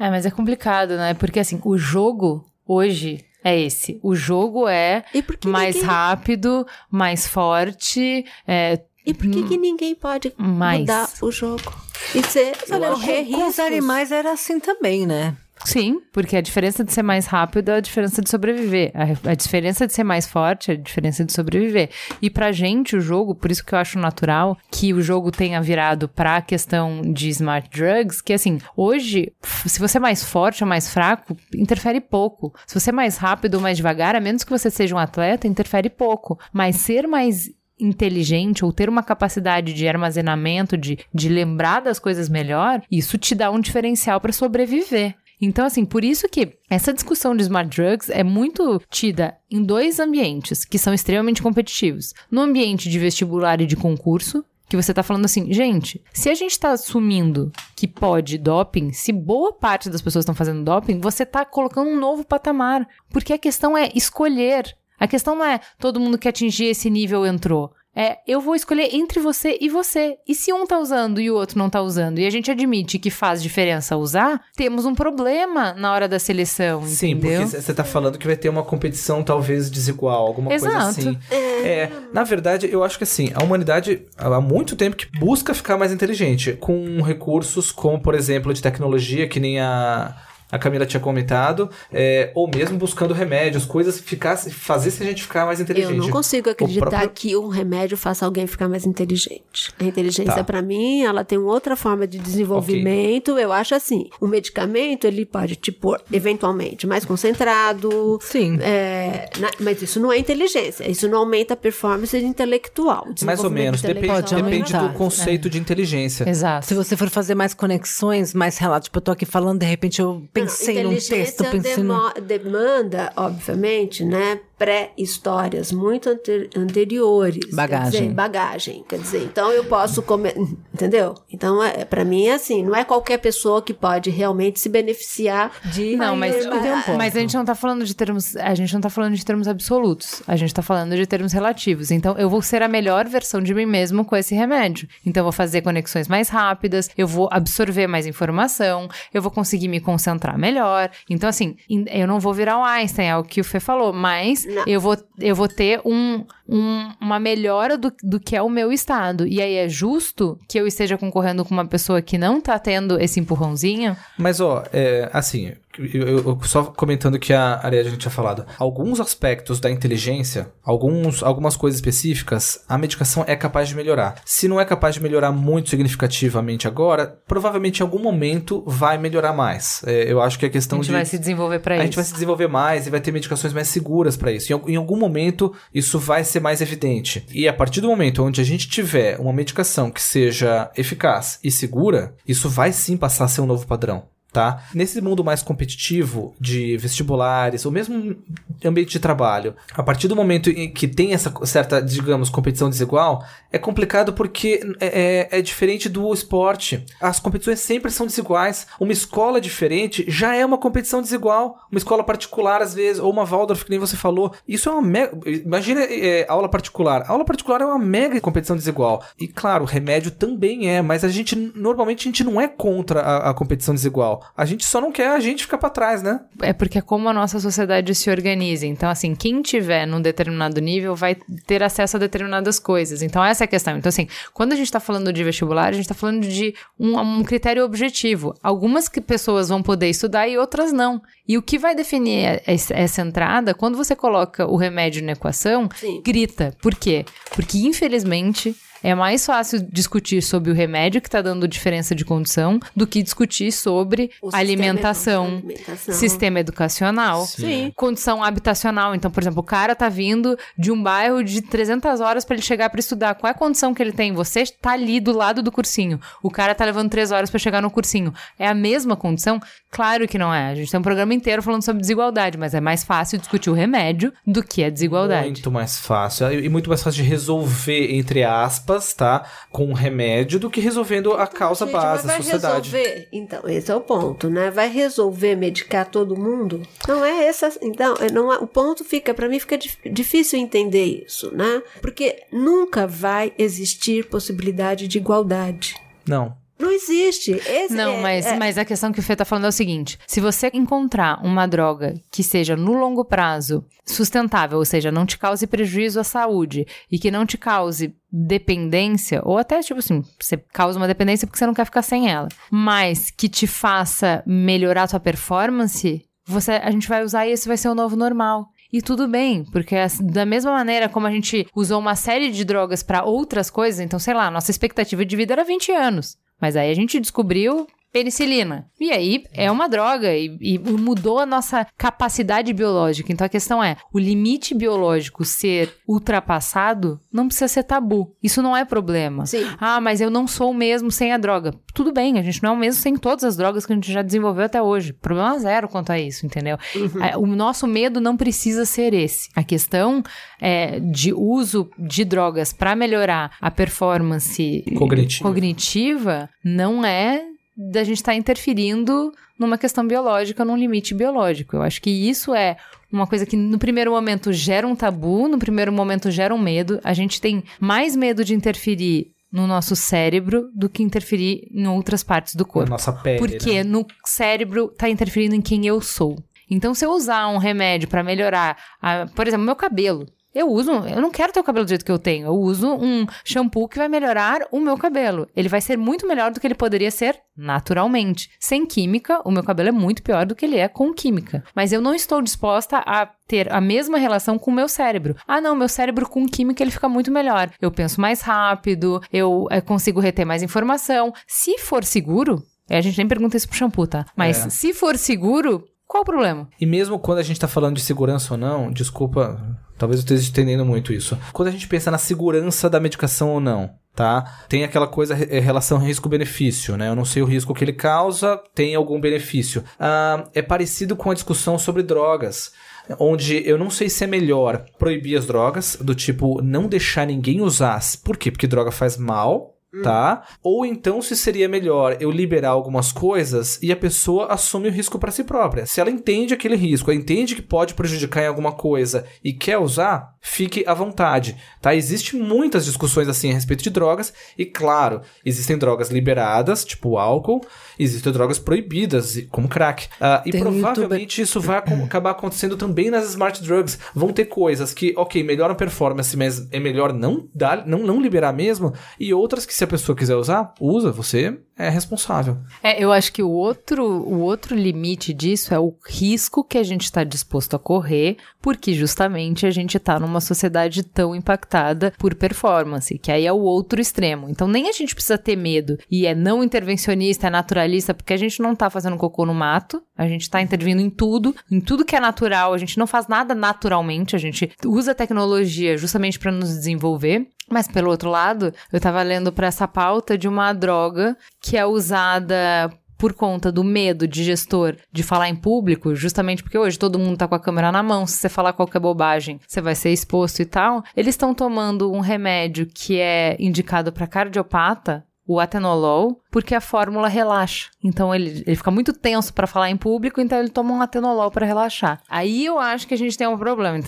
É, 0.00 0.08
mas 0.08 0.24
é 0.24 0.30
complicado, 0.30 0.96
né? 0.96 1.12
Porque 1.12 1.40
assim, 1.40 1.60
o 1.62 1.76
jogo 1.76 2.42
hoje 2.66 3.22
é 3.44 3.58
esse. 3.60 3.98
O 4.02 4.14
jogo 4.14 4.68
é 4.68 5.04
E 5.14 5.22
mais 5.48 5.74
ninguém- 5.76 5.90
rápido, 5.90 6.66
mais 6.90 7.26
forte, 7.26 8.24
é, 8.46 8.80
E 9.04 9.12
por 9.12 9.28
que, 9.30 9.42
que 9.48 9.56
ninguém 9.56 9.94
pode 9.94 10.32
mais. 10.36 10.80
mudar 10.80 11.08
o 11.20 11.30
jogo? 11.30 11.72
E 12.14 12.22
ser, 12.22 12.56
correr 12.68 13.24
Com 13.26 13.48
os 13.48 13.58
animais 13.58 14.12
era 14.12 14.32
assim 14.32 14.58
também, 14.60 15.06
né? 15.06 15.36
Sim, 15.64 16.00
porque 16.12 16.36
a 16.36 16.40
diferença 16.40 16.84
de 16.84 16.92
ser 16.92 17.02
mais 17.02 17.26
rápido 17.26 17.70
é 17.70 17.76
a 17.76 17.80
diferença 17.80 18.20
de 18.20 18.28
sobreviver. 18.28 18.92
A, 18.94 19.30
a 19.30 19.34
diferença 19.34 19.86
de 19.86 19.92
ser 19.92 20.04
mais 20.04 20.26
forte 20.26 20.70
é 20.70 20.74
a 20.74 20.76
diferença 20.76 21.24
de 21.24 21.32
sobreviver. 21.32 21.90
E 22.20 22.28
pra 22.28 22.52
gente, 22.52 22.96
o 22.96 23.00
jogo, 23.00 23.34
por 23.34 23.50
isso 23.50 23.64
que 23.64 23.74
eu 23.74 23.78
acho 23.78 23.98
natural 23.98 24.56
que 24.70 24.92
o 24.92 25.02
jogo 25.02 25.30
tenha 25.30 25.60
virado 25.60 26.08
pra 26.08 26.42
questão 26.42 27.00
de 27.02 27.28
smart 27.30 27.68
drugs, 27.70 28.20
que 28.20 28.32
assim, 28.32 28.58
hoje, 28.76 29.32
se 29.66 29.78
você 29.78 29.98
é 29.98 30.00
mais 30.00 30.24
forte 30.24 30.62
ou 30.62 30.68
mais 30.68 30.92
fraco, 30.92 31.36
interfere 31.54 32.00
pouco. 32.00 32.52
Se 32.66 32.78
você 32.78 32.90
é 32.90 32.92
mais 32.92 33.16
rápido 33.16 33.54
ou 33.54 33.60
mais 33.60 33.76
devagar, 33.76 34.14
a 34.14 34.20
menos 34.20 34.44
que 34.44 34.50
você 34.50 34.70
seja 34.70 34.94
um 34.94 34.98
atleta, 34.98 35.46
interfere 35.46 35.88
pouco. 35.88 36.38
Mas 36.52 36.76
ser 36.76 37.06
mais 37.06 37.50
inteligente 37.82 38.64
ou 38.64 38.72
ter 38.72 38.88
uma 38.88 39.02
capacidade 39.02 39.74
de 39.74 39.88
armazenamento, 39.88 40.76
de, 40.76 40.98
de 41.12 41.28
lembrar 41.28 41.80
das 41.80 41.98
coisas 41.98 42.28
melhor, 42.28 42.80
isso 42.90 43.18
te 43.18 43.34
dá 43.34 43.50
um 43.50 43.60
diferencial 43.60 44.20
para 44.20 44.32
sobreviver. 44.32 45.16
Então, 45.44 45.66
assim, 45.66 45.84
por 45.84 46.04
isso 46.04 46.28
que 46.28 46.56
essa 46.70 46.92
discussão 46.92 47.34
de 47.34 47.42
smart 47.42 47.68
drugs 47.68 48.08
é 48.08 48.22
muito 48.22 48.80
tida 48.88 49.36
em 49.50 49.60
dois 49.60 49.98
ambientes 49.98 50.64
que 50.64 50.78
são 50.78 50.94
extremamente 50.94 51.42
competitivos. 51.42 52.14
No 52.30 52.42
ambiente 52.42 52.88
de 52.88 52.96
vestibular 52.96 53.60
e 53.60 53.66
de 53.66 53.74
concurso, 53.74 54.44
que 54.68 54.76
você 54.76 54.94
tá 54.94 55.02
falando 55.02 55.24
assim, 55.24 55.52
gente, 55.52 56.00
se 56.14 56.30
a 56.30 56.34
gente 56.34 56.58
tá 56.58 56.70
assumindo 56.70 57.50
que 57.74 57.88
pode 57.88 58.38
doping, 58.38 58.92
se 58.92 59.12
boa 59.12 59.52
parte 59.52 59.90
das 59.90 60.00
pessoas 60.00 60.22
estão 60.22 60.34
fazendo 60.34 60.64
doping, 60.64 61.00
você 61.00 61.26
tá 61.26 61.44
colocando 61.44 61.90
um 61.90 61.98
novo 61.98 62.24
patamar. 62.24 62.88
Porque 63.10 63.32
a 63.32 63.38
questão 63.38 63.76
é 63.76 63.90
escolher. 63.96 64.74
A 64.96 65.08
questão 65.08 65.34
não 65.34 65.44
é 65.44 65.60
todo 65.78 65.98
mundo 65.98 66.16
que 66.16 66.28
atingir 66.28 66.66
esse 66.66 66.88
nível 66.88 67.26
entrou. 67.26 67.74
É, 67.94 68.18
eu 68.26 68.40
vou 68.40 68.54
escolher 68.54 68.94
entre 68.94 69.20
você 69.20 69.58
e 69.60 69.68
você. 69.68 70.16
E 70.26 70.34
se 70.34 70.52
um 70.52 70.66
tá 70.66 70.78
usando 70.78 71.20
e 71.20 71.30
o 71.30 71.34
outro 71.34 71.58
não 71.58 71.68
tá 71.68 71.82
usando, 71.82 72.18
e 72.18 72.26
a 72.26 72.30
gente 72.30 72.50
admite 72.50 72.98
que 72.98 73.10
faz 73.10 73.42
diferença 73.42 73.96
usar, 73.96 74.40
temos 74.56 74.86
um 74.86 74.94
problema 74.94 75.74
na 75.74 75.92
hora 75.92 76.08
da 76.08 76.18
seleção, 76.18 76.86
Sim, 76.86 77.10
entendeu? 77.10 77.42
porque 77.42 77.60
você 77.60 77.74
tá 77.74 77.84
falando 77.84 78.18
que 78.18 78.26
vai 78.26 78.36
ter 78.36 78.48
uma 78.48 78.62
competição 78.62 79.22
talvez 79.22 79.70
desigual, 79.70 80.26
alguma 80.26 80.48
coisa 80.48 80.68
Exato. 80.68 80.86
assim. 80.88 81.18
É, 81.30 81.90
na 82.12 82.24
verdade, 82.24 82.68
eu 82.70 82.82
acho 82.82 82.96
que 82.96 83.04
assim, 83.04 83.30
a 83.34 83.42
humanidade 83.42 84.02
há 84.16 84.40
muito 84.40 84.74
tempo 84.74 84.96
que 84.96 85.06
busca 85.18 85.52
ficar 85.52 85.76
mais 85.76 85.92
inteligente, 85.92 86.52
com 86.54 87.02
recursos 87.02 87.70
como, 87.70 88.00
por 88.00 88.14
exemplo, 88.14 88.52
de 88.54 88.62
tecnologia, 88.62 89.28
que 89.28 89.38
nem 89.38 89.60
a. 89.60 90.16
A 90.52 90.58
Camila 90.58 90.84
tinha 90.86 91.00
comentado, 91.00 91.68
é, 91.90 92.30
ou 92.34 92.48
mesmo 92.54 92.76
buscando 92.78 93.14
remédios, 93.14 93.64
coisas 93.64 93.98
que 93.98 94.06
ficasse, 94.08 94.50
fazesse 94.50 95.02
a 95.02 95.06
gente 95.06 95.22
ficar 95.22 95.46
mais 95.46 95.58
inteligente. 95.60 95.92
Eu 95.94 95.96
não 95.98 96.10
consigo 96.10 96.50
acreditar 96.50 96.86
próprio- 96.90 97.10
que 97.10 97.34
um 97.36 97.48
remédio 97.48 97.96
faça 97.96 98.26
alguém 98.26 98.46
ficar 98.46 98.68
mais 98.68 98.84
inteligente. 98.84 99.72
A 99.80 99.84
inteligência, 99.84 100.34
Tá. 100.34 100.44
pra 100.44 100.60
mim, 100.60 101.02
ela 101.04 101.24
tem 101.24 101.38
outra 101.38 101.74
forma 101.74 102.06
de 102.06 102.18
desenvolvimento. 102.18 103.38
Eu 103.38 103.50
acho 103.52 103.74
assim, 103.74 104.08
o 104.20 104.26
medicamento, 104.26 105.06
ele 105.06 105.24
pode 105.24 105.56
te 105.56 105.72
pôr, 105.72 106.00
eventualmente, 106.12 106.86
mais 106.86 107.04
concentrado. 107.04 108.18
Sim. 108.20 108.58
é, 108.60 109.28
na- 109.38 109.50
mas 109.60 109.80
isso 109.82 109.98
não 109.98 110.12
é 110.12 110.18
inteligência. 110.18 110.88
Isso 110.90 111.08
não 111.08 111.18
aumenta 111.20 111.54
a 111.54 111.56
performance 111.56 112.16
intelectual. 112.16 113.06
O 113.20 113.24
Mais 113.24 113.42
ou 113.42 113.50
menos, 113.50 113.80
depende, 113.80 114.34
é 114.34 114.42
depende 114.42 114.72
do 114.72 114.90
conceito 114.90 115.48
de 115.48 115.58
inteligência. 115.58 116.28
Exato. 116.28 116.66
Se 116.66 116.74
você 116.74 116.96
for 116.96 117.08
fazer 117.08 117.34
mais 117.34 117.54
conexões, 117.54 118.34
mais 118.34 118.58
relatos, 118.58 118.86
tipo, 118.86 118.98
eu 118.98 119.02
tô 119.02 119.10
aqui 119.12 119.24
falando, 119.24 119.60
de 119.60 119.66
repente 119.66 120.00
eu 120.00 120.22
pensei 120.44 120.74
num 120.76 120.92
Inteligência 120.92 121.16
texto, 121.16 121.44
pensei 121.50 121.82
num... 121.82 122.12
demanda, 122.22 123.12
obviamente, 123.16 124.04
né, 124.04 124.40
pré-histórias 124.62 125.72
muito 125.72 126.08
ante- 126.08 126.48
anteriores. 126.56 127.44
Quer 127.46 127.54
Bagagem. 127.56 127.90
dizer, 127.90 128.14
bagagem. 128.14 128.84
Quer 128.88 128.98
dizer, 128.98 129.24
então 129.24 129.50
eu 129.50 129.64
posso 129.64 130.02
comer. 130.02 130.34
Entendeu? 130.72 131.14
Então, 131.30 131.62
é, 131.62 131.84
para 131.84 132.04
mim 132.04 132.26
é 132.26 132.34
assim: 132.34 132.62
não 132.62 132.74
é 132.74 132.84
qualquer 132.84 133.18
pessoa 133.18 133.60
que 133.60 133.74
pode 133.74 134.10
realmente 134.10 134.60
se 134.60 134.68
beneficiar 134.68 135.50
de. 135.64 135.96
Não, 135.96 136.16
mas, 136.16 136.46
um 136.46 136.96
mas 136.96 137.16
a 137.16 137.20
gente 137.20 137.34
não 137.34 137.44
tá 137.44 137.54
falando 137.54 137.84
de 137.84 137.94
termos. 137.94 138.36
A 138.36 138.54
gente 138.54 138.72
não 138.72 138.80
tá 138.80 138.88
falando 138.90 139.14
de 139.14 139.24
termos 139.24 139.48
absolutos. 139.48 140.22
A 140.26 140.36
gente 140.36 140.54
tá 140.54 140.62
falando 140.62 140.94
de 140.96 141.06
termos 141.06 141.32
relativos. 141.32 141.90
Então, 141.90 142.16
eu 142.16 142.30
vou 142.30 142.40
ser 142.42 142.62
a 142.62 142.68
melhor 142.68 143.08
versão 143.08 143.40
de 143.42 143.52
mim 143.54 143.66
mesmo 143.66 144.04
com 144.04 144.16
esse 144.16 144.34
remédio. 144.34 144.88
Então, 145.04 145.20
eu 145.22 145.24
vou 145.24 145.32
fazer 145.32 145.62
conexões 145.62 146.06
mais 146.08 146.28
rápidas, 146.28 146.88
eu 146.96 147.06
vou 147.06 147.28
absorver 147.32 147.86
mais 147.86 148.06
informação, 148.06 148.88
eu 149.12 149.20
vou 149.20 149.30
conseguir 149.30 149.68
me 149.68 149.80
concentrar 149.80 150.38
melhor. 150.38 150.90
Então, 151.10 151.28
assim, 151.28 151.56
eu 151.68 152.06
não 152.06 152.20
vou 152.20 152.32
virar 152.32 152.58
um 152.58 152.64
Einstein, 152.64 153.06
é 153.08 153.16
o 153.16 153.24
que 153.24 153.40
o 153.40 153.44
Fê 153.44 153.58
falou, 153.58 153.92
mas 153.92 154.46
Não. 154.52 154.64
eu 154.66 154.80
vou, 154.80 154.96
eu 155.18 155.34
vou 155.34 155.48
ter 155.48 155.80
um, 155.84 156.24
um- 156.48 156.90
uma 157.00 157.18
melhora 157.18 157.76
do, 157.78 157.92
do 158.02 158.20
que 158.20 158.36
é 158.36 158.42
o 158.42 158.48
meu 158.50 158.70
estado. 158.72 159.26
E 159.26 159.40
aí 159.40 159.54
é 159.54 159.68
justo 159.68 160.38
que 160.48 160.58
eu 160.58 160.66
esteja 160.66 160.96
concorrendo 160.98 161.44
com 161.44 161.52
uma 161.54 161.66
pessoa 161.66 162.02
que 162.02 162.18
não 162.18 162.40
tá 162.40 162.58
tendo 162.58 163.00
esse 163.00 163.18
empurrãozinho? 163.18 163.96
Mas, 164.18 164.40
ó, 164.40 164.62
é, 164.72 165.08
assim, 165.12 165.52
eu, 165.78 166.18
eu- 166.18 166.38
só 166.44 166.64
comentando 166.64 167.18
que 167.18 167.32
a 167.32 167.60
Ariadne 167.62 167.96
tinha 167.96 168.10
falado. 168.10 168.44
Alguns 168.58 169.00
aspectos 169.00 169.60
da 169.60 169.70
inteligência, 169.70 170.50
alguns, 170.62 171.22
algumas 171.22 171.56
coisas 171.56 171.78
específicas, 171.78 172.62
a 172.68 172.76
medicação 172.78 173.24
é 173.26 173.34
capaz 173.36 173.68
de 173.68 173.74
melhorar. 173.76 174.16
Se 174.24 174.48
não 174.48 174.60
é 174.60 174.64
capaz 174.64 174.94
de 174.94 175.02
melhorar 175.02 175.32
muito 175.32 175.70
significativamente 175.70 176.66
agora, 176.66 177.18
provavelmente 177.26 177.80
em 177.80 177.82
algum 177.82 177.98
momento 177.98 178.62
vai 178.66 178.98
melhorar 178.98 179.32
mais. 179.32 179.82
É, 179.86 180.10
eu 180.10 180.20
acho 180.20 180.38
que 180.38 180.44
é 180.44 180.48
A 180.48 180.52
questão 180.52 180.78
gente 180.78 180.86
de. 180.86 180.92
vai 180.92 181.04
se 181.04 181.18
desenvolver 181.18 181.58
pra 181.60 181.74
a 181.74 181.78
isso. 181.78 181.84
gente 181.86 181.94
vai 181.96 182.04
se 182.04 182.12
desenvolver 182.12 182.48
mais 182.48 182.86
e 182.86 182.90
vai 182.90 183.00
ter 183.00 183.12
medicações 183.12 183.52
mais 183.52 183.68
seguras 183.68 184.16
para 184.16 184.32
isso. 184.32 184.52
Em, 184.52 184.72
em 184.72 184.76
algum 184.76 184.96
momento, 184.98 185.52
isso 185.72 185.98
vai 185.98 186.24
ser 186.24 186.40
mais 186.40 186.60
evidente. 186.60 187.26
E 187.32 187.46
a 187.48 187.52
partir 187.52 187.80
do 187.80 187.88
momento 187.88 188.22
onde 188.24 188.40
a 188.40 188.44
gente 188.44 188.68
tiver 188.68 189.18
uma 189.18 189.32
medicação 189.32 189.90
que 189.90 190.02
seja 190.02 190.70
eficaz 190.76 191.38
e 191.42 191.50
segura, 191.50 192.14
isso 192.26 192.48
vai 192.48 192.72
sim 192.72 192.96
passar 192.96 193.24
a 193.24 193.28
ser 193.28 193.40
um 193.40 193.46
novo 193.46 193.66
padrão. 193.66 194.04
Tá? 194.32 194.62
Nesse 194.72 194.98
mundo 195.02 195.22
mais 195.22 195.42
competitivo 195.42 196.34
de 196.40 196.74
vestibulares, 196.78 197.66
ou 197.66 197.70
mesmo 197.70 198.16
ambiente 198.64 198.92
de 198.92 198.98
trabalho, 198.98 199.54
a 199.74 199.82
partir 199.82 200.08
do 200.08 200.16
momento 200.16 200.48
em 200.48 200.72
que 200.72 200.88
tem 200.88 201.12
essa 201.12 201.30
certa, 201.44 201.82
digamos, 201.82 202.30
competição 202.30 202.70
desigual, 202.70 203.22
é 203.52 203.58
complicado 203.58 204.14
porque 204.14 204.60
é, 204.80 205.28
é- 205.32 205.38
é 205.38 205.42
diferente 205.42 205.86
do 205.86 206.10
esporte. 206.14 206.82
As 206.98 207.20
competições 207.20 207.60
sempre 207.60 207.90
são 207.90 208.06
desiguais. 208.06 208.66
Uma 208.80 208.92
escola 208.92 209.38
diferente 209.38 210.02
já 210.08 210.34
é 210.34 210.46
uma 210.46 210.56
competição 210.56 211.02
desigual. 211.02 211.58
Uma 211.70 211.76
escola 211.78 212.02
particular, 212.02 212.62
às 212.62 212.72
vezes, 212.72 213.02
ou 213.02 213.10
uma 213.12 213.26
Waldorf, 213.26 213.64
que 213.64 213.70
nem 213.70 213.78
você 213.78 213.96
falou. 213.98 214.32
Isso 214.48 214.66
é 214.70 214.72
uma 214.72 214.80
mega. 214.80 215.12
Imagina 215.28 215.82
é, 215.82 216.24
aula 216.26 216.48
particular. 216.48 217.04
aula 217.06 217.24
particular 217.24 217.60
é 217.60 217.66
uma 217.66 217.78
mega 217.78 218.18
competição 218.18 218.56
desigual. 218.56 219.04
E 219.20 219.28
claro, 219.28 219.64
o 219.64 219.66
remédio 219.66 220.10
também 220.10 220.70
é, 220.70 220.80
mas 220.80 221.04
a 221.04 221.08
gente, 221.08 221.36
normalmente, 221.36 222.00
a 222.00 222.04
gente 222.10 222.24
não 222.24 222.40
é 222.40 222.48
contra 222.48 223.00
a, 223.00 223.30
a 223.30 223.34
competição 223.34 223.74
desigual. 223.74 224.21
A 224.36 224.44
gente 224.44 224.64
só 224.64 224.80
não 224.80 224.92
quer 224.92 225.08
a 225.08 225.20
gente 225.20 225.44
ficar 225.44 225.58
pra 225.58 225.70
trás, 225.70 226.02
né? 226.02 226.20
É 226.42 226.52
porque 226.52 226.78
é 226.78 226.82
como 226.82 227.08
a 227.08 227.12
nossa 227.12 227.40
sociedade 227.40 227.94
se 227.94 228.10
organiza. 228.10 228.66
Então, 228.66 228.90
assim, 228.90 229.14
quem 229.14 229.40
tiver 229.42 229.86
num 229.86 230.00
determinado 230.00 230.60
nível 230.60 230.94
vai 230.94 231.16
ter 231.46 231.62
acesso 231.62 231.96
a 231.96 232.00
determinadas 232.00 232.58
coisas. 232.58 233.02
Então, 233.02 233.24
essa 233.24 233.44
é 233.44 233.46
a 233.46 233.48
questão. 233.48 233.76
Então, 233.76 233.88
assim, 233.88 234.06
quando 234.34 234.52
a 234.52 234.56
gente 234.56 234.70
tá 234.70 234.80
falando 234.80 235.12
de 235.12 235.24
vestibular, 235.24 235.68
a 235.68 235.72
gente 235.72 235.88
tá 235.88 235.94
falando 235.94 236.26
de 236.26 236.54
um, 236.78 236.98
um 236.98 237.22
critério 237.22 237.64
objetivo. 237.64 238.34
Algumas 238.42 238.88
que 238.88 239.00
pessoas 239.00 239.48
vão 239.48 239.62
poder 239.62 239.88
estudar 239.88 240.28
e 240.28 240.36
outras 240.36 240.72
não. 240.72 241.00
E 241.26 241.38
o 241.38 241.42
que 241.42 241.58
vai 241.58 241.74
definir 241.74 242.42
essa 242.46 242.92
essa 242.92 243.02
entrada, 243.02 243.54
quando 243.54 243.76
você 243.76 243.96
coloca 243.96 244.46
o 244.46 244.56
remédio 244.56 245.04
na 245.04 245.12
equação, 245.12 245.68
Sim. 245.74 246.02
grita. 246.04 246.54
Por 246.60 246.74
quê? 246.74 247.04
Porque, 247.34 247.58
infelizmente, 247.58 248.54
É 248.82 248.94
mais 248.94 249.24
fácil 249.24 249.66
discutir 249.70 250.22
sobre 250.22 250.50
o 250.50 250.54
remédio 250.54 251.00
que 251.00 251.08
tá 251.10 251.22
dando 251.22 251.46
diferença 251.46 251.94
de 251.94 252.04
condição 252.04 252.58
do 252.74 252.86
que 252.86 253.02
discutir 253.02 253.52
sobre 253.52 254.10
O 254.20 254.26
sistema 254.26 254.38
alimentação, 254.40 255.26
alimentação. 255.26 255.94
sistema 255.94 256.40
educacional. 256.40 257.24
Sim. 257.26 257.72
Condição 257.76 258.22
habitacional. 258.22 258.94
Então, 258.94 259.10
por 259.10 259.22
exemplo, 259.22 259.40
o 259.40 259.44
cara 259.44 259.74
tá 259.74 259.88
vindo 259.88 260.36
de 260.58 260.70
um 260.72 260.82
bairro 260.82 261.22
de 261.22 261.42
300 261.42 262.00
horas 262.00 262.24
pra 262.24 262.34
ele 262.34 262.42
chegar 262.42 262.70
pra 262.70 262.80
estudar. 262.80 263.14
Qual 263.14 263.28
é 263.28 263.30
a 263.32 263.38
condição 263.38 263.72
que 263.74 263.82
ele 263.82 263.92
tem? 263.92 264.12
Você 264.12 264.44
tá 264.60 264.72
ali 264.72 265.00
do 265.00 265.12
lado 265.12 265.42
do 265.42 265.52
cursinho. 265.52 266.00
O 266.22 266.30
cara 266.30 266.54
tá 266.54 266.64
levando 266.64 266.90
3 266.90 267.12
horas 267.12 267.30
pra 267.30 267.38
chegar 267.38 267.62
no 267.62 267.70
cursinho. 267.70 268.12
É 268.38 268.46
a 268.48 268.54
mesma 268.54 268.96
condição? 268.96 269.40
Claro 269.70 270.06
que 270.08 270.18
não 270.18 270.32
é. 270.34 270.50
A 270.50 270.54
gente 270.54 270.70
tem 270.70 270.80
um 270.80 270.82
programa 270.82 271.14
inteiro 271.14 271.42
falando 271.42 271.62
sobre 271.62 271.80
desigualdade, 271.80 272.36
mas 272.36 272.54
é 272.54 272.60
mais 272.60 272.82
fácil 272.84 273.18
discutir 273.18 273.48
o 273.50 273.54
remédio 273.54 274.12
do 274.26 274.42
que 274.42 274.64
a 274.64 274.70
desigualdade. 274.70 275.26
Muito 275.26 275.50
mais 275.50 275.78
fácil. 275.78 276.32
E 276.32 276.48
muito 276.48 276.68
mais 276.68 276.82
fácil 276.82 277.02
de 277.02 277.08
resolver, 277.08 277.94
entre 277.94 278.22
aspas, 278.24 278.71
tá? 278.80 279.24
Com 279.50 279.66
um 279.66 279.72
remédio 279.72 280.38
do 280.38 280.50
que 280.50 280.60
resolvendo 280.60 281.12
a 281.12 281.26
causa 281.26 281.64
Gente, 281.64 281.72
base 281.74 282.06
mas 282.06 282.06
da 282.06 282.12
vai 282.12 282.22
sociedade. 282.22 282.70
resolver. 282.70 283.08
Então, 283.12 283.48
esse 283.48 283.70
é 283.70 283.74
o 283.76 283.80
ponto, 283.80 284.28
né? 284.30 284.50
Vai 284.50 284.68
resolver 284.68 285.34
medicar 285.36 285.88
todo 285.88 286.16
mundo? 286.16 286.62
Não 286.88 287.04
é 287.04 287.24
essa. 287.26 287.52
Então, 287.60 287.94
é- 288.00 288.10
não 288.10 288.32
é- 288.32 288.38
o 288.38 288.46
ponto 288.46 288.84
fica, 288.84 289.12
para 289.14 289.28
mim, 289.28 289.38
fica 289.38 289.56
dif- 289.58 289.78
difícil 289.90 290.38
entender 290.38 291.04
isso, 291.04 291.34
né? 291.34 291.62
Porque 291.80 292.22
nunca 292.32 292.86
vai 292.86 293.32
existir 293.38 294.06
possibilidade 294.06 294.88
de 294.88 294.98
igualdade. 294.98 295.74
Não. 296.06 296.36
Não 296.62 296.70
existe. 296.70 297.32
Esse 297.32 297.74
Não, 297.74 297.94
é- 297.94 298.00
mas, 298.00 298.26
é- 298.26 298.36
mas 298.36 298.56
a 298.56 298.64
questão 298.64 298.92
que 298.92 299.00
o 299.00 299.02
Fê 299.02 299.14
tá 299.16 299.24
falando 299.24 299.44
é 299.46 299.48
o 299.48 299.52
seguinte: 299.52 299.98
se 300.06 300.20
você 300.20 300.50
encontrar 300.54 301.20
uma 301.24 301.46
droga 301.46 301.94
que 302.10 302.22
seja 302.22 302.56
no 302.56 302.72
longo 302.72 303.04
prazo 303.04 303.64
sustentável, 303.84 304.58
ou 304.58 304.64
seja, 304.64 304.92
não 304.92 305.04
te 305.04 305.18
cause 305.18 305.46
prejuízo 305.46 305.98
à 306.00 306.04
saúde 306.04 306.64
e 306.90 306.98
que 306.98 307.10
não 307.10 307.26
te 307.26 307.36
cause 307.36 307.94
dependência, 308.10 309.20
ou 309.24 309.38
até 309.38 309.60
tipo 309.60 309.78
assim, 309.80 310.02
você 310.20 310.36
causa 310.36 310.78
uma 310.78 310.86
dependência 310.86 311.26
porque 311.26 311.38
você 311.38 311.46
não 311.46 311.54
quer 311.54 311.64
ficar 311.64 311.82
sem 311.82 312.10
ela, 312.10 312.28
mas 312.50 313.10
que 313.10 313.28
te 313.28 313.46
faça 313.46 314.22
melhorar 314.26 314.84
a 314.84 314.88
tua 314.88 315.00
performance, 315.00 316.04
você, 316.26 316.52
a 316.52 316.70
gente 316.70 316.88
vai 316.88 317.02
usar 317.04 317.26
e 317.26 317.32
esse 317.32 317.48
vai 317.48 317.56
ser 317.56 317.68
o 317.68 317.74
novo 317.74 317.96
normal. 317.96 318.46
E 318.72 318.80
tudo 318.80 319.06
bem, 319.06 319.44
porque 319.52 319.76
da 320.00 320.24
mesma 320.24 320.50
maneira 320.50 320.88
como 320.88 321.06
a 321.06 321.10
gente 321.10 321.46
usou 321.54 321.78
uma 321.78 321.94
série 321.94 322.30
de 322.30 322.42
drogas 322.42 322.82
para 322.82 323.04
outras 323.04 323.50
coisas, 323.50 323.80
então 323.80 323.98
sei 323.98 324.14
lá, 324.14 324.30
nossa 324.30 324.50
expectativa 324.50 325.04
de 325.04 325.14
vida 325.14 325.34
era 325.34 325.44
20 325.44 325.70
anos. 325.72 326.16
Mas 326.42 326.56
aí 326.56 326.72
a 326.72 326.74
gente 326.74 326.98
descobriu 326.98 327.68
penicilina. 327.92 328.66
E 328.80 328.90
aí 328.90 329.24
é 329.32 329.50
uma 329.50 329.68
droga 329.68 330.14
e, 330.16 330.36
e 330.40 330.58
mudou 330.58 331.18
a 331.18 331.26
nossa 331.26 331.66
capacidade 331.76 332.52
biológica. 332.52 333.12
Então 333.12 333.26
a 333.26 333.28
questão 333.30 333.62
é: 333.62 333.76
o 333.92 333.98
limite 333.98 334.54
biológico 334.54 335.24
ser 335.24 335.72
ultrapassado 335.86 336.98
não 337.12 337.26
precisa 337.26 337.48
ser 337.48 337.64
tabu. 337.64 338.16
Isso 338.22 338.42
não 338.42 338.56
é 338.56 338.64
problema. 338.64 339.26
Sim. 339.26 339.44
Ah, 339.60 339.80
mas 339.80 340.00
eu 340.00 340.10
não 340.10 340.26
sou 340.26 340.50
o 340.50 340.54
mesmo 340.54 340.90
sem 340.90 341.12
a 341.12 341.18
droga. 341.18 341.52
Tudo 341.74 341.92
bem, 341.92 342.18
a 342.18 342.22
gente 342.22 342.42
não 342.42 342.50
é 342.50 342.52
o 342.54 342.58
mesmo 342.58 342.80
sem 342.80 342.96
todas 342.96 343.24
as 343.24 343.36
drogas 343.36 343.66
que 343.66 343.72
a 343.72 343.76
gente 343.76 343.92
já 343.92 344.02
desenvolveu 344.02 344.44
até 344.44 344.60
hoje. 344.62 344.92
Problema 344.92 345.38
zero 345.38 345.68
quanto 345.68 345.90
a 345.90 345.98
isso, 345.98 346.24
entendeu? 346.26 346.56
Ah, 347.00 347.18
O 347.18 347.26
nosso 347.26 347.66
medo 347.66 348.00
não 348.00 348.16
precisa 348.16 348.64
ser 348.64 348.94
esse. 348.94 349.28
A 349.34 349.42
questão 349.42 350.02
é, 350.40 350.80
de 350.80 351.12
uso 351.12 351.70
de 351.78 352.04
drogas 352.04 352.52
para 352.52 352.74
melhorar 352.74 353.36
a 353.40 353.50
performance 353.50 354.64
Cognitiva. 354.76 355.28
cognitiva 355.28 356.28
não 356.44 356.84
é 356.84 357.24
da 357.70 357.84
gente 357.84 357.98
estar 357.98 358.14
interferindo 358.14 359.12
numa 359.38 359.58
questão 359.58 359.86
biológica, 359.86 360.44
num 360.44 360.56
limite 360.56 360.94
biológico. 360.94 361.56
Eu 361.56 361.62
acho 361.62 361.80
que 361.80 361.90
isso 361.90 362.34
é 362.34 362.56
uma 362.92 363.06
coisa 363.06 363.24
que 363.26 363.36
no 363.36 363.58
primeiro 363.58 363.90
momento 363.90 364.32
gera 364.32 364.66
um 364.66 364.76
tabu, 364.76 365.28
no 365.28 365.38
primeiro 365.38 365.72
momento 365.72 366.10
gera 366.10 366.34
um 366.34 366.38
medo. 366.38 366.80
A 366.84 366.92
gente 366.92 367.20
tem 367.20 367.42
mais 367.60 367.96
medo 367.96 368.24
de 368.24 368.34
interferir 368.34 369.12
no 369.32 369.46
nosso 369.46 369.74
cérebro 369.74 370.50
do 370.54 370.68
que 370.68 370.82
interferir 370.82 371.48
em 371.50 371.66
outras 371.66 372.02
partes 372.02 372.34
do 372.34 372.44
corpo. 372.44 372.70
nossa 372.70 372.92
pele. 372.92 373.18
Porque 373.18 373.54
né? 373.54 373.64
no 373.64 373.86
cérebro 374.04 374.68
tá 374.68 374.88
interferindo 374.90 375.34
em 375.34 375.40
quem 375.40 375.66
eu 375.66 375.80
sou. 375.80 376.16
Então, 376.50 376.74
se 376.74 376.84
eu 376.84 376.90
usar 376.90 377.28
um 377.28 377.38
remédio 377.38 377.88
pra 377.88 378.02
melhorar, 378.02 378.58
a- 378.80 379.06
por 379.14 379.26
exemplo, 379.26 379.46
meu 379.46 379.56
cabelo. 379.56 380.06
Eu 380.34 380.48
uso, 380.50 380.70
eu 380.72 381.00
não 381.00 381.10
quero 381.10 381.32
ter 381.32 381.40
o 381.40 381.44
cabelo 381.44 381.64
do 381.64 381.68
jeito 381.68 381.84
que 381.84 381.92
eu 381.92 381.98
tenho. 381.98 382.26
Eu 382.26 382.34
uso 382.34 382.66
um 382.74 383.06
shampoo 383.24 383.68
que 383.68 383.76
vai 383.78 383.88
melhorar 383.88 384.40
o 384.50 384.58
meu 384.60 384.78
cabelo. 384.78 385.28
Ele 385.36 385.48
vai 385.48 385.60
ser 385.60 385.76
muito 385.76 386.06
melhor 386.08 386.30
do 386.30 386.40
que 386.40 386.46
ele 386.46 386.54
poderia 386.54 386.90
ser 386.90 387.18
naturalmente. 387.36 388.30
Sem 388.40 388.64
química, 388.66 389.20
o 389.24 389.30
meu 389.30 389.42
cabelo 389.42 389.68
é 389.68 389.72
muito 389.72 390.02
pior 390.02 390.24
do 390.26 390.34
que 390.34 390.44
ele 390.44 390.56
é 390.56 390.68
com 390.68 390.92
química. 390.92 391.44
Mas 391.54 391.72
eu 391.72 391.80
não 391.80 391.94
estou 391.94 392.22
disposta 392.22 392.78
a 392.78 393.06
ter 393.26 393.52
a 393.52 393.60
mesma 393.60 393.98
relação 393.98 394.38
com 394.38 394.50
o 394.50 394.54
meu 394.54 394.68
cérebro. 394.68 395.16
Ah, 395.26 395.40
não, 395.40 395.54
meu 395.54 395.68
cérebro 395.68 396.08
com 396.08 396.26
química 396.26 396.62
ele 396.62 396.70
fica 396.70 396.88
muito 396.88 397.10
melhor. 397.10 397.50
Eu 397.60 397.70
penso 397.70 398.00
mais 398.00 398.20
rápido, 398.20 399.00
eu 399.12 399.46
eh, 399.50 399.60
consigo 399.60 400.00
reter 400.00 400.24
mais 400.26 400.42
informação. 400.42 401.12
Se 401.26 401.58
for 401.58 401.84
seguro, 401.84 402.42
a 402.70 402.80
gente 402.80 402.96
nem 402.98 403.06
pergunta 403.08 403.36
isso 403.36 403.48
pro 403.48 403.56
shampoo, 403.56 403.86
tá? 403.86 404.06
Mas 404.16 404.46
É. 404.46 404.50
se 404.50 404.72
for 404.72 404.96
seguro, 404.96 405.64
qual 405.92 406.00
o 406.00 406.06
problema? 406.06 406.48
E 406.58 406.64
mesmo 406.64 406.98
quando 406.98 407.18
a 407.18 407.22
gente 407.22 407.38
tá 407.38 407.46
falando 407.46 407.76
de 407.76 407.82
segurança 407.82 408.32
ou 408.32 408.40
não, 408.40 408.72
desculpa, 408.72 409.38
talvez 409.76 410.00
eu 410.00 410.04
esteja 410.04 410.30
entendendo 410.30 410.64
muito 410.64 410.90
isso. 410.90 411.18
Quando 411.34 411.48
a 411.48 411.50
gente 411.50 411.68
pensa 411.68 411.90
na 411.90 411.98
segurança 411.98 412.70
da 412.70 412.80
medicação 412.80 413.28
ou 413.28 413.38
não, 413.38 413.74
tá? 413.94 414.40
Tem 414.48 414.64
aquela 414.64 414.86
coisa, 414.88 415.14
eh, 415.14 415.38
relação 415.38 415.76
risco-benefício, 415.76 416.78
né? 416.78 416.88
Eu 416.88 416.96
não 416.96 417.04
sei 417.04 417.20
o 417.20 417.26
risco 417.26 417.52
que 417.52 417.62
ele 417.62 417.74
causa, 417.74 418.40
tem 418.54 418.74
algum 418.74 418.98
benefício. 418.98 419.62
Ah, 419.78 420.24
é 420.32 420.40
parecido 420.40 420.96
com 420.96 421.10
a 421.10 421.14
discussão 421.14 421.58
sobre 421.58 421.82
drogas. 421.82 422.52
Onde 422.98 423.46
eu 423.46 423.58
não 423.58 423.68
sei 423.68 423.90
se 423.90 424.02
é 424.02 424.06
melhor 424.06 424.64
proibir 424.78 425.18
as 425.18 425.26
drogas, 425.26 425.76
do 425.78 425.94
tipo 425.94 426.40
não 426.40 426.68
deixar 426.68 427.06
ninguém 427.06 427.42
usar. 427.42 427.78
Por 428.02 428.16
quê? 428.16 428.30
Porque 428.30 428.46
droga 428.46 428.72
faz 428.72 428.96
mal, 428.96 429.58
tá? 429.82 430.22
Ou 430.42 430.66
então 430.66 431.00
se 431.00 431.16
seria 431.16 431.48
melhor 431.48 431.96
eu 432.00 432.10
liberar 432.10 432.50
algumas 432.50 432.92
coisas 432.92 433.58
e 433.62 433.72
a 433.72 433.76
pessoa 433.76 434.26
assume 434.26 434.68
o 434.68 434.72
risco 434.72 434.98
para 434.98 435.10
si 435.10 435.24
própria. 435.24 435.64
Se 435.66 435.80
ela 435.80 435.90
entende 435.90 436.34
aquele 436.34 436.56
risco, 436.56 436.90
ela 436.90 437.00
entende 437.00 437.34
que 437.34 437.42
pode 437.42 437.74
prejudicar 437.74 438.24
em 438.24 438.26
alguma 438.26 438.52
coisa 438.52 439.06
e 439.24 439.32
quer 439.32 439.58
usar, 439.58 440.11
fique 440.22 440.64
à 440.68 440.72
vontade, 440.72 441.36
tá? 441.60 441.74
Existem 441.74 442.18
muitas 442.18 442.64
discussões 442.64 443.08
assim 443.08 443.32
a 443.32 443.34
respeito 443.34 443.64
de 443.64 443.70
drogas 443.70 444.14
e 444.38 444.46
claro, 444.46 445.02
existem 445.24 445.58
drogas 445.58 445.90
liberadas, 445.90 446.64
tipo 446.64 446.90
o 446.90 446.98
álcool, 446.98 447.44
existem 447.76 448.12
drogas 448.12 448.38
proibidas, 448.38 449.20
como 449.30 449.48
crack. 449.48 449.88
Ah, 450.00 450.22
e 450.24 450.30
Tem 450.30 450.40
provavelmente 450.40 451.20
isso 451.20 451.40
vai 451.40 451.58
acabar 451.84 452.12
acontecendo 452.12 452.56
também 452.56 452.88
nas 452.88 453.10
smart 453.10 453.42
drugs. 453.42 453.78
Vão 453.92 454.12
ter 454.12 454.26
coisas 454.26 454.72
que, 454.72 454.94
ok, 454.96 455.24
melhoram 455.24 455.52
a 455.52 455.56
performance, 455.56 456.16
mas 456.16 456.48
é 456.52 456.60
melhor 456.60 456.92
não 456.92 457.28
dar, 457.34 457.66
não, 457.66 457.80
não 457.80 458.00
liberar 458.00 458.32
mesmo, 458.32 458.72
e 459.00 459.12
outras 459.12 459.44
que 459.44 459.52
se 459.52 459.64
a 459.64 459.66
pessoa 459.66 459.96
quiser 459.96 460.14
usar, 460.14 460.54
usa, 460.60 460.92
você 460.92 461.36
é 461.66 461.68
responsável. 461.68 462.38
É, 462.62 462.82
eu 462.82 462.92
acho 462.92 463.12
que 463.12 463.22
o 463.22 463.30
outro, 463.30 463.84
o 463.84 464.20
outro 464.20 464.56
limite 464.56 465.12
disso 465.12 465.54
é 465.54 465.58
o 465.58 465.74
risco 465.86 466.42
que 466.42 466.58
a 466.58 466.62
gente 466.62 466.82
está 466.82 467.04
disposto 467.04 467.54
a 467.54 467.58
correr, 467.58 468.16
porque 468.40 468.74
justamente 468.74 469.46
a 469.46 469.50
gente 469.50 469.76
está 469.76 470.00
numa 470.00 470.20
sociedade 470.20 470.82
tão 470.82 471.14
impactada 471.14 471.92
por 471.98 472.14
performance, 472.14 472.98
que 472.98 473.12
aí 473.12 473.26
é 473.26 473.32
o 473.32 473.40
outro 473.40 473.80
extremo. 473.80 474.28
Então 474.28 474.48
nem 474.48 474.68
a 474.68 474.72
gente 474.72 474.94
precisa 474.94 475.16
ter 475.16 475.36
medo 475.36 475.78
e 475.90 476.06
é 476.06 476.14
não 476.14 476.42
intervencionista, 476.42 477.28
é 477.28 477.30
naturalista, 477.30 477.94
porque 477.94 478.12
a 478.12 478.18
gente 478.18 478.42
não 478.42 478.54
tá 478.54 478.68
fazendo 478.68 478.96
cocô 478.96 479.24
no 479.24 479.34
mato, 479.34 479.82
a 479.96 480.08
gente 480.08 480.28
tá 480.28 480.42
intervindo 480.42 480.80
em 480.80 480.90
tudo, 480.90 481.34
em 481.50 481.60
tudo 481.60 481.84
que 481.84 481.94
é 481.94 482.00
natural, 482.00 482.52
a 482.52 482.58
gente 482.58 482.78
não 482.78 482.86
faz 482.86 483.06
nada 483.06 483.34
naturalmente, 483.34 484.16
a 484.16 484.18
gente 484.18 484.50
usa 484.64 484.94
tecnologia 484.94 485.76
justamente 485.76 486.18
para 486.18 486.32
nos 486.32 486.48
desenvolver. 486.48 487.28
Mas 487.52 487.68
pelo 487.68 487.90
outro 487.90 488.08
lado, 488.08 488.54
eu 488.72 488.80
tava 488.80 489.02
lendo 489.02 489.30
para 489.30 489.46
essa 489.46 489.68
pauta 489.68 490.16
de 490.16 490.26
uma 490.26 490.54
droga 490.54 491.14
que 491.38 491.54
é 491.54 491.66
usada 491.66 492.72
por 492.96 493.12
conta 493.12 493.52
do 493.52 493.62
medo 493.62 494.08
de 494.08 494.24
gestor 494.24 494.76
de 494.90 495.02
falar 495.02 495.28
em 495.28 495.36
público, 495.36 495.94
justamente 495.94 496.42
porque 496.42 496.56
hoje 496.56 496.78
todo 496.78 496.98
mundo 496.98 497.18
tá 497.18 497.28
com 497.28 497.34
a 497.34 497.40
câmera 497.40 497.70
na 497.70 497.82
mão, 497.82 498.06
se 498.06 498.16
você 498.16 498.28
falar 498.28 498.54
qualquer 498.54 498.78
bobagem, 498.78 499.38
você 499.46 499.60
vai 499.60 499.74
ser 499.74 499.90
exposto 499.90 500.40
e 500.40 500.46
tal. 500.46 500.82
Eles 500.96 501.14
estão 501.14 501.34
tomando 501.34 501.92
um 501.92 502.00
remédio 502.00 502.64
que 502.64 502.98
é 502.98 503.36
indicado 503.38 503.92
para 503.92 504.06
cardiopata, 504.06 505.04
o 505.26 505.38
atenolol, 505.38 506.21
porque 506.32 506.54
a 506.54 506.60
fórmula 506.60 507.08
relaxa. 507.08 507.68
Então 507.84 508.14
ele, 508.14 508.42
ele 508.46 508.56
fica 508.56 508.70
muito 508.70 508.92
tenso 508.92 509.34
para 509.34 509.46
falar 509.46 509.70
em 509.70 509.76
público, 509.76 510.20
então 510.20 510.38
ele 510.38 510.48
toma 510.48 510.72
um 510.72 510.80
atenolol 510.80 511.30
para 511.30 511.44
relaxar. 511.44 512.00
Aí 512.08 512.46
eu 512.46 512.58
acho 512.58 512.88
que 512.88 512.94
a 512.94 512.96
gente 512.96 513.18
tem 513.18 513.26
um 513.26 513.36
problema. 513.36 513.78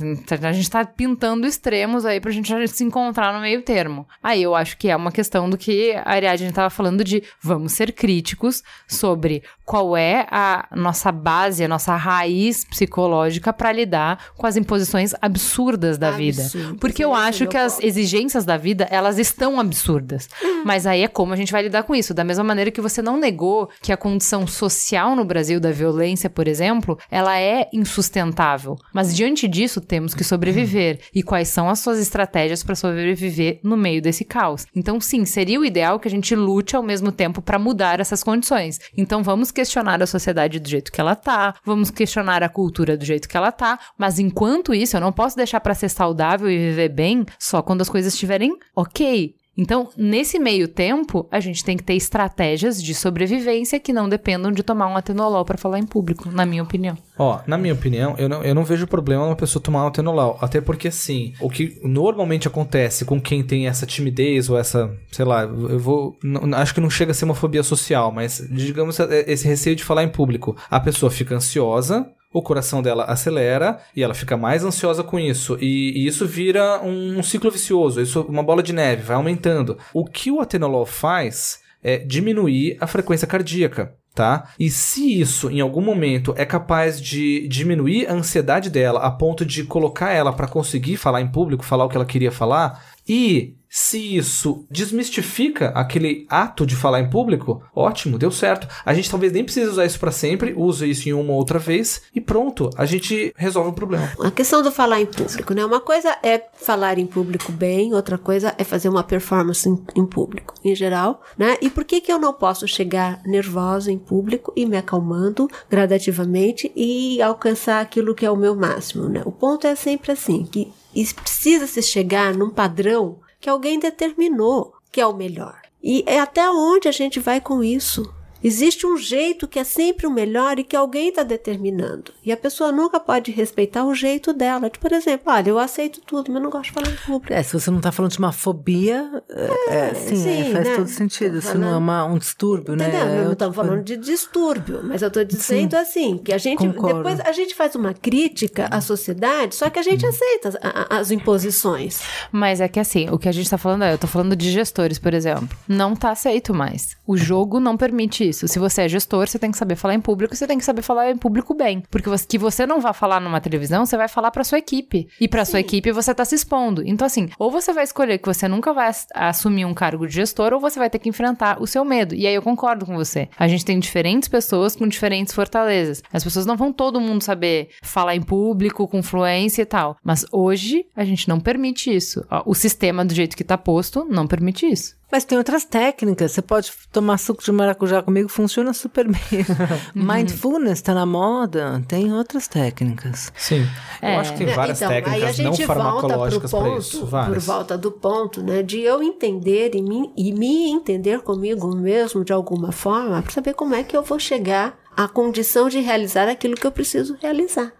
A 0.42 0.52
gente 0.52 0.70
tá 0.70 0.84
pintando 0.84 1.46
extremos 1.46 2.04
aí 2.04 2.20
pra 2.20 2.30
gente 2.30 2.68
se 2.68 2.84
encontrar 2.84 3.32
no 3.32 3.40
meio 3.40 3.62
termo. 3.62 4.06
Aí 4.22 4.42
eu 4.42 4.54
acho 4.54 4.76
que 4.76 4.90
é 4.90 4.96
uma 4.96 5.10
questão 5.10 5.48
do 5.48 5.56
que 5.56 5.92
a 5.92 6.10
Ariadne 6.10 6.52
tava 6.52 6.68
falando 6.68 7.02
de 7.02 7.22
vamos 7.40 7.72
ser 7.72 7.92
críticos 7.92 8.62
sobre 8.86 9.42
qual 9.64 9.96
é 9.96 10.26
a 10.30 10.68
nossa 10.76 11.10
base, 11.10 11.64
a 11.64 11.68
nossa 11.68 11.96
raiz 11.96 12.64
psicológica 12.64 13.52
para 13.52 13.72
lidar 13.72 14.18
com 14.36 14.46
as 14.46 14.56
imposições 14.56 15.14
absurdas 15.22 15.96
da 15.96 16.10
vida. 16.10 16.42
Absurdas, 16.42 16.76
Porque 16.78 17.02
eu 17.02 17.16
é 17.16 17.20
acho 17.20 17.46
que 17.46 17.56
as 17.56 17.80
exigências 17.80 18.44
da 18.44 18.58
vida, 18.58 18.86
elas 18.90 19.18
estão 19.18 19.58
absurdas. 19.58 20.28
Mas 20.64 20.86
aí 20.86 21.02
é 21.02 21.08
como 21.08 21.32
a 21.32 21.36
gente 21.36 21.52
vai 21.52 21.62
lidar 21.62 21.84
com 21.84 21.94
isso. 21.94 22.12
Da 22.12 22.22
mesma 22.24 22.33
mesma 22.34 22.44
maneira 22.44 22.70
que 22.70 22.80
você 22.80 23.00
não 23.00 23.16
negou 23.16 23.70
que 23.80 23.92
a 23.92 23.96
condição 23.96 24.46
social 24.46 25.14
no 25.14 25.24
Brasil 25.24 25.60
da 25.60 25.70
violência, 25.70 26.28
por 26.28 26.48
exemplo, 26.48 26.98
ela 27.08 27.38
é 27.38 27.68
insustentável. 27.72 28.76
Mas 28.92 29.14
diante 29.14 29.46
disso, 29.46 29.80
temos 29.80 30.14
que 30.14 30.24
sobreviver. 30.24 31.00
E 31.14 31.22
quais 31.22 31.48
são 31.48 31.70
as 31.70 31.78
suas 31.78 31.98
estratégias 31.98 32.62
para 32.62 32.74
sobreviver 32.74 33.60
no 33.62 33.76
meio 33.76 34.02
desse 34.02 34.24
caos? 34.24 34.66
Então, 34.74 35.00
sim, 35.00 35.24
seria 35.24 35.60
o 35.60 35.64
ideal 35.64 36.00
que 36.00 36.08
a 36.08 36.10
gente 36.10 36.34
lute 36.34 36.74
ao 36.74 36.82
mesmo 36.82 37.12
tempo 37.12 37.40
para 37.40 37.58
mudar 37.58 38.00
essas 38.00 38.24
condições. 38.24 38.80
Então, 38.96 39.22
vamos 39.22 39.52
questionar 39.52 40.02
a 40.02 40.06
sociedade 40.06 40.58
do 40.58 40.68
jeito 40.68 40.90
que 40.90 41.00
ela 41.00 41.14
tá, 41.14 41.54
vamos 41.64 41.90
questionar 41.90 42.42
a 42.42 42.48
cultura 42.48 42.96
do 42.96 43.04
jeito 43.04 43.28
que 43.28 43.36
ela 43.36 43.52
tá, 43.52 43.78
mas 43.96 44.18
enquanto 44.18 44.74
isso, 44.74 44.96
eu 44.96 45.00
não 45.00 45.12
posso 45.12 45.36
deixar 45.36 45.60
para 45.60 45.74
ser 45.74 45.88
saudável 45.88 46.50
e 46.50 46.58
viver 46.58 46.88
bem 46.88 47.24
só 47.38 47.62
quando 47.62 47.82
as 47.82 47.88
coisas 47.88 48.12
estiverem 48.12 48.56
ok. 48.74 49.34
Então, 49.56 49.88
nesse 49.96 50.38
meio 50.38 50.66
tempo, 50.66 51.28
a 51.30 51.38
gente 51.38 51.64
tem 51.64 51.76
que 51.76 51.82
ter 51.84 51.94
estratégias 51.94 52.82
de 52.82 52.94
sobrevivência 52.94 53.78
que 53.78 53.92
não 53.92 54.08
dependam 54.08 54.50
de 54.50 54.62
tomar 54.62 54.88
um 54.88 54.96
atenolol 54.96 55.44
para 55.44 55.56
falar 55.56 55.78
em 55.78 55.86
público, 55.86 56.28
na 56.30 56.44
minha 56.44 56.62
opinião. 56.62 56.96
Ó, 57.16 57.40
na 57.46 57.56
minha 57.56 57.74
opinião, 57.74 58.16
eu 58.18 58.28
não, 58.28 58.42
eu 58.42 58.54
não 58.54 58.64
vejo 58.64 58.86
problema 58.86 59.24
uma 59.26 59.36
pessoa 59.36 59.62
tomar 59.62 59.84
um 59.84 59.88
atenolol. 59.88 60.36
Até 60.40 60.60
porque, 60.60 60.88
assim, 60.88 61.32
o 61.40 61.48
que 61.48 61.78
normalmente 61.84 62.48
acontece 62.48 63.04
com 63.04 63.20
quem 63.20 63.42
tem 63.44 63.68
essa 63.68 63.86
timidez 63.86 64.50
ou 64.50 64.58
essa, 64.58 64.90
sei 65.12 65.24
lá, 65.24 65.42
eu 65.42 65.78
vou. 65.78 66.18
não- 66.22 66.56
acho 66.58 66.74
que 66.74 66.80
não 66.80 66.90
chega 66.90 67.12
a 67.12 67.14
ser 67.14 67.24
uma 67.24 67.34
fobia 67.34 67.62
social, 67.62 68.10
mas 68.10 68.44
digamos 68.50 68.98
é, 68.98 69.30
esse 69.30 69.46
receio 69.46 69.76
de 69.76 69.84
falar 69.84 70.02
em 70.02 70.08
público. 70.08 70.56
A 70.68 70.80
pessoa 70.80 71.10
fica 71.10 71.34
ansiosa. 71.36 72.04
O 72.34 72.42
coração 72.42 72.82
dela 72.82 73.04
acelera 73.04 73.78
e 73.96 74.02
ela 74.02 74.12
fica 74.12 74.36
mais 74.36 74.64
ansiosa 74.64 75.02
com 75.02 75.18
isso. 75.18 75.56
E, 75.60 75.92
e 75.96 76.06
isso 76.06 76.26
vira 76.26 76.82
um, 76.82 77.22
ciclo 77.22 77.50
vicioso, 77.50 78.00
isso 78.00 78.22
uma 78.22 78.42
bola 78.42 78.62
de 78.62 78.72
neve, 78.72 79.02
vai 79.02 79.16
aumentando. 79.16 79.78
O 79.94 80.04
que 80.04 80.30
o 80.30 80.40
atenolol 80.40 80.84
faz 80.84 81.60
é 81.82 81.98
diminuir 81.98 82.76
a 82.80 82.86
frequência 82.86 83.26
cardíaca 83.26 83.94
tá? 84.14 84.52
E 84.58 84.70
se 84.70 85.20
isso 85.20 85.50
em 85.50 85.60
algum 85.60 85.80
momento 85.80 86.32
é 86.36 86.46
capaz 86.46 87.00
de 87.00 87.48
diminuir 87.48 88.06
a 88.06 88.14
ansiedade 88.14 88.70
dela 88.70 89.00
a 89.00 89.10
ponto 89.10 89.44
de 89.44 89.64
colocar 89.64 90.12
ela 90.12 90.32
para 90.32 90.46
conseguir 90.46 90.96
falar 90.96 91.20
em 91.20 91.26
público, 91.26 91.64
falar 91.64 91.84
o 91.84 91.88
que 91.88 91.96
ela 91.96 92.06
queria 92.06 92.30
falar, 92.30 92.84
e 93.08 93.56
se 93.76 94.16
isso 94.16 94.64
desmistifica 94.70 95.70
aquele 95.70 96.28
ato 96.30 96.64
de 96.64 96.76
falar 96.76 97.00
em 97.00 97.10
público, 97.10 97.60
ótimo, 97.74 98.16
deu 98.16 98.30
certo. 98.30 98.68
A 98.86 98.94
gente 98.94 99.10
talvez 99.10 99.32
nem 99.32 99.42
precise 99.42 99.68
usar 99.68 99.84
isso 99.84 99.98
para 99.98 100.12
sempre, 100.12 100.54
use 100.56 100.88
isso 100.88 101.08
em 101.08 101.12
uma 101.12 101.32
ou 101.32 101.38
outra 101.38 101.58
vez 101.58 102.02
e 102.14 102.20
pronto, 102.20 102.70
a 102.76 102.86
gente 102.86 103.34
resolve 103.36 103.70
o 103.70 103.72
problema. 103.72 104.08
A 104.20 104.30
questão 104.30 104.62
do 104.62 104.70
falar 104.70 105.00
em 105.00 105.06
público, 105.06 105.52
né? 105.52 105.64
Uma 105.64 105.80
coisa 105.80 106.16
é 106.22 106.40
falar 106.54 107.00
em 107.00 107.06
público 107.06 107.50
bem, 107.50 107.92
outra 107.94 108.16
coisa 108.16 108.54
é 108.56 108.62
fazer 108.62 108.88
uma 108.88 109.02
performance 109.02 109.68
em, 109.68 109.76
em 109.96 110.06
público, 110.06 110.54
em 110.64 110.72
geral, 110.72 111.20
né? 111.36 111.56
E 111.60 111.68
por 111.68 111.84
que 111.84 112.00
que 112.00 112.12
eu 112.12 112.20
não 112.20 112.32
posso 112.32 112.68
chegar 112.68 113.20
nervosa 113.26 113.90
em 113.90 113.98
público 113.98 114.52
e 114.54 114.66
me 114.66 114.76
acalmando 114.76 115.50
gradativamente 115.68 116.70
e 116.76 117.20
alcançar 117.20 117.80
aquilo 117.80 118.14
que 118.14 118.24
é 118.24 118.30
o 118.30 118.36
meu 118.36 118.54
máximo, 118.54 119.08
né? 119.08 119.20
O 119.24 119.32
ponto 119.32 119.66
é 119.66 119.74
sempre 119.74 120.12
assim, 120.12 120.46
que 120.46 120.72
precisa 121.12 121.66
se 121.66 121.82
chegar 121.82 122.32
num 122.34 122.50
padrão 122.50 123.18
que 123.44 123.50
alguém 123.50 123.78
determinou 123.78 124.72
que 124.90 125.02
é 125.02 125.06
o 125.06 125.12
melhor. 125.12 125.60
E 125.82 126.02
é 126.06 126.18
até 126.18 126.48
onde 126.48 126.88
a 126.88 126.90
gente 126.90 127.20
vai 127.20 127.42
com 127.42 127.62
isso. 127.62 128.10
Existe 128.44 128.86
um 128.86 128.98
jeito 128.98 129.48
que 129.48 129.58
é 129.58 129.64
sempre 129.64 130.06
o 130.06 130.10
melhor 130.10 130.58
e 130.58 130.64
que 130.64 130.76
alguém 130.76 131.08
está 131.08 131.22
determinando. 131.22 132.12
E 132.22 132.30
a 132.30 132.36
pessoa 132.36 132.70
nunca 132.70 133.00
pode 133.00 133.30
respeitar 133.32 133.86
o 133.86 133.94
jeito 133.94 134.34
dela. 134.34 134.68
Tipo, 134.68 134.86
por 134.86 134.92
exemplo, 134.92 135.32
olha, 135.32 135.48
eu 135.48 135.58
aceito 135.58 136.02
tudo, 136.02 136.30
mas 136.30 136.42
não 136.42 136.50
gosto 136.50 136.64
de 136.66 136.72
falar 136.72 136.90
em 136.90 136.96
público. 136.96 137.32
É, 137.32 137.42
se 137.42 137.54
você 137.54 137.70
não 137.70 137.80
tá 137.80 137.90
falando 137.90 138.12
de 138.12 138.18
uma 138.18 138.32
fobia, 138.32 139.22
é, 139.30 139.74
é, 139.74 139.94
sim, 139.94 140.16
sim, 140.16 140.40
é, 140.42 140.52
faz 140.52 140.68
né? 140.68 140.76
todo 140.76 140.88
sentido. 140.88 141.38
Isso 141.38 141.56
não 141.56 141.68
é 141.68 141.76
uma, 141.78 142.04
um 142.04 142.18
distúrbio, 142.18 142.76
né? 142.76 142.88
Entendeu? 142.88 143.06
É 143.06 143.12
eu 143.12 143.22
não 143.22 143.30
outra 143.30 143.46
estou 143.46 143.52
falando 143.64 143.82
de 143.82 143.96
distúrbio, 143.96 144.80
mas 144.84 145.00
eu 145.00 145.08
estou 145.08 145.24
dizendo 145.24 145.74
assim, 145.74 146.18
que 146.18 146.30
a 146.30 146.36
gente 146.36 146.58
Concordo. 146.66 146.98
depois 146.98 147.20
a 147.20 147.32
gente 147.32 147.54
faz 147.54 147.74
uma 147.74 147.94
crítica 147.94 148.68
à 148.70 148.82
sociedade, 148.82 149.54
só 149.54 149.70
que 149.70 149.78
a 149.78 149.82
gente 149.82 150.04
aceita 150.04 150.50
as, 150.50 150.56
as 150.90 151.10
imposições. 151.10 152.02
Mas 152.30 152.60
é 152.60 152.68
que 152.68 152.78
assim, 152.78 153.08
o 153.10 153.18
que 153.18 153.28
a 153.28 153.32
gente 153.32 153.48
tá 153.48 153.56
falando 153.56 153.84
é, 153.84 153.94
eu 153.94 153.98
tô 153.98 154.06
falando 154.06 154.36
de 154.36 154.50
gestores, 154.50 154.98
por 154.98 155.14
exemplo. 155.14 155.48
Não 155.66 155.96
tá 155.96 156.10
aceito 156.10 156.52
mais. 156.52 156.94
O 157.06 157.16
jogo 157.16 157.58
não 157.58 157.74
permite 157.74 158.28
isso. 158.28 158.33
Se 158.34 158.58
você 158.58 158.82
é 158.82 158.88
gestor, 158.88 159.26
você 159.28 159.38
tem 159.38 159.50
que 159.50 159.56
saber 159.56 159.76
falar 159.76 159.94
em 159.94 160.00
público, 160.00 160.34
você 160.34 160.46
tem 160.46 160.58
que 160.58 160.64
saber 160.64 160.82
falar 160.82 161.10
em 161.10 161.16
público 161.16 161.54
bem. 161.54 161.82
Porque 161.90 162.08
você, 162.08 162.26
que 162.26 162.38
você 162.38 162.66
não 162.66 162.80
vá 162.80 162.92
falar 162.92 163.20
numa 163.20 163.40
televisão, 163.40 163.84
você 163.86 163.96
vai 163.96 164.08
falar 164.08 164.30
pra 164.30 164.44
sua 164.44 164.58
equipe. 164.58 165.08
E 165.20 165.28
pra 165.28 165.44
sua 165.44 165.60
equipe 165.60 165.90
você 165.92 166.14
tá 166.14 166.24
se 166.24 166.34
expondo. 166.34 166.82
Então, 166.84 167.06
assim, 167.06 167.28
ou 167.38 167.50
você 167.50 167.72
vai 167.72 167.84
escolher 167.84 168.18
que 168.18 168.26
você 168.26 168.46
nunca 168.48 168.72
vai 168.72 168.88
ass- 168.88 169.06
assumir 169.14 169.64
um 169.64 169.74
cargo 169.74 170.06
de 170.06 170.14
gestor, 170.14 170.52
ou 170.52 170.60
você 170.60 170.78
vai 170.78 170.90
ter 170.90 170.98
que 170.98 171.08
enfrentar 171.08 171.60
o 171.62 171.66
seu 171.66 171.84
medo. 171.84 172.14
E 172.14 172.26
aí 172.26 172.34
eu 172.34 172.42
concordo 172.42 172.84
com 172.86 172.94
você. 172.94 173.28
A 173.38 173.46
gente 173.48 173.64
tem 173.64 173.78
diferentes 173.78 174.28
pessoas 174.28 174.74
com 174.76 174.86
diferentes 174.86 175.32
fortalezas. 175.34 176.02
As 176.12 176.24
pessoas 176.24 176.46
não 176.46 176.56
vão 176.56 176.72
todo 176.72 177.00
mundo 177.00 177.22
saber 177.22 177.68
falar 177.82 178.14
em 178.16 178.22
público, 178.22 178.86
com 178.88 179.02
fluência 179.02 179.62
e 179.62 179.66
tal. 179.66 179.96
Mas 180.02 180.24
hoje 180.32 180.86
a 180.96 181.04
gente 181.04 181.28
não 181.28 181.38
permite 181.40 181.94
isso. 181.94 182.24
O 182.44 182.54
sistema 182.54 183.04
do 183.04 183.14
jeito 183.14 183.36
que 183.36 183.44
tá 183.44 183.56
posto 183.58 184.04
não 184.08 184.26
permite 184.26 184.66
isso. 184.66 184.94
Mas 185.14 185.24
tem 185.24 185.38
outras 185.38 185.64
técnicas. 185.64 186.32
Você 186.32 186.42
pode 186.42 186.72
tomar 186.90 187.18
suco 187.18 187.40
de 187.40 187.52
maracujá 187.52 188.02
comigo, 188.02 188.28
funciona 188.28 188.72
super 188.72 189.06
bem. 189.06 189.46
Mindfulness 189.94 190.82
tá 190.82 190.92
na 190.92 191.06
moda, 191.06 191.80
tem 191.86 192.12
outras 192.12 192.48
técnicas. 192.48 193.32
Sim. 193.36 193.64
É. 194.02 194.16
Eu 194.16 194.20
acho 194.20 194.32
que 194.32 194.38
tem 194.38 194.48
várias 194.48 194.82
então, 194.82 194.90
aí 194.90 194.98
a 194.98 195.04
técnicas 195.04 195.38
não 195.38 195.52
gente 195.52 195.66
volta 195.66 195.82
pro 195.82 195.84
farmacológicas 195.84 196.50
para 196.50 196.60
ponto, 196.60 196.78
isso. 196.80 196.98
por 196.98 197.06
Várias. 197.06 197.46
volta 197.46 197.78
do 197.78 197.92
ponto, 197.92 198.42
né, 198.42 198.60
de 198.64 198.80
eu 198.80 199.04
entender 199.04 199.76
e 199.76 199.82
me, 199.82 200.12
e 200.16 200.32
me 200.32 200.68
entender 200.72 201.20
comigo 201.20 201.72
mesmo 201.76 202.24
de 202.24 202.32
alguma 202.32 202.72
forma, 202.72 203.22
para 203.22 203.30
saber 203.30 203.54
como 203.54 203.72
é 203.72 203.84
que 203.84 203.96
eu 203.96 204.02
vou 204.02 204.18
chegar 204.18 204.76
à 204.96 205.06
condição 205.06 205.68
de 205.68 205.78
realizar 205.78 206.28
aquilo 206.28 206.56
que 206.56 206.66
eu 206.66 206.72
preciso 206.72 207.16
realizar. 207.22 207.72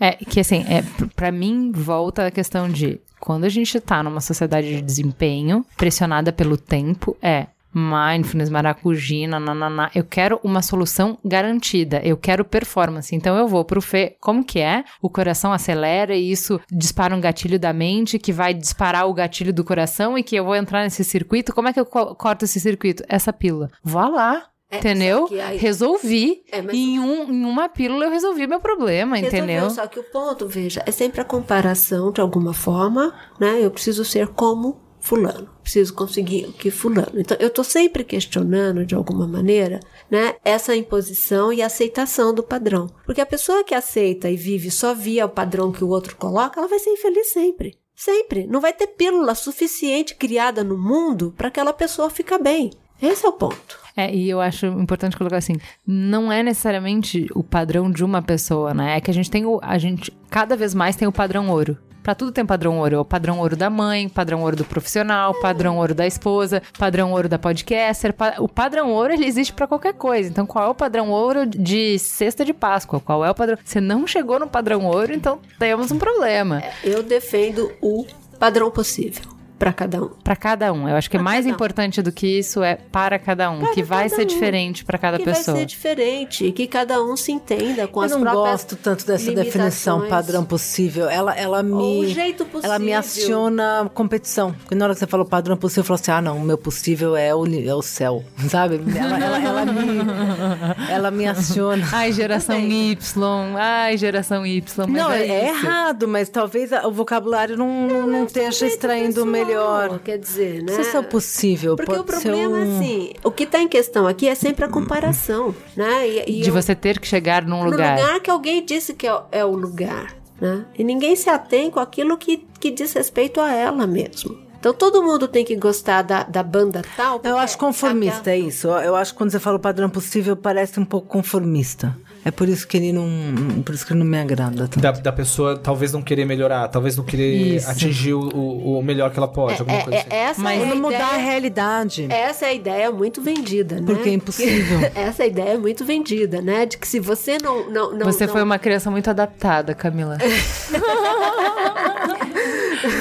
É, 0.00 0.12
que 0.12 0.40
assim, 0.40 0.64
é, 0.66 0.82
pra 1.14 1.30
mim, 1.30 1.70
volta 1.70 2.26
a 2.28 2.30
questão 2.30 2.66
de 2.66 2.98
quando 3.24 3.44
a 3.44 3.48
gente 3.48 3.78
tá 3.80 4.02
numa 4.02 4.20
sociedade 4.20 4.68
de 4.68 4.82
desempenho, 4.82 5.64
pressionada 5.76 6.32
pelo 6.32 6.56
tempo, 6.56 7.16
é 7.22 7.46
mindfulness, 7.72 8.50
maracujina, 8.50 9.40
nananá. 9.40 9.90
Eu 9.94 10.04
quero 10.04 10.38
uma 10.44 10.60
solução 10.60 11.16
garantida. 11.24 12.00
Eu 12.04 12.16
quero 12.18 12.44
performance. 12.44 13.14
Então 13.14 13.36
eu 13.38 13.48
vou 13.48 13.64
pro 13.64 13.80
Fê, 13.80 14.16
como 14.20 14.44
que 14.44 14.58
é? 14.60 14.84
O 15.00 15.08
coração 15.08 15.52
acelera 15.52 16.14
e 16.14 16.30
isso 16.30 16.60
dispara 16.70 17.14
um 17.16 17.20
gatilho 17.20 17.58
da 17.58 17.72
mente 17.72 18.18
que 18.18 18.32
vai 18.32 18.52
disparar 18.52 19.08
o 19.08 19.14
gatilho 19.14 19.52
do 19.54 19.64
coração 19.64 20.18
e 20.18 20.22
que 20.22 20.36
eu 20.36 20.44
vou 20.44 20.54
entrar 20.56 20.82
nesse 20.82 21.02
circuito. 21.04 21.54
Como 21.54 21.68
é 21.68 21.72
que 21.72 21.80
eu 21.80 21.86
co- 21.86 22.14
corto 22.14 22.44
esse 22.44 22.60
circuito? 22.60 23.02
Essa 23.08 23.32
pílula. 23.32 23.70
Vá 23.82 24.06
lá. 24.08 24.42
É, 24.72 24.78
entendeu? 24.78 25.28
aí- 25.44 25.58
Resolvi. 25.58 26.42
É, 26.50 26.62
mas- 26.62 26.74
em, 26.74 26.98
um, 26.98 27.30
em 27.30 27.44
uma 27.44 27.68
pílula 27.68 28.06
eu 28.06 28.10
resolvi 28.10 28.46
meu 28.46 28.58
problema, 28.58 29.16
Resolveu, 29.16 29.38
entendeu? 29.44 29.70
Só 29.70 29.86
que 29.86 30.00
o 30.00 30.02
ponto, 30.02 30.46
veja, 30.48 30.82
é 30.86 30.90
sempre 30.90 31.20
a 31.20 31.24
comparação 31.24 32.10
de 32.10 32.20
alguma 32.20 32.54
forma, 32.54 33.14
né? 33.38 33.58
Eu 33.62 33.70
preciso 33.70 34.04
ser 34.04 34.28
como 34.28 34.80
fulano, 34.98 35.50
preciso 35.62 35.92
conseguir 35.94 36.46
o 36.46 36.52
que 36.52 36.70
fulano. 36.70 37.12
Então, 37.20 37.36
eu 37.40 37.50
tô 37.50 37.62
sempre 37.64 38.04
questionando 38.04 38.86
de 38.86 38.94
alguma 38.94 39.26
maneira, 39.26 39.80
né, 40.08 40.36
essa 40.44 40.76
imposição 40.76 41.52
e 41.52 41.60
aceitação 41.60 42.32
do 42.32 42.42
padrão. 42.42 42.86
Porque 43.04 43.20
a 43.20 43.26
pessoa 43.26 43.64
que 43.64 43.74
aceita 43.74 44.30
e 44.30 44.36
vive 44.36 44.70
só 44.70 44.94
via 44.94 45.26
o 45.26 45.28
padrão 45.28 45.72
que 45.72 45.82
o 45.82 45.88
outro 45.88 46.14
coloca, 46.16 46.58
ela 46.60 46.68
vai 46.68 46.78
ser 46.78 46.90
infeliz 46.90 47.32
sempre. 47.32 47.76
Sempre. 47.94 48.46
Não 48.46 48.60
vai 48.60 48.72
ter 48.72 48.86
pílula 48.86 49.34
suficiente 49.34 50.14
criada 50.14 50.64
no 50.64 50.78
mundo 50.78 51.34
para 51.36 51.48
aquela 51.48 51.72
pessoa 51.72 52.08
ficar 52.08 52.38
bem. 52.38 52.70
Esse 53.02 53.26
é 53.26 53.28
o 53.28 53.32
ponto. 53.32 53.82
É, 53.96 54.14
e 54.14 54.30
eu 54.30 54.40
acho 54.40 54.64
importante 54.66 55.16
colocar 55.18 55.36
assim, 55.36 55.56
não 55.86 56.32
é 56.32 56.42
necessariamente 56.42 57.26
o 57.34 57.42
padrão 57.42 57.90
de 57.90 58.02
uma 58.04 58.22
pessoa, 58.22 58.72
né? 58.72 58.96
É 58.96 59.00
que 59.00 59.10
a 59.10 59.14
gente 59.14 59.30
tem 59.30 59.44
o, 59.44 59.58
a 59.62 59.76
gente 59.76 60.10
cada 60.30 60.56
vez 60.56 60.72
mais 60.74 60.96
tem 60.96 61.06
o 61.08 61.12
padrão 61.12 61.50
ouro. 61.50 61.76
Pra 62.02 62.14
tudo 62.16 62.32
tem 62.32 62.44
padrão 62.44 62.78
ouro. 62.78 62.96
É 62.96 62.98
o 62.98 63.04
padrão 63.04 63.38
ouro 63.38 63.54
da 63.56 63.68
mãe, 63.70 64.08
padrão 64.08 64.42
ouro 64.42 64.56
do 64.56 64.64
profissional, 64.64 65.34
padrão 65.40 65.76
ouro 65.76 65.94
da 65.94 66.04
esposa, 66.06 66.60
padrão 66.78 67.12
ouro 67.12 67.28
da 67.28 67.38
podcaster. 67.38 68.12
pa- 68.12 68.34
O 68.38 68.48
padrão 68.48 68.90
ouro, 68.90 69.12
ele 69.12 69.24
existe 69.26 69.52
pra 69.52 69.68
qualquer 69.68 69.94
coisa. 69.94 70.28
Então, 70.28 70.44
qual 70.46 70.66
é 70.66 70.68
o 70.70 70.74
padrão 70.74 71.10
ouro 71.10 71.46
de 71.46 71.98
cesta 72.00 72.44
de 72.44 72.52
Páscoa? 72.52 72.98
Qual 72.98 73.24
é 73.24 73.30
o 73.30 73.34
padrão... 73.34 73.56
Você 73.64 73.80
não 73.80 74.04
chegou 74.06 74.40
no 74.40 74.48
padrão 74.48 74.84
ouro, 74.86 75.12
então 75.12 75.38
temos 75.60 75.92
um 75.92 75.98
problema. 75.98 76.60
Eu 76.82 77.02
defendo 77.04 77.70
o 77.80 78.04
padrão 78.36 78.68
possível 78.70 79.22
para 79.62 79.72
cada 79.72 80.02
um. 80.02 80.08
Pra 80.08 80.34
cada 80.34 80.72
um. 80.72 80.88
Eu 80.88 80.96
acho 80.96 81.08
que 81.08 81.16
Pra 81.16 81.22
mais 81.22 81.44
cada 81.44 81.52
um. 81.52 81.54
importante 81.54 82.02
do 82.02 82.10
que 82.10 82.26
isso 82.26 82.64
é 82.64 82.74
para 82.74 83.16
cada 83.16 83.48
um. 83.48 83.60
Para 83.60 83.72
que 83.72 83.82
vai 83.84 84.08
ser 84.08 84.22
um. 84.22 84.26
diferente 84.26 84.84
pra 84.84 84.98
cada 84.98 85.18
que 85.18 85.24
pessoa. 85.24 85.54
vai 85.54 85.62
ser 85.62 85.66
diferente, 85.66 86.50
que 86.50 86.66
cada 86.66 87.00
um 87.00 87.16
se 87.16 87.30
entenda 87.30 87.86
com 87.86 88.00
Eu 88.00 88.06
as 88.06 88.10
não 88.10 88.22
próprias 88.22 88.44
gosto 88.44 88.74
tanto 88.74 89.06
dessa 89.06 89.30
definição 89.30 90.08
padrão 90.08 90.44
possível. 90.44 91.08
Ela, 91.08 91.36
ela 91.36 91.62
me. 91.62 91.74
Ou 91.74 92.00
o 92.00 92.06
jeito 92.08 92.44
possível. 92.44 92.64
Ela 92.64 92.80
me 92.80 92.92
aciona 92.92 93.88
competição. 93.94 94.52
Porque 94.52 94.74
na 94.74 94.86
hora 94.86 94.94
que 94.94 94.98
você 94.98 95.06
falou 95.06 95.24
padrão 95.24 95.56
possível, 95.56 95.82
eu 95.82 95.86
falo 95.86 96.00
assim: 96.00 96.10
ah, 96.10 96.20
não, 96.20 96.38
o 96.38 96.42
meu 96.42 96.58
possível 96.58 97.16
é 97.16 97.32
o, 97.32 97.46
é 97.46 97.74
o 97.74 97.82
céu. 97.82 98.24
Sabe? 98.50 98.80
Ela, 98.98 99.16
ela, 99.16 99.38
ela 99.38 99.64
me, 99.64 100.90
ela 100.90 101.10
me 101.12 101.24
aciona. 101.28 101.86
Ai, 101.92 102.10
geração 102.10 102.58
Y. 102.58 103.56
Ai, 103.56 103.96
geração 103.96 104.44
Y. 104.44 104.86
Mas 104.88 105.02
Não, 105.02 105.12
é, 105.12 105.24
é, 105.24 105.48
errado, 105.50 106.08
mas 106.08 106.28
talvez 106.28 106.72
o 106.72 106.90
vocabulário 106.90 107.56
não, 107.56 107.86
não, 107.86 108.06
não 108.08 108.24
esteja 108.24 108.66
extraindo 108.66 109.22
o 109.22 109.26
melhor 109.26 109.51
melhor. 109.58 109.98
Quer 110.00 110.18
dizer, 110.18 110.62
né? 110.62 110.80
Isso 110.80 110.96
é 110.96 111.02
possível. 111.02 111.76
Porque 111.76 111.90
pode 111.90 112.00
o 112.02 112.04
problema 112.04 112.58
é 112.58 112.64
um... 112.64 112.78
assim, 112.78 113.12
o 113.24 113.30
que 113.30 113.44
está 113.44 113.58
em 113.60 113.68
questão 113.68 114.06
aqui 114.06 114.26
é 114.28 114.34
sempre 114.34 114.64
a 114.64 114.68
comparação, 114.68 115.54
né? 115.76 116.08
E, 116.08 116.38
e 116.38 116.42
De 116.42 116.48
eu- 116.50 116.54
você 116.54 116.74
ter 116.74 116.98
que 117.00 117.06
chegar 117.06 117.44
num 117.44 117.64
no 117.64 117.70
lugar. 117.70 117.98
lugar 117.98 118.20
que 118.20 118.30
alguém 118.30 118.64
disse 118.64 118.94
que 118.94 119.06
é, 119.06 119.14
o- 119.14 119.22
é 119.32 119.44
o 119.44 119.52
lugar, 119.54 120.14
né? 120.40 120.64
E 120.78 120.82
ninguém 120.84 121.14
se 121.16 121.28
atém 121.30 121.70
com 121.70 121.80
aquilo 121.80 122.16
que, 122.16 122.46
que 122.58 122.70
diz 122.70 122.92
respeito 122.92 123.40
a 123.40 123.52
ela 123.52 123.86
mesmo. 123.86 124.40
Então 124.58 124.72
todo 124.72 125.02
mundo 125.02 125.26
tem 125.26 125.44
que 125.44 125.56
gostar 125.56 126.02
da, 126.02 126.22
da 126.22 126.40
banda 126.40 126.82
tal. 126.96 127.20
Eu 127.24 127.36
acho 127.36 127.58
conformista, 127.58 128.30
é 128.30 128.38
isso. 128.38 128.68
Eu 128.68 128.94
acho 128.94 129.10
que 129.12 129.18
quando 129.18 129.30
você 129.32 129.40
fala 129.40 129.56
o 129.56 129.60
padrão 129.60 129.90
possível, 129.90 130.36
parece 130.36 130.78
um 130.78 130.84
pouco 130.84 131.08
conformista. 131.08 131.96
É 132.24 132.30
por 132.30 132.48
isso 132.48 132.68
que 132.68 132.76
ele 132.76 132.92
não. 132.92 133.62
Por 133.64 133.74
isso 133.74 133.84
que 133.84 133.92
ele 133.92 133.98
não 133.98 134.06
me 134.06 134.16
agrada 134.18 134.68
tanto. 134.68 134.78
Da, 134.78 134.92
da 134.92 135.10
pessoa 135.12 135.58
talvez 135.58 135.92
não 135.92 136.00
querer 136.00 136.24
melhorar, 136.24 136.68
talvez 136.68 136.96
não 136.96 137.02
querer 137.04 137.56
Isso. 137.56 137.68
atingir 137.68 138.14
o, 138.14 138.20
o, 138.32 138.78
o 138.78 138.82
melhor 138.82 139.10
que 139.10 139.18
ela 139.18 139.26
pode, 139.26 139.58
alguma 139.60 139.78
É, 139.78 139.82
coisa 139.82 139.98
é, 139.98 140.00
assim. 140.02 140.08
essa 140.30 140.40
Mas- 140.42 140.62
é 140.62 140.70
a 140.70 140.74
mudar 140.76 140.88
a 140.96 141.12
ideia, 141.14 141.22
realidade. 141.30 142.06
essa 142.08 142.46
é 142.46 142.48
a 142.50 142.54
ideia 142.54 142.92
muito 142.92 143.20
vendida, 143.20 143.80
né? 143.80 143.82
Porque 143.86 144.08
é 144.08 144.12
impossível. 144.12 144.78
Essa 144.94 145.26
ideia 145.26 145.54
é 145.54 145.58
muito 145.58 145.84
vendida, 145.84 146.40
né? 146.40 146.64
De 146.64 146.78
que 146.78 146.86
se 146.86 147.00
você 147.00 147.38
não. 147.42 147.68
não, 147.68 147.92
não 147.92 148.06
Você 148.06 148.24
não- 148.26 148.32
foi 148.32 148.42
uma 148.42 148.58
criança 148.58 148.88
muito 148.90 149.10
adaptada, 149.10 149.74
Camila. 149.74 150.16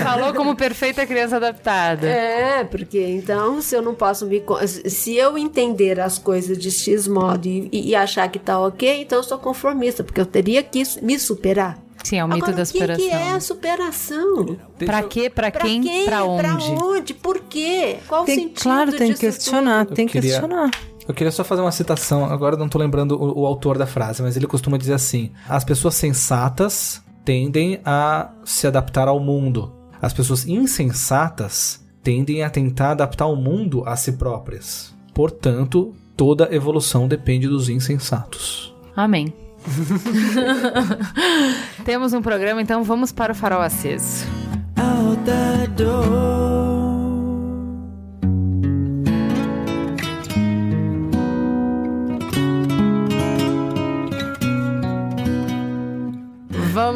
Falou 0.03 0.33
como 0.33 0.55
perfeita 0.55 1.05
criança 1.05 1.37
adaptada. 1.37 2.07
É, 2.07 2.63
porque 2.63 2.99
então, 2.99 3.61
se 3.61 3.75
eu 3.75 3.81
não 3.81 3.93
posso 3.95 4.25
me. 4.25 4.41
Se 4.67 5.15
eu 5.15 5.37
entender 5.37 5.99
as 5.99 6.17
coisas 6.17 6.57
de 6.57 6.69
X 6.71 7.07
modo 7.07 7.47
e, 7.47 7.69
e 7.71 7.95
achar 7.95 8.27
que 8.29 8.39
tá 8.39 8.59
ok, 8.59 9.01
então 9.01 9.19
eu 9.19 9.23
sou 9.23 9.37
conformista, 9.37 10.03
porque 10.03 10.19
eu 10.21 10.25
teria 10.25 10.61
que 10.63 10.83
me 11.01 11.17
superar. 11.19 11.77
Sim, 12.03 12.17
é 12.17 12.25
o 12.25 12.27
mito 12.27 12.45
Agora, 12.45 12.57
da 12.57 12.63
o 12.63 12.65
que, 12.65 12.71
superação. 12.71 13.05
que 13.05 13.11
é 13.13 13.31
a 13.31 13.39
superação? 13.39 14.57
Pra 14.79 15.03
quê? 15.03 15.29
Pra 15.29 15.51
Pra 15.51 15.61
quem? 15.61 15.81
quem? 15.81 16.05
Pra 16.05 16.23
onde? 16.23 16.41
Pra 16.43 16.57
onde? 16.85 17.13
Por 17.13 17.39
quê? 17.41 17.97
Qual 18.07 18.23
o 18.23 18.25
Tem, 18.25 18.35
sentido 18.39 18.59
claro, 18.63 18.91
tem 18.91 19.13
que 19.13 19.19
questionar. 19.19 19.85
tudo? 19.85 19.95
Tem 19.95 20.07
que 20.07 20.13
queria- 20.13 20.31
questionar. 20.31 20.71
Eu 21.07 21.13
queria 21.13 21.31
só 21.31 21.43
fazer 21.43 21.61
uma 21.61 21.71
citação, 21.71 22.25
agora 22.25 22.55
eu 22.55 22.59
não 22.59 22.69
tô 22.69 22.77
lembrando 22.79 23.11
o, 23.21 23.41
o 23.41 23.45
autor 23.45 23.77
da 23.77 23.85
frase, 23.85 24.21
mas 24.21 24.35
ele 24.37 24.47
costuma 24.47 24.77
dizer 24.77 24.93
assim: 24.93 25.31
as 25.47 25.63
pessoas 25.63 25.93
sensatas 25.95 27.01
tendem 27.23 27.79
a 27.85 28.31
se 28.43 28.67
adaptar 28.67 29.07
ao 29.07 29.19
mundo. 29.19 29.71
As 30.01 30.13
pessoas 30.13 30.47
insensatas 30.47 31.85
tendem 32.03 32.43
a 32.43 32.49
tentar 32.49 32.91
adaptar 32.91 33.27
o 33.27 33.35
mundo 33.35 33.83
a 33.85 33.95
si 33.95 34.13
próprias. 34.13 34.93
Portanto, 35.13 35.93
toda 36.17 36.53
evolução 36.53 37.07
depende 37.07 37.47
dos 37.47 37.69
insensatos. 37.69 38.75
Amém. 38.95 39.33
Temos 41.85 42.13
um 42.13 42.21
programa, 42.21 42.61
então 42.61 42.83
vamos 42.83 43.11
para 43.11 43.31
o 43.31 43.35
farol 43.35 43.61
aceso. 43.61 44.25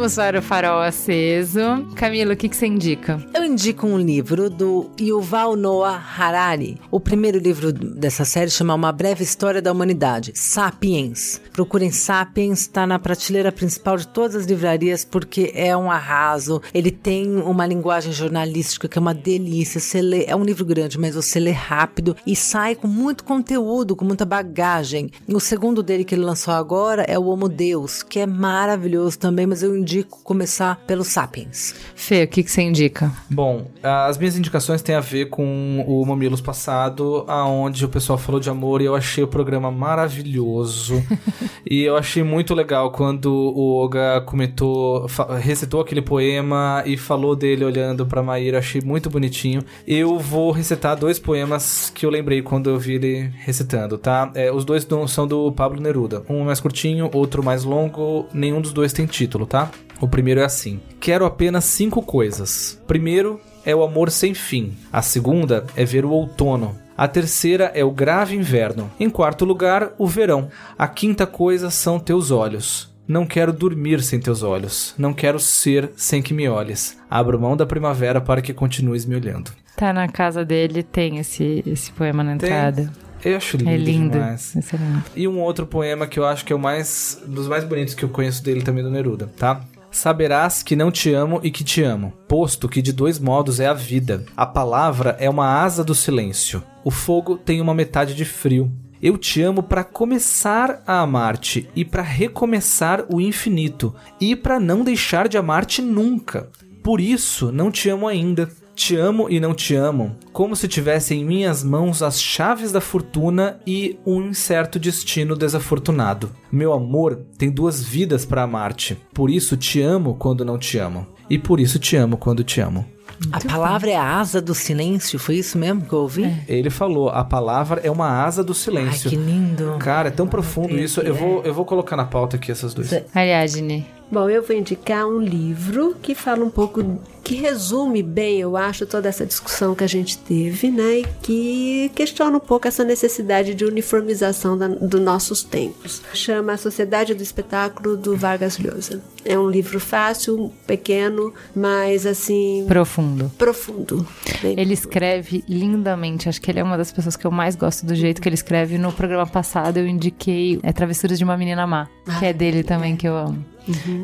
Vamos 0.06 0.18
para 0.18 0.38
o 0.38 0.42
farol 0.44 0.82
aceso. 0.82 1.60
Camila, 1.96 2.36
o 2.36 2.38
que, 2.38 2.48
que 2.48 2.56
você 2.56 2.68
indica? 2.68 3.20
Eu 3.34 3.44
indico 3.44 3.88
um 3.88 3.98
livro 3.98 4.52
do 4.52 4.92
Yuval 5.02 5.56
Noah 5.56 6.00
Harari. 6.16 6.80
O 6.92 7.00
primeiro 7.00 7.40
livro 7.40 7.74
dessa 7.74 8.24
série 8.24 8.52
chama 8.52 8.76
Uma 8.76 8.92
Breve 8.92 9.24
História 9.24 9.64
da 9.64 9.72
Humanidade, 9.72 10.32
Sapiens. 10.36 11.42
Procurem 11.52 11.90
Sapiens, 11.90 12.60
está 12.60 12.86
na 12.86 13.00
prateleira 13.00 13.52
principal 13.52 13.98
de 13.98 14.08
todas 14.08 14.36
as 14.36 14.46
livrarias 14.46 15.04
porque 15.04 15.52
é 15.56 15.76
um 15.76 15.90
arraso. 15.90 16.62
Ele 16.72 16.92
tem 16.92 17.38
uma 17.38 17.66
linguagem 17.66 18.14
jornalística 18.14 18.88
que 18.88 19.00
é 19.00 19.02
uma 19.02 19.14
delícia. 19.14 19.82
Você 19.82 20.04
lê, 20.04 20.26
é 20.28 20.36
um 20.36 20.44
livro 20.44 20.66
grande, 20.66 21.00
mas 21.00 21.16
você 21.16 21.40
lê 21.40 21.50
rápido 21.50 22.16
e 22.28 22.36
sai 22.36 22.76
com 22.76 22.88
muito 22.88 23.24
conteúdo, 23.24 23.96
com 23.96 24.06
muita 24.06 24.24
bagagem. 24.24 25.10
O 25.28 25.40
segundo 25.40 25.82
dele 25.82 26.06
que 26.06 26.14
ele 26.14 26.26
lançou 26.26 26.54
agora 26.54 27.02
é 27.08 27.18
o 27.18 27.26
Homo 27.26 27.50
Deus, 27.50 28.04
que 28.04 28.20
é 28.20 28.28
maravilhoso 28.28 29.18
também, 29.18 29.48
mas 29.48 29.64
eu 29.64 29.76
indico 29.76 29.95
começar 30.04 30.78
pelo 30.88 31.04
Sapiens. 31.04 31.76
Fê, 31.96 32.24
o 32.24 32.28
que, 32.28 32.44
que 32.44 32.52
você 32.52 32.62
indica? 32.62 33.12
Bom, 33.30 33.68
as 33.82 34.18
minhas 34.18 34.38
indicações 34.38 34.82
têm 34.82 34.96
a 34.96 35.00
ver 35.00 35.30
com 35.30 35.84
o 35.88 36.06
Mamilos 36.06 36.42
passado, 36.42 37.24
aonde 37.28 37.86
o 37.86 37.90
pessoal 37.90 38.18
falou 38.18 38.40
de 38.40 38.50
amor 38.50 38.82
e 38.82 38.86
eu 38.86 38.96
achei 38.96 39.24
o 39.24 39.28
programa 39.28 39.72
maravilhoso. 39.72 41.04
e 41.70 41.82
eu 41.84 41.96
achei 41.96 42.24
muito 42.24 42.54
legal 42.54 42.92
quando 42.92 43.32
o 43.34 43.76
Oga 43.84 44.22
comentou, 44.22 45.06
recitou 45.42 45.82
aquele 45.82 46.02
poema 46.02 46.84
e 46.86 46.98
falou 46.98 47.36
dele 47.36 47.64
olhando 47.66 48.06
pra 48.06 48.24
Maíra, 48.24 48.60
achei 48.60 48.82
muito 48.82 49.10
bonitinho. 49.10 49.64
Eu 49.88 50.18
vou 50.20 50.52
recitar 50.52 50.96
dois 50.98 51.20
poemas 51.20 51.92
que 51.94 52.06
eu 52.06 52.10
lembrei 52.10 52.42
quando 52.42 52.70
eu 52.70 52.78
vi 52.80 52.94
ele 52.96 53.32
recitando, 53.38 53.98
tá? 53.98 54.32
É, 54.36 54.52
os 54.52 54.66
dois 54.66 54.86
do- 54.86 55.08
são 55.08 55.28
do 55.28 55.52
Pablo 55.52 55.80
Neruda. 55.82 56.24
Um 56.30 56.44
mais 56.46 56.60
curtinho, 56.60 57.10
outro 57.14 57.44
mais 57.44 57.64
longo, 57.64 58.28
nenhum 58.34 58.62
dos 58.62 58.74
dois 58.74 58.94
tem 58.94 59.06
título, 59.06 59.46
tá? 59.46 59.70
O 60.00 60.08
primeiro 60.08 60.42
é 60.42 60.46
assim: 60.46 60.80
Quero 61.00 61.26
apenas 61.26 61.66
cinco 61.66 62.02
coisas. 62.02 62.82
Primeiro 62.88 63.40
é 63.66 63.76
o 63.76 63.84
amor 63.84 64.12
sem 64.12 64.34
fim. 64.34 64.74
A 64.92 65.02
segunda 65.02 65.66
é 65.76 65.84
ver 65.84 66.06
o 66.06 66.12
outono. 66.12 66.78
A 66.98 67.08
terceira 67.08 67.72
é 67.74 67.84
o 67.84 67.92
grave 67.92 68.36
inverno. 68.36 68.90
Em 69.00 69.10
quarto 69.10 69.44
lugar, 69.44 69.92
o 69.98 70.08
verão. 70.08 70.50
A 70.78 70.88
quinta 70.88 71.28
coisa 71.28 71.70
são 71.70 72.00
teus 72.00 72.32
olhos. 72.32 72.94
Não 73.08 73.26
quero 73.26 73.54
dormir 73.54 74.02
sem 74.02 74.20
teus 74.20 74.42
olhos. 74.42 74.96
Não 74.98 75.14
quero 75.14 75.40
ser 75.40 75.92
sem 75.96 76.22
que 76.22 76.34
me 76.34 76.48
olhes. 76.48 76.98
Abro 77.10 77.40
mão 77.40 77.56
da 77.56 77.66
primavera 77.66 78.20
para 78.20 78.42
que 78.42 78.54
continues 78.54 79.06
me 79.06 79.16
olhando. 79.16 79.52
Tá 79.76 79.92
na 79.92 80.08
casa 80.08 80.46
dele, 80.46 80.82
tem 80.82 81.20
esse, 81.20 81.62
esse 81.68 81.92
poema 81.92 82.24
na 82.24 82.34
entrada. 82.34 82.92
Eu 83.24 83.38
acho 83.38 83.58
lindo, 83.58 83.70
É 83.70 83.78
lindo. 83.78 84.18
Excelente. 84.18 85.12
E 85.16 85.28
um 85.28 85.40
outro 85.40 85.66
poema 85.66 86.08
que 86.08 86.18
eu 86.18 86.26
acho 86.26 86.46
que 86.46 86.54
é 86.54 86.56
o 86.56 86.60
mais 86.60 87.22
dos 87.26 87.48
mais 87.48 87.64
bonitos 87.64 87.94
que 87.94 88.06
eu 88.06 88.10
conheço 88.10 88.44
dele 88.44 88.62
também 88.62 88.84
do 88.84 88.90
Neruda, 88.90 89.30
tá? 89.38 89.62
Saberás 89.96 90.62
que 90.62 90.76
não 90.76 90.92
te 90.92 91.14
amo 91.14 91.40
e 91.42 91.50
que 91.50 91.64
te 91.64 91.82
amo, 91.82 92.12
posto 92.28 92.68
que 92.68 92.82
de 92.82 92.92
dois 92.92 93.18
modos 93.18 93.62
é 93.62 93.66
a 93.66 93.74
vida. 93.74 94.26
A 94.36 94.46
palavra 94.46 95.16
é 95.22 95.30
uma 95.30 95.64
asa 95.64 95.86
do 95.86 95.96
silêncio. 95.96 96.62
O 96.84 96.92
fogo 96.92 97.38
tem 97.38 97.62
uma 97.62 97.74
metade 97.74 98.14
de 98.14 98.26
frio. 98.26 98.70
Eu 99.02 99.18
te 99.18 99.42
amo 99.42 99.64
para 99.64 99.86
começar 99.86 100.84
a 100.86 101.00
amar-te 101.00 101.70
e 101.74 101.86
para 101.86 102.02
recomeçar 102.02 103.06
o 103.08 103.22
infinito 103.22 103.96
e 104.20 104.36
para 104.36 104.60
não 104.60 104.84
deixar 104.84 105.30
de 105.30 105.38
amar-te 105.38 105.82
nunca. 105.82 106.50
Por 106.84 107.00
isso 107.00 107.50
não 107.50 107.72
te 107.72 107.90
amo 107.90 108.06
ainda. 108.06 108.52
Te 108.76 108.98
amo 108.98 109.30
e 109.30 109.40
não 109.40 109.54
te 109.54 109.74
amo, 109.74 110.18
como 110.34 110.54
se 110.54 110.68
tivesse 110.68 111.16
em 111.16 111.24
minhas 111.24 111.64
mãos 111.64 112.04
as 112.04 112.22
chaves 112.22 112.74
da 112.74 112.82
fortuna 112.82 113.58
e 113.66 113.98
um 114.06 114.22
incerto 114.28 114.78
destino 114.78 115.34
desafortunado. 115.36 116.30
Meu 116.52 116.74
amor 116.74 117.22
tem 117.38 117.50
duas 117.50 117.82
vidas 117.82 118.26
para 118.26 118.44
amar-te. 118.44 118.98
Por 119.14 119.30
isso 119.30 119.56
te 119.56 119.82
amo 119.82 120.16
quando 120.16 120.44
não 120.44 120.58
te 120.58 120.78
amo. 120.78 121.08
E 121.30 121.40
por 121.40 121.60
isso 121.62 121.80
te 121.80 121.96
amo 121.96 122.18
quando 122.18 122.44
te 122.44 122.60
amo. 122.60 122.86
A 123.32 123.40
palavra 123.40 123.92
é 123.92 123.96
a 123.96 124.20
asa 124.20 124.42
do 124.42 124.54
silêncio, 124.54 125.18
foi 125.18 125.36
isso 125.36 125.58
mesmo 125.58 125.82
que 125.82 125.94
eu 125.94 126.00
ouvi? 126.00 126.36
Ele 126.48 126.70
falou: 126.70 127.08
a 127.10 127.24
palavra 127.24 127.80
é 127.82 127.90
uma 127.90 128.24
asa 128.26 128.44
do 128.44 128.52
Ai, 128.52 128.60
silêncio. 128.60 129.10
que 129.10 129.16
lindo. 129.16 129.78
Cara, 129.80 130.10
é 130.10 130.12
tão 130.12 130.28
profundo 130.28 130.78
isso. 130.78 131.00
Eu 131.00 131.16
vou, 131.16 131.42
eu 131.44 131.54
vou 131.54 131.64
colocar 131.64 131.96
na 131.96 132.04
pauta 132.04 132.36
aqui 132.36 132.52
essas 132.52 132.74
duas. 132.74 132.92
Ariadne. 133.14 133.86
Bom, 134.12 134.30
eu 134.30 134.44
vou 134.44 134.56
indicar 134.56 135.08
um 135.08 135.20
livro 135.20 135.96
que 136.02 136.14
fala 136.14 136.44
um 136.44 136.50
pouco, 136.50 137.02
que 137.24 137.36
resume 137.36 138.04
bem, 138.04 138.40
eu 138.40 138.56
acho, 138.56 138.86
toda 138.86 139.10
essa 139.10 139.26
discussão 139.26 139.74
que 139.74 139.84
a 139.84 139.88
gente 139.88 140.18
teve, 140.18 140.70
né? 140.70 141.00
E 141.00 141.06
que 141.22 141.92
questiona 141.96 142.38
um 142.38 142.40
pouco 142.40 142.68
essa 142.68 142.84
necessidade 142.84 143.56
de 143.56 143.66
uniformização 143.66 144.58
da, 144.58 144.68
dos 144.68 145.02
nossos 145.02 145.44
tempos. 145.44 146.02
Chama 146.14 146.54
A 146.54 146.58
Sociedade 146.58 147.14
do 147.16 147.24
Espetáculo 147.24 147.98
do 147.98 148.16
Vargas 148.16 148.60
Llosa. 148.60 149.02
É 149.26 149.40
um 149.40 149.50
livro 149.50 149.80
fácil, 149.80 150.54
pequeno, 150.68 151.34
mas 151.56 152.06
assim. 152.06 152.64
Profundo. 152.68 153.32
profundo. 153.40 154.08
Bem 154.40 154.54
Ele 154.60 154.74
escreve 154.74 155.44
lindamente. 155.50 156.30
Acho 156.30 156.40
que 156.40 156.52
ele 156.52 156.60
é 156.60 156.64
uma 156.64 156.78
das 156.78 156.92
pessoas 156.92 157.16
que 157.16 157.26
eu 157.26 157.32
mais 157.32 157.56
gosto 157.56 157.88
do 157.88 157.96
jeito 157.96 158.22
que 158.22 158.30
ele 158.30 158.36
escreve. 158.36 158.78
No 158.78 158.94
programa 158.94 159.26
passado 159.26 159.78
eu 159.78 159.88
indiquei 159.88 160.60
é 160.62 160.72
Travessuras 160.72 161.18
de 161.18 161.24
uma 161.24 161.36
Menina 161.36 161.66
Má, 161.66 161.88
que 162.20 162.26
é 162.26 162.32
dele 162.32 162.64
também 162.64 162.96
que 162.96 163.08
eu 163.08 163.18
amo. 163.18 163.55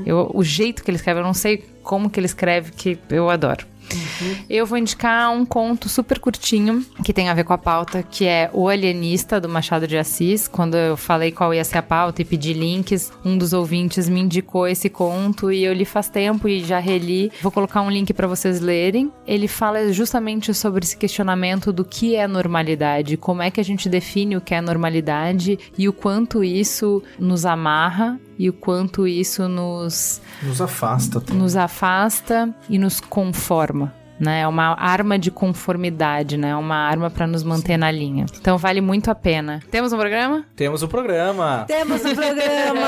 Eu, 0.05 0.31
o 0.33 0.43
jeito 0.43 0.83
que 0.83 0.89
ele 0.89 0.97
escreve, 0.97 1.19
eu 1.19 1.23
não 1.23 1.33
sei 1.33 1.63
como 1.83 2.09
que 2.09 2.19
ele 2.19 2.27
escreve, 2.27 2.71
que 2.71 2.97
eu 3.09 3.29
adoro. 3.29 3.65
Eu 4.49 4.65
vou 4.65 4.77
indicar 4.77 5.31
um 5.31 5.45
conto 5.45 5.89
super 5.89 6.19
curtinho 6.19 6.85
que 7.03 7.13
tem 7.13 7.29
a 7.29 7.33
ver 7.33 7.43
com 7.43 7.53
a 7.53 7.57
pauta, 7.57 8.03
que 8.03 8.25
é 8.25 8.49
O 8.53 8.67
Alienista 8.67 9.39
do 9.39 9.49
Machado 9.49 9.87
de 9.87 9.97
Assis. 9.97 10.47
Quando 10.47 10.75
eu 10.75 10.95
falei 10.97 11.31
qual 11.31 11.53
ia 11.53 11.63
ser 11.63 11.79
a 11.79 11.83
pauta 11.83 12.21
e 12.21 12.25
pedi 12.25 12.53
links, 12.53 13.11
um 13.23 13.37
dos 13.37 13.53
ouvintes 13.53 14.07
me 14.07 14.21
indicou 14.21 14.67
esse 14.67 14.89
conto 14.89 15.51
e 15.51 15.63
eu 15.63 15.73
li 15.73 15.85
faz 15.85 16.09
tempo 16.09 16.47
e 16.47 16.63
já 16.63 16.79
reli. 16.79 17.31
Vou 17.41 17.51
colocar 17.51 17.81
um 17.81 17.89
link 17.89 18.13
para 18.13 18.27
vocês 18.27 18.59
lerem. 18.61 19.11
Ele 19.25 19.47
fala 19.47 19.91
justamente 19.91 20.53
sobre 20.53 20.83
esse 20.83 20.95
questionamento 20.95 21.71
do 21.73 21.83
que 21.83 22.15
é 22.15 22.27
normalidade, 22.27 23.17
como 23.17 23.41
é 23.41 23.51
que 23.51 23.59
a 23.59 23.63
gente 23.63 23.89
define 23.89 24.37
o 24.37 24.41
que 24.41 24.53
é 24.53 24.61
normalidade 24.61 25.57
e 25.77 25.87
o 25.87 25.93
quanto 25.93 26.43
isso 26.43 27.01
nos 27.19 27.45
amarra 27.45 28.19
e 28.43 28.49
o 28.49 28.53
quanto 28.53 29.07
isso 29.07 29.47
nos, 29.47 30.21
Nos 30.41 30.59
afasta. 30.61 31.21
também. 31.21 31.41
nos 31.41 31.55
afasta 31.55 32.49
e 32.69 32.77
nos 32.79 32.99
conforma. 32.99 33.93
Né? 34.19 34.41
É 34.41 34.47
uma 34.47 34.75
arma 34.79 35.17
de 35.17 35.31
conformidade, 35.31 36.37
né? 36.37 36.49
É 36.49 36.55
uma 36.55 36.75
arma 36.75 37.09
para 37.09 37.25
nos 37.25 37.43
manter 37.43 37.75
na 37.77 37.89
linha. 37.89 38.25
Então 38.39 38.55
vale 38.57 38.79
muito 38.79 39.09
a 39.09 39.15
pena. 39.15 39.61
Temos 39.71 39.91
um 39.93 39.97
programa? 39.97 40.45
Temos 40.55 40.83
o 40.83 40.87
programa. 40.87 41.65
Temos 41.67 42.03
um 42.03 42.07
Isso 42.11 42.15
programa! 42.15 42.87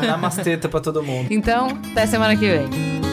aí, 0.00 0.06
namasteta 0.06 0.68
pra 0.68 0.80
todo 0.80 1.02
mundo. 1.02 1.28
Então, 1.30 1.68
até 1.92 2.06
semana 2.06 2.34
que 2.36 2.46
vem. 2.48 3.03